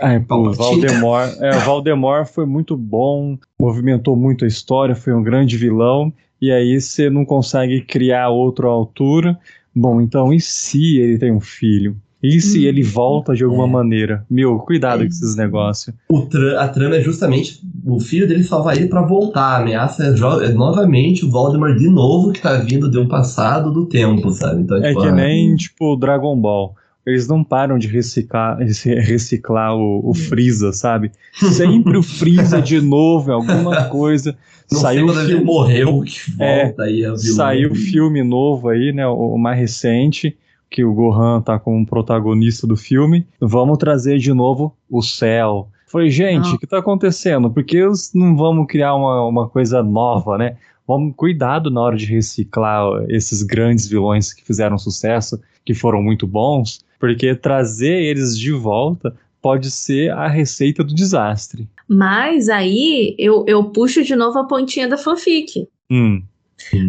ai, 0.00 0.24
o 0.28 0.52
Valdemar. 0.52 1.34
É, 1.40 1.56
o 1.56 1.60
Valdemar 1.60 2.26
foi 2.26 2.46
muito 2.46 2.76
bom, 2.76 3.38
movimentou 3.58 4.14
muito 4.16 4.44
a 4.44 4.48
história, 4.48 4.94
foi 4.94 5.12
um 5.12 5.22
grande 5.22 5.56
vilão 5.56 6.12
e 6.40 6.50
aí 6.50 6.80
você 6.80 7.08
não 7.08 7.24
consegue 7.24 7.80
criar 7.80 8.28
outra 8.28 8.66
altura. 8.66 9.38
Bom, 9.74 10.00
então 10.00 10.32
e 10.32 10.40
se 10.40 10.98
ele 10.98 11.18
tem 11.18 11.32
um 11.32 11.40
filho? 11.40 11.96
E 12.22 12.40
se 12.40 12.60
hum, 12.60 12.68
ele 12.68 12.82
volta 12.84 13.34
de 13.34 13.42
alguma 13.42 13.66
é. 13.66 13.70
maneira? 13.70 14.24
Meu, 14.30 14.58
cuidado 14.60 15.02
é. 15.02 15.06
com 15.06 15.10
esses 15.10 15.34
negócios. 15.34 15.94
Tra 16.30 16.62
a 16.62 16.68
trama 16.68 16.94
é 16.94 17.00
justamente 17.00 17.60
o 17.84 17.98
filho 17.98 18.28
dele 18.28 18.44
salvar 18.44 18.76
ele 18.76 18.86
pra 18.86 19.02
voltar. 19.02 19.56
A 19.56 19.56
ameaça 19.58 20.04
é, 20.04 20.46
é 20.46 20.52
novamente 20.52 21.24
o 21.24 21.30
Voldemort 21.30 21.76
de 21.76 21.90
novo 21.90 22.32
que 22.32 22.40
tá 22.40 22.54
vindo 22.58 22.88
de 22.88 22.96
um 22.96 23.08
passado 23.08 23.72
do 23.72 23.86
tempo, 23.86 24.30
sabe? 24.30 24.62
Então, 24.62 24.76
é 24.76 24.90
tipo, 24.90 25.00
que 25.00 25.08
ah, 25.08 25.12
nem, 25.12 25.56
tipo, 25.56 25.96
Dragon 25.96 26.36
Ball. 26.36 26.76
Eles 27.04 27.26
não 27.26 27.42
param 27.42 27.76
de 27.76 27.88
reciclar, 27.88 28.56
reciclar 28.58 29.74
o, 29.74 30.08
o 30.08 30.14
Freeza, 30.14 30.72
sabe? 30.72 31.10
Sempre 31.34 31.98
o 31.98 32.02
Freeza 32.02 32.62
de 32.62 32.80
novo 32.80 33.32
em 33.32 33.34
alguma 33.34 33.86
coisa. 33.90 34.36
Não 34.70 34.78
saiu 34.78 35.08
sei 35.08 35.26
filme... 35.26 35.34
ele 35.34 35.44
morreu, 35.44 36.00
que 36.02 36.30
volta 36.30 36.84
é, 36.84 36.86
aí 36.86 37.18
Saiu 37.18 37.74
filme 37.74 38.22
novo 38.22 38.68
aí, 38.68 38.92
né? 38.92 39.04
O, 39.08 39.34
o 39.34 39.38
mais 39.38 39.58
recente 39.58 40.36
que 40.72 40.82
o 40.82 40.94
Gohan 40.94 41.42
tá 41.42 41.58
como 41.58 41.86
protagonista 41.86 42.66
do 42.66 42.76
filme. 42.76 43.26
Vamos 43.38 43.76
trazer 43.76 44.18
de 44.18 44.32
novo 44.32 44.74
o 44.90 45.02
céu. 45.02 45.68
Foi, 45.86 46.08
gente, 46.08 46.48
o 46.54 46.58
que 46.58 46.66
tá 46.66 46.78
acontecendo? 46.78 47.50
Por 47.50 47.62
que 47.62 47.78
não 48.14 48.34
vamos 48.34 48.66
criar 48.66 48.94
uma, 48.94 49.26
uma 49.26 49.48
coisa 49.48 49.82
nova, 49.82 50.38
né? 50.38 50.56
Vamos 50.88 51.14
cuidado 51.14 51.70
na 51.70 51.82
hora 51.82 51.96
de 51.96 52.06
reciclar 52.06 53.04
esses 53.10 53.42
grandes 53.42 53.86
vilões 53.86 54.32
que 54.32 54.42
fizeram 54.42 54.78
sucesso, 54.78 55.38
que 55.64 55.74
foram 55.74 56.02
muito 56.02 56.26
bons, 56.26 56.80
porque 56.98 57.34
trazer 57.34 58.02
eles 58.02 58.36
de 58.38 58.52
volta 58.52 59.14
pode 59.42 59.70
ser 59.70 60.10
a 60.12 60.26
receita 60.28 60.82
do 60.82 60.94
desastre. 60.94 61.68
Mas 61.86 62.48
aí 62.48 63.14
eu, 63.18 63.44
eu 63.46 63.64
puxo 63.64 64.02
de 64.02 64.16
novo 64.16 64.38
a 64.38 64.44
pontinha 64.44 64.88
da 64.88 64.96
fanfic. 64.96 65.68
Hum. 65.90 66.22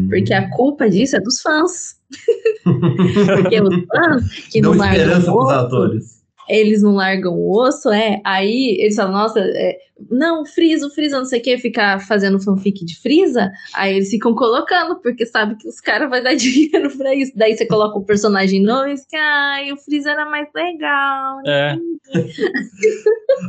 Porque 0.07 0.33
a 0.33 0.49
culpa 0.51 0.89
disso 0.89 1.17
é 1.17 1.19
dos 1.19 1.41
fãs. 1.41 1.97
Porque 2.63 3.61
os 3.61 3.85
fãs 3.85 4.47
que 4.51 4.61
Dão 4.61 4.71
não 4.71 4.79
largam 4.79 5.33
o 5.33 5.37
osso, 5.37 5.49
atores. 5.51 6.23
eles 6.49 6.81
não 6.81 6.95
largam 6.95 7.33
o 7.33 7.59
osso, 7.59 7.89
é. 7.89 8.21
Aí 8.25 8.77
eles 8.79 8.95
falam, 8.95 9.11
nossa, 9.11 9.39
é, 9.39 9.77
não, 10.09 10.45
Frieza, 10.45 10.87
o 10.87 10.89
Frieza 10.89 11.17
não 11.17 11.25
sei 11.25 11.39
o 11.39 11.43
que, 11.43 11.57
ficar 11.57 11.99
fazendo 11.99 12.39
fanfic 12.39 12.83
de 12.85 12.99
Frieza. 12.99 13.51
Aí 13.75 13.95
eles 13.95 14.09
ficam 14.09 14.33
colocando, 14.33 14.95
porque 15.01 15.25
sabe 15.25 15.55
que 15.55 15.67
os 15.67 15.79
caras 15.79 16.09
vão 16.09 16.21
dar 16.21 16.35
dinheiro 16.35 16.89
pra 16.97 17.13
isso. 17.13 17.31
Daí 17.35 17.55
você 17.55 17.65
coloca 17.65 17.97
o 17.97 18.05
personagem 18.05 18.61
novo 18.61 18.87
e 18.87 18.97
fica, 18.97 19.17
ai, 19.17 19.71
o 19.71 19.77
Frieza 19.77 20.11
era 20.11 20.25
mais 20.25 20.47
legal. 20.53 21.39
É. 21.45 21.77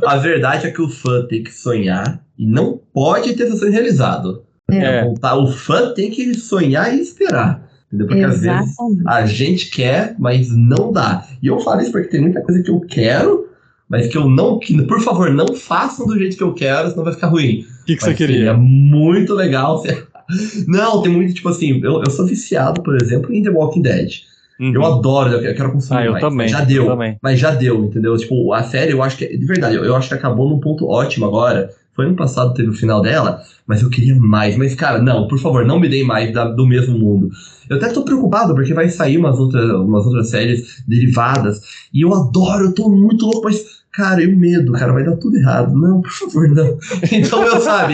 A 0.05 0.17
verdade 0.17 0.67
é 0.67 0.71
que 0.71 0.81
o 0.81 0.89
fã 0.89 1.25
tem 1.27 1.43
que 1.43 1.53
sonhar 1.53 2.23
e 2.37 2.45
não 2.45 2.79
pode 2.93 3.35
ter 3.35 3.47
seu 3.47 3.57
sonho 3.57 3.71
realizado. 3.71 4.45
É. 4.71 5.01
é. 5.01 5.05
O 5.05 5.47
fã 5.47 5.93
tem 5.93 6.09
que 6.09 6.33
sonhar 6.33 6.95
e 6.95 7.01
esperar. 7.01 7.64
Entendeu? 7.87 8.07
Porque 8.07 8.23
Exatamente. 8.23 8.67
às 8.67 8.91
vezes 8.91 9.05
a 9.05 9.25
gente 9.25 9.69
quer, 9.69 10.15
mas 10.17 10.49
não 10.55 10.91
dá. 10.91 11.25
E 11.41 11.47
eu 11.47 11.59
falo 11.59 11.81
isso 11.81 11.91
porque 11.91 12.09
tem 12.09 12.21
muita 12.21 12.41
coisa 12.41 12.61
que 12.61 12.69
eu 12.69 12.79
quero, 12.81 13.47
mas 13.89 14.07
que 14.07 14.17
eu 14.17 14.27
não. 14.29 14.59
Que, 14.59 14.81
por 14.83 15.01
favor, 15.01 15.31
não 15.31 15.55
façam 15.55 16.05
do 16.05 16.17
jeito 16.17 16.37
que 16.37 16.43
eu 16.43 16.53
quero, 16.53 16.89
senão 16.89 17.03
vai 17.03 17.13
ficar 17.13 17.27
ruim. 17.27 17.65
O 17.81 17.85
que, 17.85 17.95
que 17.95 18.03
você 18.03 18.13
queria? 18.13 18.49
É 18.49 18.53
muito 18.53 19.33
legal. 19.33 19.83
Não, 20.67 21.03
tem 21.03 21.11
muito, 21.11 21.35
tipo 21.35 21.49
assim, 21.49 21.79
eu, 21.83 22.01
eu 22.03 22.09
sou 22.09 22.25
viciado, 22.25 22.81
por 22.81 22.99
exemplo, 22.99 23.31
em 23.31 23.43
The 23.43 23.51
Walking 23.51 23.83
Dead. 23.83 24.09
Uhum. 24.59 24.73
Eu 24.73 24.85
adoro, 24.85 25.29
eu 25.33 25.55
quero 25.55 25.71
consumir 25.71 25.99
ah, 25.99 26.05
eu 26.05 26.11
mais. 26.13 26.23
Também, 26.23 26.47
já 26.47 26.61
deu, 26.61 26.87
também. 26.87 27.17
mas 27.21 27.39
já 27.39 27.51
deu, 27.51 27.85
entendeu? 27.85 28.17
Tipo, 28.17 28.53
a 28.53 28.63
série, 28.63 28.93
eu 28.93 29.03
acho 29.03 29.17
que, 29.17 29.37
de 29.37 29.45
verdade, 29.45 29.75
eu, 29.75 29.83
eu 29.83 29.95
acho 29.95 30.07
que 30.07 30.13
acabou 30.13 30.49
num 30.49 30.59
ponto 30.59 30.87
ótimo 30.87 31.25
agora. 31.25 31.69
Foi 31.95 32.05
ano 32.05 32.15
passado, 32.15 32.53
teve 32.53 32.69
o 32.69 32.73
final 32.73 33.01
dela, 33.01 33.41
mas 33.65 33.81
eu 33.81 33.89
queria 33.89 34.15
mais. 34.15 34.57
Mas, 34.57 34.75
cara, 34.75 35.01
não, 35.01 35.27
por 35.27 35.39
favor, 35.39 35.65
não 35.65 35.79
me 35.79 35.87
deem 35.87 36.03
mais 36.03 36.33
da, 36.33 36.45
do 36.45 36.67
mesmo 36.67 36.99
mundo. 36.99 37.29
Eu 37.69 37.77
até 37.77 37.89
tô 37.89 38.03
preocupado, 38.03 38.53
porque 38.53 38.73
vai 38.73 38.89
sair 38.89 39.17
umas 39.17 39.39
outras, 39.39 39.71
umas 39.71 40.05
outras 40.05 40.29
séries 40.29 40.83
derivadas. 40.85 41.61
E 41.93 42.01
eu 42.01 42.13
adoro, 42.13 42.65
eu 42.65 42.75
tô 42.75 42.89
muito 42.89 43.25
louco, 43.25 43.45
mas, 43.45 43.63
cara, 43.93 44.21
eu 44.21 44.37
medo, 44.37 44.73
cara, 44.73 44.91
vai 44.91 45.05
dar 45.05 45.15
tudo 45.15 45.37
errado. 45.37 45.73
Não, 45.73 46.01
por 46.01 46.11
favor, 46.11 46.49
não. 46.49 46.77
Então, 47.11 47.41
eu 47.43 47.61
sabe, 47.61 47.93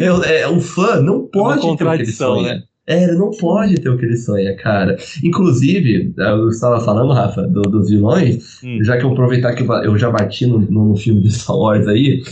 eu, 0.00 0.24
é, 0.24 0.48
o 0.48 0.60
fã 0.60 1.00
não 1.00 1.28
pode 1.28 1.60
é 1.60 1.76
ter 1.76 1.84
o 1.84 1.90
que 1.90 2.02
ele 2.02 2.06
sonha. 2.06 2.54
Né? 2.54 2.62
É, 2.88 3.02
ele 3.02 3.16
não 3.16 3.30
pode 3.32 3.80
ter 3.80 3.88
o 3.88 3.98
que 3.98 4.04
ele 4.04 4.16
sonha, 4.16 4.54
cara. 4.56 4.96
Inclusive, 5.22 6.12
eu 6.16 6.48
estava 6.48 6.80
falando, 6.80 7.12
Rafa, 7.12 7.42
do, 7.42 7.62
dos 7.62 7.88
vilões, 7.90 8.62
hum. 8.62 8.78
já 8.82 8.96
que 8.96 9.04
eu 9.04 9.10
aproveitar 9.10 9.54
que 9.54 9.64
eu 9.64 9.98
já 9.98 10.08
bati 10.10 10.46
no, 10.46 10.60
no 10.60 10.96
filme 10.96 11.20
de 11.20 11.32
Star 11.32 11.56
Wars 11.56 11.88
aí, 11.88 12.22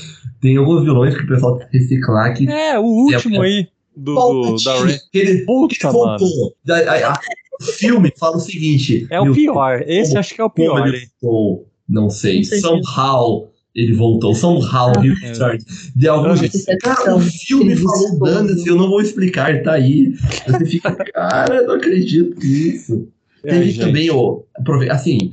tem 0.45 0.59
alguns 0.59 0.82
vilões 0.82 1.16
que 1.16 1.22
o 1.22 1.26
pessoal 1.26 1.57
tem 1.57 1.66
que 1.68 1.78
reciclar 1.78 2.34
que. 2.36 2.47
É, 2.47 2.78
o 2.78 2.82
último 2.82 3.42
é, 3.42 3.47
aí. 3.47 3.68
Do, 3.97 4.14
do, 4.14 4.62
da 4.62 4.78
Ray. 4.78 4.99
Ele, 5.14 5.38
Puta, 5.47 5.74
ele 5.74 5.92
voltou. 5.92 6.55
A, 6.68 7.12
a, 7.12 7.20
o 7.59 7.64
filme 7.64 8.12
fala 8.18 8.36
o 8.36 8.40
seguinte. 8.40 9.07
É 9.09 9.18
o 9.18 9.32
pior. 9.32 9.82
Esse 9.86 10.18
acho 10.18 10.34
que 10.34 10.42
é 10.42 10.45
o 10.45 10.51
pior. 10.51 10.86
Ele 10.86 11.09
voltou, 11.22 11.66
não 11.88 12.11
sei. 12.11 12.36
Não 12.36 12.45
sei 12.45 12.61
somehow 12.61 13.51
ele 13.74 13.95
voltou. 13.95 14.34
Somehow 14.34 14.92
ah, 14.95 15.03
he 15.03 15.14
returned. 15.14 15.64
De 15.97 16.09
algum 16.09 16.36
jeito. 16.36 16.59
Cara, 16.82 17.16
o 17.16 17.20
filme 17.20 17.74
falou 17.74 18.18
dane-se, 18.18 18.68
eu 18.68 18.76
não 18.76 18.90
vou 18.90 19.01
explicar, 19.01 19.62
tá 19.62 19.72
aí. 19.72 20.12
Você 20.47 20.66
fica, 20.66 20.95
cara, 21.11 21.62
não 21.62 21.76
acredito 21.76 22.38
nisso. 22.38 23.09
É, 23.42 23.51
Teve 23.51 23.70
gente. 23.70 23.80
também 23.86 24.11
o. 24.11 24.45
Assim, 24.90 25.32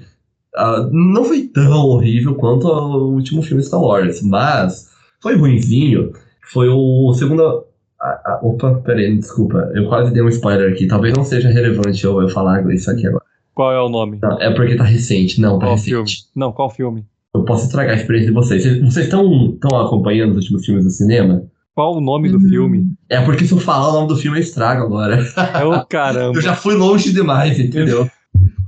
uh, 0.55 0.89
não 0.89 1.25
foi 1.25 1.49
tão 1.49 1.85
horrível 1.85 2.33
quanto 2.35 2.69
o 2.69 3.11
último 3.13 3.43
filme 3.43 3.61
Star 3.61 3.81
Wars, 3.81 4.21
mas 4.21 4.90
foi 5.21 5.35
ruimzinho. 5.35 6.11
Foi 6.51 6.67
o 6.69 7.13
segundo. 7.13 7.65
Ah, 8.01 8.21
ah, 8.25 8.39
opa, 8.41 8.81
peraí, 8.83 9.15
desculpa. 9.15 9.71
Eu 9.75 9.87
quase 9.87 10.11
dei 10.11 10.23
um 10.23 10.29
spoiler 10.29 10.71
aqui. 10.71 10.87
Talvez 10.87 11.15
não 11.15 11.23
seja 11.23 11.49
relevante 11.49 12.03
eu, 12.03 12.19
eu 12.19 12.29
falar 12.29 12.61
isso 12.73 12.89
aqui 12.89 13.07
agora. 13.07 13.23
Qual 13.53 13.71
é 13.71 13.81
o 13.81 13.89
nome? 13.89 14.19
Não, 14.21 14.41
é 14.41 14.51
porque 14.53 14.75
tá 14.75 14.83
recente. 14.83 15.39
Não, 15.39 15.59
tá 15.59 15.65
qual 15.65 15.75
recente. 15.75 15.91
Filme? 15.91 16.09
Não, 16.35 16.51
qual 16.51 16.69
filme? 16.69 17.05
Eu 17.33 17.45
posso 17.45 17.65
estragar 17.65 17.93
a 17.93 17.97
experiência 17.97 18.29
de 18.29 18.33
vocês. 18.33 18.63
Vocês 18.81 19.05
estão 19.05 19.57
acompanhando 19.79 20.31
os 20.31 20.37
últimos 20.37 20.65
filmes 20.65 20.83
do 20.83 20.89
cinema? 20.89 21.43
Qual 21.73 21.95
o 21.95 22.01
nome 22.01 22.29
do 22.29 22.37
uhum. 22.37 22.49
filme? 22.49 22.85
É 23.09 23.21
porque 23.21 23.45
se 23.45 23.53
eu 23.53 23.59
falar 23.59 23.89
o 23.89 23.93
nome 23.93 24.07
do 24.07 24.17
filme 24.17 24.37
eu 24.37 24.41
estrago 24.41 24.83
agora. 24.83 25.23
É 25.53 25.63
o 25.63 25.85
caramba. 25.85 26.35
eu 26.37 26.41
já 26.41 26.55
fui 26.55 26.75
longe 26.75 27.13
demais, 27.13 27.59
entendeu? 27.59 28.09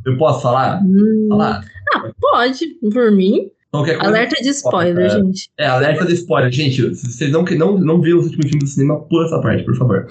Eu 0.05 0.17
posso 0.17 0.41
falar? 0.41 0.83
Hum. 0.83 1.27
Falar? 1.29 1.63
Ah, 1.93 2.11
pode, 2.19 2.65
por 2.91 3.09
mim. 3.09 3.49
Alerta 3.73 4.35
de 4.41 4.49
spoiler, 4.49 5.05
é, 5.05 5.09
gente. 5.09 5.49
É, 5.57 5.65
alerta 5.65 6.05
de 6.05 6.13
spoiler. 6.13 6.51
Gente, 6.51 6.95
se 6.95 7.11
vocês 7.11 7.31
não, 7.31 7.43
não, 7.43 7.77
não 7.79 8.01
viram 8.01 8.19
os 8.19 8.25
últimos 8.25 8.49
filmes 8.49 8.69
do 8.69 8.73
cinema, 8.73 8.99
pula 9.01 9.25
essa 9.25 9.41
parte, 9.41 9.63
por 9.63 9.75
favor. 9.75 10.07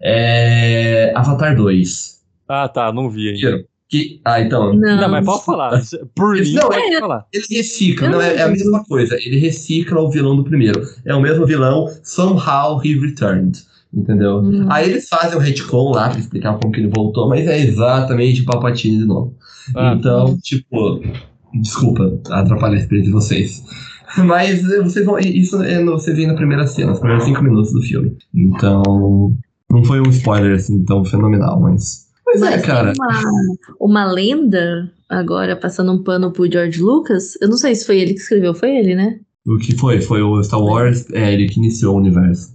É... 0.00 1.12
Avatar 1.16 1.56
2. 1.56 2.20
Ah, 2.48 2.68
tá, 2.68 2.92
não 2.92 3.10
vi 3.10 3.30
ainda. 3.30 3.64
Que, 3.88 4.20
ah, 4.24 4.40
então. 4.40 4.72
Não, 4.72 4.96
não 4.96 5.08
mas 5.10 5.26
pode 5.26 5.44
falar. 5.44 5.82
Por 6.16 6.34
mim, 6.34 6.54
não, 6.54 6.68
pode 6.68 6.94
é, 6.94 6.98
falar. 6.98 7.26
Ele 7.30 7.44
recicla, 7.50 8.08
não, 8.08 8.22
é, 8.22 8.36
é, 8.36 8.42
a 8.42 8.48
mesma 8.48 8.82
coisa. 8.84 9.16
Ele 9.16 9.38
recicla 9.38 10.00
o 10.00 10.10
vilão 10.10 10.34
do 10.34 10.44
primeiro. 10.44 10.82
É 11.04 11.14
o 11.14 11.20
mesmo 11.20 11.44
vilão, 11.44 11.86
somehow 12.02 12.80
he 12.82 12.98
returned. 12.98 13.62
Entendeu? 13.92 14.38
Hum. 14.38 14.66
Aí 14.70 14.88
eles 14.88 15.06
fazem 15.06 15.36
o 15.36 15.40
retcon 15.40 15.92
lá 15.92 16.08
pra 16.08 16.18
explicar 16.18 16.58
como 16.58 16.72
que 16.72 16.80
ele 16.80 16.88
voltou, 16.88 17.28
mas 17.28 17.46
é 17.46 17.58
exatamente 17.58 18.40
o 18.40 18.46
Palpatine 18.46 18.96
de 18.96 19.04
novo. 19.04 19.36
Ah. 19.76 19.94
Então, 19.94 20.38
tipo, 20.40 21.02
Desculpa 21.54 22.20
atrapalhar 22.30 22.76
a 22.76 22.80
experiência 22.80 23.10
de 23.10 23.14
vocês. 23.14 23.64
Mas 24.24 24.68
eh, 24.70 24.82
vocês 24.82 25.04
vão. 25.04 25.18
Isso 25.18 25.62
é 25.62 25.80
no, 25.80 25.92
você 25.92 26.12
vê 26.12 26.26
na 26.26 26.34
primeira 26.34 26.66
cena, 26.66 26.92
os 26.92 26.98
primeiros 26.98 27.24
cinco 27.24 27.42
minutos 27.42 27.72
do 27.72 27.82
filme. 27.82 28.16
Então. 28.34 29.34
Não 29.72 29.82
foi 29.84 30.00
um 30.00 30.10
spoiler 30.10 30.54
assim 30.54 30.84
tão 30.84 31.02
fenomenal, 31.02 31.58
mas. 31.58 32.06
Mas, 32.26 32.40
mas 32.40 32.62
é, 32.62 32.66
cara. 32.66 32.92
Uma, 32.94 33.22
uma 33.80 34.12
lenda, 34.12 34.92
agora 35.08 35.56
passando 35.56 35.92
um 35.92 36.02
pano 36.02 36.30
pro 36.30 36.50
George 36.50 36.82
Lucas. 36.82 37.40
Eu 37.40 37.48
não 37.48 37.56
sei 37.56 37.74
se 37.74 37.86
foi 37.86 37.98
ele 37.98 38.12
que 38.12 38.20
escreveu, 38.20 38.52
foi 38.52 38.76
ele, 38.76 38.94
né? 38.94 39.18
O 39.46 39.56
que 39.56 39.74
foi? 39.74 40.02
Foi 40.02 40.20
o 40.22 40.42
Star 40.42 40.60
Wars, 40.60 41.10
é 41.10 41.32
ele 41.32 41.48
que 41.48 41.58
iniciou 41.58 41.94
o 41.94 41.98
universo. 41.98 42.54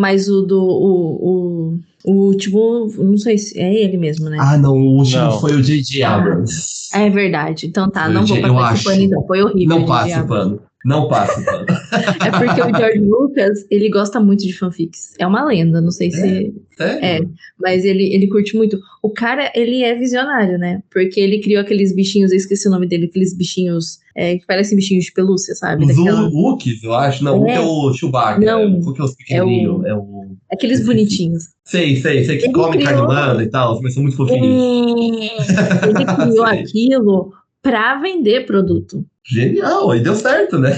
Mas 0.00 0.28
o 0.28 0.40
do. 0.40 0.58
O, 0.58 1.74
o, 1.74 1.80
o 2.04 2.12
último, 2.12 2.90
não 2.96 3.16
sei 3.16 3.38
se 3.38 3.58
é 3.58 3.74
ele 3.74 3.96
mesmo, 3.96 4.30
né? 4.30 4.38
Ah, 4.40 4.56
não, 4.56 4.72
o 4.72 4.98
último 4.98 5.24
não. 5.24 5.40
foi 5.40 5.54
o 5.54 5.62
J.J. 5.62 6.02
Abrams. 6.02 6.88
É 6.92 7.10
verdade. 7.10 7.66
Então 7.66 7.90
tá, 7.90 8.08
não 8.08 8.24
vou 8.24 8.40
passar 8.40 8.74
esse 8.74 8.84
pano 8.84 9.02
então. 9.02 9.26
Foi 9.26 9.42
horrível. 9.42 9.78
Não 9.78 9.84
passe 9.84 10.18
o 10.18 10.26
pano. 10.26 10.60
Não 10.84 11.08
passe 11.08 11.40
o 11.40 11.44
pano. 11.44 11.66
é 12.24 12.30
porque 12.30 12.62
o 12.62 12.76
George 12.76 12.98
Lucas, 13.00 13.66
ele 13.70 13.90
gosta 13.90 14.20
muito 14.20 14.46
de 14.46 14.52
fanfics. 14.52 15.14
É 15.18 15.26
uma 15.26 15.44
lenda, 15.44 15.80
não 15.80 15.90
sei 15.90 16.10
se. 16.10 16.54
É? 16.78 17.16
é, 17.16 17.20
mas 17.60 17.84
ele, 17.84 18.14
ele 18.14 18.28
curte 18.28 18.56
muito. 18.56 18.78
O 19.02 19.10
cara, 19.10 19.50
ele 19.56 19.82
é 19.82 19.94
visionário, 19.96 20.56
né? 20.56 20.80
Porque 20.90 21.18
ele 21.18 21.40
criou 21.40 21.60
aqueles 21.60 21.92
bichinhos, 21.92 22.30
eu 22.30 22.36
esqueci 22.36 22.68
o 22.68 22.70
nome 22.70 22.86
dele, 22.86 23.06
aqueles 23.06 23.36
bichinhos 23.36 23.98
é, 24.16 24.38
que 24.38 24.46
parecem 24.46 24.76
bichinhos 24.76 25.06
de 25.06 25.12
pelúcia, 25.12 25.54
sabe? 25.56 25.84
Os 25.84 25.96
Daquela... 25.96 26.28
Wookies, 26.28 26.82
eu 26.84 26.94
acho. 26.94 27.24
Não, 27.24 27.48
é. 27.48 27.58
o 27.58 27.60
é 27.60 27.60
o 27.60 27.94
Chewbacca. 27.94 28.40
Não, 28.40 28.64
o 28.64 28.84
Wookie 28.84 29.00
é 29.00 29.04
os 29.04 29.16
pequenininhos. 29.16 29.84
É 29.84 29.94
o... 29.94 29.96
É 29.96 29.96
o... 29.96 30.28
Aqueles 30.52 30.86
bonitinhos. 30.86 31.44
Sei, 31.64 31.96
sei, 31.96 32.24
sei, 32.24 32.38
que 32.38 32.44
ele 32.46 32.52
comem 32.52 32.80
criou... 32.80 32.86
carne 32.86 33.02
humana 33.02 33.42
e 33.42 33.48
tal, 33.48 33.82
mas 33.82 33.94
são 33.94 34.02
muito 34.02 34.16
fofinhos. 34.16 34.40
É. 34.40 35.88
Ele 35.88 36.04
criou 36.30 36.44
aquilo 36.44 37.32
para 37.62 38.00
vender 38.00 38.46
produto. 38.46 39.04
Genial, 39.28 39.94
e 39.94 40.00
deu 40.00 40.14
certo, 40.14 40.58
né? 40.58 40.70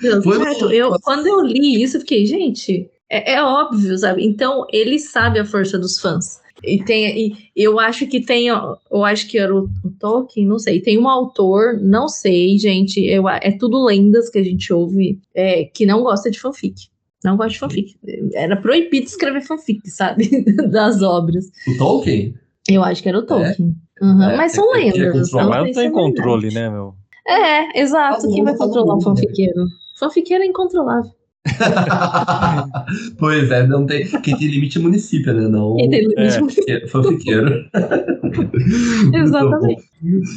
Deu 0.00 0.22
Foi 0.22 0.38
certo. 0.38 0.72
Eu, 0.72 0.98
quando 1.00 1.26
eu 1.26 1.40
li 1.42 1.82
isso, 1.82 1.96
eu 1.96 2.00
fiquei, 2.00 2.24
gente, 2.24 2.88
é, 3.10 3.34
é, 3.34 3.42
óbvio, 3.42 3.96
sabe? 3.98 4.24
Então, 4.24 4.66
ele 4.72 4.98
sabe 4.98 5.38
a 5.38 5.44
força 5.44 5.78
dos 5.78 6.00
fãs. 6.00 6.40
E 6.64 6.82
tem, 6.82 7.36
e 7.54 7.62
eu 7.62 7.78
acho 7.78 8.06
que 8.06 8.20
tem, 8.20 8.48
eu 8.48 9.04
acho 9.04 9.28
que 9.28 9.38
era 9.38 9.54
o, 9.54 9.68
o, 9.84 9.90
Tolkien, 9.90 10.46
não 10.46 10.58
sei, 10.58 10.80
tem 10.80 10.98
um 10.98 11.08
autor, 11.08 11.78
não 11.80 12.08
sei, 12.08 12.58
gente, 12.58 13.00
eu, 13.04 13.28
é 13.28 13.52
tudo 13.52 13.84
lendas 13.84 14.28
que 14.28 14.38
a 14.38 14.42
gente 14.42 14.72
ouve, 14.72 15.20
é, 15.34 15.64
que 15.64 15.86
não 15.86 16.02
gosta 16.02 16.30
de 16.30 16.40
fanfic. 16.40 16.88
Não 17.24 17.36
gosto 17.36 17.52
de 17.52 17.58
fanfic. 17.58 17.96
Era 18.32 18.56
proibido 18.56 19.06
escrever 19.06 19.42
fanfic, 19.42 19.88
sabe? 19.88 20.44
das 20.70 21.02
obras. 21.02 21.46
O 21.66 21.78
Tolkien? 21.78 22.34
Eu 22.68 22.82
acho 22.82 23.02
que 23.02 23.08
era 23.08 23.18
o 23.18 23.26
Tolkien. 23.26 23.74
Uhum. 24.00 24.22
É, 24.22 24.36
Mas 24.36 24.52
são 24.52 24.74
é 24.74 24.90
que 24.90 24.98
é 24.98 25.04
lendas. 25.04 25.32
Não, 25.32 25.40
não 25.40 25.48
mas 25.50 25.66
não 25.66 25.72
tem 25.72 25.86
é 25.86 25.90
controle, 25.90 26.52
né, 26.52 26.70
meu? 26.70 26.94
É, 27.28 27.80
exato. 27.80 28.22
Todo 28.22 28.34
Quem 28.34 28.42
vai 28.44 28.52
mundo 28.54 28.62
controlar 28.64 28.96
né? 28.96 29.02
fanfiqueiro? 29.02 29.66
Fanfiqueiro 29.98 30.42
é 30.44 30.46
incontrolável. 30.46 31.10
pois 33.18 33.50
é, 33.50 33.66
não 33.66 33.86
tem. 33.86 34.06
Quem 34.22 34.36
tem 34.36 34.48
limite 34.48 34.78
é 34.78 34.80
município, 34.80 35.32
né? 35.32 35.48
Não. 35.48 35.76
Quem 35.76 35.90
tem 35.90 36.00
limite 36.00 36.36
é. 36.36 36.40
muito- 36.40 36.88
Fanfiqueiro. 36.88 37.64
Exatamente. 39.14 39.82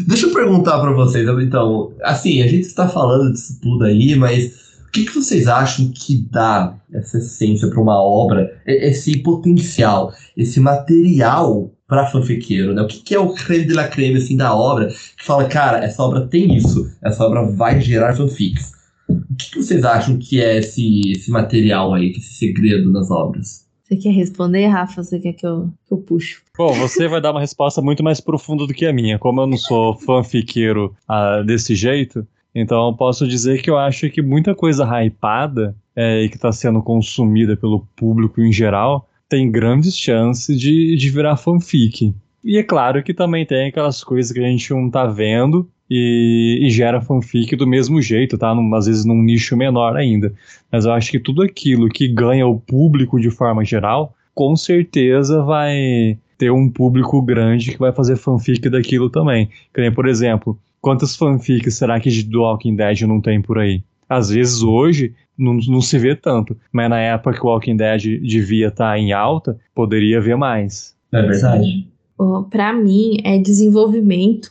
Deixa 0.07 0.27
eu 0.27 0.33
perguntar 0.33 0.79
pra 0.79 0.91
vocês, 0.91 1.27
então. 1.27 1.93
Assim, 2.03 2.41
a 2.41 2.47
gente 2.47 2.67
está 2.67 2.87
falando 2.87 3.33
disso 3.33 3.59
tudo 3.61 3.85
aí, 3.85 4.15
mas 4.15 4.71
o 4.87 4.91
que, 4.91 5.05
que 5.05 5.15
vocês 5.15 5.47
acham 5.47 5.91
que 5.93 6.25
dá 6.29 6.75
essa 6.93 7.17
essência 7.17 7.69
pra 7.69 7.81
uma 7.81 8.01
obra, 8.01 8.61
esse 8.65 9.17
potencial, 9.19 10.13
esse 10.35 10.59
material 10.59 11.71
pra 11.91 12.05
fanfiqueiro, 12.05 12.73
né? 12.73 12.81
O 12.81 12.87
que, 12.87 13.01
que 13.01 13.13
é 13.13 13.19
o 13.19 13.33
creme 13.33 13.65
de 13.65 13.73
la 13.73 13.85
creme, 13.85 14.15
assim, 14.15 14.37
da 14.37 14.55
obra, 14.55 14.87
que 14.87 15.25
fala, 15.25 15.43
cara, 15.43 15.83
essa 15.83 16.01
obra 16.01 16.25
tem 16.25 16.55
isso, 16.55 16.89
essa 17.03 17.21
obra 17.25 17.43
vai 17.43 17.81
gerar 17.81 18.15
fanfics. 18.15 18.71
O 19.09 19.35
que, 19.37 19.51
que 19.51 19.57
vocês 19.61 19.83
acham 19.83 20.17
que 20.17 20.41
é 20.41 20.59
esse, 20.59 21.11
esse 21.11 21.29
material 21.29 21.93
aí, 21.93 22.11
esse 22.11 22.35
segredo 22.35 22.89
nas 22.89 23.11
obras? 23.11 23.67
Você 23.83 23.97
quer 23.97 24.13
responder, 24.13 24.67
Rafa? 24.67 25.03
Você 25.03 25.19
quer 25.19 25.33
que 25.33 25.45
eu, 25.45 25.69
que 25.85 25.93
eu 25.93 25.97
puxo? 25.97 26.41
Bom, 26.57 26.73
você 26.75 27.09
vai 27.09 27.19
dar 27.19 27.31
uma 27.31 27.41
resposta 27.41 27.81
muito 27.81 28.01
mais 28.01 28.21
profunda 28.21 28.65
do 28.65 28.73
que 28.73 28.85
a 28.85 28.93
minha. 28.93 29.19
Como 29.19 29.41
eu 29.41 29.47
não 29.47 29.57
sou 29.57 29.93
fanfiqueiro 29.97 30.95
ah, 31.09 31.43
desse 31.45 31.75
jeito, 31.75 32.25
então 32.55 32.87
eu 32.87 32.93
posso 32.93 33.27
dizer 33.27 33.61
que 33.61 33.69
eu 33.69 33.77
acho 33.77 34.09
que 34.09 34.21
muita 34.21 34.55
coisa 34.55 34.85
hypada 34.85 35.75
é, 35.93 36.21
e 36.21 36.29
que 36.29 36.37
está 36.37 36.53
sendo 36.53 36.81
consumida 36.81 37.57
pelo 37.57 37.85
público 37.97 38.39
em 38.39 38.53
geral 38.53 39.09
tem 39.31 39.49
grandes 39.49 39.97
chances 39.97 40.59
de, 40.59 40.95
de 40.97 41.09
virar 41.09 41.37
fanfic. 41.37 42.13
E 42.43 42.57
é 42.57 42.63
claro 42.63 43.01
que 43.01 43.13
também 43.13 43.45
tem 43.45 43.69
aquelas 43.69 44.03
coisas 44.03 44.29
que 44.31 44.39
a 44.39 44.43
gente 44.43 44.69
não 44.73 44.89
tá 44.89 45.05
vendo 45.05 45.69
e, 45.89 46.59
e 46.63 46.69
gera 46.69 46.99
fanfic 46.99 47.55
do 47.55 47.65
mesmo 47.65 48.01
jeito, 48.01 48.37
tá? 48.37 48.53
Num- 48.53 48.75
às 48.75 48.87
vezes 48.87 49.05
num 49.05 49.21
nicho 49.23 49.55
menor 49.55 49.95
ainda. 49.95 50.33
Mas 50.69 50.83
eu 50.83 50.91
acho 50.91 51.09
que 51.11 51.19
tudo 51.19 51.41
aquilo 51.43 51.87
que 51.87 52.09
ganha 52.09 52.45
o 52.45 52.59
público 52.59 53.21
de 53.21 53.29
forma 53.31 53.63
geral, 53.63 54.13
com 54.35 54.53
certeza 54.57 55.41
vai 55.43 56.17
ter 56.37 56.51
um 56.51 56.69
público 56.69 57.21
grande 57.21 57.71
que 57.71 57.79
vai 57.79 57.93
fazer 57.93 58.17
fanfic 58.17 58.67
daquilo 58.69 59.09
também. 59.09 59.49
Por 59.95 60.07
exemplo, 60.09 60.59
quantas 60.81 61.15
fanfics 61.15 61.75
será 61.75 62.01
que 62.01 62.09
de 62.09 62.35
Walking 62.37 62.75
Dead 62.75 63.01
não 63.03 63.21
tem 63.21 63.41
por 63.41 63.59
aí? 63.59 63.81
Às 64.11 64.29
vezes 64.29 64.61
hoje 64.61 65.15
não, 65.37 65.53
não 65.53 65.79
se 65.79 65.97
vê 65.97 66.17
tanto, 66.17 66.57
mas 66.69 66.89
na 66.89 66.99
época 66.99 67.39
que 67.39 67.45
o 67.45 67.49
Walking 67.49 67.77
Dead 67.77 68.19
devia 68.21 68.67
estar 68.67 68.99
em 68.99 69.13
alta, 69.13 69.57
poderia 69.73 70.19
ver 70.19 70.35
mais. 70.35 70.93
É 71.13 71.21
verdade? 71.21 71.87
Ó, 72.17 72.43
Pra 72.43 72.73
mim, 72.73 73.19
é 73.23 73.37
desenvolvimento 73.37 74.49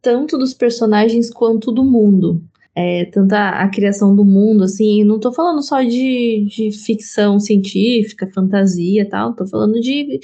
tanto 0.00 0.38
dos 0.38 0.54
personagens 0.54 1.28
quanto 1.28 1.72
do 1.72 1.82
mundo. 1.82 2.40
É, 2.72 3.04
tanto 3.06 3.32
a, 3.32 3.62
a 3.62 3.68
criação 3.68 4.14
do 4.14 4.24
mundo, 4.24 4.62
assim, 4.62 5.02
não 5.02 5.18
tô 5.18 5.32
falando 5.32 5.60
só 5.60 5.82
de, 5.82 6.46
de 6.48 6.70
ficção 6.70 7.40
científica, 7.40 8.30
fantasia 8.32 9.02
e 9.02 9.04
tal, 9.04 9.34
tô 9.34 9.44
falando 9.44 9.80
de, 9.80 10.20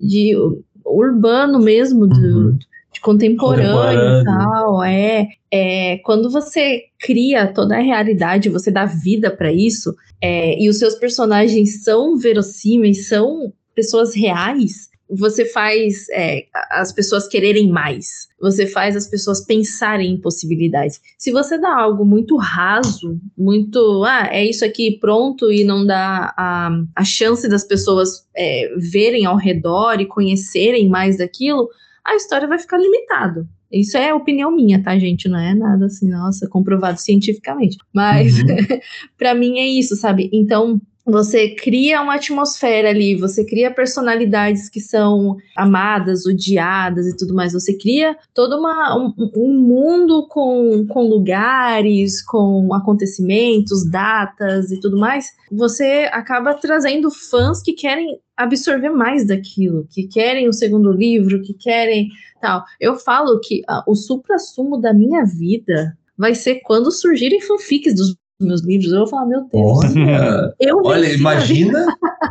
de 0.00 0.36
urbano 0.84 1.60
mesmo, 1.60 2.08
do, 2.08 2.16
Uhum. 2.16 2.58
Contemporâneo, 3.04 4.22
e 4.22 4.24
tal. 4.24 4.82
É, 4.82 5.28
é, 5.52 5.98
quando 5.98 6.30
você 6.30 6.84
cria 6.98 7.46
toda 7.52 7.76
a 7.76 7.82
realidade, 7.82 8.48
você 8.48 8.70
dá 8.70 8.86
vida 8.86 9.30
pra 9.30 9.52
isso, 9.52 9.94
é, 10.20 10.58
e 10.60 10.68
os 10.70 10.78
seus 10.78 10.94
personagens 10.94 11.84
são 11.84 12.16
verossímeis, 12.16 13.06
são 13.06 13.52
pessoas 13.74 14.14
reais, 14.14 14.88
você 15.10 15.44
faz 15.44 16.08
é, 16.10 16.46
as 16.70 16.90
pessoas 16.90 17.28
quererem 17.28 17.68
mais. 17.68 18.28
Você 18.40 18.66
faz 18.66 18.96
as 18.96 19.06
pessoas 19.06 19.44
pensarem 19.44 20.12
em 20.12 20.20
possibilidades. 20.20 20.98
Se 21.18 21.30
você 21.30 21.58
dá 21.58 21.76
algo 21.76 22.06
muito 22.06 22.36
raso, 22.36 23.18
muito, 23.36 24.02
ah, 24.04 24.28
é 24.32 24.44
isso 24.44 24.64
aqui 24.64 24.98
pronto 24.98 25.52
e 25.52 25.62
não 25.62 25.84
dá 25.84 26.32
a, 26.36 26.70
a 26.96 27.04
chance 27.04 27.46
das 27.48 27.64
pessoas 27.64 28.26
é, 28.34 28.74
verem 28.78 29.26
ao 29.26 29.36
redor 29.36 30.00
e 30.00 30.06
conhecerem 30.06 30.88
mais 30.88 31.18
daquilo, 31.18 31.68
a 32.04 32.14
história 32.14 32.46
vai 32.46 32.58
ficar 32.58 32.78
limitada. 32.78 33.46
Isso 33.72 33.96
é 33.96 34.14
opinião 34.14 34.50
minha, 34.50 34.82
tá, 34.82 34.96
gente? 34.98 35.28
Não 35.28 35.38
é 35.38 35.54
nada 35.54 35.86
assim, 35.86 36.08
nossa, 36.08 36.48
comprovado 36.48 37.00
cientificamente. 37.00 37.76
Mas 37.92 38.38
Uhum. 38.38 38.46
Pra 39.18 39.34
mim 39.34 39.58
é 39.58 39.66
isso, 39.66 39.96
sabe? 39.96 40.30
Então, 40.32 40.80
você 41.06 41.54
cria 41.54 42.00
uma 42.00 42.14
atmosfera 42.14 42.88
ali, 42.88 43.14
você 43.14 43.44
cria 43.44 43.70
personalidades 43.70 44.70
que 44.70 44.80
são 44.80 45.36
amadas, 45.54 46.24
odiadas 46.24 47.06
e 47.06 47.14
tudo 47.14 47.34
mais. 47.34 47.52
Você 47.52 47.76
cria 47.76 48.16
todo 48.32 48.58
uma, 48.58 48.96
um, 48.96 49.14
um 49.36 49.52
mundo 49.52 50.26
com, 50.28 50.86
com 50.88 51.02
lugares, 51.02 52.22
com 52.22 52.72
acontecimentos, 52.72 53.88
datas 53.90 54.70
e 54.70 54.80
tudo 54.80 54.98
mais. 54.98 55.30
Você 55.52 56.08
acaba 56.10 56.54
trazendo 56.54 57.10
fãs 57.10 57.62
que 57.62 57.74
querem 57.74 58.18
absorver 58.34 58.90
mais 58.90 59.26
daquilo, 59.26 59.86
que 59.90 60.08
querem 60.08 60.48
o 60.48 60.54
segundo 60.54 60.90
livro, 60.90 61.42
que 61.42 61.52
querem 61.52 62.08
tal. 62.40 62.64
Eu 62.80 62.96
falo 62.96 63.40
que 63.40 63.62
ah, 63.68 63.84
o 63.86 63.94
supra-sumo 63.94 64.80
da 64.80 64.94
minha 64.94 65.24
vida 65.24 65.96
vai 66.16 66.34
ser 66.34 66.60
quando 66.64 66.90
surgirem 66.90 67.40
fanfics 67.40 67.94
dos 67.94 68.16
meus 68.40 68.62
livros. 68.62 68.92
Eu 68.92 68.98
vou 69.00 69.06
falar, 69.06 69.26
meu 69.26 69.40
Deus, 69.52 69.78
Olha, 69.84 70.54
eu 70.60 70.80
olha 70.84 71.12
imagina. 71.12 71.86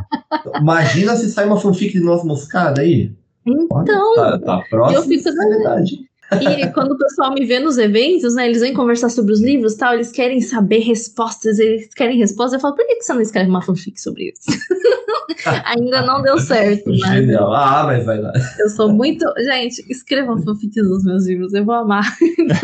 imagina 0.60 1.16
se 1.16 1.30
sai 1.32 1.46
uma 1.46 1.60
fanfic 1.60 1.94
de 1.94 2.00
noz 2.00 2.24
moscada 2.24 2.82
aí. 2.82 3.12
Olha, 3.46 3.84
Então, 3.84 4.16
tá, 4.16 4.40
tá 4.40 4.64
próximo 4.70 4.98
eu 5.00 5.04
fico 5.04 5.36
da. 5.36 5.84
E 6.32 6.68
quando 6.72 6.92
o 6.92 6.98
pessoal 6.98 7.34
me 7.34 7.46
vê 7.46 7.60
nos 7.60 7.78
eventos, 7.78 8.36
né, 8.36 8.48
eles 8.48 8.62
vêm 8.62 8.74
conversar 8.74 9.10
sobre 9.10 9.34
os 9.34 9.42
livros 9.42 9.74
e 9.74 9.78
tal, 9.78 9.94
eles 9.94 10.12
querem 10.12 10.42
saber 10.42 10.80
respostas, 10.80 11.60
eles 11.60 11.94
querem 11.94 12.18
respostas. 12.18 12.54
Eu 12.54 12.60
falo, 12.60 12.76
por 12.76 12.86
que, 12.86 13.02
você 13.02 13.14
não 13.14 13.22
escreve 13.22 13.50
uma 13.50 13.62
fanfic 13.62 14.00
sobre 14.02 14.32
isso? 14.32 14.42
Ainda 15.66 16.02
não 16.06 16.22
deu 16.22 16.38
certo, 16.40 16.90
mas 16.90 17.00
Genial. 17.00 17.54
Ah, 17.54 17.84
mas 17.86 18.06
vai 18.06 18.20
lá. 18.20 18.32
eu 18.60 18.70
sou 18.70 18.92
muito. 18.92 19.26
Gente, 19.46 19.84
escrevam 19.90 20.42
fanfics 20.42 20.88
nos 20.88 21.04
meus 21.04 21.28
livros, 21.28 21.54
eu 21.54 21.66
vou 21.66 21.76
amar. 21.76 22.06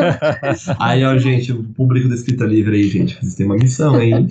Aí, 0.80 1.04
ó, 1.04 1.18
gente, 1.18 1.52
o 1.52 1.64
público 1.64 2.08
da 2.08 2.16
escrita 2.16 2.46
livre 2.46 2.78
aí, 2.78 2.84
gente. 2.84 3.16
Vocês 3.20 3.36
têm 3.36 3.46
uma 3.46 3.56
missão, 3.56 4.02
hein? 4.02 4.28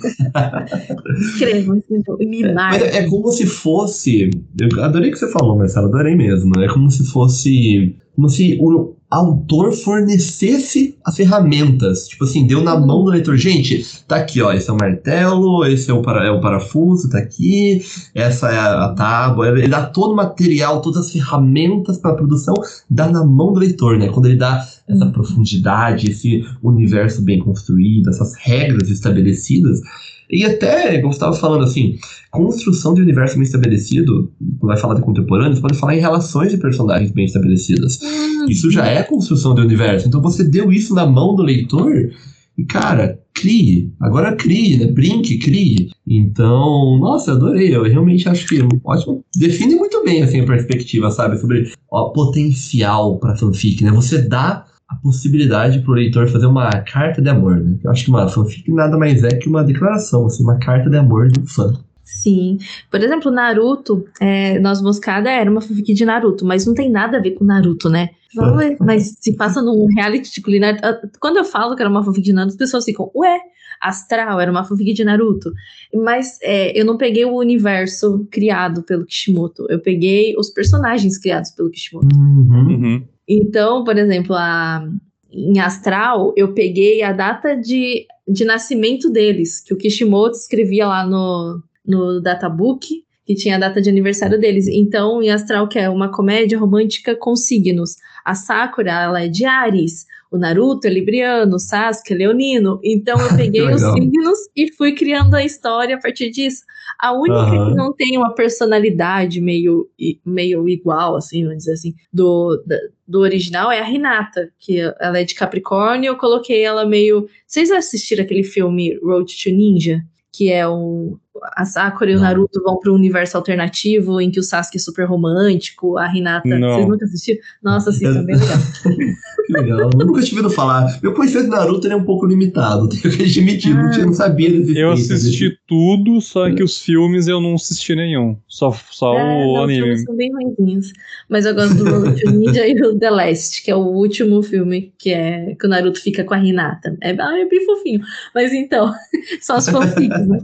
Escrevam, 1.19 1.77
escrevam, 1.77 2.17
e 2.19 2.25
me 2.25 2.53
Mas 2.53 2.81
é, 2.81 2.99
é 2.99 3.07
como 3.07 3.31
se 3.31 3.45
fosse. 3.45 4.29
Eu 4.59 4.83
adorei 4.83 5.09
o 5.09 5.13
que 5.13 5.19
você 5.19 5.31
falou, 5.31 5.57
Marcelo, 5.57 5.87
adorei 5.87 6.15
mesmo. 6.15 6.59
É 6.61 6.67
como 6.67 6.89
se 6.89 7.05
fosse. 7.11 7.95
Como 8.15 8.29
se 8.29 8.57
o 8.59 8.98
autor 9.09 9.73
fornecesse 9.73 10.95
as 11.03 11.15
ferramentas. 11.15 12.07
Tipo 12.07 12.25
assim, 12.25 12.45
deu 12.45 12.63
na 12.63 12.77
mão 12.77 13.03
do 13.03 13.11
leitor. 13.11 13.35
Gente, 13.37 13.85
tá 14.07 14.17
aqui, 14.17 14.41
ó. 14.41 14.53
Esse 14.53 14.69
é 14.69 14.73
o 14.73 14.77
martelo, 14.77 15.65
esse 15.65 15.89
é 15.89 15.93
o, 15.93 16.01
para, 16.01 16.25
é 16.25 16.29
o 16.29 16.39
parafuso, 16.39 17.09
tá 17.09 17.17
aqui. 17.17 17.81
Essa 18.13 18.49
é 18.49 18.57
a, 18.57 18.85
a 18.85 18.93
tábua. 18.93 19.47
Ele 19.47 19.67
dá 19.67 19.85
todo 19.85 20.13
o 20.13 20.15
material, 20.15 20.81
todas 20.81 21.05
as 21.05 21.11
ferramentas 21.11 21.97
para 21.97 22.15
produção, 22.15 22.53
dá 22.89 23.07
na 23.07 23.25
mão 23.25 23.51
do 23.51 23.59
leitor, 23.59 23.97
né? 23.97 24.09
Quando 24.09 24.27
ele 24.27 24.37
dá 24.37 24.63
essa 24.87 25.05
profundidade, 25.07 26.11
esse 26.11 26.45
universo 26.61 27.21
bem 27.23 27.39
construído, 27.39 28.09
essas 28.09 28.35
regras 28.35 28.89
estabelecidas. 28.89 29.81
E 30.29 30.45
até, 30.45 30.99
como 30.99 31.11
você 31.11 31.17
estava 31.17 31.35
falando 31.35 31.63
assim, 31.63 31.97
construção 32.29 32.93
de 32.93 33.01
universo 33.01 33.35
bem 33.35 33.43
estabelecido, 33.43 34.31
quando 34.59 34.69
vai 34.69 34.77
falar 34.77 34.95
de 34.95 35.01
contemporâneo, 35.01 35.55
você 35.55 35.61
pode 35.61 35.77
falar 35.77 35.95
em 35.95 35.99
relações 35.99 36.51
de 36.51 36.57
personagens 36.57 37.11
bem 37.11 37.25
estabelecidas. 37.25 37.99
Isso 38.47 38.69
já 38.69 38.85
é 38.85 39.01
construção 39.01 39.55
de 39.55 39.61
universo. 39.61 40.07
Então 40.07 40.21
você 40.21 40.43
deu 40.43 40.71
isso 40.71 40.93
na 40.93 41.05
mão 41.05 41.35
do 41.35 41.41
leitor 41.41 42.11
e, 42.55 42.63
cara, 42.63 43.19
crie. 43.33 43.91
Agora 43.99 44.35
crie, 44.35 44.77
né? 44.77 44.85
Brinque, 44.85 45.39
crie. 45.39 45.89
Então, 46.05 46.99
nossa, 46.99 47.31
adorei. 47.31 47.75
Eu 47.75 47.83
realmente 47.83 48.27
acho 48.29 48.47
que 48.47 48.59
é 48.59 48.67
ótimo. 48.83 49.23
Define 49.35 49.75
muito 49.75 50.03
bem 50.03 50.21
assim, 50.21 50.41
a 50.41 50.45
perspectiva, 50.45 51.09
sabe? 51.09 51.37
Sobre 51.37 51.71
o 51.89 52.09
potencial 52.11 53.17
para 53.17 53.35
fanfic, 53.35 53.83
né? 53.83 53.91
Você 53.91 54.21
dá 54.21 54.65
a 54.89 54.95
possibilidade 54.95 55.79
pro 55.79 55.93
leitor 55.93 56.27
fazer 56.27 56.47
uma 56.47 56.69
carta 56.81 57.21
de 57.21 57.29
amor, 57.29 57.57
né? 57.57 57.77
Eu 57.83 57.91
acho 57.91 58.05
que 58.05 58.09
uma 58.09 58.27
fanfic 58.27 58.71
nada 58.71 58.97
mais 58.97 59.23
é 59.23 59.29
que 59.29 59.47
uma 59.47 59.63
declaração, 59.63 60.25
assim, 60.25 60.43
uma 60.43 60.57
carta 60.57 60.89
de 60.89 60.97
amor 60.97 61.27
de 61.27 61.39
um 61.39 61.45
fã. 61.45 61.73
Sim. 62.03 62.57
Por 62.89 62.99
exemplo, 63.01 63.31
Naruto, 63.31 64.03
é, 64.19 64.57
Noz 64.59 64.81
Moscada 64.81 65.29
era 65.29 65.49
uma 65.49 65.61
fanfic 65.61 65.93
de 65.93 66.05
Naruto, 66.05 66.43
mas 66.43 66.65
não 66.65 66.73
tem 66.73 66.89
nada 66.89 67.17
a 67.17 67.21
ver 67.21 67.31
com 67.31 67.45
Naruto, 67.45 67.87
né? 67.87 68.09
Vamos 68.35 68.57
ver, 68.65 68.77
Mas 68.79 69.15
se 69.19 69.33
passa 69.33 69.61
num 69.61 69.85
reality 69.95 70.33
de 70.33 70.41
culinária. 70.41 70.79
ah, 70.83 70.99
Quando 71.19 71.37
eu 71.37 71.45
falo 71.45 71.75
que 71.75 71.83
era 71.83 71.89
uma 71.89 72.03
fanfic 72.03 72.23
de 72.25 72.33
Naruto, 72.33 72.53
as 72.53 72.57
pessoas 72.57 72.83
ficam, 72.83 73.11
ué, 73.15 73.39
Astral 73.79 74.39
era 74.39 74.51
uma 74.51 74.63
fanfic 74.63 74.91
de 74.93 75.03
Naruto. 75.03 75.53
Mas 75.93 76.39
é, 76.41 76.79
eu 76.79 76.83
não 76.83 76.97
peguei 76.97 77.25
o 77.25 77.37
universo 77.37 78.27
criado 78.31 78.81
pelo 78.81 79.05
Kishimoto, 79.05 79.67
eu 79.69 79.79
peguei 79.79 80.35
os 80.35 80.49
personagens 80.49 81.19
criados 81.19 81.51
pelo 81.51 81.69
Kishimoto. 81.69 82.07
Uhum. 82.15 82.67
Uhum. 82.67 83.03
Então, 83.29 83.83
por 83.83 83.95
exemplo, 83.95 84.35
a, 84.35 84.89
em 85.31 85.59
Astral, 85.59 86.33
eu 86.35 86.53
peguei 86.53 87.03
a 87.03 87.13
data 87.13 87.55
de, 87.55 88.07
de 88.27 88.43
nascimento 88.43 89.09
deles, 89.11 89.61
que 89.61 89.73
o 89.73 89.77
Kishimoto 89.77 90.35
escrevia 90.35 90.87
lá 90.87 91.05
no, 91.05 91.61
no 91.85 92.19
databook 92.19 93.03
que 93.29 93.35
tinha 93.35 93.57
a 93.57 93.59
data 93.59 93.79
de 93.79 93.87
aniversário 93.87 94.39
deles. 94.39 94.67
Então, 94.67 95.21
em 95.21 95.29
Astral, 95.29 95.67
que 95.67 95.77
é 95.77 95.87
uma 95.87 96.11
comédia 96.11 96.57
romântica 96.57 97.15
com 97.15 97.35
signos. 97.35 97.97
A 98.25 98.33
Sakura, 98.33 98.91
ela 98.91 99.23
é 99.23 99.27
de 99.27 99.45
Ares. 99.45 100.07
O 100.31 100.37
Naruto 100.37 100.85
é 100.85 100.89
Libriano, 100.91 101.55
o 101.55 101.59
Sasuke 101.59 102.13
é 102.13 102.17
Leonino. 102.17 102.79
Então, 102.83 103.19
eu 103.19 103.29
peguei 103.35 103.67
os 103.67 103.81
signos 103.81 104.37
e 104.55 104.71
fui 104.71 104.93
criando 104.93 105.33
a 105.33 105.43
história 105.43 105.95
a 105.95 105.99
partir 105.99 106.29
disso. 106.29 106.63
A 106.99 107.13
única 107.13 107.39
uhum. 107.39 107.69
que 107.69 107.75
não 107.75 107.93
tem 107.93 108.17
uma 108.17 108.33
personalidade 108.35 109.41
meio, 109.41 109.89
meio 110.25 110.69
igual, 110.69 111.15
assim, 111.15 111.43
vamos 111.43 111.59
dizer 111.59 111.73
assim, 111.73 111.95
do, 112.13 112.61
do 113.07 113.19
original 113.21 113.71
é 113.71 113.79
a 113.79 113.83
Renata, 113.83 114.51
que 114.59 114.79
ela 114.99 115.19
é 115.19 115.23
de 115.23 115.33
Capricórnio. 115.33 116.09
Eu 116.09 116.17
coloquei 116.17 116.61
ela 116.63 116.85
meio. 116.85 117.27
Vocês 117.47 117.71
assistiram 117.71 118.23
aquele 118.23 118.43
filme 118.43 118.99
Road 119.01 119.33
to 119.41 119.49
Ninja? 119.49 120.03
Que 120.31 120.51
é 120.51 120.67
um, 120.69 121.17
a 121.55 121.65
Sakura 121.65 122.11
e 122.11 122.15
o 122.15 122.19
Naruto 122.19 122.61
vão 122.61 122.77
para 122.77 122.91
um 122.91 122.95
universo 122.95 123.35
alternativo 123.35 124.21
em 124.21 124.29
que 124.29 124.39
o 124.39 124.43
Sasuke 124.43 124.77
é 124.77 124.79
super 124.79 125.05
romântico, 125.05 125.97
a 125.97 126.07
Hinata. 126.15 126.47
Não. 126.47 126.75
Vocês 126.75 126.87
nunca 126.87 127.05
assistiram? 127.05 127.41
Nossa, 127.63 127.91
sim, 127.91 128.05
é 128.05 128.21
bem 128.21 128.35
legal. 128.35 128.57
que 129.49 129.61
legal. 129.61 129.79
Eu 129.79 130.05
nunca 130.05 130.21
tive 130.21 130.37
ouvido 130.37 130.53
falar. 130.53 130.99
Meu 131.01 131.13
conhecimento 131.13 131.45
de 131.45 131.51
Naruto 131.51 131.87
é 131.87 131.95
um 131.95 132.03
pouco 132.03 132.25
limitado, 132.25 132.87
tenho 132.89 133.15
que 133.15 133.23
admitir. 133.23 133.75
Ah. 133.75 133.97
Não, 133.97 134.05
não 134.07 134.13
sabia 134.13 134.51
desse 134.51 134.77
Eu 134.77 134.91
assisti 134.91 135.57
tudo, 135.67 136.21
só 136.21 136.49
que 136.53 136.63
os 136.63 136.81
filmes 136.81 137.27
eu 137.27 137.41
não 137.41 137.55
assisti 137.55 137.95
nenhum. 137.95 138.37
Só, 138.47 138.71
só 138.91 139.17
é, 139.17 139.23
o 139.23 139.53
não, 139.55 139.63
anime. 139.63 139.79
Os 139.79 139.85
filmes 139.85 140.03
são 140.03 140.15
bem 140.15 140.31
ruins. 140.57 140.91
Mas 141.27 141.45
eu 141.45 141.55
gosto 141.55 141.75
do 141.75 142.31
Ninja 142.31 142.65
e 142.67 142.79
o 142.81 142.97
The 142.97 143.09
Last, 143.09 143.63
que 143.63 143.71
é 143.71 143.75
o 143.75 143.79
último 143.79 144.41
filme 144.43 144.93
que 144.97 145.11
é 145.11 145.55
que 145.55 145.65
o 145.65 145.69
Naruto 145.69 145.99
fica 145.99 146.23
com 146.23 146.33
a 146.33 146.39
Hinata. 146.39 146.95
É, 147.01 147.11
é 147.11 147.45
bem 147.45 147.65
fofinho. 147.65 148.01
Mas 148.35 148.53
então, 148.53 148.93
só 149.41 149.55
as 149.55 149.67
fanfics, 149.67 150.27
né? 150.27 150.39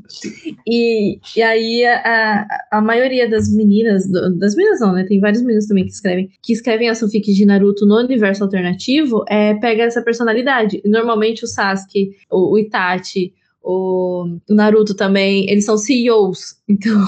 E 0.68 0.96
e, 1.36 1.42
aí 1.42 1.86
a, 1.86 2.48
a 2.72 2.82
maioria 2.82 3.30
das 3.30 3.54
meninas, 3.54 4.10
das 4.10 4.56
meninas 4.56 4.80
não, 4.80 4.94
né? 4.94 5.04
Tem 5.04 5.20
vários 5.20 5.42
meninos 5.42 5.68
também 5.68 5.86
que 5.86 5.92
escrevem, 5.92 6.30
que 6.42 6.54
escrevem 6.54 6.90
a 6.90 6.96
fanfic 6.96 7.34
de 7.34 7.46
Naruto 7.46 7.86
no 7.86 7.98
universo 7.98 8.44
alternativo, 8.44 8.95
é, 9.28 9.54
pega 9.56 9.84
essa 9.84 10.02
personalidade. 10.02 10.82
Normalmente 10.86 11.44
o 11.44 11.48
Sasuke, 11.48 12.12
o, 12.30 12.54
o 12.54 12.60
Itachi, 12.60 13.34
o, 13.66 14.38
o 14.48 14.54
Naruto 14.54 14.94
também, 14.94 15.50
eles 15.50 15.66
são 15.66 15.76
CEOs, 15.78 16.62
então, 16.70 17.02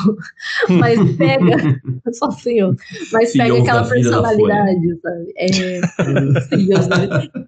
mas 0.69 0.99
pega, 1.15 1.79
só 2.13 2.31
CEO, 2.31 2.75
mas 3.11 3.31
CEOs 3.31 3.47
pega 3.47 3.61
aquela 3.61 3.87
personalidade, 3.87 4.99
sabe? 5.01 5.33
É, 5.37 5.47
CEOs? 5.47 6.87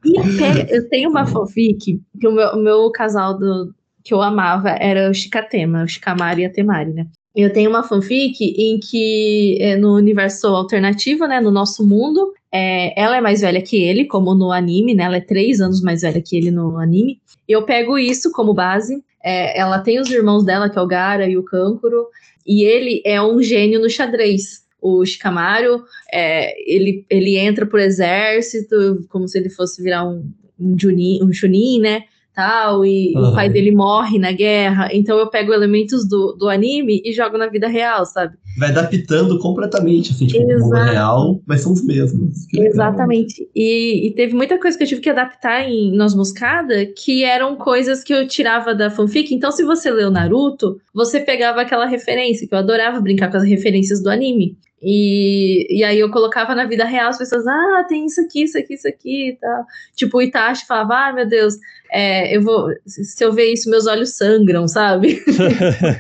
E 0.06 0.76
eu 0.76 0.88
tenho 0.90 1.10
uma 1.10 1.26
fanfic 1.26 2.00
que 2.20 2.28
o 2.28 2.32
meu, 2.32 2.50
o 2.50 2.58
meu 2.58 2.92
casal 2.92 3.38
do, 3.38 3.74
que 4.04 4.14
eu 4.14 4.22
amava 4.22 4.70
era 4.70 5.10
o 5.10 5.14
Shikatema, 5.14 5.84
o 5.84 5.88
Shikamari 5.88 6.44
e 6.44 6.46
a 6.46 6.52
Temari, 6.52 6.94
né? 6.94 7.08
Eu 7.42 7.54
tenho 7.54 7.70
uma 7.70 7.84
fanfic 7.84 8.44
em 8.44 8.80
que, 8.80 9.58
é, 9.62 9.78
no 9.78 9.96
universo 9.96 10.48
alternativo, 10.48 11.26
né, 11.26 11.40
no 11.40 11.52
nosso 11.52 11.88
mundo, 11.88 12.34
é, 12.52 13.00
ela 13.00 13.16
é 13.16 13.22
mais 13.22 13.40
velha 13.40 13.62
que 13.62 13.82
ele, 13.82 14.06
como 14.06 14.36
no 14.36 14.52
anime, 14.52 14.94
né? 14.94 15.04
Ela 15.04 15.18
é 15.18 15.22
três 15.22 15.62
anos 15.62 15.82
mais 15.82 16.02
velha 16.02 16.22
que 16.22 16.36
ele 16.36 16.52
no 16.52 16.78
anime. 16.78 17.20
Eu 17.48 17.64
pego 17.64 17.98
isso 17.98 18.30
como 18.32 18.54
base. 18.54 19.02
É, 19.24 19.58
ela 19.58 19.80
tem 19.80 20.02
os 20.02 20.10
irmãos 20.10 20.44
dela, 20.44 20.70
que 20.70 20.78
é 20.78 20.82
o 20.82 20.88
Gara 20.88 21.30
e 21.30 21.38
o 21.38 21.44
Kankuro, 21.44 22.08
e 22.46 22.64
ele 22.64 23.02
é 23.06 23.22
um 23.22 23.42
gênio 23.42 23.80
no 23.80 23.90
xadrez. 23.90 24.66
O 24.82 25.06
Shikamaru, 25.06 25.84
é, 26.12 26.54
ele, 26.70 27.06
ele 27.10 27.38
entra 27.38 27.66
pro 27.66 27.80
exército, 27.80 29.06
como 29.10 29.28
se 29.28 29.38
ele 29.38 29.50
fosse 29.50 29.82
virar 29.82 30.06
um, 30.06 30.30
um, 30.60 30.78
Junin, 30.78 31.24
um 31.24 31.32
Chunin, 31.32 31.80
né? 31.80 32.04
Tal, 32.34 32.86
e 32.86 33.14
uhum. 33.16 33.30
o 33.30 33.34
pai 33.34 33.50
dele 33.50 33.72
morre 33.72 34.18
na 34.18 34.32
guerra. 34.32 34.90
Então 34.92 35.18
eu 35.18 35.28
pego 35.28 35.54
elementos 35.54 36.08
do, 36.08 36.34
do 36.34 36.48
anime 36.48 37.02
e 37.04 37.12
jogo 37.12 37.38
na 37.38 37.48
vida 37.48 37.68
real, 37.68 38.06
sabe? 38.06 38.36
Vai 38.58 38.70
adaptando 38.70 39.38
completamente, 39.40 40.12
assim, 40.12 40.28
tipo, 40.28 40.44
o 40.44 40.60
mundo 40.60 40.76
real, 40.76 41.42
mas 41.46 41.62
são 41.62 41.72
os 41.72 41.86
mesmos. 41.86 42.48
Exatamente. 42.54 43.48
E, 43.56 44.08
e, 44.08 44.12
teve 44.12 44.34
muita 44.34 44.60
coisa 44.60 44.78
que 44.78 44.84
eu 44.84 44.88
tive 44.88 45.02
que 45.02 45.10
adaptar 45.10 45.68
em 45.68 45.96
Noz 45.96 46.14
Moscada, 46.14 46.86
que 46.86 47.24
eram 47.24 47.56
coisas 47.56 48.04
que 48.04 48.14
eu 48.14 48.28
tirava 48.28 48.76
da 48.76 48.90
fanfic. 48.90 49.34
Então, 49.34 49.52
se 49.52 49.64
você 49.64 49.90
leu 49.92 50.12
Naruto, 50.12 50.78
você 50.94 51.20
pegava 51.20 51.62
aquela 51.62 51.86
referência, 51.86 52.48
que 52.48 52.54
eu 52.54 52.60
adorava 52.60 53.00
brincar 53.00 53.30
com 53.30 53.38
as 53.38 53.44
referências 53.44 54.02
do 54.02 54.10
anime. 54.10 54.58
E, 54.82 55.68
e 55.70 55.84
aí 55.84 56.00
eu 56.00 56.10
colocava 56.10 56.56
na 56.56 56.66
vida 56.66 56.86
real 56.86 57.10
as 57.10 57.18
pessoas, 57.18 57.46
ah, 57.46 57.86
tem 57.88 58.06
isso 58.06 58.22
aqui, 58.22 58.44
isso 58.44 58.58
aqui, 58.58 58.74
isso 58.74 58.88
aqui 58.88 59.30
e 59.30 59.36
tal. 59.36 59.66
Tipo, 59.96 60.18
o 60.18 60.22
Itachi 60.22 60.66
falava, 60.66 61.10
ah, 61.10 61.14
meu 61.14 61.28
Deus, 61.28 61.56
é, 61.92 62.36
eu 62.36 62.42
vou, 62.42 62.70
se 62.86 63.24
eu 63.24 63.34
ver 63.34 63.52
isso, 63.52 63.70
meus 63.70 63.88
olhos 63.88 64.16
sangram, 64.16 64.68
sabe? 64.68 65.22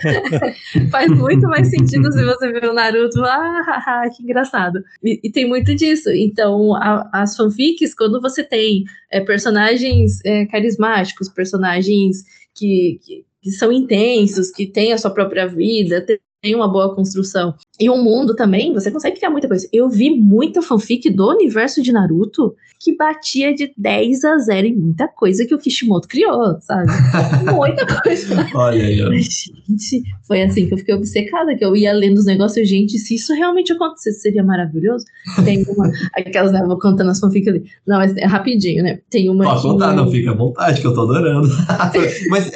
Faz 0.92 1.12
muito 1.12 1.48
mais 1.48 1.70
sentido 1.70 2.12
se 2.12 2.24
você 2.24 2.52
ver 2.52 2.70
o 2.70 2.74
Naruto, 2.74 3.22
ah, 3.24 4.04
que 4.16 4.24
engraçado. 4.24 4.82
E, 5.04 5.20
e 5.24 5.32
tem 5.32 5.48
muito 5.48 5.76
disso. 5.76 6.10
Então, 6.12 6.76
a, 6.76 7.10
as 7.12 7.36
fanfics, 7.36 7.94
quando 7.94 8.22
você 8.22 8.44
tem 8.44 8.86
é, 9.12 9.20
personagens 9.20 10.20
é, 10.24 10.46
carismáticos, 10.46 11.28
personagens 11.28 12.24
que, 12.56 13.00
que, 13.04 13.26
que 13.42 13.52
são 13.52 13.72
intensos, 13.72 14.52
que 14.52 14.68
têm 14.68 14.94
a 14.94 14.98
sua 14.98 15.12
própria 15.12 15.48
vida, 15.48 16.06
tem 16.42 16.56
uma 16.56 16.68
boa 16.68 16.96
construção. 16.96 17.54
E 17.80 17.90
o 17.90 17.98
mundo 17.98 18.36
também, 18.36 18.74
você 18.74 18.92
consegue 18.92 19.18
criar 19.18 19.30
muita 19.30 19.48
coisa. 19.48 19.68
Eu 19.72 19.90
vi 19.90 20.10
muita 20.10 20.62
fanfic 20.62 21.10
do 21.10 21.30
universo 21.30 21.82
de 21.82 21.92
Naruto 21.92 22.56
que 22.80 22.96
batia 22.96 23.54
de 23.54 23.74
10 23.78 24.24
a 24.24 24.38
0 24.38 24.68
em 24.68 24.76
muita 24.76 25.06
coisa 25.06 25.46
que 25.46 25.54
o 25.54 25.58
Kishimoto 25.58 26.08
criou, 26.08 26.58
sabe? 26.62 26.90
muita 27.54 28.02
coisa. 28.02 28.48
Olha 28.56 28.86
aí, 28.86 29.02
ó. 29.04 29.12
Gente, 29.12 30.04
foi 30.26 30.42
assim 30.42 30.66
que 30.66 30.74
eu 30.74 30.78
fiquei 30.78 30.96
obcecada, 30.96 31.56
que 31.56 31.66
eu 31.66 31.76
ia 31.76 31.92
lendo 31.92 32.18
os 32.20 32.26
negócios, 32.26 32.68
gente, 32.70 32.98
se 32.98 33.16
isso 33.16 33.34
realmente 33.34 33.74
acontecesse, 33.74 34.22
seria 34.22 34.44
maravilhoso. 34.44 35.06
Tem 35.44 35.66
uma, 35.68 35.92
aquelas, 36.16 36.54
né, 36.54 36.64
vou 36.66 36.80
contando 36.80 37.10
as 37.10 37.20
fanfics 37.20 37.50
ali. 37.50 37.66
Não, 37.86 37.98
mas 37.98 38.16
é 38.16 38.26
rapidinho, 38.26 38.82
né? 38.82 39.00
Tem 39.10 39.30
uma... 39.30 39.44
Pode 39.44 39.62
contar, 39.62 39.94
não, 39.94 40.10
fica 40.10 40.32
à 40.32 40.36
vontade, 40.36 40.80
que 40.80 40.88
eu 40.88 40.94
tô 40.94 41.02
adorando. 41.02 41.50
mas, 42.30 42.50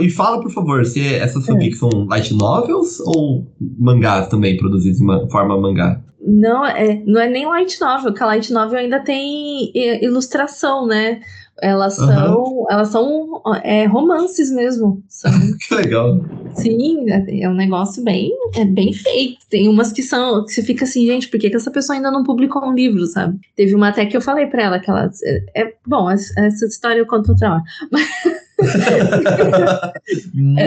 e 0.00 0.10
fala, 0.10 0.40
por 0.40 0.50
favor, 0.50 0.86
se 0.86 1.14
essas 1.16 1.44
fanfics 1.44 1.76
é. 1.76 1.80
são 1.80 2.06
light 2.06 2.32
novels 2.32 2.98
ou 3.14 3.46
mangás 3.78 4.28
também, 4.28 4.56
produzidos 4.56 5.00
em 5.00 5.30
forma 5.30 5.60
mangá? 5.60 6.00
Não, 6.22 6.64
é, 6.66 7.02
não 7.06 7.20
é 7.20 7.28
nem 7.28 7.46
light 7.46 7.80
novel, 7.80 8.12
que 8.12 8.22
a 8.22 8.26
light 8.26 8.52
novel 8.52 8.78
ainda 8.78 9.00
tem 9.00 9.72
ilustração, 10.02 10.86
né? 10.86 11.20
Elas 11.62 11.94
são, 11.94 12.42
uhum. 12.42 12.66
elas 12.70 12.88
são 12.88 13.42
é, 13.62 13.84
romances 13.84 14.50
mesmo. 14.50 15.02
São, 15.08 15.30
que 15.60 15.74
legal. 15.74 16.20
Sim, 16.54 17.10
é, 17.10 17.42
é, 17.42 17.48
um 17.48 17.54
negócio 17.54 18.02
bem, 18.02 18.32
é 18.54 18.64
bem 18.64 18.92
feito. 18.92 19.40
Tem 19.48 19.68
umas 19.68 19.92
que 19.92 20.02
são, 20.02 20.44
que 20.44 20.52
você 20.52 20.62
fica 20.62 20.84
assim, 20.84 21.06
gente, 21.06 21.28
por 21.28 21.38
que, 21.38 21.50
que 21.50 21.56
essa 21.56 21.70
pessoa 21.70 21.96
ainda 21.96 22.10
não 22.10 22.24
publicou 22.24 22.64
um 22.64 22.72
livro, 22.72 23.06
sabe? 23.06 23.38
Teve 23.56 23.74
uma 23.74 23.88
até 23.88 24.06
que 24.06 24.16
eu 24.16 24.22
falei 24.22 24.46
para 24.46 24.62
ela 24.62 24.78
que 24.78 24.90
ela, 24.90 25.10
é, 25.24 25.62
é 25.62 25.74
bom, 25.86 26.10
essa 26.10 26.66
história 26.66 26.98
eu 26.98 27.06
conto 27.06 27.32
outra 27.32 27.54
hora. 27.54 27.62
Mas, 27.90 28.08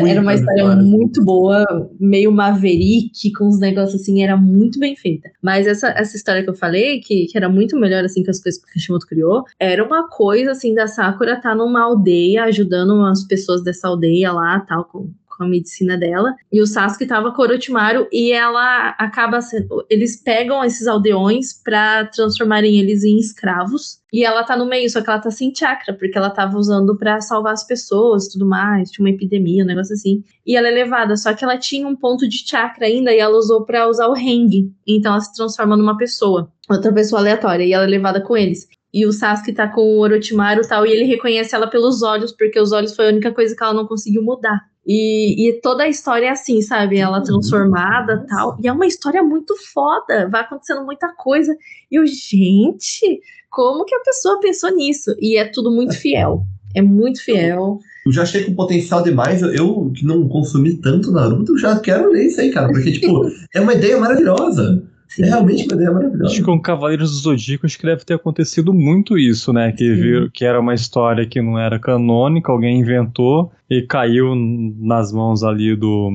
era 0.07 0.21
uma 0.21 0.33
história 0.33 0.75
muito 0.75 1.23
boa, 1.23 1.65
meio 1.99 2.31
maverick, 2.31 3.31
com 3.33 3.47
uns 3.47 3.59
negócios 3.59 4.01
assim, 4.01 4.23
era 4.23 4.35
muito 4.37 4.79
bem 4.79 4.95
feita. 4.95 5.29
Mas 5.41 5.67
essa, 5.67 5.89
essa 5.89 6.15
história 6.15 6.43
que 6.43 6.49
eu 6.49 6.55
falei, 6.55 6.99
que, 6.99 7.25
que 7.27 7.37
era 7.37 7.49
muito 7.49 7.77
melhor 7.77 8.03
assim 8.03 8.23
que 8.23 8.29
as 8.29 8.41
coisas 8.41 8.61
que 8.61 8.69
o 8.69 8.73
Kishimoto 8.73 9.07
criou, 9.07 9.43
era 9.59 9.83
uma 9.83 10.07
coisa 10.09 10.51
assim 10.51 10.73
da 10.73 10.87
Sakura 10.87 11.39
tá 11.39 11.53
numa 11.55 11.83
aldeia, 11.83 12.43
ajudando 12.45 12.95
umas 12.95 13.23
pessoas 13.25 13.63
dessa 13.63 13.87
aldeia 13.87 14.31
lá, 14.31 14.59
tal, 14.61 14.85
com, 14.85 15.09
com 15.35 15.43
a 15.43 15.47
medicina 15.47 15.97
dela. 15.97 16.33
E 16.51 16.61
o 16.61 16.67
Sasuke 16.67 17.05
tava 17.05 17.31
com 17.31 17.41
Orochimaru 17.41 18.07
e 18.11 18.31
ela 18.31 18.89
acaba 18.99 19.41
sendo. 19.41 19.85
Eles 19.89 20.21
pegam 20.21 20.63
esses 20.63 20.87
aldeões 20.87 21.53
para 21.63 22.05
transformarem 22.05 22.79
eles 22.79 23.03
em 23.03 23.17
escravos. 23.17 24.01
E 24.11 24.23
ela 24.23 24.43
tá 24.43 24.55
no 24.55 24.67
meio, 24.67 24.89
só 24.89 25.01
que 25.01 25.09
ela 25.09 25.19
tá 25.19 25.31
sem 25.31 25.53
chakra, 25.53 25.93
porque 25.93 26.15
ela 26.15 26.29
tava 26.29 26.57
usando 26.57 26.95
para 26.95 27.19
salvar 27.19 27.53
as 27.53 27.65
pessoas 27.65 28.27
tudo 28.27 28.45
mais. 28.45 28.91
Tinha 28.91 29.05
uma 29.05 29.13
epidemia, 29.13 29.63
um 29.63 29.67
negócio 29.67 29.93
assim. 29.93 30.23
E 30.45 30.55
ela 30.55 30.67
é 30.67 30.71
levada, 30.71 31.15
só 31.17 31.33
que 31.33 31.43
ela 31.43 31.57
tinha 31.57 31.87
um 31.87 31.95
ponto 31.95 32.27
de 32.27 32.47
chakra 32.47 32.85
ainda 32.85 33.11
e 33.11 33.19
ela 33.19 33.37
usou 33.37 33.65
para 33.65 33.87
usar 33.89 34.07
o 34.07 34.15
Heng. 34.15 34.71
Então 34.87 35.13
ela 35.13 35.21
se 35.21 35.33
transforma 35.33 35.75
numa 35.75 35.97
pessoa, 35.97 36.51
outra 36.69 36.93
pessoa 36.93 37.21
aleatória, 37.21 37.63
e 37.63 37.73
ela 37.73 37.85
é 37.85 37.87
levada 37.87 38.21
com 38.21 38.37
eles. 38.37 38.67
E 38.93 39.07
o 39.07 39.11
Sasuke 39.11 39.51
tá 39.51 39.67
com 39.67 39.81
o 39.81 39.99
Orochimaru 40.01 40.61
e 40.61 40.67
tal, 40.67 40.85
e 40.85 40.91
ele 40.91 41.05
reconhece 41.05 41.55
ela 41.55 41.65
pelos 41.65 42.03
olhos, 42.03 42.31
porque 42.31 42.59
os 42.59 42.71
olhos 42.71 42.95
foi 42.95 43.07
a 43.07 43.09
única 43.09 43.31
coisa 43.31 43.55
que 43.55 43.63
ela 43.63 43.73
não 43.73 43.87
conseguiu 43.87 44.21
mudar. 44.21 44.61
E, 44.85 45.47
e, 45.47 45.53
toda 45.61 45.83
a 45.83 45.87
história 45.87 46.27
é 46.27 46.29
assim, 46.29 46.61
sabe? 46.61 46.97
Ela 46.97 47.19
uhum. 47.19 47.23
transformada 47.23 48.25
tal. 48.27 48.57
E 48.61 48.67
é 48.67 48.71
uma 48.71 48.85
história 48.85 49.23
muito 49.23 49.55
foda. 49.73 50.27
Vai 50.29 50.41
acontecendo 50.41 50.83
muita 50.83 51.13
coisa. 51.15 51.55
E 51.89 51.95
eu, 51.95 52.05
gente, 52.05 53.21
como 53.49 53.85
que 53.85 53.95
a 53.95 54.01
pessoa 54.01 54.39
pensou 54.41 54.75
nisso? 54.75 55.15
E 55.19 55.37
é 55.37 55.45
tudo 55.45 55.71
muito 55.71 55.97
fiel. 55.97 56.43
É 56.75 56.81
muito 56.81 57.23
fiel. 57.23 57.79
Eu 58.05 58.11
já 58.11 58.23
achei 58.23 58.43
com 58.43 58.53
potencial 58.53 59.01
demais. 59.01 59.41
Eu, 59.41 59.91
que 59.95 60.05
não 60.05 60.27
consumi 60.27 60.75
tanto 60.75 61.11
Naruto, 61.11 61.57
já 61.57 61.79
quero 61.79 62.11
ler 62.11 62.25
isso 62.25 62.41
aí, 62.41 62.51
cara. 62.51 62.67
Porque, 62.67 62.91
tipo, 62.91 63.21
é 63.53 63.61
uma 63.61 63.73
ideia 63.73 63.97
maravilhosa. 63.97 64.83
É 65.19 65.25
realmente 65.25 65.65
uma 65.65 65.75
ideia 65.75 65.91
maravilhosa. 65.91 66.25
Acho 66.25 66.35
que 66.37 66.43
com 66.43 66.59
Cavaleiros 66.59 67.11
do 67.11 67.17
Zodíaco 67.17 67.65
acho 67.65 67.77
que 67.77 67.85
deve 67.85 68.03
ter 68.03 68.15
acontecido 68.15 68.73
muito 68.73 69.17
isso, 69.17 69.53
né? 69.53 69.71
Que, 69.71 69.93
viu, 69.93 70.31
que 70.31 70.45
era 70.45 70.59
uma 70.59 70.73
história 70.73 71.25
que 71.25 71.41
não 71.41 71.57
era 71.59 71.79
canônica, 71.79 72.51
alguém 72.51 72.79
inventou 72.79 73.51
e 73.69 73.81
caiu 73.81 74.33
nas 74.35 75.11
mãos 75.11 75.43
ali 75.43 75.75
do. 75.75 76.11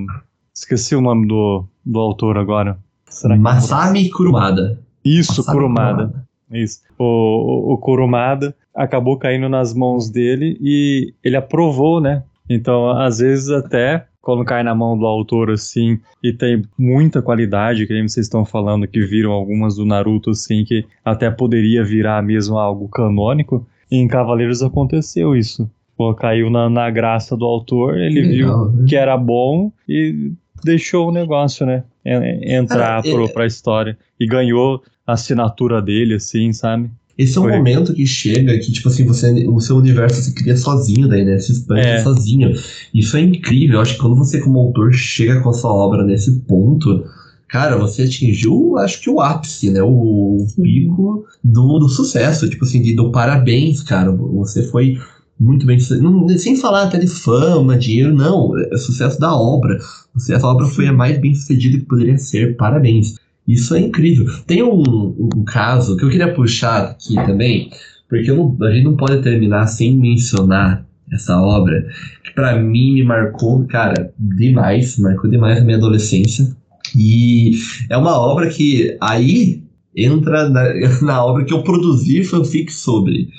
Esqueci 0.55 0.97
o 0.97 1.01
nome 1.01 1.29
do, 1.29 1.65
do 1.85 1.99
autor 1.99 2.37
agora. 2.37 2.79
Será 3.09 3.35
que 3.35 3.41
Masami 3.41 4.11
Kurumada. 4.11 4.81
Isso, 5.05 5.39
Masami 5.39 5.57
Kurumada. 5.57 5.97
Kurumada. 5.97 6.29
Isso. 6.51 6.81
O, 6.99 7.05
o, 7.05 7.73
o 7.75 7.79
Kurumada 7.79 8.55
acabou 8.75 9.17
caindo 9.17 9.49
nas 9.49 9.73
mãos 9.75 10.11
dele 10.11 10.59
e 10.61 11.15
ele 11.23 11.37
aprovou, 11.37 12.01
né? 12.01 12.25
Então, 12.49 12.91
às 12.91 13.19
vezes 13.19 13.51
até 13.51 14.08
quando 14.29 14.45
cai 14.45 14.63
na 14.63 14.75
mão 14.75 14.95
do 14.95 15.07
autor 15.07 15.51
assim 15.51 15.99
e 16.23 16.35
tem 16.35 16.63
muita 16.79 17.23
qualidade, 17.23 17.87
que 17.87 17.95
nem 17.95 18.07
vocês 18.07 18.27
estão 18.27 18.45
falando 18.45 18.87
que 18.87 19.01
viram 19.01 19.33
algumas 19.33 19.77
do 19.77 19.87
Naruto 19.87 20.29
assim 20.29 20.67
que 20.67 20.85
até 21.03 21.31
poderia 21.31 21.83
virar 21.83 22.23
mesmo 22.23 22.59
algo 22.59 22.91
canônico, 22.91 23.67
e 23.91 23.97
em 23.97 24.07
Cavaleiros 24.07 24.63
aconteceu 24.63 25.35
isso. 25.35 25.67
Pô, 25.97 26.13
caiu 26.13 26.51
na, 26.51 26.69
na 26.69 26.91
graça 26.91 27.35
do 27.35 27.47
autor, 27.47 27.97
ele 27.97 28.21
que 28.21 28.29
viu 28.29 28.49
legal, 28.49 28.71
né? 28.71 28.85
que 28.87 28.97
era 28.97 29.17
bom 29.17 29.73
e 29.89 30.31
deixou 30.63 31.09
o 31.09 31.13
negócio, 31.13 31.65
né? 31.65 31.83
Entrar 32.05 32.99
ah, 32.99 33.03
pro, 33.03 33.25
é... 33.25 33.29
pra 33.29 33.47
história. 33.47 33.97
E 34.21 34.27
ganhou 34.27 34.83
a 35.07 35.15
assinatura 35.15 35.81
dele, 35.81 36.17
assim, 36.17 36.53
sabe? 36.53 36.91
Esse 37.19 37.37
é 37.37 37.41
um 37.41 37.45
Foi. 37.45 37.57
momento 37.57 37.93
que 37.93 38.07
chega 38.07 38.57
que, 38.61 38.71
tipo 38.71 38.89
assim, 38.89 39.05
você, 39.05 39.45
o 39.49 39.59
seu 39.59 39.77
universo 39.77 40.23
se 40.23 40.33
cria 40.33 40.57
sozinho 40.57 41.09
daí, 41.09 41.25
né? 41.25 41.37
Se 41.39 41.51
expande 41.51 41.89
é. 41.89 42.03
sozinho. 42.03 42.53
Isso 42.95 43.17
é 43.17 43.21
incrível. 43.21 43.77
Eu 43.77 43.81
acho 43.81 43.95
que 43.95 44.01
quando 44.01 44.15
você, 44.15 44.41
como 44.41 44.61
autor, 44.61 44.95
chega 44.95 45.41
com 45.41 45.51
a 45.51 45.53
sua 45.53 45.73
obra 45.73 46.05
nesse 46.05 46.31
ponto, 46.43 47.05
cara, 47.49 47.77
você 47.77 48.03
atingiu, 48.03 48.79
acho 48.79 49.01
que 49.01 49.11
o 49.11 49.21
ápice, 49.21 49.69
né? 49.69 49.83
O, 49.83 50.47
pico 50.63 51.25
do, 51.43 51.81
do 51.81 51.89
sucesso, 51.89 52.49
tipo 52.49 52.65
assim, 52.65 52.81
de, 52.81 52.95
do 52.95 53.11
parabéns, 53.11 53.83
cara. 53.83 54.13
Você 54.13 54.63
foi 54.63 54.97
muito 55.41 55.67
bem 55.67 55.79
não, 56.01 56.29
sem 56.39 56.55
falar 56.55 56.85
até 56.85 56.99
de 56.99 57.09
fama, 57.09 57.77
dinheiro, 57.77 58.15
não, 58.15 58.57
é 58.59 58.77
sucesso 58.77 59.19
da 59.19 59.35
obra. 59.35 59.77
Você, 60.15 60.35
essa 60.35 60.47
obra 60.47 60.67
foi 60.67 60.87
a 60.87 60.93
mais 60.93 61.19
bem 61.19 61.35
sucedida 61.35 61.79
que 61.79 61.85
poderia 61.85 62.17
ser, 62.17 62.57
parabéns. 62.57 63.17
Isso 63.49 63.75
é 63.75 63.81
incrível. 63.81 64.27
Tem 64.47 64.63
um, 64.63 65.31
um 65.35 65.43
caso 65.43 65.97
que 65.97 66.05
eu 66.05 66.11
queria 66.11 66.35
puxar 66.35 66.83
aqui 66.83 67.15
também, 67.15 67.71
porque 68.07 68.31
não, 68.31 68.55
a 68.61 68.71
gente 68.71 68.85
não 68.85 68.95
pode 68.95 69.23
terminar 69.23 69.67
sem 69.67 69.97
mencionar 69.97 70.87
essa 71.11 71.41
obra, 71.41 71.89
que 72.23 72.31
para 72.35 72.61
mim 72.61 72.93
me 72.93 73.03
marcou, 73.03 73.65
cara, 73.65 74.13
demais, 74.19 74.99
marcou 74.99 75.31
demais 75.31 75.59
a 75.59 75.65
minha 75.65 75.79
adolescência. 75.79 76.55
E 76.95 77.53
é 77.89 77.97
uma 77.97 78.19
obra 78.19 78.49
que 78.51 78.95
aí 79.01 79.63
entra 79.97 80.51
na, 80.51 80.65
na 81.01 81.25
obra 81.25 81.47
que 81.47 81.55
eu 81.55 81.63
produzi 81.63 82.23
fanfic 82.25 82.71
sobre. 82.71 83.31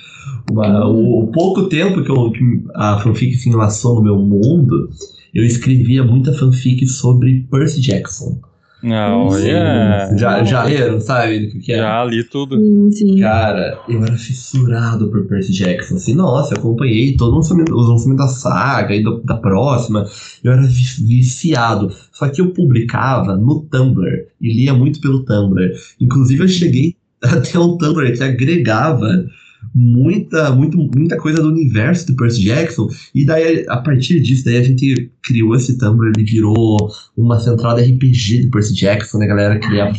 Uma, 0.52 0.88
o, 0.88 1.26
o, 1.26 1.28
pouco 1.28 1.70
tempo 1.70 2.04
que, 2.04 2.10
eu, 2.10 2.32
que 2.32 2.64
a 2.74 3.00
fanfic 3.00 3.36
se 3.36 3.50
enlaçou 3.50 3.94
no 3.94 4.04
meu 4.04 4.18
mundo, 4.18 4.90
eu 5.36 5.44
escrevia 5.44 6.04
muita 6.04 6.34
fanfic 6.34 6.88
sobre 6.88 7.46
Percy 7.52 7.80
Jackson. 7.80 8.49
Não, 8.82 9.38
yeah. 9.38 10.16
já, 10.18 10.44
já 10.44 10.64
leram, 10.64 11.02
sabe 11.02 11.48
o 11.48 11.60
que 11.60 11.74
é? 11.74 11.78
Já 11.78 12.06
li 12.06 12.24
tudo. 12.24 12.58
Sim, 12.58 12.92
sim. 12.92 13.20
Cara, 13.20 13.78
eu 13.90 14.02
era 14.04 14.18
fissurado 14.18 15.10
por 15.10 15.26
Percy 15.26 15.52
Jackson. 15.52 15.96
Assim, 15.96 16.16
nossa, 16.16 16.54
eu 16.54 16.60
acompanhei 16.60 17.18
todo 17.18 17.34
o 17.34 17.36
lançamento, 17.36 17.76
os 17.76 17.90
lançamentos 17.90 18.26
da 18.26 18.32
saga 18.32 18.96
e 18.96 19.04
do, 19.04 19.22
da 19.22 19.36
próxima. 19.36 20.06
Eu 20.44 20.54
era 20.54 20.62
viciado. 20.62 21.92
Só 22.14 22.30
que 22.30 22.40
eu 22.40 22.52
publicava 22.52 23.36
no 23.36 23.62
Tumblr 23.70 24.28
e 24.40 24.54
lia 24.54 24.74
muito 24.74 25.02
pelo 25.02 25.26
Tumblr. 25.26 25.74
Inclusive, 26.00 26.44
eu 26.44 26.48
cheguei 26.48 26.96
até 27.22 27.60
um 27.60 27.78
Tumblr 27.78 28.14
que 28.14 28.24
agregava 28.24 29.26
muita, 29.74 30.52
muito, 30.52 30.78
muita 30.78 31.18
coisa 31.18 31.42
do 31.42 31.50
universo 31.50 32.08
do 32.08 32.16
Percy 32.16 32.44
Jackson. 32.44 32.88
E 33.14 33.26
daí, 33.26 33.66
a 33.68 33.78
partir 33.78 34.20
disso, 34.20 34.46
daí 34.46 34.58
a 34.58 34.64
gente 34.64 35.12
criou 35.24 35.56
esse 35.56 35.78
Tumblr, 35.78 36.12
ele 36.16 36.26
virou 36.26 36.78
uma 37.16 37.40
central 37.40 37.76
de 37.76 37.84
RPG 37.84 38.46
do 38.46 38.52
Percy 38.52 38.74
Jackson, 38.74 39.18
né? 39.20 39.26
A 39.26 39.30
galera 39.30 39.60
criava 39.60 39.98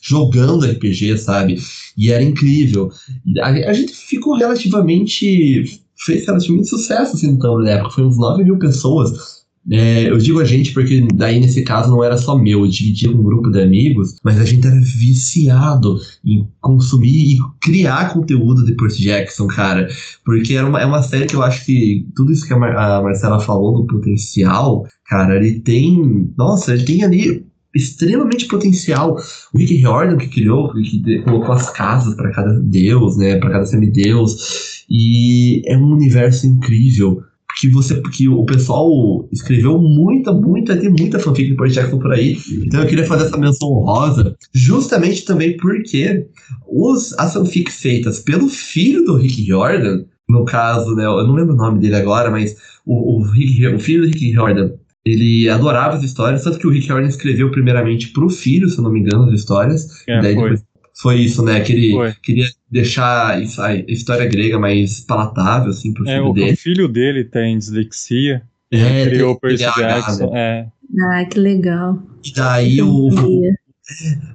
jogando 0.00 0.66
RPG, 0.66 1.18
sabe? 1.18 1.58
E 1.96 2.10
era 2.10 2.22
incrível. 2.22 2.90
A, 3.42 3.48
a 3.48 3.72
gente 3.72 3.92
ficou 3.92 4.36
relativamente. 4.36 5.80
fez 5.96 6.26
relativamente 6.26 6.68
sucesso 6.68 7.14
assim 7.14 7.32
no 7.32 7.38
Tumblr 7.38 7.64
na 7.64 7.70
época. 7.72 7.90
Foi 7.90 8.04
uns 8.04 8.18
9 8.18 8.44
mil 8.44 8.58
pessoas 8.58 9.39
é, 9.70 10.10
eu 10.10 10.18
digo 10.18 10.40
a 10.40 10.44
gente 10.44 10.72
porque 10.74 11.06
daí 11.14 11.38
nesse 11.38 11.62
caso 11.62 11.90
não 11.90 12.02
era 12.02 12.16
só 12.16 12.36
meu, 12.36 12.60
eu 12.60 12.68
dividia 12.68 13.10
um 13.10 13.22
grupo 13.22 13.50
de 13.50 13.62
amigos, 13.62 14.16
mas 14.24 14.40
a 14.40 14.44
gente 14.44 14.66
era 14.66 14.76
viciado 14.80 15.96
em 16.24 16.48
consumir 16.60 17.34
e 17.34 17.38
criar 17.60 18.12
conteúdo 18.12 18.64
de 18.64 18.74
Percy 18.74 19.02
Jackson, 19.02 19.46
cara. 19.46 19.86
Porque 20.24 20.54
era 20.54 20.66
uma, 20.66 20.80
é 20.80 20.84
uma 20.84 21.02
série 21.02 21.26
que 21.26 21.36
eu 21.36 21.42
acho 21.42 21.64
que 21.64 22.06
tudo 22.16 22.32
isso 22.32 22.46
que 22.46 22.52
a, 22.52 22.58
Mar 22.58 22.76
a 22.76 23.02
Marcela 23.02 23.38
falou 23.38 23.80
do 23.80 23.86
potencial, 23.86 24.86
cara, 25.06 25.36
ele 25.36 25.60
tem. 25.60 26.32
Nossa, 26.36 26.74
ele 26.74 26.84
tem 26.84 27.04
ali 27.04 27.46
extremamente 27.72 28.46
potencial. 28.46 29.16
O 29.54 29.58
Rick 29.58 29.74
Riordan 29.74 30.16
que 30.16 30.28
criou, 30.28 30.72
que 30.72 31.22
colocou 31.22 31.54
as 31.54 31.70
casas 31.70 32.14
para 32.16 32.32
cada 32.32 32.58
deus, 32.60 33.16
né, 33.16 33.36
para 33.38 33.50
cada 33.50 33.66
semideus, 33.66 34.84
e 34.90 35.62
é 35.66 35.76
um 35.76 35.92
universo 35.92 36.46
incrível 36.46 37.22
que 37.60 37.68
você 37.68 38.00
que 38.00 38.26
o 38.26 38.42
pessoal 38.44 39.28
escreveu 39.30 39.78
muita, 39.78 40.32
muita, 40.32 40.74
tem 40.74 40.88
muita 40.88 41.18
fanfic 41.18 41.50
de 41.50 41.56
Percy 41.56 41.74
Jackson 41.74 41.98
por 41.98 42.12
aí. 42.12 42.38
Então 42.64 42.80
eu 42.80 42.86
queria 42.86 43.04
fazer 43.04 43.26
essa 43.26 43.36
menção 43.36 43.68
honrosa, 43.68 44.34
justamente 44.54 45.26
também 45.26 45.58
porque 45.58 46.26
os, 46.66 47.12
as 47.18 47.34
fanfics 47.34 47.78
feitas 47.78 48.20
pelo 48.20 48.48
filho 48.48 49.04
do 49.04 49.14
Rick 49.14 49.44
Jordan, 49.44 50.04
no 50.26 50.46
caso, 50.46 50.94
né, 50.94 51.04
eu 51.04 51.26
não 51.26 51.34
lembro 51.34 51.52
o 51.52 51.56
nome 51.56 51.80
dele 51.80 51.96
agora, 51.96 52.30
mas 52.30 52.56
o, 52.86 53.18
o, 53.18 53.22
Rick, 53.22 53.66
o 53.66 53.78
filho 53.78 54.02
do 54.02 54.08
Rick 54.08 54.32
Jordan, 54.32 54.70
ele 55.04 55.46
adorava 55.48 55.96
as 55.96 56.02
histórias, 56.02 56.42
tanto 56.42 56.58
que 56.58 56.66
o 56.66 56.70
Rick 56.70 56.86
Jordan 56.86 57.08
escreveu 57.08 57.50
primeiramente 57.50 58.08
pro 58.08 58.30
filho, 58.30 58.70
se 58.70 58.78
eu 58.78 58.84
não 58.84 58.92
me 58.92 59.00
engano, 59.00 59.24
as 59.24 59.38
histórias. 59.38 59.86
É, 60.08 60.20
daí 60.22 60.34
depois 60.34 60.62
foi 60.96 61.16
isso, 61.16 61.42
né? 61.42 61.60
Que 61.60 61.72
ele 61.72 61.92
foi. 61.92 62.12
queria 62.22 62.46
deixar 62.70 63.36
a 63.36 63.74
história 63.88 64.26
grega 64.26 64.58
mais 64.58 65.00
palatável, 65.00 65.70
assim, 65.70 65.92
pro 65.92 66.08
é, 66.08 66.16
filho 66.16 66.28
o, 66.28 66.34
dele. 66.34 66.52
O 66.52 66.56
filho 66.56 66.88
dele 66.88 67.24
tem 67.24 67.58
dislexia. 67.58 68.42
Ele 68.70 68.82
é, 68.82 69.06
criou 69.06 69.32
o 69.32 69.40
Percy 69.40 69.64
Jackson. 69.64 70.36
É. 70.36 70.66
Ah, 71.12 71.24
que 71.24 71.38
legal. 71.38 71.98
E 72.24 72.32
daí 72.32 72.82
o, 72.82 73.08
o, 73.08 73.54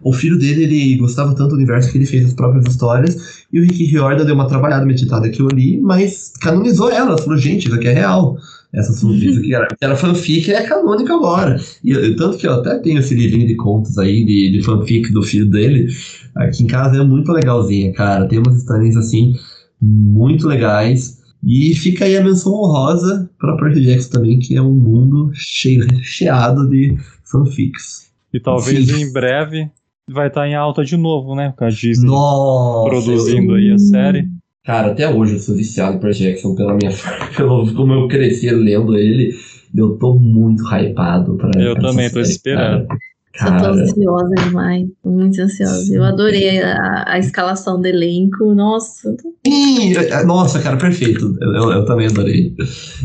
o, 0.04 0.14
filho 0.14 0.38
dele, 0.38 0.64
ele 0.64 0.98
gostava 0.98 1.36
tanto 1.36 1.50
do 1.50 1.56
universo 1.56 1.92
que 1.92 1.98
ele 1.98 2.06
fez 2.06 2.26
as 2.26 2.34
próprias 2.34 2.66
histórias. 2.66 3.46
E 3.52 3.60
o 3.60 3.64
Rick 3.64 3.86
Riordan 3.86 4.26
deu 4.26 4.36
uma 4.36 4.48
trabalhada 4.48 4.86
meditada 4.86 5.28
aquilo 5.28 5.50
ali, 5.52 5.80
mas 5.80 6.34
canonizou 6.42 6.92
ela. 6.92 7.18
Falou, 7.18 7.38
gente, 7.38 7.68
isso 7.68 7.76
aqui 7.76 7.88
é 7.88 7.94
real 7.94 8.38
essa 8.76 8.94
fanfic 8.94 9.42
que 9.42 9.56
era, 9.56 9.68
era 9.82 9.96
fanfic 9.96 10.52
é 10.52 10.64
canônica 10.64 11.14
agora. 11.14 11.60
E, 11.84 12.16
tanto 12.16 12.38
que 12.38 12.48
eu 12.48 12.54
até 12.54 12.78
tenho 12.80 13.00
esse 13.00 13.16
livrinho 13.16 13.48
de 13.48 13.56
contos 13.56 13.98
aí 13.98 14.24
de, 14.24 14.52
de 14.52 14.62
fanfic 14.62 15.12
do 15.12 15.24
filho 15.24 15.50
dele. 15.50 15.88
Aqui 16.36 16.64
em 16.64 16.68
casa 16.68 17.02
é 17.02 17.04
muito 17.04 17.32
legalzinha, 17.32 17.94
cara. 17.94 18.28
Tem 18.28 18.40
umas 18.40 18.58
histórias 18.58 18.96
assim 18.96 19.36
muito 19.82 20.48
legais. 20.48 21.24
E 21.44 21.76
fica 21.76 22.06
aí 22.06 22.18
a 22.18 22.24
menção 22.24 22.54
honrosa 22.54 23.30
para 23.40 23.56
Percy 23.58 23.82
Jackson 23.82 24.10
também, 24.10 24.40
que 24.40 24.58
é 24.58 24.62
um 24.62 24.74
mundo 24.74 25.30
cheio, 25.34 25.86
recheado 25.86 26.68
de 26.68 26.98
fanfics. 27.24 28.12
E 28.34 28.40
talvez 28.40 28.88
Sim. 28.88 29.04
em 29.04 29.14
breve 29.14 29.70
vai 30.10 30.28
estar 30.28 30.48
em 30.48 30.56
alta 30.56 30.84
de 30.84 30.98
novo, 30.98 31.36
né? 31.36 31.54
Com 31.56 31.66
a 31.66 31.70
Disney 31.70 32.08
Nossa, 32.08 32.90
produzindo 32.90 33.52
eu... 33.52 33.56
aí 33.56 33.72
a 33.72 33.78
série. 33.78 34.28
Cara, 34.66 34.92
até 34.92 35.08
hoje 35.08 35.34
eu 35.34 35.40
sou 35.40 35.56
viciado 35.56 36.00
por 36.00 36.12
Jackson 36.12 36.56
pela 36.56 36.74
minha, 36.74 36.92
pelo 37.38 37.72
como 37.76 37.94
eu 37.94 38.08
cresci 38.08 38.50
lendo 38.50 38.98
ele. 38.98 39.36
Eu 39.76 39.98
tô 39.98 40.16
muito 40.16 40.64
hypado 40.64 41.36
pra. 41.36 41.52
Eu 41.62 41.76
também 41.76 42.10
tô 42.10 42.24
série, 42.24 42.30
esperando. 42.30 42.88
Cara. 43.34 43.58
Eu 43.58 43.62
tô 43.62 43.80
ansiosa 43.82 44.36
demais, 44.48 44.88
muito 45.04 45.42
ansiosa. 45.42 45.94
Eu 45.94 46.04
adorei 46.04 46.64
a, 46.64 47.04
a 47.06 47.20
escalação 47.20 47.80
do 47.80 47.86
elenco, 47.86 48.56
nossa. 48.56 49.14
Sim, 49.46 49.94
é, 49.98 50.24
nossa, 50.24 50.62
cara, 50.62 50.78
perfeito. 50.78 51.38
Eu, 51.42 51.54
eu, 51.54 51.72
eu, 51.74 51.86
também 51.86 52.08
adorei. 52.08 52.56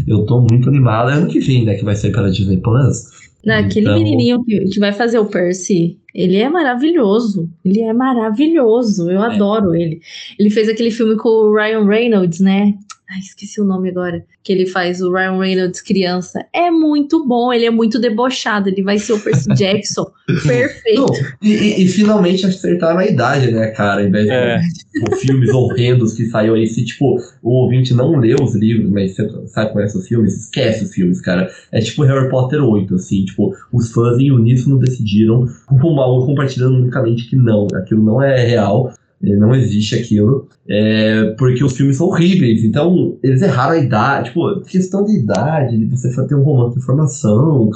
Eu 0.06 0.24
tô 0.24 0.40
muito 0.40 0.68
animado. 0.68 1.10
É 1.10 1.14
ano 1.14 1.26
que 1.26 1.40
vem, 1.40 1.64
né, 1.64 1.74
que 1.74 1.84
vai 1.84 1.96
sair 1.96 2.12
pela 2.12 2.30
Disney 2.30 2.58
Plus. 2.58 3.19
Não, 3.44 3.54
aquele 3.54 3.86
então... 3.86 3.98
menininho 3.98 4.44
que, 4.44 4.66
que 4.66 4.80
vai 4.80 4.92
fazer 4.92 5.18
o 5.18 5.26
Percy, 5.26 5.98
ele 6.14 6.36
é 6.36 6.48
maravilhoso. 6.48 7.48
Ele 7.64 7.80
é 7.80 7.92
maravilhoso. 7.92 9.10
Eu 9.10 9.22
é. 9.22 9.34
adoro 9.34 9.74
ele. 9.74 10.00
Ele 10.38 10.50
fez 10.50 10.68
aquele 10.68 10.90
filme 10.90 11.16
com 11.16 11.28
o 11.28 11.54
Ryan 11.54 11.86
Reynolds, 11.86 12.40
né? 12.40 12.74
Ai, 13.12 13.18
esqueci 13.18 13.60
o 13.60 13.64
nome 13.64 13.90
agora. 13.90 14.24
Que 14.40 14.52
ele 14.52 14.66
faz 14.66 15.02
o 15.02 15.12
Ryan 15.12 15.36
Reynolds 15.40 15.80
criança. 15.80 16.46
É 16.52 16.70
muito 16.70 17.26
bom, 17.26 17.52
ele 17.52 17.64
é 17.64 17.70
muito 17.70 17.98
debochado. 17.98 18.68
Ele 18.68 18.84
vai 18.84 18.98
ser 18.98 19.14
o 19.14 19.18
Percy 19.18 19.48
Jackson. 19.58 20.06
Perfeito. 20.26 21.00
Não, 21.00 21.08
e, 21.42 21.82
e, 21.82 21.88
finalmente 21.88 22.46
acertaram 22.46 23.00
a 23.00 23.06
idade, 23.06 23.50
né, 23.50 23.66
cara? 23.72 24.04
Em 24.04 24.12
vez 24.12 24.26
de 24.26 24.30
é. 24.30 24.60
tipo, 24.60 25.16
filmes 25.16 25.50
horrendos 25.50 26.14
que 26.14 26.26
saiu 26.26 26.54
aí. 26.54 26.68
Se, 26.68 26.84
tipo, 26.84 27.18
o 27.42 27.50
ouvinte 27.64 27.92
não 27.92 28.14
leu 28.16 28.36
os 28.40 28.54
livros, 28.54 28.88
mas 28.88 29.16
você 29.16 29.28
sabe 29.48 29.70
como 29.72 29.80
é 29.80 29.86
os 29.86 30.06
filmes, 30.06 30.44
esquece 30.44 30.84
os 30.84 30.94
filmes, 30.94 31.20
cara. 31.20 31.50
É 31.72 31.80
tipo 31.80 32.04
Harry 32.04 32.28
Potter 32.28 32.62
8, 32.62 32.94
assim. 32.94 33.24
Tipo, 33.24 33.56
os 33.72 33.90
fãs 33.90 34.20
em 34.20 34.30
uníssono 34.30 34.78
decidiram, 34.78 35.48
compartilhando 35.66 36.76
unicamente 36.76 37.28
que 37.28 37.34
não, 37.34 37.66
aquilo 37.74 38.04
não 38.04 38.22
é 38.22 38.38
real 38.46 38.94
não 39.20 39.54
existe 39.54 39.94
aquilo, 39.94 40.48
é, 40.66 41.34
porque 41.38 41.62
os 41.62 41.76
filmes 41.76 41.96
são 41.96 42.06
horríveis. 42.06 42.64
Então, 42.64 43.18
eles 43.22 43.42
erraram 43.42 43.72
a 43.72 43.78
idade, 43.78 44.28
tipo, 44.28 44.60
questão 44.62 45.04
de 45.04 45.18
idade, 45.18 45.76
de 45.76 45.84
você 45.84 46.10
ter 46.26 46.34
um 46.34 46.42
romance 46.42 46.78
de 46.78 46.84
formação. 46.84 47.70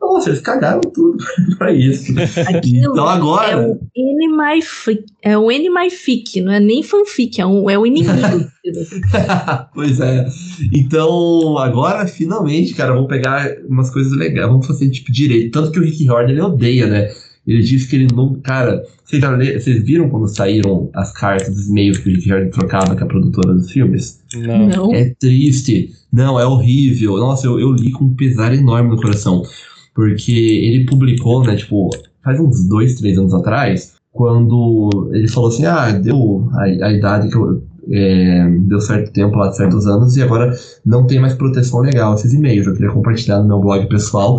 Nossa, 0.00 0.30
eles 0.30 0.40
cagaram 0.40 0.80
tudo 0.80 1.24
pra 1.58 1.72
isso. 1.72 2.12
Aquilo 2.48 2.92
então 2.92 3.06
agora. 3.06 3.52
É 3.52 3.56
o 3.56 3.78
Animaific, 3.96 5.04
é 5.22 5.38
o 5.38 5.50
Animaific, 5.50 6.40
não 6.40 6.52
é 6.52 6.60
nem 6.60 6.82
fanfic, 6.82 7.40
é, 7.40 7.46
um, 7.46 7.68
é 7.68 7.78
o 7.78 7.86
inimigo. 7.86 8.46
pois 9.74 10.00
é. 10.00 10.26
Então, 10.72 11.58
agora, 11.58 12.06
finalmente, 12.06 12.74
cara, 12.74 12.92
vamos 12.92 13.08
pegar 13.08 13.56
umas 13.68 13.90
coisas 13.90 14.12
legais, 14.12 14.48
vamos 14.48 14.66
fazer 14.66 14.88
tipo 14.90 15.12
direito. 15.12 15.52
Tanto 15.52 15.72
que 15.72 15.78
o 15.78 15.82
Rick 15.82 16.08
Horn 16.08 16.30
ele 16.30 16.40
odeia, 16.40 16.86
né? 16.86 17.10
Ele 17.48 17.62
diz 17.62 17.86
que 17.86 17.96
ele 17.96 18.08
não. 18.14 18.34
Cara, 18.34 18.84
vocês, 19.02 19.22
já 19.22 19.30
lê, 19.30 19.58
vocês 19.58 19.82
viram 19.82 20.10
quando 20.10 20.28
saíram 20.28 20.90
as 20.92 21.10
cartas, 21.12 21.56
os 21.56 21.68
e-mails 21.68 21.96
que 21.96 22.10
o 22.10 22.12
Rick 22.12 22.30
Horn 22.30 22.50
trocava 22.50 22.94
com 22.94 23.02
a 23.02 23.06
produtora 23.06 23.54
dos 23.54 23.72
filmes? 23.72 24.20
Não. 24.34 24.68
não. 24.68 24.94
É 24.94 25.14
triste. 25.18 25.94
Não, 26.12 26.38
é 26.38 26.44
horrível. 26.44 27.16
Nossa, 27.16 27.46
eu, 27.46 27.58
eu 27.58 27.72
li 27.72 27.90
com 27.90 28.04
um 28.04 28.14
pesar 28.14 28.54
enorme 28.54 28.90
no 28.90 29.00
coração. 29.00 29.42
Porque 29.94 30.30
ele 30.30 30.84
publicou, 30.84 31.42
né, 31.42 31.56
tipo, 31.56 31.88
faz 32.22 32.38
uns 32.38 32.68
dois, 32.68 32.96
três 32.96 33.16
anos 33.16 33.32
atrás, 33.32 33.94
quando 34.12 35.10
ele 35.14 35.26
falou 35.26 35.48
assim: 35.48 35.64
ah, 35.64 35.90
deu 35.90 36.50
a, 36.52 36.64
a 36.64 36.92
idade 36.92 37.30
que 37.30 37.36
eu. 37.36 37.66
É, 37.90 38.46
deu 38.66 38.82
certo 38.82 39.10
tempo 39.14 39.38
lá, 39.38 39.50
certos 39.50 39.86
anos, 39.86 40.14
e 40.14 40.22
agora 40.22 40.54
não 40.84 41.06
tem 41.06 41.18
mais 41.18 41.32
proteção 41.32 41.80
legal 41.80 42.14
esses 42.14 42.34
e-mails. 42.34 42.66
Eu 42.66 42.74
queria 42.74 42.90
compartilhar 42.90 43.38
no 43.38 43.48
meu 43.48 43.60
blog 43.60 43.88
pessoal 43.88 44.38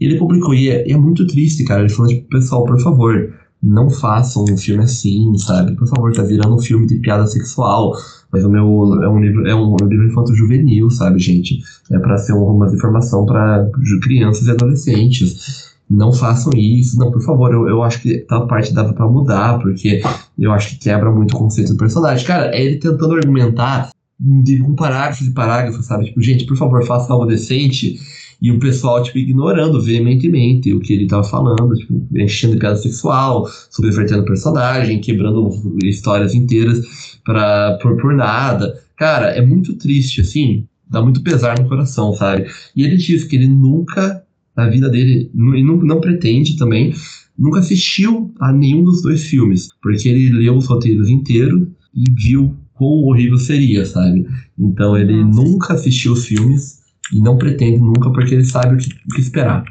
e 0.00 0.06
ele 0.06 0.18
publicou, 0.18 0.54
e 0.54 0.70
é, 0.70 0.90
é 0.90 0.96
muito 0.96 1.26
triste, 1.26 1.62
cara. 1.64 1.82
Ele 1.82 1.90
falou, 1.90 2.10
tipo, 2.10 2.28
pessoal, 2.28 2.64
por 2.64 2.80
favor, 2.80 3.34
não 3.62 3.90
façam 3.90 4.44
um 4.48 4.56
filme 4.56 4.82
assim, 4.82 5.36
sabe? 5.36 5.76
Por 5.76 5.86
favor, 5.86 6.12
tá 6.12 6.22
virando 6.22 6.54
um 6.54 6.58
filme 6.58 6.86
de 6.86 6.96
piada 6.96 7.26
sexual. 7.26 7.92
Mas 8.32 8.44
o 8.44 8.48
meu 8.48 8.64
é 9.02 9.08
um 9.08 9.20
livro, 9.20 9.46
é 9.46 9.54
um, 9.54 9.76
é 9.78 9.84
um 9.84 9.88
livro 9.88 10.06
infanto 10.06 10.34
juvenil, 10.34 10.88
sabe, 10.90 11.18
gente? 11.18 11.60
É 11.90 11.98
para 11.98 12.16
ser 12.16 12.32
uma 12.32 12.72
informação 12.72 13.26
para 13.26 13.68
crianças 14.02 14.46
e 14.46 14.50
adolescentes. 14.50 15.70
Não 15.90 16.12
façam 16.12 16.52
isso, 16.54 16.96
não, 16.98 17.10
por 17.10 17.20
favor. 17.20 17.52
Eu, 17.52 17.68
eu 17.68 17.82
acho 17.82 18.00
que 18.00 18.18
tal 18.20 18.46
parte 18.46 18.72
dava 18.72 18.94
para 18.94 19.06
mudar, 19.06 19.58
porque 19.58 20.00
eu 20.38 20.52
acho 20.52 20.70
que 20.70 20.76
quebra 20.78 21.10
muito 21.10 21.34
o 21.34 21.38
conceito 21.38 21.72
do 21.72 21.78
personagem. 21.78 22.24
Cara, 22.24 22.54
é 22.54 22.64
ele 22.64 22.76
tentando 22.76 23.12
argumentar 23.12 23.90
de 24.18 24.62
um 24.62 24.74
parágrafo 24.74 25.24
de 25.24 25.30
parágrafo, 25.32 25.82
sabe? 25.82 26.06
Tipo, 26.06 26.22
gente, 26.22 26.46
por 26.46 26.56
favor, 26.56 26.86
faça 26.86 27.12
algo 27.12 27.26
decente 27.26 27.98
e 28.40 28.50
o 28.50 28.58
pessoal, 28.58 29.02
tipo, 29.02 29.18
ignorando 29.18 29.82
veementemente 29.82 30.72
o 30.72 30.80
que 30.80 30.94
ele 30.94 31.06
tava 31.06 31.24
falando, 31.24 31.74
tipo, 31.76 32.06
enchendo 32.16 32.54
de 32.54 32.60
piada 32.60 32.76
sexual, 32.76 33.46
subvertendo 33.70 34.24
personagem, 34.24 35.00
quebrando 35.00 35.50
histórias 35.84 36.34
inteiras 36.34 36.80
pra, 37.24 37.78
por, 37.82 37.96
por 38.00 38.14
nada. 38.14 38.80
Cara, 38.96 39.26
é 39.26 39.44
muito 39.44 39.74
triste, 39.74 40.22
assim, 40.22 40.66
dá 40.88 41.02
muito 41.02 41.22
pesar 41.22 41.58
no 41.58 41.68
coração, 41.68 42.14
sabe? 42.14 42.46
E 42.74 42.82
ele 42.82 42.96
diz 42.96 43.24
que 43.24 43.36
ele 43.36 43.46
nunca, 43.46 44.22
na 44.56 44.68
vida 44.68 44.88
dele, 44.88 45.30
e 45.34 45.62
não, 45.62 45.76
não 45.76 46.00
pretende 46.00 46.56
também, 46.56 46.94
nunca 47.38 47.60
assistiu 47.60 48.32
a 48.40 48.52
nenhum 48.52 48.82
dos 48.82 49.02
dois 49.02 49.24
filmes, 49.24 49.68
porque 49.82 50.08
ele 50.08 50.30
leu 50.30 50.56
os 50.56 50.66
roteiros 50.66 51.08
inteiros 51.08 51.68
e 51.94 52.04
viu 52.10 52.56
quão 52.74 53.04
horrível 53.04 53.36
seria, 53.36 53.84
sabe? 53.84 54.26
Então 54.58 54.96
ele 54.96 55.22
nunca 55.22 55.74
assistiu 55.74 56.12
os 56.12 56.24
filmes, 56.26 56.79
e 57.12 57.20
não 57.20 57.36
pretende 57.36 57.78
nunca 57.78 58.10
porque 58.10 58.34
ele 58.34 58.44
sabe 58.44 58.74
o 58.74 58.78
que, 58.78 58.88
o 58.88 59.14
que 59.14 59.20
esperar. 59.20 59.64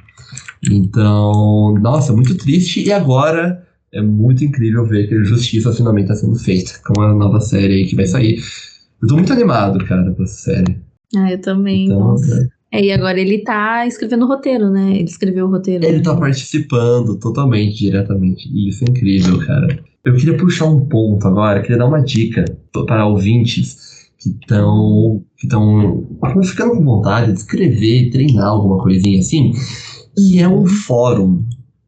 Então, 0.69 1.75
nossa, 1.81 2.13
muito 2.13 2.37
triste. 2.37 2.83
E 2.85 2.91
agora 2.91 3.65
é 3.93 4.01
muito 4.01 4.43
incrível 4.43 4.85
ver 4.85 5.07
que 5.07 5.15
a 5.15 5.23
justiça 5.23 5.73
finalmente 5.73 6.11
está 6.11 6.15
sendo 6.15 6.35
feita 6.35 6.73
com 6.85 7.01
a 7.01 7.13
nova 7.13 7.39
série 7.39 7.75
aí 7.75 7.85
que 7.85 7.95
vai 7.95 8.05
sair. 8.05 8.39
Eu 9.01 9.07
tô 9.07 9.15
muito 9.15 9.33
animado, 9.33 9.83
cara, 9.85 10.11
com 10.11 10.23
essa 10.23 10.51
série. 10.51 10.77
Ah, 11.15 11.31
eu 11.31 11.41
também. 11.41 11.85
Então, 11.85 12.15
é. 12.71 12.79
é. 12.79 12.85
e 12.85 12.91
agora 12.91 13.19
ele 13.19 13.39
tá 13.39 13.87
escrevendo 13.87 14.25
o 14.25 14.27
roteiro, 14.27 14.69
né? 14.69 14.91
Ele 14.91 15.05
escreveu 15.05 15.47
o 15.47 15.49
roteiro. 15.49 15.85
Ele 15.85 16.01
tá 16.01 16.15
participando 16.15 17.17
totalmente, 17.17 17.77
diretamente. 17.77 18.49
E 18.53 18.69
isso 18.69 18.83
é 18.83 18.91
incrível, 18.91 19.39
cara. 19.39 19.79
Eu 20.03 20.15
queria 20.15 20.37
puxar 20.37 20.65
um 20.65 20.85
ponto 20.85 21.27
agora, 21.27 21.61
queria 21.61 21.77
dar 21.77 21.87
uma 21.87 22.01
dica 22.01 22.45
para 22.87 23.05
ouvintes 23.05 23.88
que 24.19 24.29
estão 24.29 25.23
que 25.37 25.47
estão 25.47 26.05
ficando 26.43 26.75
com 26.75 26.83
vontade 26.83 27.31
de 27.31 27.39
escrever, 27.39 28.11
treinar 28.11 28.47
alguma 28.47 28.77
coisinha 28.77 29.19
assim, 29.19 29.53
que 30.15 30.39
é 30.39 30.47
um 30.47 30.67
fórum 30.67 31.43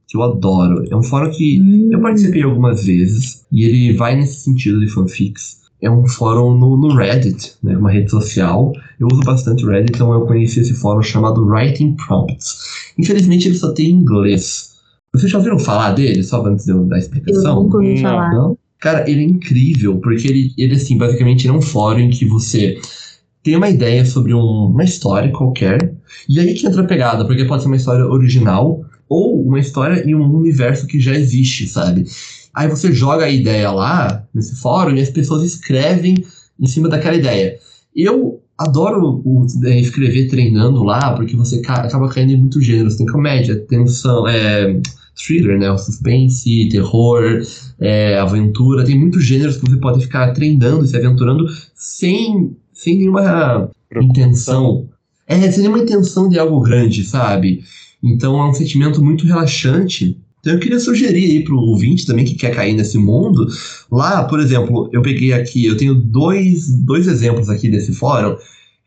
que 0.08 0.18
eu 0.18 0.24
adoro. 0.24 0.86
É 0.90 0.96
um 0.96 1.04
fórum 1.04 1.30
que 1.30 1.62
hum. 1.62 1.90
eu 1.92 2.02
participei 2.02 2.44
algumas 2.44 2.84
vezes 2.86 3.46
e 3.52 3.64
ele 3.66 3.94
vai 3.94 4.16
nesse 4.16 4.42
sentido 4.42 4.80
de 4.80 4.88
fanfics. 4.88 5.62
É 5.82 5.90
um 5.90 6.06
fórum 6.08 6.58
no, 6.58 6.78
no 6.78 6.96
Reddit, 6.96 7.56
né, 7.64 7.76
uma 7.76 7.90
rede 7.90 8.12
social. 8.12 8.72
Eu 9.00 9.08
uso 9.12 9.22
bastante 9.22 9.66
o 9.66 9.70
Reddit, 9.70 9.96
então 9.96 10.14
eu 10.14 10.28
conheci 10.28 10.60
esse 10.60 10.76
fórum 10.76 11.02
chamado 11.02 11.44
Writing 11.44 11.96
Prompts. 11.96 12.94
Infelizmente 13.00 13.48
ele 13.48 13.58
só 13.58 13.74
tem 13.74 13.88
em 13.88 13.96
inglês. 13.96 14.72
Vocês 15.14 15.32
já 15.32 15.40
ouviram 15.40 15.58
falar 15.58 15.92
dele, 15.92 16.24
só 16.24 16.46
antes 16.46 16.66
de 16.66 16.72
eu 16.72 16.86
dar 16.86 16.98
a 16.98 17.00
explicação? 17.00 17.58
Eu 17.58 17.64
nunca 17.64 17.78
ouvi 17.78 18.02
falar. 18.02 18.32
Não? 18.32 18.58
Cara, 18.82 19.08
ele 19.08 19.22
é 19.22 19.26
incrível, 19.26 20.00
porque 20.00 20.28
ele, 20.28 20.54
ele 20.58 20.76
assim, 20.76 20.98
basicamente 20.98 21.48
é 21.48 21.54
um 21.54 21.62
fórum 21.62 22.00
em 22.00 22.10
que 22.10 22.26
você 22.26 22.82
tem 23.44 23.56
uma 23.56 23.70
ideia 23.70 24.04
sobre 24.04 24.34
um, 24.34 24.40
uma 24.40 24.84
história 24.84 25.32
qualquer, 25.32 25.96
e 26.28 26.40
aí 26.40 26.56
que 26.56 26.66
entra 26.66 26.82
a 26.82 26.88
pegada, 26.88 27.24
porque 27.24 27.46
pode 27.46 27.62
ser 27.62 27.68
uma 27.68 27.76
história 27.76 28.06
original 28.06 28.84
ou 29.08 29.40
uma 29.46 29.60
história 29.60 30.04
em 30.04 30.16
um 30.16 30.36
universo 30.36 30.88
que 30.88 31.00
já 31.00 31.14
existe, 31.14 31.68
sabe? 31.68 32.06
Aí 32.56 32.68
você 32.68 32.92
joga 32.92 33.26
a 33.26 33.30
ideia 33.30 33.70
lá, 33.72 34.26
nesse 34.34 34.56
fórum, 34.56 34.96
e 34.96 35.02
as 35.02 35.12
pessoas 35.12 35.44
escrevem 35.44 36.16
em 36.60 36.66
cima 36.66 36.90
daquela 36.90 37.16
ideia. 37.16 37.58
Eu 37.96 38.42
adoro 38.58 39.22
o, 39.24 39.46
é, 39.64 39.80
escrever 39.80 40.28
treinando 40.28 40.84
lá, 40.84 41.14
porque 41.14 41.36
você 41.36 41.62
ca 41.62 41.76
acaba 41.76 42.10
caindo 42.10 42.32
em 42.32 42.38
muitos 42.38 42.66
gêneros. 42.66 42.96
Tem 42.96 43.06
comédia, 43.06 43.56
tensão, 43.68 44.28
é, 44.28 44.80
thriller, 45.16 45.60
né? 45.60 45.72
O 45.72 45.78
suspense, 45.78 46.70
terror, 46.70 47.42
é, 47.80 48.18
aventura. 48.18 48.86
Tem 48.86 48.98
muitos 48.98 49.24
gêneros 49.24 49.58
que 49.58 49.70
você 49.70 49.78
pode 49.78 50.02
ficar 50.02 50.32
treinando 50.34 50.86
e 50.86 50.88
se 50.88 50.98
aventurando 50.98 51.46
sem, 51.76 52.56
sem 52.74 52.98
nenhuma 52.98 53.70
intenção. 54.02 54.90
É, 55.28 55.52
sem 55.52 55.64
nenhuma 55.64 55.84
intenção 55.84 56.28
de 56.28 56.40
algo 56.40 56.60
grande, 56.62 57.04
sabe? 57.04 57.64
Então 58.04 58.40
é 58.40 58.50
um 58.50 58.54
sentimento 58.54 59.04
muito 59.04 59.26
relaxante. 59.26 60.18
Então 60.40 60.54
eu 60.54 60.60
queria 60.60 60.80
sugerir 60.80 61.26
aí 61.26 61.44
pro 61.44 61.56
ouvinte 61.56 62.06
também 62.06 62.26
que 62.26 62.34
quer 62.34 62.54
cair 62.54 62.74
nesse 62.74 62.98
mundo. 62.98 63.48
Lá, 63.92 64.24
por 64.24 64.40
exemplo, 64.40 64.90
eu 64.92 65.02
peguei 65.02 65.34
aqui, 65.34 65.66
eu 65.66 65.78
tenho 65.78 65.94
dois, 65.94 66.72
dois 66.84 67.08
exemplos 67.08 67.48
aqui 67.48 67.70
desse 67.70 67.94
fórum 67.94 68.36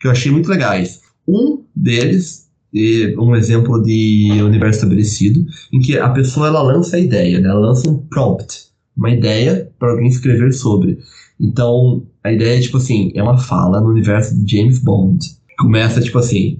que 0.00 0.08
eu 0.08 0.10
achei 0.10 0.32
muito 0.32 0.50
legais. 0.50 1.00
Um 1.26 1.62
deles 1.74 2.43
um 3.18 3.36
exemplo 3.36 3.80
de 3.80 4.30
universo 4.42 4.78
estabelecido, 4.78 5.46
em 5.72 5.80
que 5.80 5.96
a 5.96 6.08
pessoa 6.08 6.48
ela 6.48 6.62
lança 6.62 6.96
a 6.96 7.00
ideia, 7.00 7.40
né? 7.40 7.48
ela 7.48 7.60
lança 7.60 7.88
um 7.88 7.98
prompt, 7.98 8.66
uma 8.96 9.10
ideia 9.10 9.70
para 9.78 9.92
alguém 9.92 10.08
escrever 10.08 10.52
sobre. 10.52 10.98
Então, 11.38 12.04
a 12.22 12.32
ideia 12.32 12.58
é 12.58 12.60
tipo 12.60 12.76
assim, 12.76 13.12
é 13.14 13.22
uma 13.22 13.38
fala 13.38 13.80
no 13.80 13.88
universo 13.90 14.36
de 14.36 14.56
James 14.56 14.78
Bond. 14.78 15.18
Começa 15.58 16.00
tipo 16.00 16.18
assim, 16.18 16.58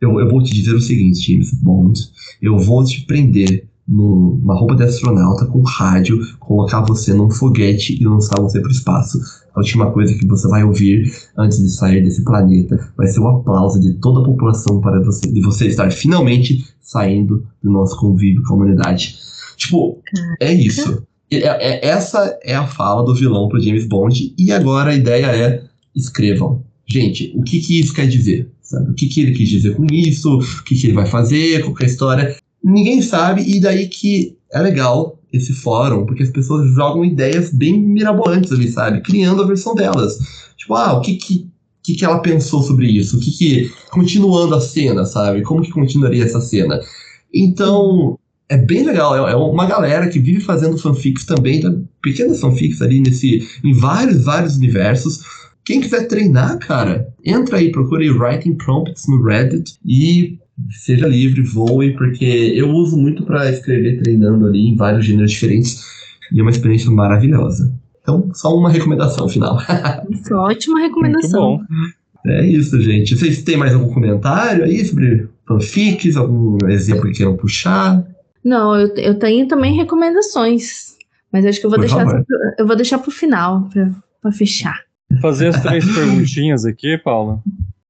eu, 0.00 0.20
eu 0.20 0.28
vou 0.28 0.42
te 0.42 0.54
dizer 0.54 0.74
o 0.74 0.80
seguinte, 0.80 1.32
James 1.32 1.52
Bond, 1.52 2.00
eu 2.40 2.58
vou 2.58 2.84
te 2.84 3.02
prender 3.02 3.66
numa 3.88 4.54
roupa 4.54 4.74
de 4.74 4.82
astronauta 4.82 5.46
com 5.46 5.62
rádio, 5.62 6.20
colocar 6.40 6.80
você 6.80 7.14
num 7.14 7.30
foguete 7.30 7.96
e 8.00 8.04
lançar 8.04 8.40
você 8.40 8.60
para 8.60 8.68
o 8.68 8.72
espaço. 8.72 9.18
A 9.54 9.60
última 9.60 9.90
coisa 9.92 10.12
que 10.14 10.26
você 10.26 10.48
vai 10.48 10.64
ouvir 10.64 11.12
antes 11.36 11.58
de 11.58 11.70
sair 11.70 12.02
desse 12.02 12.24
planeta 12.24 12.92
vai 12.96 13.06
ser 13.06 13.20
o 13.20 13.24
um 13.24 13.28
aplauso 13.28 13.80
de 13.80 13.94
toda 13.94 14.20
a 14.20 14.24
população 14.24 14.80
para 14.80 15.00
você, 15.02 15.30
de 15.30 15.40
você 15.40 15.66
estar 15.68 15.90
finalmente 15.92 16.66
saindo 16.80 17.46
do 17.62 17.70
nosso 17.70 17.96
convívio 17.98 18.42
com 18.42 18.54
a 18.54 18.56
humanidade. 18.56 19.16
Tipo, 19.56 19.98
é 20.40 20.52
isso. 20.52 21.02
É, 21.30 21.38
é, 21.38 21.86
essa 21.86 22.38
é 22.42 22.54
a 22.54 22.66
fala 22.66 23.04
do 23.04 23.14
vilão 23.14 23.48
pro 23.48 23.60
James 23.60 23.86
Bond, 23.86 24.34
e 24.36 24.52
agora 24.52 24.90
a 24.90 24.94
ideia 24.94 25.26
é 25.26 25.64
escrevam. 25.94 26.64
Gente, 26.88 27.32
o 27.34 27.42
que, 27.42 27.60
que 27.60 27.80
isso 27.80 27.92
quer 27.92 28.06
dizer? 28.06 28.48
Sabe? 28.62 28.90
O 28.90 28.94
que, 28.94 29.08
que 29.08 29.20
ele 29.20 29.32
quis 29.32 29.48
dizer 29.48 29.74
com 29.74 29.86
isso? 29.90 30.38
O 30.38 30.64
que, 30.64 30.76
que 30.76 30.86
ele 30.86 30.94
vai 30.94 31.06
fazer? 31.06 31.62
Qual 31.62 31.74
é 31.80 31.84
a 31.84 31.86
história? 31.86 32.36
Ninguém 32.62 33.02
sabe, 33.02 33.42
e 33.42 33.60
daí 33.60 33.88
que 33.88 34.36
é 34.52 34.60
legal 34.60 35.18
esse 35.32 35.52
fórum, 35.52 36.06
porque 36.06 36.22
as 36.22 36.30
pessoas 36.30 36.72
jogam 36.74 37.04
ideias 37.04 37.52
bem 37.52 37.80
mirabolantes 37.80 38.52
ali, 38.52 38.68
sabe? 38.68 39.00
Criando 39.00 39.42
a 39.42 39.46
versão 39.46 39.74
delas. 39.74 40.16
Tipo, 40.56 40.74
ah, 40.74 40.94
o 40.94 41.00
que 41.00 41.16
que, 41.16 41.48
que, 41.82 41.94
que 41.94 42.04
ela 42.04 42.20
pensou 42.20 42.62
sobre 42.62 42.86
isso? 42.86 43.16
O 43.16 43.20
que 43.20 43.30
que. 43.30 43.72
Continuando 43.90 44.54
a 44.54 44.60
cena, 44.60 45.04
sabe? 45.04 45.42
Como 45.42 45.62
que 45.62 45.70
continuaria 45.70 46.24
essa 46.24 46.40
cena? 46.40 46.80
Então, 47.32 48.18
é 48.48 48.56
bem 48.56 48.84
legal. 48.84 49.28
É, 49.28 49.32
é 49.32 49.36
uma 49.36 49.66
galera 49.66 50.08
que 50.08 50.18
vive 50.18 50.40
fazendo 50.40 50.78
fanfics 50.78 51.24
também, 51.24 51.60
tá? 51.60 51.72
pequenas 52.02 52.40
fanfics 52.40 52.80
ali 52.80 53.00
nesse, 53.00 53.46
em 53.64 53.72
vários, 53.72 54.24
vários 54.24 54.56
universos. 54.56 55.20
Quem 55.64 55.80
quiser 55.80 56.06
treinar, 56.06 56.58
cara, 56.60 57.12
entra 57.24 57.58
aí, 57.58 57.72
procure 57.72 58.08
Writing 58.10 58.54
Prompts 58.54 59.08
no 59.08 59.22
Reddit 59.22 59.76
e 59.84 60.38
seja 60.70 61.06
livre, 61.06 61.42
voe, 61.42 61.94
porque 61.94 62.24
eu 62.24 62.70
uso 62.70 62.96
muito 62.96 63.24
para 63.24 63.50
escrever 63.50 64.02
treinando 64.02 64.46
ali 64.46 64.68
em 64.68 64.76
vários 64.76 65.04
gêneros 65.04 65.30
diferentes 65.30 65.84
e 66.32 66.40
é 66.40 66.42
uma 66.42 66.50
experiência 66.50 66.90
maravilhosa. 66.90 67.72
Então, 68.02 68.30
só 68.34 68.56
uma 68.56 68.70
recomendação 68.70 69.28
final. 69.28 69.58
Isso, 70.10 70.34
ótima 70.34 70.80
recomendação. 70.80 71.56
Muito 71.56 71.66
bom. 71.68 71.96
É 72.28 72.44
isso, 72.44 72.80
gente. 72.80 73.16
Vocês 73.16 73.42
têm 73.42 73.56
mais 73.56 73.72
algum 73.72 73.92
comentário 73.92 74.64
aí 74.64 74.84
sobre 74.84 75.28
fanfics, 75.46 76.16
algum 76.16 76.58
exemplo 76.68 77.06
que 77.06 77.18
queiram 77.18 77.36
puxar? 77.36 78.04
Não, 78.44 78.74
eu, 78.74 78.88
eu 78.96 79.16
tenho 79.16 79.46
também 79.46 79.76
recomendações, 79.76 80.96
mas 81.32 81.46
acho 81.46 81.60
que 81.60 81.66
eu 81.66 81.70
vou 81.70 81.78
Por 81.78 81.86
deixar 81.86 82.04
favor. 82.04 82.24
eu 82.58 82.66
vou 82.66 82.74
deixar 82.74 82.98
pro 82.98 83.12
final 83.12 83.68
pra, 83.72 83.90
pra 84.20 84.32
fechar. 84.32 84.80
Fazer 85.20 85.48
as 85.48 85.62
três 85.62 85.84
perguntinhas 85.84 86.64
aqui, 86.64 86.98
Paula. 86.98 87.40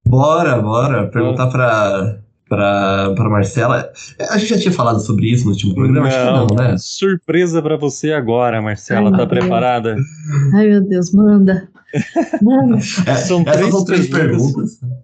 Bora, 0.06 0.60
bora. 0.60 1.06
Perguntar 1.09 1.47
pra, 1.47 2.18
pra, 2.48 3.12
pra 3.14 3.28
Marcela. 3.28 3.90
É, 4.18 4.24
A 4.32 4.39
gente 4.39 4.51
já 4.51 4.59
tinha 4.59 4.73
falado 4.73 5.01
sobre 5.01 5.31
isso 5.31 5.44
no 5.44 5.51
último 5.52 5.74
programa? 5.74 6.09
Acho 6.09 6.18
que 6.18 6.24
não, 6.24 6.47
né? 6.56 6.74
Surpresa 6.78 7.60
pra 7.62 7.77
você 7.77 8.12
agora, 8.12 8.60
Marcela. 8.62 9.06
Ai, 9.06 9.10
tá 9.12 9.16
meu 9.18 9.27
Deus. 9.27 9.39
preparada? 9.40 9.97
Ai, 10.55 10.68
meu 10.68 10.81
Deus, 10.89 11.12
manda. 11.12 11.68
Manda. 12.43 12.77
É, 13.06 13.14
São 13.16 13.40
essas 13.43 13.55
três 13.56 13.70
são 13.70 13.85
três 13.85 14.09
perguntas. 14.09 14.78
perguntas. 14.81 14.97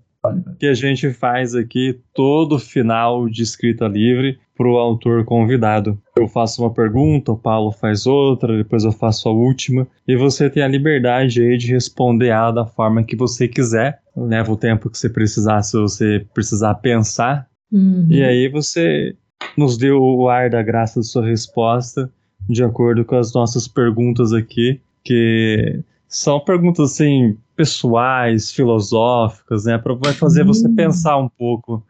Que 0.60 0.66
a 0.66 0.74
gente 0.74 1.12
faz 1.12 1.52
aqui 1.52 1.98
todo 2.14 2.56
final 2.56 3.28
de 3.28 3.42
escrita 3.42 3.88
livre 3.88 4.38
pro 4.56 4.76
autor 4.76 5.24
convidado. 5.24 5.98
Eu 6.16 6.28
faço 6.28 6.62
uma 6.62 6.72
pergunta, 6.72 7.32
o 7.32 7.36
Paulo 7.36 7.72
faz 7.72 8.06
outra, 8.06 8.56
depois 8.56 8.84
eu 8.84 8.92
faço 8.92 9.28
a 9.28 9.32
última. 9.32 9.84
E 10.06 10.14
você 10.14 10.48
tem 10.48 10.62
a 10.62 10.68
liberdade 10.68 11.42
aí 11.42 11.58
de 11.58 11.72
responder 11.72 12.28
ela 12.28 12.52
da 12.52 12.64
forma 12.64 13.02
que 13.02 13.16
você 13.16 13.48
quiser. 13.48 13.98
Leva 14.16 14.52
o 14.52 14.56
tempo 14.56 14.90
que 14.90 14.98
você 14.98 15.08
precisar, 15.08 15.62
se 15.62 15.76
você 15.76 16.26
precisar 16.34 16.74
pensar. 16.76 17.46
Uhum. 17.70 18.06
E 18.10 18.22
aí 18.22 18.48
você 18.48 19.16
nos 19.56 19.76
deu 19.78 20.00
o 20.02 20.28
ar 20.28 20.50
da 20.50 20.62
graça 20.62 21.00
da 21.00 21.04
sua 21.04 21.26
resposta, 21.26 22.10
de 22.48 22.62
acordo 22.62 23.04
com 23.04 23.16
as 23.16 23.32
nossas 23.32 23.66
perguntas 23.66 24.32
aqui, 24.32 24.80
que 25.04 25.80
são 26.08 26.40
perguntas 26.40 26.92
assim 26.92 27.36
pessoais, 27.56 28.50
filosóficas, 28.50 29.64
né, 29.64 29.78
para 29.78 29.94
vai 29.94 30.12
fazer 30.12 30.44
você 30.44 30.68
Hum. 30.68 30.74
pensar 30.74 31.16
um 31.16 31.28
pouco 31.28 31.82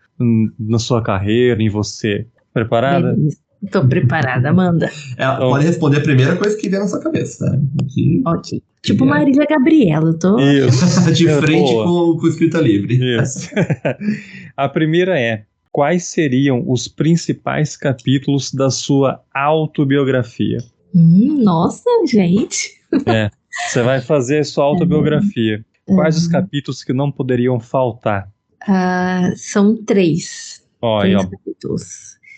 na 0.58 0.78
sua 0.78 1.02
carreira, 1.02 1.62
em 1.62 1.68
você. 1.68 2.26
Preparada? 2.52 3.14
Beleza. 3.14 3.38
Tô 3.70 3.86
preparada, 3.86 4.52
manda. 4.52 4.86
É, 5.16 5.24
Então- 5.24 5.51
Pode 5.51 5.64
responder 5.66 5.98
a 5.98 6.01
primeira 6.01 6.36
coisa 6.36 6.56
que 6.56 6.68
vier 6.68 6.80
na 6.80 6.89
sua 6.89 7.01
cabeça, 7.01 7.47
tá? 7.51 7.59
Que- 7.94 8.22
Ok. 8.26 8.62
Tipo 8.82 9.05
É. 9.05 9.06
Marília 9.06 9.47
Gabriela, 9.48 10.09
eu 10.10 10.18
tô. 10.18 10.39
Isso. 10.40 11.12
de 11.12 11.28
É, 11.28 11.40
frente 11.40 11.72
com, 11.72 12.16
com 12.18 12.26
escrita 12.26 12.59
livre. 12.60 12.98
Isso. 13.20 13.48
a 14.56 14.68
primeira 14.68 15.18
é: 15.20 15.44
quais 15.70 16.05
seriam 16.05 16.64
os 16.68 16.89
principais 16.89 17.76
capítulos 17.76 18.52
da 18.52 18.68
sua 18.70 19.20
autobiografia? 19.32 20.59
Hum, 20.94 21.40
nossa, 21.44 21.84
gente. 22.06 22.72
Você 23.68 23.82
vai 23.82 24.01
fazer 24.01 24.40
a 24.40 24.44
sua 24.44 24.64
autobiografia. 24.66 25.64
Quais 25.86 26.16
os 26.16 26.26
Uhum. 26.26 26.32
capítulos 26.32 26.82
que 26.82 26.93
não 26.93 27.10
poderiam 27.12 27.59
faltar? 27.60 28.28
Ah, 28.66 29.32
são 29.36 29.76
três. 29.84 30.62
Olha, 30.80 31.18
três 31.18 31.24
ó, 31.24 31.30
capítulos. 31.30 31.84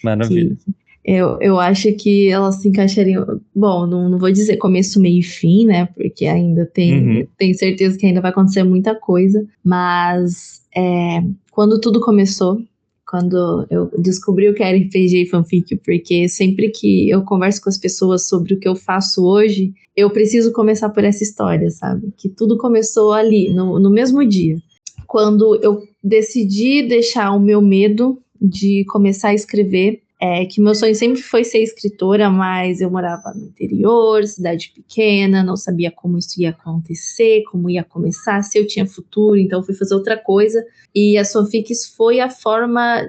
maravilha. 0.02 0.56
que 0.56 0.74
eu, 1.04 1.38
eu 1.40 1.60
acho 1.60 1.92
que 1.92 2.28
elas 2.30 2.56
se 2.56 2.68
encaixariam. 2.68 3.40
Bom, 3.54 3.86
não, 3.86 4.08
não 4.08 4.18
vou 4.18 4.32
dizer 4.32 4.56
começo, 4.56 4.98
meio 4.98 5.20
e 5.20 5.22
fim, 5.22 5.66
né? 5.66 5.86
Porque 5.94 6.24
ainda 6.24 6.64
tem. 6.64 7.18
Uhum. 7.18 7.26
Tenho 7.36 7.54
certeza 7.54 7.98
que 7.98 8.06
ainda 8.06 8.22
vai 8.22 8.30
acontecer 8.30 8.62
muita 8.62 8.94
coisa. 8.94 9.46
Mas 9.62 10.62
é, 10.74 11.22
quando 11.50 11.78
tudo 11.78 12.00
começou, 12.00 12.58
quando 13.06 13.66
eu 13.70 13.90
descobri 13.98 14.48
o 14.48 14.54
que 14.54 14.62
era 14.62 14.78
RPG 14.78 15.22
e 15.22 15.26
fanfic, 15.26 15.76
porque 15.76 16.26
sempre 16.26 16.70
que 16.70 17.10
eu 17.10 17.22
converso 17.22 17.62
com 17.62 17.68
as 17.68 17.76
pessoas 17.76 18.26
sobre 18.26 18.54
o 18.54 18.58
que 18.58 18.66
eu 18.66 18.74
faço 18.74 19.26
hoje, 19.26 19.74
eu 19.94 20.08
preciso 20.08 20.52
começar 20.52 20.88
por 20.88 21.04
essa 21.04 21.22
história, 21.22 21.70
sabe? 21.70 22.14
Que 22.16 22.30
tudo 22.30 22.56
começou 22.56 23.12
ali, 23.12 23.52
no, 23.52 23.78
no 23.78 23.90
mesmo 23.90 24.26
dia. 24.26 24.56
Quando 25.06 25.54
eu 25.62 25.82
decidi 26.02 26.82
deixar 26.82 27.30
o 27.32 27.38
meu 27.38 27.60
medo 27.60 28.18
de 28.40 28.84
começar 28.86 29.28
a 29.28 29.34
escrever 29.34 30.00
é 30.20 30.46
que 30.46 30.60
meu 30.60 30.74
sonho 30.74 30.94
sempre 30.94 31.20
foi 31.20 31.44
ser 31.44 31.58
escritora, 31.58 32.30
mas 32.30 32.80
eu 32.80 32.90
morava 32.90 33.32
no 33.34 33.46
interior, 33.46 34.24
cidade 34.24 34.72
pequena, 34.74 35.42
não 35.42 35.56
sabia 35.56 35.90
como 35.90 36.18
isso 36.18 36.40
ia 36.40 36.50
acontecer, 36.50 37.42
como 37.50 37.68
ia 37.68 37.84
começar, 37.84 38.42
se 38.42 38.58
eu 38.58 38.66
tinha 38.66 38.86
futuro, 38.86 39.36
então 39.36 39.62
fui 39.62 39.74
fazer 39.74 39.94
outra 39.94 40.16
coisa. 40.16 40.64
E 40.94 41.18
a 41.18 41.24
Sofix 41.24 41.94
foi 41.96 42.20
a 42.20 42.30
forma 42.30 43.08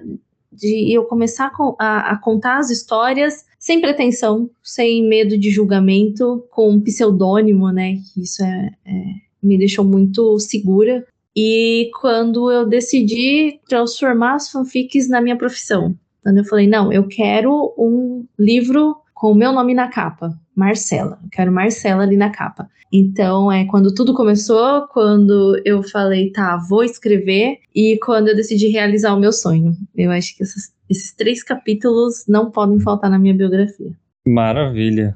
de 0.52 0.92
eu 0.94 1.04
começar 1.06 1.52
a 1.80 2.12
a, 2.12 2.18
contar 2.18 2.58
as 2.58 2.70
histórias 2.70 3.46
sem 3.60 3.82
pretensão, 3.82 4.50
sem 4.64 5.04
medo 5.08 5.38
de 5.38 5.50
julgamento, 5.50 6.46
com 6.52 6.72
um 6.72 6.82
pseudônimo, 6.82 7.72
né? 7.72 7.98
Isso 8.18 8.44
é, 8.44 8.72
é, 8.86 9.04
me 9.42 9.58
deixou 9.58 9.84
muito 9.84 10.38
segura. 10.40 11.06
E 11.36 11.90
quando 12.00 12.52
eu 12.52 12.66
decidi 12.66 13.60
transformar 13.68 14.36
as 14.36 14.50
fanfics 14.50 15.10
na 15.10 15.20
minha 15.20 15.36
profissão, 15.38 15.96
quando 16.26 16.40
eu 16.40 16.44
falei, 16.44 16.68
não, 16.68 16.92
eu 16.92 17.08
quero 17.08 17.72
um 17.78 18.26
livro 18.38 18.96
com 19.14 19.32
o 19.32 19.36
meu 19.36 19.52
nome 19.54 19.76
na 19.76 19.90
capa, 19.90 20.36
Marcela. 20.56 21.20
Eu 21.24 21.30
quero 21.32 21.52
Marcela 21.52 22.02
ali 22.02 22.18
na 22.18 22.32
capa. 22.32 22.68
Então, 22.92 23.52
é 23.52 23.64
quando 23.66 23.94
tudo 23.94 24.12
começou, 24.16 24.88
quando 24.88 25.62
eu 25.64 25.84
falei, 25.84 26.32
tá, 26.32 26.58
vou 26.68 26.84
escrever, 26.84 27.60
e 27.76 28.00
quando 28.04 28.30
eu 28.30 28.36
decidi 28.36 28.70
realizar 28.70 29.14
o 29.14 29.20
meu 29.20 29.32
sonho. 29.32 29.74
Eu 29.96 30.10
acho 30.10 30.36
que 30.36 30.42
essas- 30.42 30.74
esses 30.90 31.14
três 31.14 31.44
capítulos 31.44 32.26
não 32.28 32.50
podem 32.50 32.80
faltar 32.80 33.12
na 33.12 33.20
minha 33.20 33.36
biografia. 33.36 33.92
Maravilha. 34.28 35.16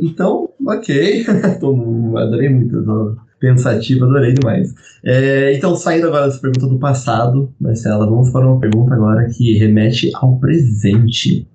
Então, 0.00 0.48
ok. 0.66 1.26
Adorei 2.16 2.48
muito. 2.48 2.82
Tô 2.84 3.16
pensativo, 3.38 4.04
adorei 4.04 4.32
demais. 4.32 4.74
É, 5.04 5.54
então, 5.54 5.76
saindo 5.76 6.08
agora 6.08 6.26
dessa 6.26 6.40
pergunta 6.40 6.66
do 6.66 6.78
passado, 6.78 7.52
Marcela, 7.60 8.06
vamos 8.06 8.30
para 8.30 8.46
uma 8.46 8.60
pergunta 8.60 8.94
agora 8.94 9.28
que 9.30 9.56
remete 9.58 10.10
ao 10.14 10.38
presente. 10.38 11.46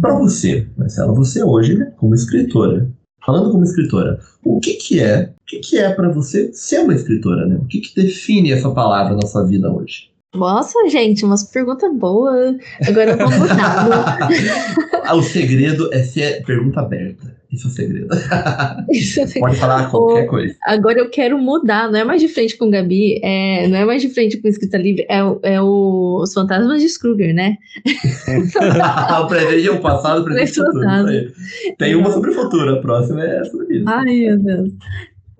Para 0.00 0.18
você, 0.18 0.66
Marcela, 0.76 1.14
você 1.14 1.42
hoje, 1.42 1.76
né, 1.76 1.92
como 1.96 2.14
escritora, 2.14 2.90
falando 3.24 3.50
como 3.50 3.64
escritora, 3.64 4.18
o 4.44 4.58
que 4.58 4.74
que 4.74 5.00
é, 5.00 5.32
o 5.32 5.46
que 5.46 5.58
que 5.60 5.78
é 5.78 5.92
para 5.92 6.10
você 6.10 6.52
ser 6.52 6.80
uma 6.80 6.94
escritora, 6.94 7.46
né? 7.46 7.56
O 7.56 7.66
que 7.66 7.80
que 7.80 7.94
define 7.94 8.52
essa 8.52 8.70
palavra 8.70 9.14
na 9.14 9.26
sua 9.26 9.44
vida 9.44 9.72
hoje? 9.72 10.10
Nossa, 10.36 10.88
gente, 10.88 11.24
umas 11.24 11.42
perguntas 11.44 11.92
boas. 11.96 12.56
Agora 12.86 13.10
eu 13.12 13.18
vou 13.18 13.30
mudar. 13.30 14.28
Ah, 15.08 15.14
o 15.14 15.22
segredo 15.22 15.88
é 15.94 16.02
ser 16.02 16.42
pergunta 16.44 16.80
aberta. 16.80 17.36
Esse 17.52 17.64
é 17.64 17.68
o 17.68 17.70
segredo. 17.70 18.08
Isso 18.90 19.20
eu 19.20 19.28
Pode 19.38 19.56
falar 19.56 19.88
qualquer 19.88 20.26
coisa. 20.26 20.56
Agora 20.64 20.98
eu 20.98 21.08
quero 21.08 21.38
mudar, 21.38 21.88
não 21.92 22.00
é 22.00 22.02
mais 22.02 22.20
de 22.20 22.26
frente 22.26 22.56
com 22.58 22.68
Gabi, 22.68 23.20
é, 23.22 23.68
não 23.68 23.76
é 23.78 23.84
mais 23.84 24.02
de 24.02 24.08
frente 24.08 24.36
com 24.38 24.48
escrita 24.48 24.76
livre, 24.76 25.06
é, 25.08 25.22
o- 25.22 25.38
é 25.44 25.62
o- 25.62 26.18
os 26.24 26.32
fantasmas 26.34 26.82
de 26.82 26.88
Scrooger, 26.88 27.32
né? 27.32 27.56
o 29.22 29.26
presente 29.28 29.68
é 29.68 29.70
o 29.70 29.80
passado, 29.80 30.22
o 30.22 30.24
presente 30.24 30.58
é 30.58 30.62
o 30.62 30.66
futuro. 30.66 31.10
Isso. 31.12 31.74
Tem 31.78 31.94
uma 31.94 32.10
sobre 32.10 32.30
o 32.30 32.34
futuro, 32.34 32.74
a 32.74 32.80
próxima 32.80 33.22
é 33.24 33.44
sobre 33.44 33.76
isso. 33.76 33.84
Ai, 33.88 34.04
meu 34.16 34.38
Deus. 34.38 34.70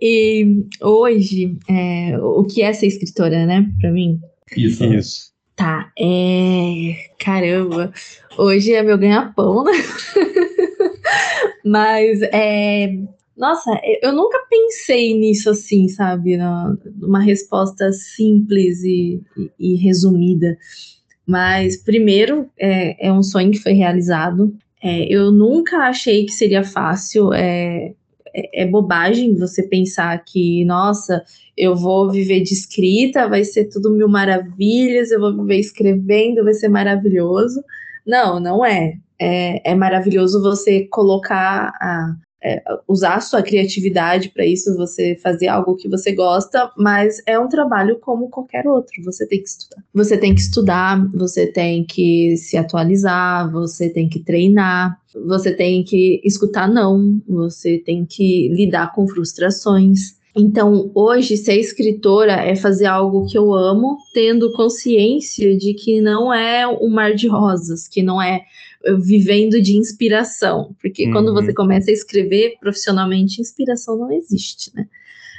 E 0.00 0.64
hoje, 0.80 1.56
é, 1.68 2.16
o 2.20 2.44
que 2.44 2.62
é 2.62 2.72
ser 2.72 2.86
escritora, 2.86 3.46
né, 3.46 3.66
pra 3.80 3.90
mim? 3.90 4.20
Isso. 4.54 4.84
Isso. 4.84 5.32
Tá, 5.54 5.90
é. 5.98 6.94
Caramba, 7.18 7.90
hoje 8.36 8.74
é 8.74 8.82
meu 8.82 8.98
ganha-pão, 8.98 9.64
né? 9.64 9.72
Mas 11.64 12.20
é. 12.22 12.94
Nossa, 13.36 13.70
eu 14.02 14.12
nunca 14.12 14.38
pensei 14.48 15.14
nisso 15.18 15.50
assim, 15.50 15.88
sabe? 15.88 16.38
Numa 16.96 17.20
resposta 17.20 17.92
simples 17.92 18.82
e, 18.82 19.20
e- 19.36 19.50
e 19.58 19.74
resumida. 19.76 20.56
Mas, 21.26 21.76
primeiro, 21.76 22.48
é, 22.58 23.08
é 23.08 23.12
um 23.12 23.22
sonho 23.22 23.50
que 23.50 23.58
foi 23.58 23.72
realizado. 23.72 24.54
É, 24.82 25.02
eu 25.12 25.30
nunca 25.32 25.78
achei 25.88 26.24
que 26.24 26.32
seria 26.32 26.64
fácil. 26.64 27.32
É, 27.34 27.92
é, 28.34 28.62
é 28.62 28.66
bobagem 28.66 29.34
você 29.34 29.62
pensar 29.62 30.16
que, 30.24 30.64
nossa, 30.64 31.22
eu 31.56 31.74
vou 31.74 32.10
viver 32.10 32.42
de 32.42 32.52
escrita, 32.52 33.28
vai 33.28 33.42
ser 33.44 33.64
tudo 33.66 33.90
mil 33.90 34.08
maravilhas, 34.08 35.10
eu 35.10 35.20
vou 35.20 35.34
viver 35.36 35.58
escrevendo, 35.58 36.44
vai 36.44 36.54
ser 36.54 36.68
maravilhoso. 36.68 37.64
Não, 38.06 38.38
não 38.38 38.64
é. 38.64 38.94
É, 39.18 39.72
é 39.72 39.74
maravilhoso 39.74 40.42
você 40.42 40.84
colocar 40.84 41.72
a. 41.80 42.14
é, 42.44 42.62
usar 42.86 43.14
a 43.14 43.20
sua 43.20 43.42
criatividade 43.42 44.28
para 44.28 44.44
isso, 44.44 44.76
você 44.76 45.16
fazer 45.16 45.48
algo 45.48 45.74
que 45.74 45.88
você 45.88 46.12
gosta, 46.12 46.70
mas 46.76 47.22
é 47.26 47.38
um 47.38 47.48
trabalho 47.48 47.98
como 47.98 48.28
qualquer 48.28 48.66
outro. 48.68 49.02
Você 49.04 49.26
tem 49.26 49.42
que 49.42 49.48
estudar. 49.48 49.82
Você 49.94 50.18
tem 50.18 50.34
que 50.34 50.40
estudar, 50.40 51.10
você 51.14 51.46
tem 51.46 51.84
que 51.84 52.36
se 52.36 52.58
atualizar, 52.58 53.50
você 53.50 53.88
tem 53.88 54.08
que 54.08 54.20
treinar, 54.20 55.00
você 55.26 55.52
tem 55.52 55.82
que 55.82 56.20
escutar 56.22 56.68
não, 56.68 57.18
você 57.26 57.78
tem 57.78 58.04
que 58.04 58.48
lidar 58.50 58.92
com 58.92 59.08
frustrações. 59.08 60.15
Então, 60.36 60.90
hoje, 60.94 61.36
ser 61.36 61.58
escritora 61.58 62.32
é 62.32 62.54
fazer 62.54 62.84
algo 62.86 63.26
que 63.26 63.38
eu 63.38 63.54
amo, 63.54 63.96
tendo 64.12 64.52
consciência 64.52 65.56
de 65.56 65.72
que 65.72 66.00
não 66.00 66.32
é 66.32 66.66
um 66.68 66.90
mar 66.90 67.14
de 67.14 67.26
rosas, 67.26 67.88
que 67.88 68.02
não 68.02 68.20
é 68.20 68.42
uh, 68.86 68.98
vivendo 68.98 69.62
de 69.62 69.76
inspiração. 69.76 70.76
Porque 70.80 71.10
quando 71.10 71.28
Uhum. 71.28 71.34
você 71.34 71.54
começa 71.54 71.90
a 71.90 71.94
escrever 71.94 72.56
profissionalmente, 72.60 73.40
inspiração 73.40 73.96
não 73.96 74.12
existe, 74.12 74.70
né? 74.74 74.86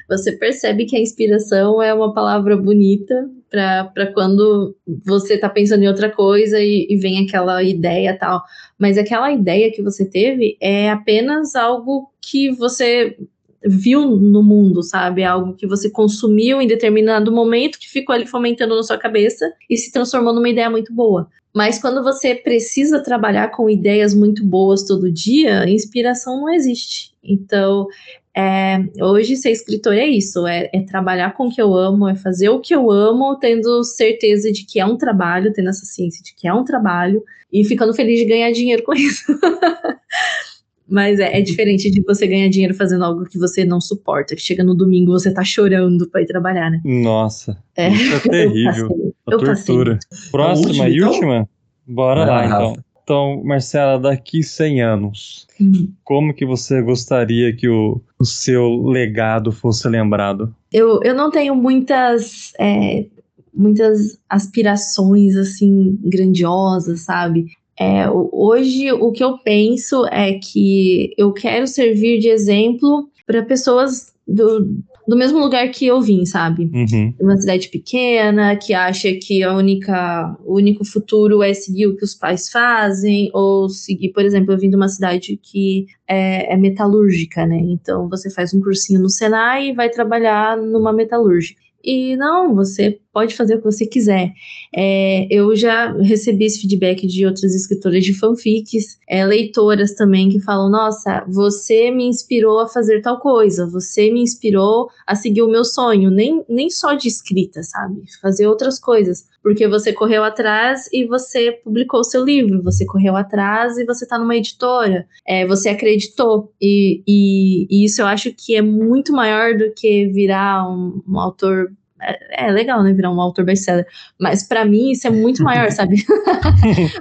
você 0.08 0.32
percebe 0.32 0.86
que 0.86 0.96
a 0.96 1.00
inspiração 1.00 1.82
é 1.82 1.94
uma 1.94 2.14
palavra 2.14 2.56
bonita 2.56 3.30
para 3.50 4.12
quando 4.14 4.76
você 5.06 5.34
está 5.34 5.50
pensando 5.50 5.84
em 5.84 5.88
outra 5.88 6.10
coisa 6.10 6.60
e, 6.60 6.88
e 6.90 6.96
vem 6.98 7.26
aquela 7.26 7.62
ideia 7.62 8.18
tal. 8.18 8.42
Mas 8.80 8.98
aquela 8.98 9.32
ideia 9.32 9.72
que 9.72 9.82
você 9.82 10.06
teve 10.06 10.58
é 10.62 10.90
apenas 10.90 11.56
algo 11.56 12.10
que 12.22 12.52
você 12.52 13.18
viu 13.66 14.06
no 14.18 14.44
mundo, 14.44 14.84
sabe? 14.84 15.24
Algo 15.24 15.54
que 15.54 15.68
você 15.68 15.90
consumiu 15.90 16.62
em 16.62 16.68
determinado 16.68 17.32
momento 17.32 17.80
que 17.80 17.90
ficou 17.90 18.14
ali 18.14 18.26
fomentando 18.26 18.76
na 18.76 18.84
sua 18.84 18.98
cabeça 18.98 19.52
e 19.70 19.78
se 19.78 19.92
transformou 19.92 20.34
numa 20.34 20.50
ideia 20.50 20.70
muito 20.70 20.94
boa. 20.94 21.28
Mas 21.54 21.80
quando 21.80 22.04
você 22.04 22.36
precisa 22.36 23.02
trabalhar 23.02 23.50
com 23.50 23.70
ideias 23.70 24.14
muito 24.14 24.46
boas 24.46 24.84
todo 24.84 25.12
dia, 25.12 25.68
inspiração 25.68 26.42
não 26.42 26.54
existe. 26.54 27.14
Então, 27.24 27.88
é, 28.36 28.78
hoje 29.02 29.36
ser 29.36 29.50
escritor 29.50 29.96
é 29.96 30.06
isso, 30.06 30.46
é, 30.46 30.70
é, 30.72 30.82
trabalhar 30.82 31.34
com 31.34 31.48
o 31.48 31.50
que 31.50 31.60
eu 31.60 31.76
amo, 31.76 32.08
é 32.08 32.16
fazer 32.16 32.50
o 32.50 32.60
que 32.60 32.76
eu 32.76 32.92
amo, 32.92 33.36
tendo 33.38 33.84
certeza 33.84 34.52
de 34.52 34.64
que 34.64 34.80
é 34.80 34.86
um 34.86 34.96
trabalho, 34.96 35.52
tendo 35.52 35.70
essa 35.70 35.86
ciência 35.86 36.24
de 36.24 36.36
que 36.36 36.48
é 36.48 36.54
um 36.54 36.64
trabalho 36.64 37.24
e 37.52 37.66
ficando 37.66 37.96
feliz 37.96 38.20
de 38.20 38.26
ganhar 38.26 38.52
dinheiro 38.52 38.84
com 38.84 38.94
isso. 38.94 39.24
Mas 40.90 41.20
é, 41.20 41.38
é, 41.38 41.42
diferente 41.42 41.92
de 41.92 42.02
você 42.02 42.26
ganhar 42.26 42.50
dinheiro 42.50 42.74
fazendo 42.74 43.04
algo 43.04 43.26
que 43.26 43.38
você 43.38 43.66
não 43.66 43.82
suporta, 43.82 44.36
que 44.36 44.42
chega 44.42 44.64
no 44.64 44.74
domingo 44.74 45.12
você 45.12 45.34
tá 45.34 45.44
chorando 45.44 46.10
para 46.10 46.22
ir 46.22 46.28
trabalhar, 46.28 46.72
né? 46.72 46.82
Nossa, 46.84 47.58
é, 47.76 47.90
isso 47.90 48.16
é 48.16 48.20
terrível. 48.30 49.14
Eu 49.28 49.40
passei, 49.40 49.76
eu 49.76 49.78
tortura. 49.78 50.00
Passei. 50.10 50.32
Próxima 50.32 50.90
e 50.90 51.02
última? 51.02 51.50
Bora 51.86 52.26
lá, 52.26 52.46
então. 52.46 52.88
Então, 53.08 53.42
Marcela, 53.42 53.98
daqui 53.98 54.44
100 54.44 54.82
anos, 54.82 55.48
uhum. 55.58 55.90
como 56.04 56.34
que 56.34 56.46
você 56.46 56.82
gostaria 56.82 57.56
que 57.56 57.70
o, 57.70 58.02
o 58.20 58.26
seu 58.26 58.84
legado 58.84 59.50
fosse 59.50 59.88
lembrado? 59.88 60.54
Eu, 60.74 61.02
eu 61.02 61.16
não 61.16 61.32
tenho 61.32 61.56
muitas, 61.56 62.52
é, 62.60 63.06
muitas 63.54 64.20
aspirações, 64.28 65.38
assim, 65.38 65.98
grandiosas, 66.04 67.00
sabe? 67.00 67.46
É, 67.80 68.10
hoje, 68.10 68.92
o 68.92 69.12
que 69.12 69.24
eu 69.24 69.38
penso 69.38 70.06
é 70.08 70.34
que 70.34 71.14
eu 71.18 71.32
quero 71.32 71.68
servir 71.68 72.20
de 72.20 72.28
exemplo 72.28 73.10
para 73.26 73.44
pessoas 73.44 74.14
do, 74.28 74.68
do 75.08 75.16
mesmo 75.16 75.40
lugar 75.40 75.70
que 75.70 75.88
eu 75.88 76.02
vim, 76.02 76.26
sabe? 76.26 76.70
Uhum. 76.74 77.14
Uma 77.22 77.38
cidade 77.38 77.70
pequena, 77.70 78.56
que 78.58 78.74
acha 78.74 79.14
que 79.14 79.42
a 79.42 79.56
única, 79.56 80.36
o 80.44 80.56
único 80.56 80.84
futuro 80.84 81.42
é 81.42 81.54
seguir 81.54 81.88
o 81.88 81.96
que 81.96 82.04
os 82.04 82.14
pais 82.14 82.50
fazem, 82.50 83.30
ou 83.34 83.70
seguir, 83.70 84.10
por 84.10 84.26
exemplo, 84.26 84.52
eu 84.54 84.58
vim 84.58 84.70
de 84.70 84.76
uma 84.76 84.90
cidade 84.90 85.40
que 85.42 85.86
é, 86.08 86.54
é 86.54 86.58
metalúrgica, 86.58 87.46
né? 87.46 87.58
Então 87.58 88.10
você 88.10 88.30
faz 88.30 88.54
um 88.54 88.60
cursinho 88.60 89.00
no 89.00 89.10
Senai 89.10 89.70
e 89.70 89.74
vai 89.74 89.90
trabalhar 89.90 90.58
numa 90.58 90.92
metalúrgica. 90.92 91.62
E 91.82 92.18
não, 92.18 92.54
você 92.54 93.00
pode 93.18 93.36
fazer 93.36 93.56
o 93.56 93.58
que 93.58 93.64
você 93.64 93.84
quiser. 93.84 94.32
É, 94.72 95.28
eu 95.32 95.56
já 95.56 95.92
recebi 95.94 96.46
esse 96.46 96.62
feedback 96.62 97.08
de 97.08 97.26
outras 97.26 97.56
escritoras 97.56 98.06
de 98.06 98.14
fanfics, 98.14 99.00
é, 99.10 99.26
leitoras 99.26 99.96
também 99.96 100.30
que 100.30 100.40
falam: 100.40 100.70
Nossa, 100.70 101.26
você 101.28 101.90
me 101.90 102.06
inspirou 102.06 102.60
a 102.60 102.68
fazer 102.68 103.02
tal 103.02 103.20
coisa, 103.20 103.66
você 103.66 104.12
me 104.12 104.22
inspirou 104.22 104.92
a 105.08 105.16
seguir 105.16 105.42
o 105.42 105.50
meu 105.50 105.66
sonho, 105.66 106.12
nem, 106.12 106.46
nem 106.48 106.70
só 106.70 106.94
de 106.94 107.08
escrita, 107.08 107.64
sabe? 107.64 108.04
Fazer 108.22 108.46
outras 108.46 108.80
coisas. 108.80 109.26
Porque 109.42 109.68
você 109.68 109.92
correu 109.94 110.24
atrás 110.24 110.88
e 110.94 111.06
você 111.06 111.54
publicou 111.64 112.02
o 112.02 112.04
seu 112.04 112.24
livro, 112.24 112.62
você 112.62 112.86
correu 112.86 113.16
atrás 113.16 113.80
e 113.80 113.86
você 113.86 114.04
está 114.04 114.20
numa 114.20 114.36
editora, 114.36 115.08
é, 115.26 115.48
você 115.48 115.70
acreditou. 115.70 116.54
E, 116.62 117.02
e, 117.08 117.68
e, 117.68 117.86
isso 117.86 118.02
eu 118.02 118.06
acho 118.06 118.32
que 118.32 118.56
é 118.56 118.62
muito 118.62 119.12
maior 119.12 119.58
do 119.58 119.72
que 119.74 120.06
virar 120.08 120.70
um, 120.70 121.02
um 121.08 121.20
autor 121.20 121.72
é, 122.02 122.48
é, 122.48 122.52
legal, 122.52 122.84
né, 122.84 122.94
virar 122.94 123.12
um 123.12 123.20
autor 123.20 123.46
best-seller, 123.46 123.86
mas 124.20 124.44
para 124.44 124.64
mim 124.66 124.92
isso 124.92 125.08
é 125.08 125.10
muito 125.10 125.44
maior, 125.44 125.72
sabe? 125.72 126.04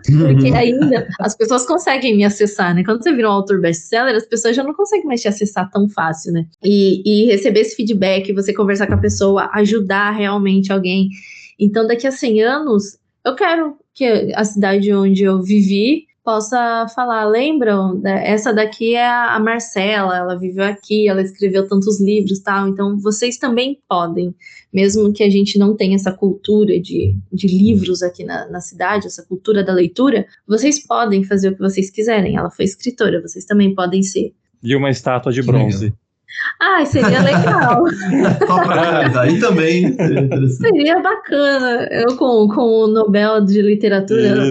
Porque 0.04 0.48
ainda 0.54 1.06
as 1.20 1.36
pessoas 1.36 1.66
conseguem 1.66 2.16
me 2.16 2.24
acessar, 2.24 2.74
né? 2.74 2.82
Quando 2.84 3.02
você 3.02 3.12
vira 3.12 3.28
um 3.28 3.32
autor 3.32 3.60
best-seller, 3.60 4.14
as 4.14 4.26
pessoas 4.26 4.56
já 4.56 4.62
não 4.62 4.74
conseguem 4.74 5.06
mais 5.06 5.20
te 5.20 5.28
acessar 5.28 5.70
tão 5.70 5.88
fácil, 5.88 6.32
né? 6.32 6.46
E, 6.62 7.02
e 7.04 7.26
receber 7.26 7.60
esse 7.60 7.76
feedback, 7.76 8.32
você 8.32 8.52
conversar 8.52 8.86
com 8.86 8.94
a 8.94 8.98
pessoa, 8.98 9.50
ajudar 9.54 10.12
realmente 10.12 10.72
alguém. 10.72 11.08
Então, 11.58 11.86
daqui 11.86 12.06
a 12.06 12.12
100 12.12 12.42
anos, 12.42 12.98
eu 13.24 13.34
quero 13.34 13.76
que 13.94 14.32
a 14.34 14.44
cidade 14.44 14.92
onde 14.92 15.24
eu 15.24 15.42
vivi 15.42 16.06
possa 16.26 16.88
falar, 16.92 17.24
lembram? 17.24 18.02
Essa 18.04 18.52
daqui 18.52 18.96
é 18.96 19.06
a 19.06 19.38
Marcela, 19.38 20.16
ela 20.16 20.36
viveu 20.36 20.64
aqui, 20.64 21.08
ela 21.08 21.22
escreveu 21.22 21.68
tantos 21.68 22.00
livros, 22.00 22.40
tal. 22.40 22.66
Então 22.66 22.98
vocês 22.98 23.36
também 23.36 23.80
podem, 23.88 24.34
mesmo 24.72 25.12
que 25.12 25.22
a 25.22 25.30
gente 25.30 25.56
não 25.56 25.76
tenha 25.76 25.94
essa 25.94 26.12
cultura 26.12 26.80
de, 26.80 27.16
de 27.32 27.46
livros 27.46 28.02
aqui 28.02 28.24
na, 28.24 28.48
na 28.48 28.60
cidade, 28.60 29.06
essa 29.06 29.22
cultura 29.22 29.62
da 29.62 29.72
leitura, 29.72 30.26
vocês 30.48 30.84
podem 30.84 31.22
fazer 31.22 31.50
o 31.50 31.54
que 31.54 31.60
vocês 31.60 31.90
quiserem. 31.90 32.36
Ela 32.36 32.50
foi 32.50 32.64
escritora, 32.64 33.22
vocês 33.22 33.44
também 33.44 33.72
podem 33.72 34.02
ser. 34.02 34.34
E 34.60 34.74
uma 34.74 34.90
estátua 34.90 35.32
de 35.32 35.42
bronze. 35.42 35.94
Ah, 36.60 36.84
seria 36.84 37.22
legal. 37.22 37.84
Aí 39.18 39.38
também 39.40 39.92
seria 39.96 40.48
Seria 40.48 41.00
bacana. 41.00 41.88
Eu 41.90 42.16
com, 42.16 42.48
com 42.48 42.84
o 42.84 42.86
Nobel 42.86 43.44
de 43.44 43.62
Literatura. 43.62 44.50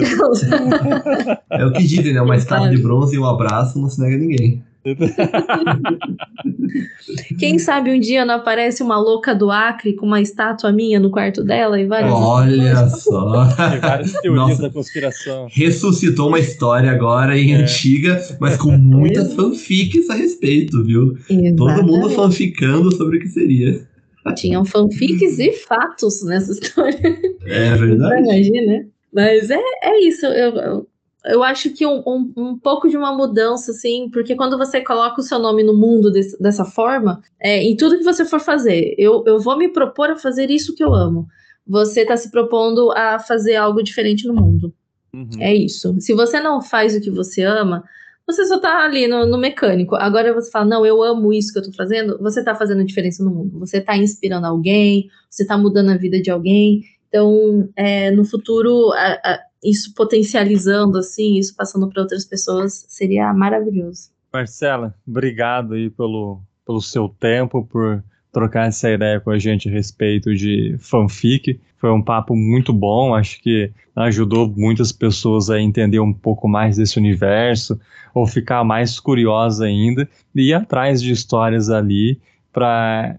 é 1.50 1.64
o 1.64 1.72
que 1.72 1.84
dizem, 1.84 2.12
né? 2.12 2.20
Uma 2.20 2.36
estátua 2.36 2.70
de 2.70 2.78
bronze 2.78 3.16
e 3.16 3.18
um 3.18 3.26
abraço 3.26 3.78
não 3.80 3.88
se 3.88 4.00
nega 4.00 4.16
a 4.16 4.18
ninguém. 4.18 4.64
Quem 7.38 7.58
sabe 7.58 7.90
um 7.90 7.98
dia 7.98 8.24
não 8.24 8.36
aparece 8.36 8.80
uma 8.82 8.98
louca 8.98 9.34
do 9.34 9.50
Acre 9.50 9.94
com 9.94 10.06
uma 10.06 10.20
estátua 10.20 10.72
minha 10.72 11.00
no 11.00 11.10
quarto 11.10 11.42
dela 11.42 11.80
e 11.80 11.86
várias 11.86 12.12
Olha 12.12 12.88
só. 12.96 13.44
várias 13.80 14.12
teorias 14.12 14.50
Nossa, 14.50 14.62
da 14.62 14.70
conspiração. 14.70 15.48
Ressuscitou 15.50 16.28
uma 16.28 16.38
história 16.38 16.90
agora 16.90 17.38
em 17.38 17.54
é. 17.54 17.56
antiga, 17.56 18.22
mas 18.40 18.56
com 18.56 18.76
muitas 18.76 19.32
fanfics 19.34 20.08
a 20.10 20.14
respeito, 20.14 20.84
viu? 20.84 21.16
Exatamente. 21.28 21.56
Todo 21.56 21.82
mundo 21.82 22.10
fanficando 22.10 22.94
sobre 22.94 23.18
o 23.18 23.20
que 23.20 23.28
seria. 23.28 23.86
Tinham 24.34 24.64
fanfics 24.64 25.38
e 25.38 25.52
fatos 25.52 26.24
nessa 26.24 26.52
história. 26.52 27.18
É 27.44 27.74
verdade. 27.74 28.22
Imagina. 28.22 28.86
Mas 29.12 29.50
é, 29.50 29.60
é 29.82 30.04
isso. 30.04 30.26
Eu, 30.26 30.56
eu 30.56 30.86
eu 31.26 31.42
acho 31.42 31.70
que 31.70 31.86
um, 31.86 32.02
um, 32.06 32.32
um, 32.36 32.58
pouco 32.58 32.88
de 32.88 32.96
uma 32.96 33.14
mudança, 33.14 33.70
assim, 33.70 34.08
porque 34.10 34.34
quando 34.34 34.56
você 34.56 34.80
coloca 34.80 35.20
o 35.20 35.24
seu 35.24 35.38
nome 35.38 35.62
no 35.62 35.74
mundo 35.74 36.10
desse, 36.10 36.40
dessa 36.40 36.64
forma, 36.64 37.22
é, 37.40 37.62
em 37.62 37.76
tudo 37.76 37.98
que 37.98 38.04
você 38.04 38.24
for 38.24 38.40
fazer, 38.40 38.94
eu, 38.96 39.24
eu 39.26 39.40
vou 39.40 39.56
me 39.56 39.68
propor 39.68 40.10
a 40.10 40.16
fazer 40.16 40.50
isso 40.50 40.74
que 40.74 40.84
eu 40.84 40.94
amo. 40.94 41.26
Você 41.66 42.02
está 42.02 42.16
se 42.16 42.30
propondo 42.30 42.92
a 42.92 43.18
fazer 43.18 43.56
algo 43.56 43.82
diferente 43.82 44.26
no 44.26 44.34
mundo. 44.34 44.72
Uhum. 45.12 45.28
É 45.40 45.54
isso. 45.54 45.96
Se 46.00 46.14
você 46.14 46.40
não 46.40 46.62
faz 46.62 46.94
o 46.94 47.00
que 47.00 47.10
você 47.10 47.42
ama, 47.42 47.82
você 48.26 48.44
só 48.44 48.58
tá 48.58 48.84
ali 48.84 49.06
no, 49.06 49.24
no, 49.26 49.38
mecânico. 49.38 49.94
Agora 49.94 50.34
você 50.34 50.50
fala, 50.50 50.64
não, 50.64 50.84
eu 50.84 51.02
amo 51.02 51.32
isso 51.32 51.52
que 51.52 51.58
eu 51.58 51.62
tô 51.62 51.72
fazendo, 51.72 52.18
você 52.20 52.42
tá 52.42 52.54
fazendo 52.54 52.84
diferença 52.84 53.24
no 53.24 53.30
mundo. 53.30 53.58
Você 53.60 53.80
tá 53.80 53.96
inspirando 53.96 54.46
alguém, 54.46 55.08
você 55.30 55.46
tá 55.46 55.56
mudando 55.56 55.90
a 55.90 55.96
vida 55.96 56.20
de 56.20 56.30
alguém. 56.30 56.82
Então, 57.08 57.68
é, 57.76 58.10
no 58.10 58.24
futuro, 58.24 58.92
a, 58.92 59.12
a, 59.24 59.40
isso 59.68 59.92
potencializando, 59.94 60.98
assim, 60.98 61.38
isso 61.38 61.54
passando 61.56 61.88
para 61.88 62.02
outras 62.02 62.24
pessoas, 62.24 62.84
seria 62.88 63.32
maravilhoso. 63.32 64.10
Marcela, 64.32 64.94
obrigado 65.06 65.74
aí 65.74 65.90
pelo, 65.90 66.40
pelo 66.64 66.80
seu 66.80 67.08
tempo, 67.08 67.64
por 67.64 68.02
trocar 68.32 68.68
essa 68.68 68.90
ideia 68.90 69.18
com 69.18 69.30
a 69.30 69.38
gente 69.38 69.68
a 69.68 69.72
respeito 69.72 70.34
de 70.34 70.76
fanfic. 70.78 71.58
Foi 71.78 71.90
um 71.90 72.02
papo 72.02 72.36
muito 72.36 72.72
bom, 72.72 73.14
acho 73.14 73.40
que 73.40 73.72
ajudou 73.94 74.52
muitas 74.54 74.92
pessoas 74.92 75.48
a 75.48 75.58
entender 75.58 76.00
um 76.00 76.12
pouco 76.12 76.46
mais 76.46 76.76
desse 76.76 76.98
universo, 76.98 77.80
ou 78.14 78.26
ficar 78.26 78.62
mais 78.62 79.00
curiosa 79.00 79.64
ainda, 79.64 80.08
e 80.34 80.50
ir 80.50 80.54
atrás 80.54 81.00
de 81.00 81.12
histórias 81.12 81.70
ali 81.70 82.20
para 82.52 83.18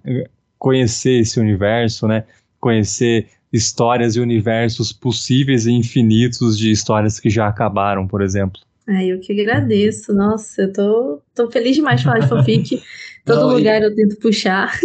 conhecer 0.60 1.22
esse 1.22 1.40
universo, 1.40 2.08
né? 2.08 2.24
Conhecer 2.60 3.28
histórias 3.52 4.16
e 4.16 4.20
universos 4.20 4.92
possíveis 4.92 5.66
e 5.66 5.72
infinitos 5.72 6.58
de 6.58 6.72
histórias 6.72 7.20
que 7.20 7.30
já 7.30 7.48
acabaram, 7.48 8.08
por 8.08 8.22
exemplo. 8.22 8.60
É, 8.88 9.06
eu 9.06 9.20
que 9.20 9.40
agradeço. 9.40 10.14
Nossa, 10.14 10.62
eu 10.62 10.74
tô, 10.74 11.22
tô 11.36 11.52
feliz 11.52 11.76
demais 11.76 12.00
de 12.00 12.06
falar 12.06 12.20
de 12.20 12.30
fanfic. 12.30 12.82
Todo 13.26 13.42
Não, 13.42 13.58
lugar 13.58 13.82
e... 13.82 13.86
eu 13.86 13.96
tento 13.96 14.18
puxar. 14.18 14.72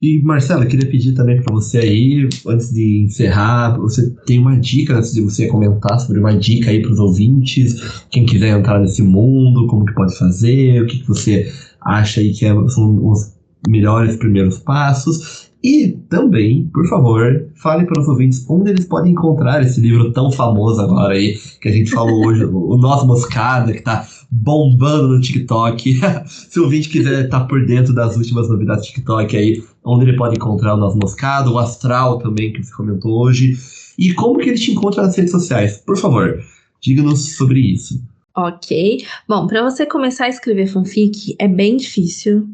E 0.00 0.20
Marcela, 0.20 0.64
queria 0.64 0.88
pedir 0.88 1.12
também 1.12 1.42
para 1.42 1.52
você 1.52 1.78
aí, 1.78 2.28
antes 2.46 2.72
de 2.72 3.02
encerrar, 3.02 3.76
você 3.78 4.08
tem 4.26 4.38
uma 4.38 4.56
dica 4.56 4.96
antes 4.96 5.12
de 5.12 5.20
você 5.20 5.48
comentar 5.48 5.98
sobre 5.98 6.20
uma 6.20 6.38
dica 6.38 6.70
aí 6.70 6.80
para 6.80 6.92
os 6.92 7.00
ouvintes, 7.00 8.04
quem 8.08 8.24
quiser 8.24 8.56
entrar 8.56 8.78
nesse 8.78 9.02
mundo, 9.02 9.66
como 9.66 9.84
que 9.84 9.94
pode 9.94 10.16
fazer, 10.16 10.80
o 10.80 10.86
que, 10.86 11.00
que 11.00 11.08
você 11.08 11.52
acha 11.80 12.20
aí 12.20 12.32
que 12.32 12.46
é, 12.46 12.50
são 12.68 13.08
os 13.08 13.34
melhores 13.66 14.14
primeiros 14.14 14.58
passos 14.58 15.47
E 15.62 15.88
também, 16.08 16.70
por 16.72 16.86
favor, 16.86 17.48
fale 17.56 17.84
para 17.84 18.00
os 18.00 18.06
ouvintes 18.06 18.48
onde 18.48 18.70
eles 18.70 18.84
podem 18.84 19.12
encontrar 19.12 19.60
esse 19.62 19.80
livro 19.80 20.12
tão 20.12 20.30
famoso 20.30 20.80
agora 20.80 21.14
aí, 21.14 21.36
que 21.60 21.68
a 21.68 21.72
gente 21.72 21.90
falou 21.90 22.26
hoje, 22.26 22.44
o 22.44 22.76
Noz 22.76 23.04
Moscada, 23.04 23.72
que 23.72 23.82
tá 23.82 24.06
bombando 24.30 25.08
no 25.08 25.20
TikTok. 25.20 26.00
Se 26.26 26.60
o 26.60 26.64
ouvinte 26.64 26.88
quiser 26.88 27.24
estar 27.24 27.40
tá 27.40 27.44
por 27.46 27.66
dentro 27.66 27.92
das 27.92 28.16
últimas 28.16 28.48
novidades 28.48 28.86
do 28.86 28.92
TikTok 28.92 29.36
aí, 29.36 29.62
onde 29.84 30.04
ele 30.04 30.16
pode 30.16 30.36
encontrar 30.36 30.74
o 30.74 30.76
Noz 30.76 30.94
Moscada, 30.94 31.50
o 31.50 31.58
Astral 31.58 32.18
também, 32.18 32.52
que 32.52 32.62
você 32.62 32.72
comentou 32.72 33.20
hoje. 33.20 33.56
E 33.98 34.14
como 34.14 34.38
que 34.38 34.50
ele 34.50 34.58
te 34.58 34.70
encontra 34.70 35.02
nas 35.02 35.16
redes 35.16 35.32
sociais? 35.32 35.78
Por 35.78 35.98
favor, 35.98 36.40
diga-nos 36.80 37.36
sobre 37.36 37.60
isso. 37.60 38.00
Ok. 38.36 39.04
Bom, 39.28 39.48
para 39.48 39.68
você 39.68 39.84
começar 39.84 40.26
a 40.26 40.28
escrever 40.28 40.68
fanfic 40.68 41.34
é 41.36 41.48
bem 41.48 41.76
difícil. 41.76 42.48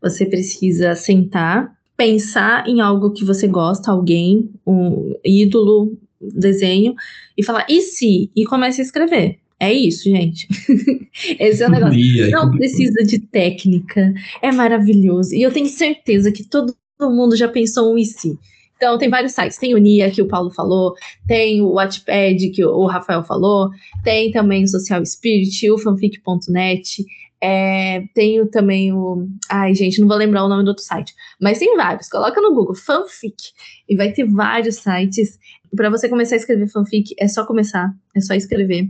Você 0.00 0.24
precisa 0.24 0.94
sentar, 0.94 1.75
pensar 1.96 2.68
em 2.68 2.80
algo 2.80 3.10
que 3.10 3.24
você 3.24 3.46
gosta, 3.46 3.90
alguém, 3.90 4.50
um 4.66 5.14
ídolo, 5.24 5.96
desenho, 6.20 6.94
e 7.36 7.42
falar, 7.42 7.66
e 7.68 7.80
se? 7.80 8.30
E 8.34 8.44
comece 8.44 8.80
a 8.80 8.84
escrever. 8.84 9.38
É 9.58 9.72
isso, 9.72 10.04
gente. 10.04 10.46
Esse 11.40 11.62
é 11.62 11.66
o 11.66 11.70
negócio. 11.70 12.30
Não 12.30 12.50
precisa 12.50 13.02
de 13.04 13.18
técnica. 13.18 14.12
É 14.42 14.52
maravilhoso. 14.52 15.34
E 15.34 15.42
eu 15.42 15.50
tenho 15.50 15.66
certeza 15.66 16.30
que 16.30 16.44
todo 16.44 16.74
mundo 17.00 17.36
já 17.36 17.48
pensou 17.48 17.94
um 17.94 17.98
e 17.98 18.04
se. 18.04 18.38
Então, 18.76 18.98
tem 18.98 19.08
vários 19.08 19.32
sites. 19.32 19.56
Tem 19.56 19.74
o 19.74 19.78
NIA, 19.78 20.10
que 20.10 20.20
o 20.20 20.28
Paulo 20.28 20.50
falou, 20.50 20.94
tem 21.26 21.62
o 21.62 21.72
Watchpad, 21.72 22.50
que 22.50 22.62
o 22.62 22.84
Rafael 22.84 23.24
falou, 23.24 23.70
tem 24.04 24.30
também 24.30 24.64
o 24.64 24.68
Social 24.68 25.04
Spirit, 25.06 25.70
o 25.70 25.78
fanfic.net, 25.78 27.04
é, 27.40 28.04
tenho 28.14 28.46
também 28.46 28.92
o. 28.92 29.28
Ai, 29.50 29.74
gente, 29.74 30.00
não 30.00 30.08
vou 30.08 30.16
lembrar 30.16 30.44
o 30.44 30.48
nome 30.48 30.64
do 30.64 30.68
outro 30.68 30.82
site. 30.82 31.14
Mas 31.40 31.58
tem 31.58 31.76
vários. 31.76 32.08
Coloca 32.08 32.40
no 32.40 32.54
Google 32.54 32.74
fanfic 32.74 33.36
e 33.88 33.96
vai 33.96 34.12
ter 34.12 34.24
vários 34.24 34.76
sites. 34.76 35.38
Para 35.74 35.90
você 35.90 36.08
começar 36.08 36.36
a 36.36 36.38
escrever 36.38 36.68
fanfic, 36.68 37.14
é 37.18 37.28
só 37.28 37.44
começar, 37.44 37.94
é 38.14 38.20
só 38.20 38.34
escrever. 38.34 38.88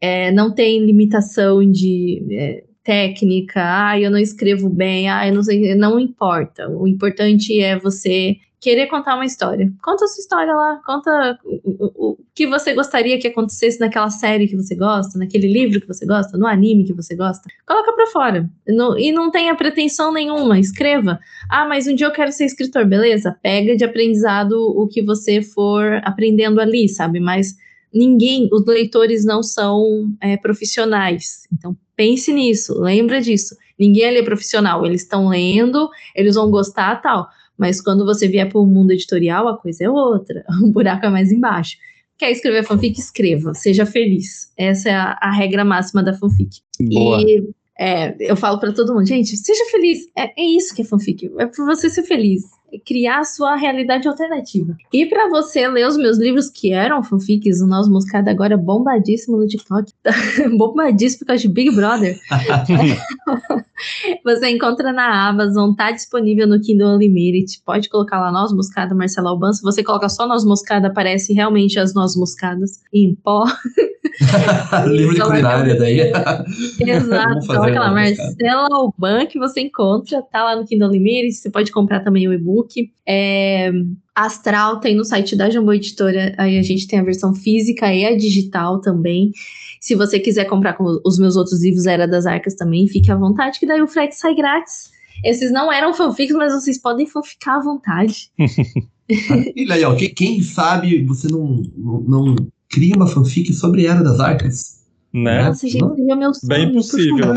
É, 0.00 0.32
não 0.32 0.52
tem 0.52 0.84
limitação 0.84 1.68
de 1.70 2.26
é, 2.32 2.64
técnica. 2.82 3.60
Ah, 3.62 3.98
eu 3.98 4.10
não 4.10 4.18
escrevo 4.18 4.68
bem. 4.68 5.08
Ah, 5.08 5.28
eu 5.28 5.34
não 5.34 5.42
sei. 5.42 5.74
Não 5.74 5.98
importa. 5.98 6.68
O 6.68 6.88
importante 6.88 7.60
é 7.60 7.78
você 7.78 8.36
querer 8.64 8.86
contar 8.86 9.14
uma 9.14 9.26
história. 9.26 9.70
Conta 9.82 10.06
a 10.06 10.08
sua 10.08 10.22
história 10.22 10.54
lá, 10.54 10.80
conta 10.86 11.38
o, 11.44 12.12
o, 12.12 12.18
que 12.34 12.46
você 12.46 12.72
gostaria 12.72 13.18
que 13.18 13.28
acontecesse 13.28 13.78
naquela 13.78 14.08
série 14.08 14.48
que 14.48 14.56
você 14.56 14.74
gosta, 14.74 15.18
naquele 15.18 15.46
livro 15.46 15.82
que 15.82 15.86
você 15.86 16.06
gosta, 16.06 16.38
no 16.38 16.46
anime 16.46 16.84
que 16.84 16.94
você 16.94 17.14
gosta. 17.14 17.46
Coloca 17.66 17.92
pra 17.92 18.06
fora. 18.06 18.48
No, 18.66 18.98
e 18.98 19.12
não 19.12 19.30
tenha 19.30 19.54
pretensão 19.54 20.10
nenhuma, 20.10 20.58
escreva. 20.58 21.20
Ah, 21.50 21.68
mas 21.68 21.86
um 21.86 21.94
dia 21.94 22.06
eu 22.06 22.10
quero 22.10 22.32
ser 22.32 22.46
escritor, 22.46 22.86
beleza? 22.86 23.36
Pega 23.42 23.76
de 23.76 23.84
aprendizado 23.84 24.54
o 24.54 24.88
que 24.88 25.02
você 25.02 25.42
for 25.42 26.00
aprendendo 26.02 26.58
ali, 26.58 26.88
sabe? 26.88 27.20
Mas 27.20 27.54
ninguém, 27.92 28.48
os 28.50 28.64
leitores 28.64 29.26
não 29.26 29.42
são 29.42 30.10
é, 30.22 30.38
profissionais. 30.38 31.42
Então 31.52 31.76
pense 31.94 32.32
nisso, 32.32 32.80
lembra 32.80 33.20
disso. 33.20 33.54
Ninguém 33.78 34.06
ali 34.06 34.18
é 34.20 34.22
profissional, 34.22 34.86
eles 34.86 35.02
estão 35.02 35.28
lendo, 35.28 35.90
eles 36.16 36.34
vão 36.34 36.50
gostar 36.50 37.02
tal. 37.02 37.28
Mas 37.56 37.80
quando 37.80 38.04
você 38.04 38.26
vier 38.28 38.48
para 38.48 38.58
o 38.58 38.66
mundo 38.66 38.90
editorial, 38.90 39.48
a 39.48 39.56
coisa 39.56 39.84
é 39.84 39.90
outra. 39.90 40.44
O 40.62 40.70
buraco 40.70 41.06
é 41.06 41.10
mais 41.10 41.30
embaixo. 41.30 41.76
Quer 42.18 42.30
escrever 42.30 42.64
fanfic? 42.64 42.98
Escreva. 42.98 43.54
Seja 43.54 43.84
feliz. 43.84 44.52
Essa 44.56 44.88
é 44.88 44.94
a, 44.94 45.18
a 45.20 45.32
regra 45.32 45.64
máxima 45.64 46.02
da 46.02 46.12
fanfic. 46.12 46.60
Boa. 46.80 47.20
E 47.20 47.48
é, 47.78 48.16
eu 48.20 48.36
falo 48.36 48.58
para 48.58 48.72
todo 48.72 48.94
mundo, 48.94 49.06
gente, 49.06 49.36
seja 49.36 49.64
feliz. 49.70 50.06
É, 50.16 50.40
é 50.40 50.44
isso 50.44 50.74
que 50.74 50.82
é 50.82 50.84
fanfic. 50.84 51.30
É 51.38 51.46
para 51.46 51.64
você 51.64 51.90
ser 51.90 52.02
feliz 52.02 52.53
criar 52.84 53.20
a 53.20 53.24
sua 53.24 53.56
realidade 53.56 54.08
alternativa. 54.08 54.76
E 54.92 55.06
para 55.06 55.28
você 55.28 55.66
ler 55.68 55.86
os 55.86 55.96
meus 55.96 56.18
livros 56.18 56.48
que 56.48 56.72
eram 56.72 57.02
fanfics, 57.02 57.60
o 57.60 57.66
Nós 57.66 57.88
Moscada 57.88 58.30
agora 58.30 58.54
é 58.54 58.56
bombadíssimo 58.56 59.36
no 59.36 59.46
TikTok, 59.46 59.92
bombadíssimo 60.56 61.20
por 61.20 61.26
causa 61.26 61.42
de 61.42 61.48
Big 61.48 61.70
Brother. 61.70 62.18
você 64.24 64.48
encontra 64.48 64.92
na 64.92 65.28
Amazon, 65.28 65.74
tá 65.74 65.90
disponível 65.90 66.46
no 66.46 66.60
Kindle 66.60 66.96
Unlimited, 66.96 67.60
pode 67.64 67.88
colocar 67.88 68.20
lá 68.20 68.32
Nós 68.32 68.52
Moscada, 68.52 68.94
Marcelo 68.94 69.28
Alban, 69.28 69.52
se 69.52 69.62
você 69.62 69.82
coloca 69.82 70.08
só 70.08 70.26
Nós 70.26 70.44
Moscada, 70.44 70.88
aparece 70.88 71.32
realmente 71.32 71.78
as 71.78 71.94
Nós 71.94 72.16
Moscadas 72.16 72.80
em 72.92 73.14
pó. 73.14 73.44
Livro 74.90 75.14
de 75.14 75.20
culinária 75.20 75.74
daí. 75.76 76.00
Exato. 76.80 77.46
Coloca 77.46 77.80
lá, 77.80 77.90
Marcela 77.90 78.68
Alban, 78.70 79.26
que 79.26 79.38
você 79.38 79.60
encontra, 79.60 80.22
tá 80.22 80.44
lá 80.44 80.56
no 80.56 80.64
Kindle 80.64 80.88
Unlimited, 80.88 81.32
você 81.32 81.50
pode 81.50 81.72
comprar 81.72 82.00
também 82.00 82.28
o 82.28 82.32
e-book. 82.32 82.90
É, 83.06 83.72
Astral 84.14 84.78
tem 84.80 84.94
no 84.94 85.04
site 85.04 85.34
da 85.34 85.50
Jambô 85.50 85.72
Editora, 85.72 86.34
aí 86.38 86.58
a 86.58 86.62
gente 86.62 86.86
tem 86.86 86.98
a 86.98 87.04
versão 87.04 87.34
física 87.34 87.92
e 87.92 88.04
a 88.04 88.16
digital 88.16 88.80
também. 88.80 89.32
Se 89.80 89.94
você 89.94 90.18
quiser 90.18 90.44
comprar 90.44 90.74
com 90.74 91.00
os 91.04 91.18
meus 91.18 91.36
outros 91.36 91.62
livros 91.62 91.86
Era 91.86 92.06
das 92.06 92.24
Arcas 92.24 92.54
também, 92.54 92.88
fique 92.88 93.10
à 93.10 93.16
vontade, 93.16 93.58
que 93.58 93.66
daí 93.66 93.82
o 93.82 93.88
frete 93.88 94.16
sai 94.16 94.34
grátis. 94.34 94.92
Esses 95.24 95.50
não 95.50 95.72
eram 95.72 95.94
fanfics, 95.94 96.36
mas 96.36 96.52
vocês 96.52 96.78
podem 96.78 97.06
fanficar 97.06 97.56
à 97.56 97.62
vontade. 97.62 98.30
e 99.08 99.70
aí, 99.70 99.84
ó, 99.84 99.94
quem 99.94 100.42
sabe 100.42 101.04
você 101.04 101.28
não, 101.28 101.62
não, 101.76 102.00
não, 102.02 102.36
cria 102.74 102.96
uma 102.96 103.06
fanfic 103.06 103.52
sobre 103.52 103.86
Era 103.86 104.02
das 104.02 104.18
Arcas? 104.18 104.82
Né? 105.12 105.44
Nossa, 105.44 105.68
gente, 105.68 105.94
seria 105.94 106.16
meu 106.16 106.34
sonho. 106.34 106.48
Bem 106.48 106.72
possível. 106.72 107.34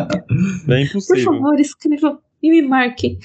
Bem 0.66 0.88
possível. 0.88 1.32
Por 1.32 1.34
favor, 1.34 1.60
escreva 1.60 2.18
e 2.42 2.50
me 2.50 2.62
marquem. 2.62 3.18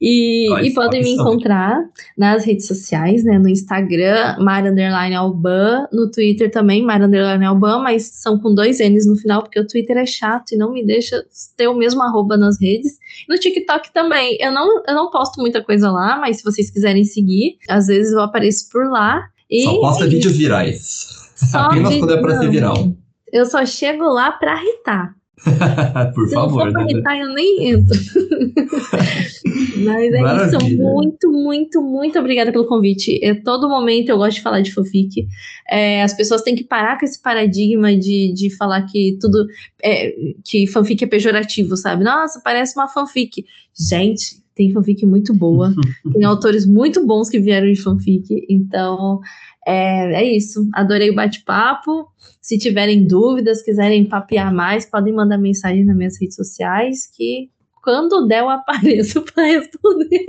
E, 0.00 0.52
e 0.62 0.74
podem 0.74 1.02
me 1.02 1.12
encontrar 1.12 1.82
nas 2.16 2.44
redes 2.44 2.66
sociais, 2.66 3.24
né? 3.24 3.38
No 3.38 3.48
Instagram, 3.48 4.36
Mar 4.40 4.66
Underline 4.66 5.14
Alban, 5.14 5.86
no 5.92 6.10
Twitter 6.10 6.50
também, 6.50 6.84
Mar 6.84 7.00
Underline 7.00 7.44
Alban, 7.44 7.78
mas 7.78 8.02
são 8.04 8.38
com 8.38 8.54
dois 8.54 8.78
N's 8.78 9.06
no 9.06 9.16
final, 9.16 9.42
porque 9.42 9.58
o 9.58 9.66
Twitter 9.66 9.96
é 9.96 10.06
chato 10.06 10.52
e 10.52 10.56
não 10.56 10.72
me 10.72 10.84
deixa 10.84 11.24
ter 11.56 11.68
o 11.68 11.74
mesmo 11.74 12.02
arroba 12.02 12.36
nas 12.36 12.60
redes. 12.60 12.98
No 13.28 13.38
TikTok 13.38 13.92
também. 13.92 14.36
Eu 14.40 14.52
não, 14.52 14.82
eu 14.86 14.94
não 14.94 15.10
posto 15.10 15.40
muita 15.40 15.62
coisa 15.62 15.90
lá, 15.90 16.18
mas 16.18 16.38
se 16.38 16.44
vocês 16.44 16.70
quiserem 16.70 17.04
seguir, 17.04 17.56
às 17.68 17.86
vezes 17.86 18.12
eu 18.12 18.20
apareço 18.20 18.68
por 18.70 18.90
lá. 18.90 19.26
E, 19.50 19.64
só 19.64 19.80
posta 19.80 20.06
vídeos 20.06 20.36
virais. 20.36 21.30
Só 21.34 21.58
Apenas 21.58 21.96
quando 21.96 22.12
é 22.12 22.20
pra 22.20 22.38
ser 22.38 22.50
viral. 22.50 22.94
Eu 23.32 23.46
só 23.46 23.64
chego 23.64 24.04
lá 24.04 24.32
pra 24.32 24.62
irritar. 24.62 25.14
Por 26.14 26.28
Se 26.28 26.34
favor. 26.34 26.66
Se 26.66 26.72
não 26.72 26.88
for 26.88 27.02
pra 27.02 27.14
né? 27.14 27.22
eu 27.22 27.34
nem 27.34 27.70
entro. 27.70 27.98
Mas 29.84 30.12
é 30.12 30.20
Maravilha. 30.20 30.58
isso. 30.58 30.76
Muito, 30.76 31.32
muito, 31.32 31.80
muito 31.82 32.18
obrigada 32.18 32.52
pelo 32.52 32.66
convite. 32.66 33.18
Eu, 33.22 33.42
todo 33.42 33.68
momento 33.68 34.10
eu 34.10 34.18
gosto 34.18 34.36
de 34.36 34.42
falar 34.42 34.60
de 34.60 34.72
fanfic. 34.72 35.26
É, 35.68 36.02
as 36.02 36.12
pessoas 36.12 36.42
têm 36.42 36.54
que 36.54 36.64
parar 36.64 36.98
com 36.98 37.06
esse 37.06 37.20
paradigma 37.20 37.96
de, 37.96 38.32
de 38.34 38.54
falar 38.56 38.82
que 38.82 39.16
tudo. 39.20 39.46
É, 39.82 40.12
que 40.44 40.66
fanfic 40.66 41.02
é 41.04 41.06
pejorativo, 41.06 41.76
sabe? 41.76 42.04
Nossa, 42.04 42.40
parece 42.44 42.76
uma 42.76 42.88
fanfic. 42.88 43.44
Gente, 43.74 44.42
tem 44.60 44.72
fanfic 44.72 45.06
muito 45.06 45.32
boa. 45.32 45.74
tem 46.12 46.22
autores 46.22 46.66
muito 46.66 47.06
bons 47.06 47.30
que 47.30 47.40
vieram 47.40 47.66
de 47.72 47.80
fanfic. 47.80 48.44
Então, 48.50 49.20
é, 49.66 50.22
é 50.22 50.36
isso. 50.36 50.68
Adorei 50.74 51.10
o 51.10 51.14
bate-papo. 51.14 52.06
Se 52.42 52.58
tiverem 52.58 53.06
dúvidas, 53.06 53.62
quiserem 53.62 54.04
papear 54.04 54.52
mais, 54.52 54.84
podem 54.84 55.14
mandar 55.14 55.38
mensagem 55.38 55.84
nas 55.84 55.96
minhas 55.96 56.20
redes 56.20 56.36
sociais 56.36 57.06
que 57.16 57.48
quando 57.82 58.26
der 58.26 58.40
eu 58.40 58.50
apareço 58.50 59.22
para 59.34 59.44
responder. 59.44 60.26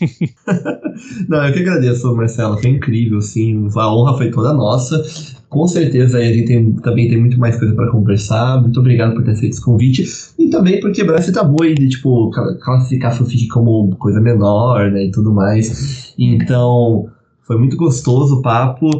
Não, 1.28 1.46
eu 1.46 1.52
que 1.52 1.60
agradeço, 1.60 2.14
Marcela. 2.14 2.58
Foi 2.60 2.70
incrível, 2.70 3.20
sim. 3.20 3.68
A 3.76 3.94
honra 3.94 4.16
foi 4.16 4.30
toda 4.30 4.52
nossa. 4.52 5.02
Com 5.48 5.66
certeza 5.68 6.18
a 6.18 6.24
gente 6.24 6.46
tem, 6.46 6.72
também 6.72 7.08
tem 7.08 7.20
muito 7.20 7.38
mais 7.38 7.56
coisa 7.56 7.74
para 7.74 7.90
conversar. 7.90 8.60
Muito 8.60 8.80
obrigado 8.80 9.14
por 9.14 9.24
ter 9.24 9.36
feito 9.36 9.52
esse 9.52 9.64
convite. 9.64 10.04
E 10.38 10.48
também 10.50 10.80
por 10.80 10.90
quebrar 10.92 11.20
esse 11.20 11.32
tabu 11.32 11.62
aí 11.62 11.74
de, 11.74 11.88
tipo, 11.88 12.30
classificar 12.30 13.16
fanfic 13.16 13.46
como 13.48 13.94
coisa 13.96 14.20
menor, 14.20 14.90
né? 14.90 15.04
E 15.04 15.10
tudo 15.10 15.32
mais. 15.32 16.12
Então, 16.18 17.08
foi 17.42 17.56
muito 17.56 17.76
gostoso 17.76 18.36
o 18.38 18.42
papo. 18.42 18.90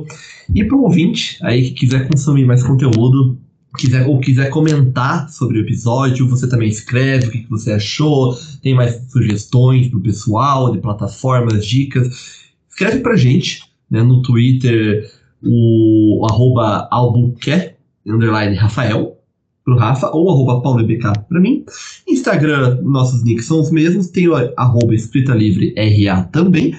E 0.55 0.65
para 0.65 0.77
o 0.77 0.83
ouvinte 0.83 1.39
aí 1.43 1.63
que 1.63 1.73
quiser 1.73 2.09
consumir 2.09 2.45
mais 2.45 2.63
conteúdo, 2.63 3.37
quiser 3.77 4.07
ou 4.07 4.21
quiser 4.21 4.51
comentar 4.51 5.29
sobre 5.29 5.59
o 5.59 5.63
episódio, 5.63 6.29
você 6.29 6.49
também 6.49 6.69
escreve 6.69 7.27
o 7.27 7.31
que, 7.31 7.39
que 7.41 7.51
você 7.51 7.73
achou, 7.73 8.37
tem 8.63 8.75
mais 8.75 9.01
sugestões 9.11 9.89
pro 9.89 10.01
pessoal, 10.01 10.73
de 10.73 10.79
plataformas, 10.79 11.67
dicas. 11.67 12.45
Escreve 12.69 13.01
pra 13.01 13.17
gente, 13.17 13.63
né, 13.91 14.03
no 14.03 14.23
Twitter, 14.23 15.11
o, 15.43 16.27
arroba 16.31 16.89
albuquer, 16.91 17.77
underline 18.07 18.57
Rafael, 18.57 19.19
pro 19.65 19.77
Rafa, 19.77 20.11
ou 20.11 20.31
arroba 20.31 20.61
paulobk 20.61 20.99
pra 21.29 21.41
mim. 21.41 21.65
Instagram, 22.07 22.81
nossos 22.83 23.25
nicks 23.25 23.47
são 23.47 23.61
os 23.61 23.71
mesmos, 23.71 24.09
tem 24.09 24.29
o 24.29 24.35
arroba 24.57 24.95
escrita 24.95 25.35
livre 25.35 25.75
RA 25.77 26.25
também. 26.25 26.75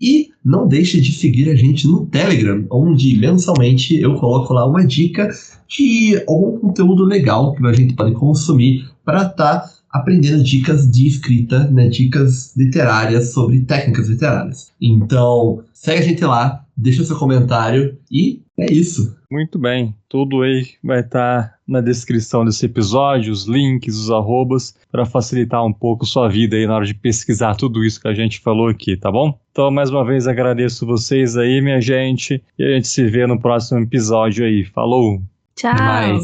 E 0.00 0.30
não 0.42 0.66
deixe 0.66 1.00
de 1.00 1.12
seguir 1.12 1.50
a 1.50 1.54
gente 1.54 1.86
no 1.86 2.06
Telegram, 2.06 2.64
onde 2.70 3.16
mensalmente 3.18 4.00
eu 4.00 4.14
coloco 4.14 4.54
lá 4.54 4.66
uma 4.66 4.84
dica 4.84 5.28
de 5.68 6.22
algum 6.26 6.58
conteúdo 6.58 7.04
legal 7.04 7.54
que 7.54 7.66
a 7.66 7.72
gente 7.72 7.94
pode 7.94 8.14
consumir 8.14 8.88
para 9.04 9.22
estar 9.22 9.60
tá 9.60 9.70
aprendendo 9.90 10.42
dicas 10.42 10.88
de 10.90 11.06
escrita, 11.06 11.68
né, 11.68 11.88
dicas 11.88 12.56
literárias 12.56 13.32
sobre 13.32 13.60
técnicas 13.60 14.08
literárias. 14.08 14.72
Então, 14.80 15.62
segue 15.72 15.98
a 15.98 16.02
gente 16.02 16.24
lá, 16.24 16.64
deixa 16.76 17.04
seu 17.04 17.16
comentário 17.16 17.98
e 18.10 18.40
é 18.60 18.72
isso. 18.72 19.16
Muito 19.30 19.58
bem, 19.58 19.94
tudo 20.08 20.42
aí 20.42 20.66
vai 20.82 21.00
estar 21.00 21.42
tá 21.42 21.54
na 21.66 21.80
descrição 21.80 22.44
desse 22.44 22.66
episódio, 22.66 23.32
os 23.32 23.46
links, 23.46 23.96
os 23.96 24.10
arrobas, 24.10 24.74
para 24.90 25.06
facilitar 25.06 25.64
um 25.64 25.72
pouco 25.72 26.04
sua 26.04 26.28
vida 26.28 26.56
aí 26.56 26.66
na 26.66 26.74
hora 26.74 26.84
de 26.84 26.94
pesquisar 26.94 27.54
tudo 27.54 27.84
isso 27.84 28.00
que 28.00 28.08
a 28.08 28.14
gente 28.14 28.40
falou 28.40 28.68
aqui, 28.68 28.96
tá 28.96 29.10
bom? 29.10 29.38
Então, 29.52 29.70
mais 29.70 29.90
uma 29.90 30.04
vez, 30.04 30.26
agradeço 30.26 30.84
vocês 30.84 31.36
aí, 31.36 31.60
minha 31.60 31.80
gente, 31.80 32.42
e 32.58 32.64
a 32.64 32.74
gente 32.74 32.88
se 32.88 33.04
vê 33.06 33.26
no 33.26 33.40
próximo 33.40 33.80
episódio 33.80 34.44
aí. 34.44 34.64
Falou! 34.64 35.22
Tchau! 35.56 36.20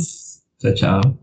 Tchau, 0.59 0.75
tchau. 0.75 1.01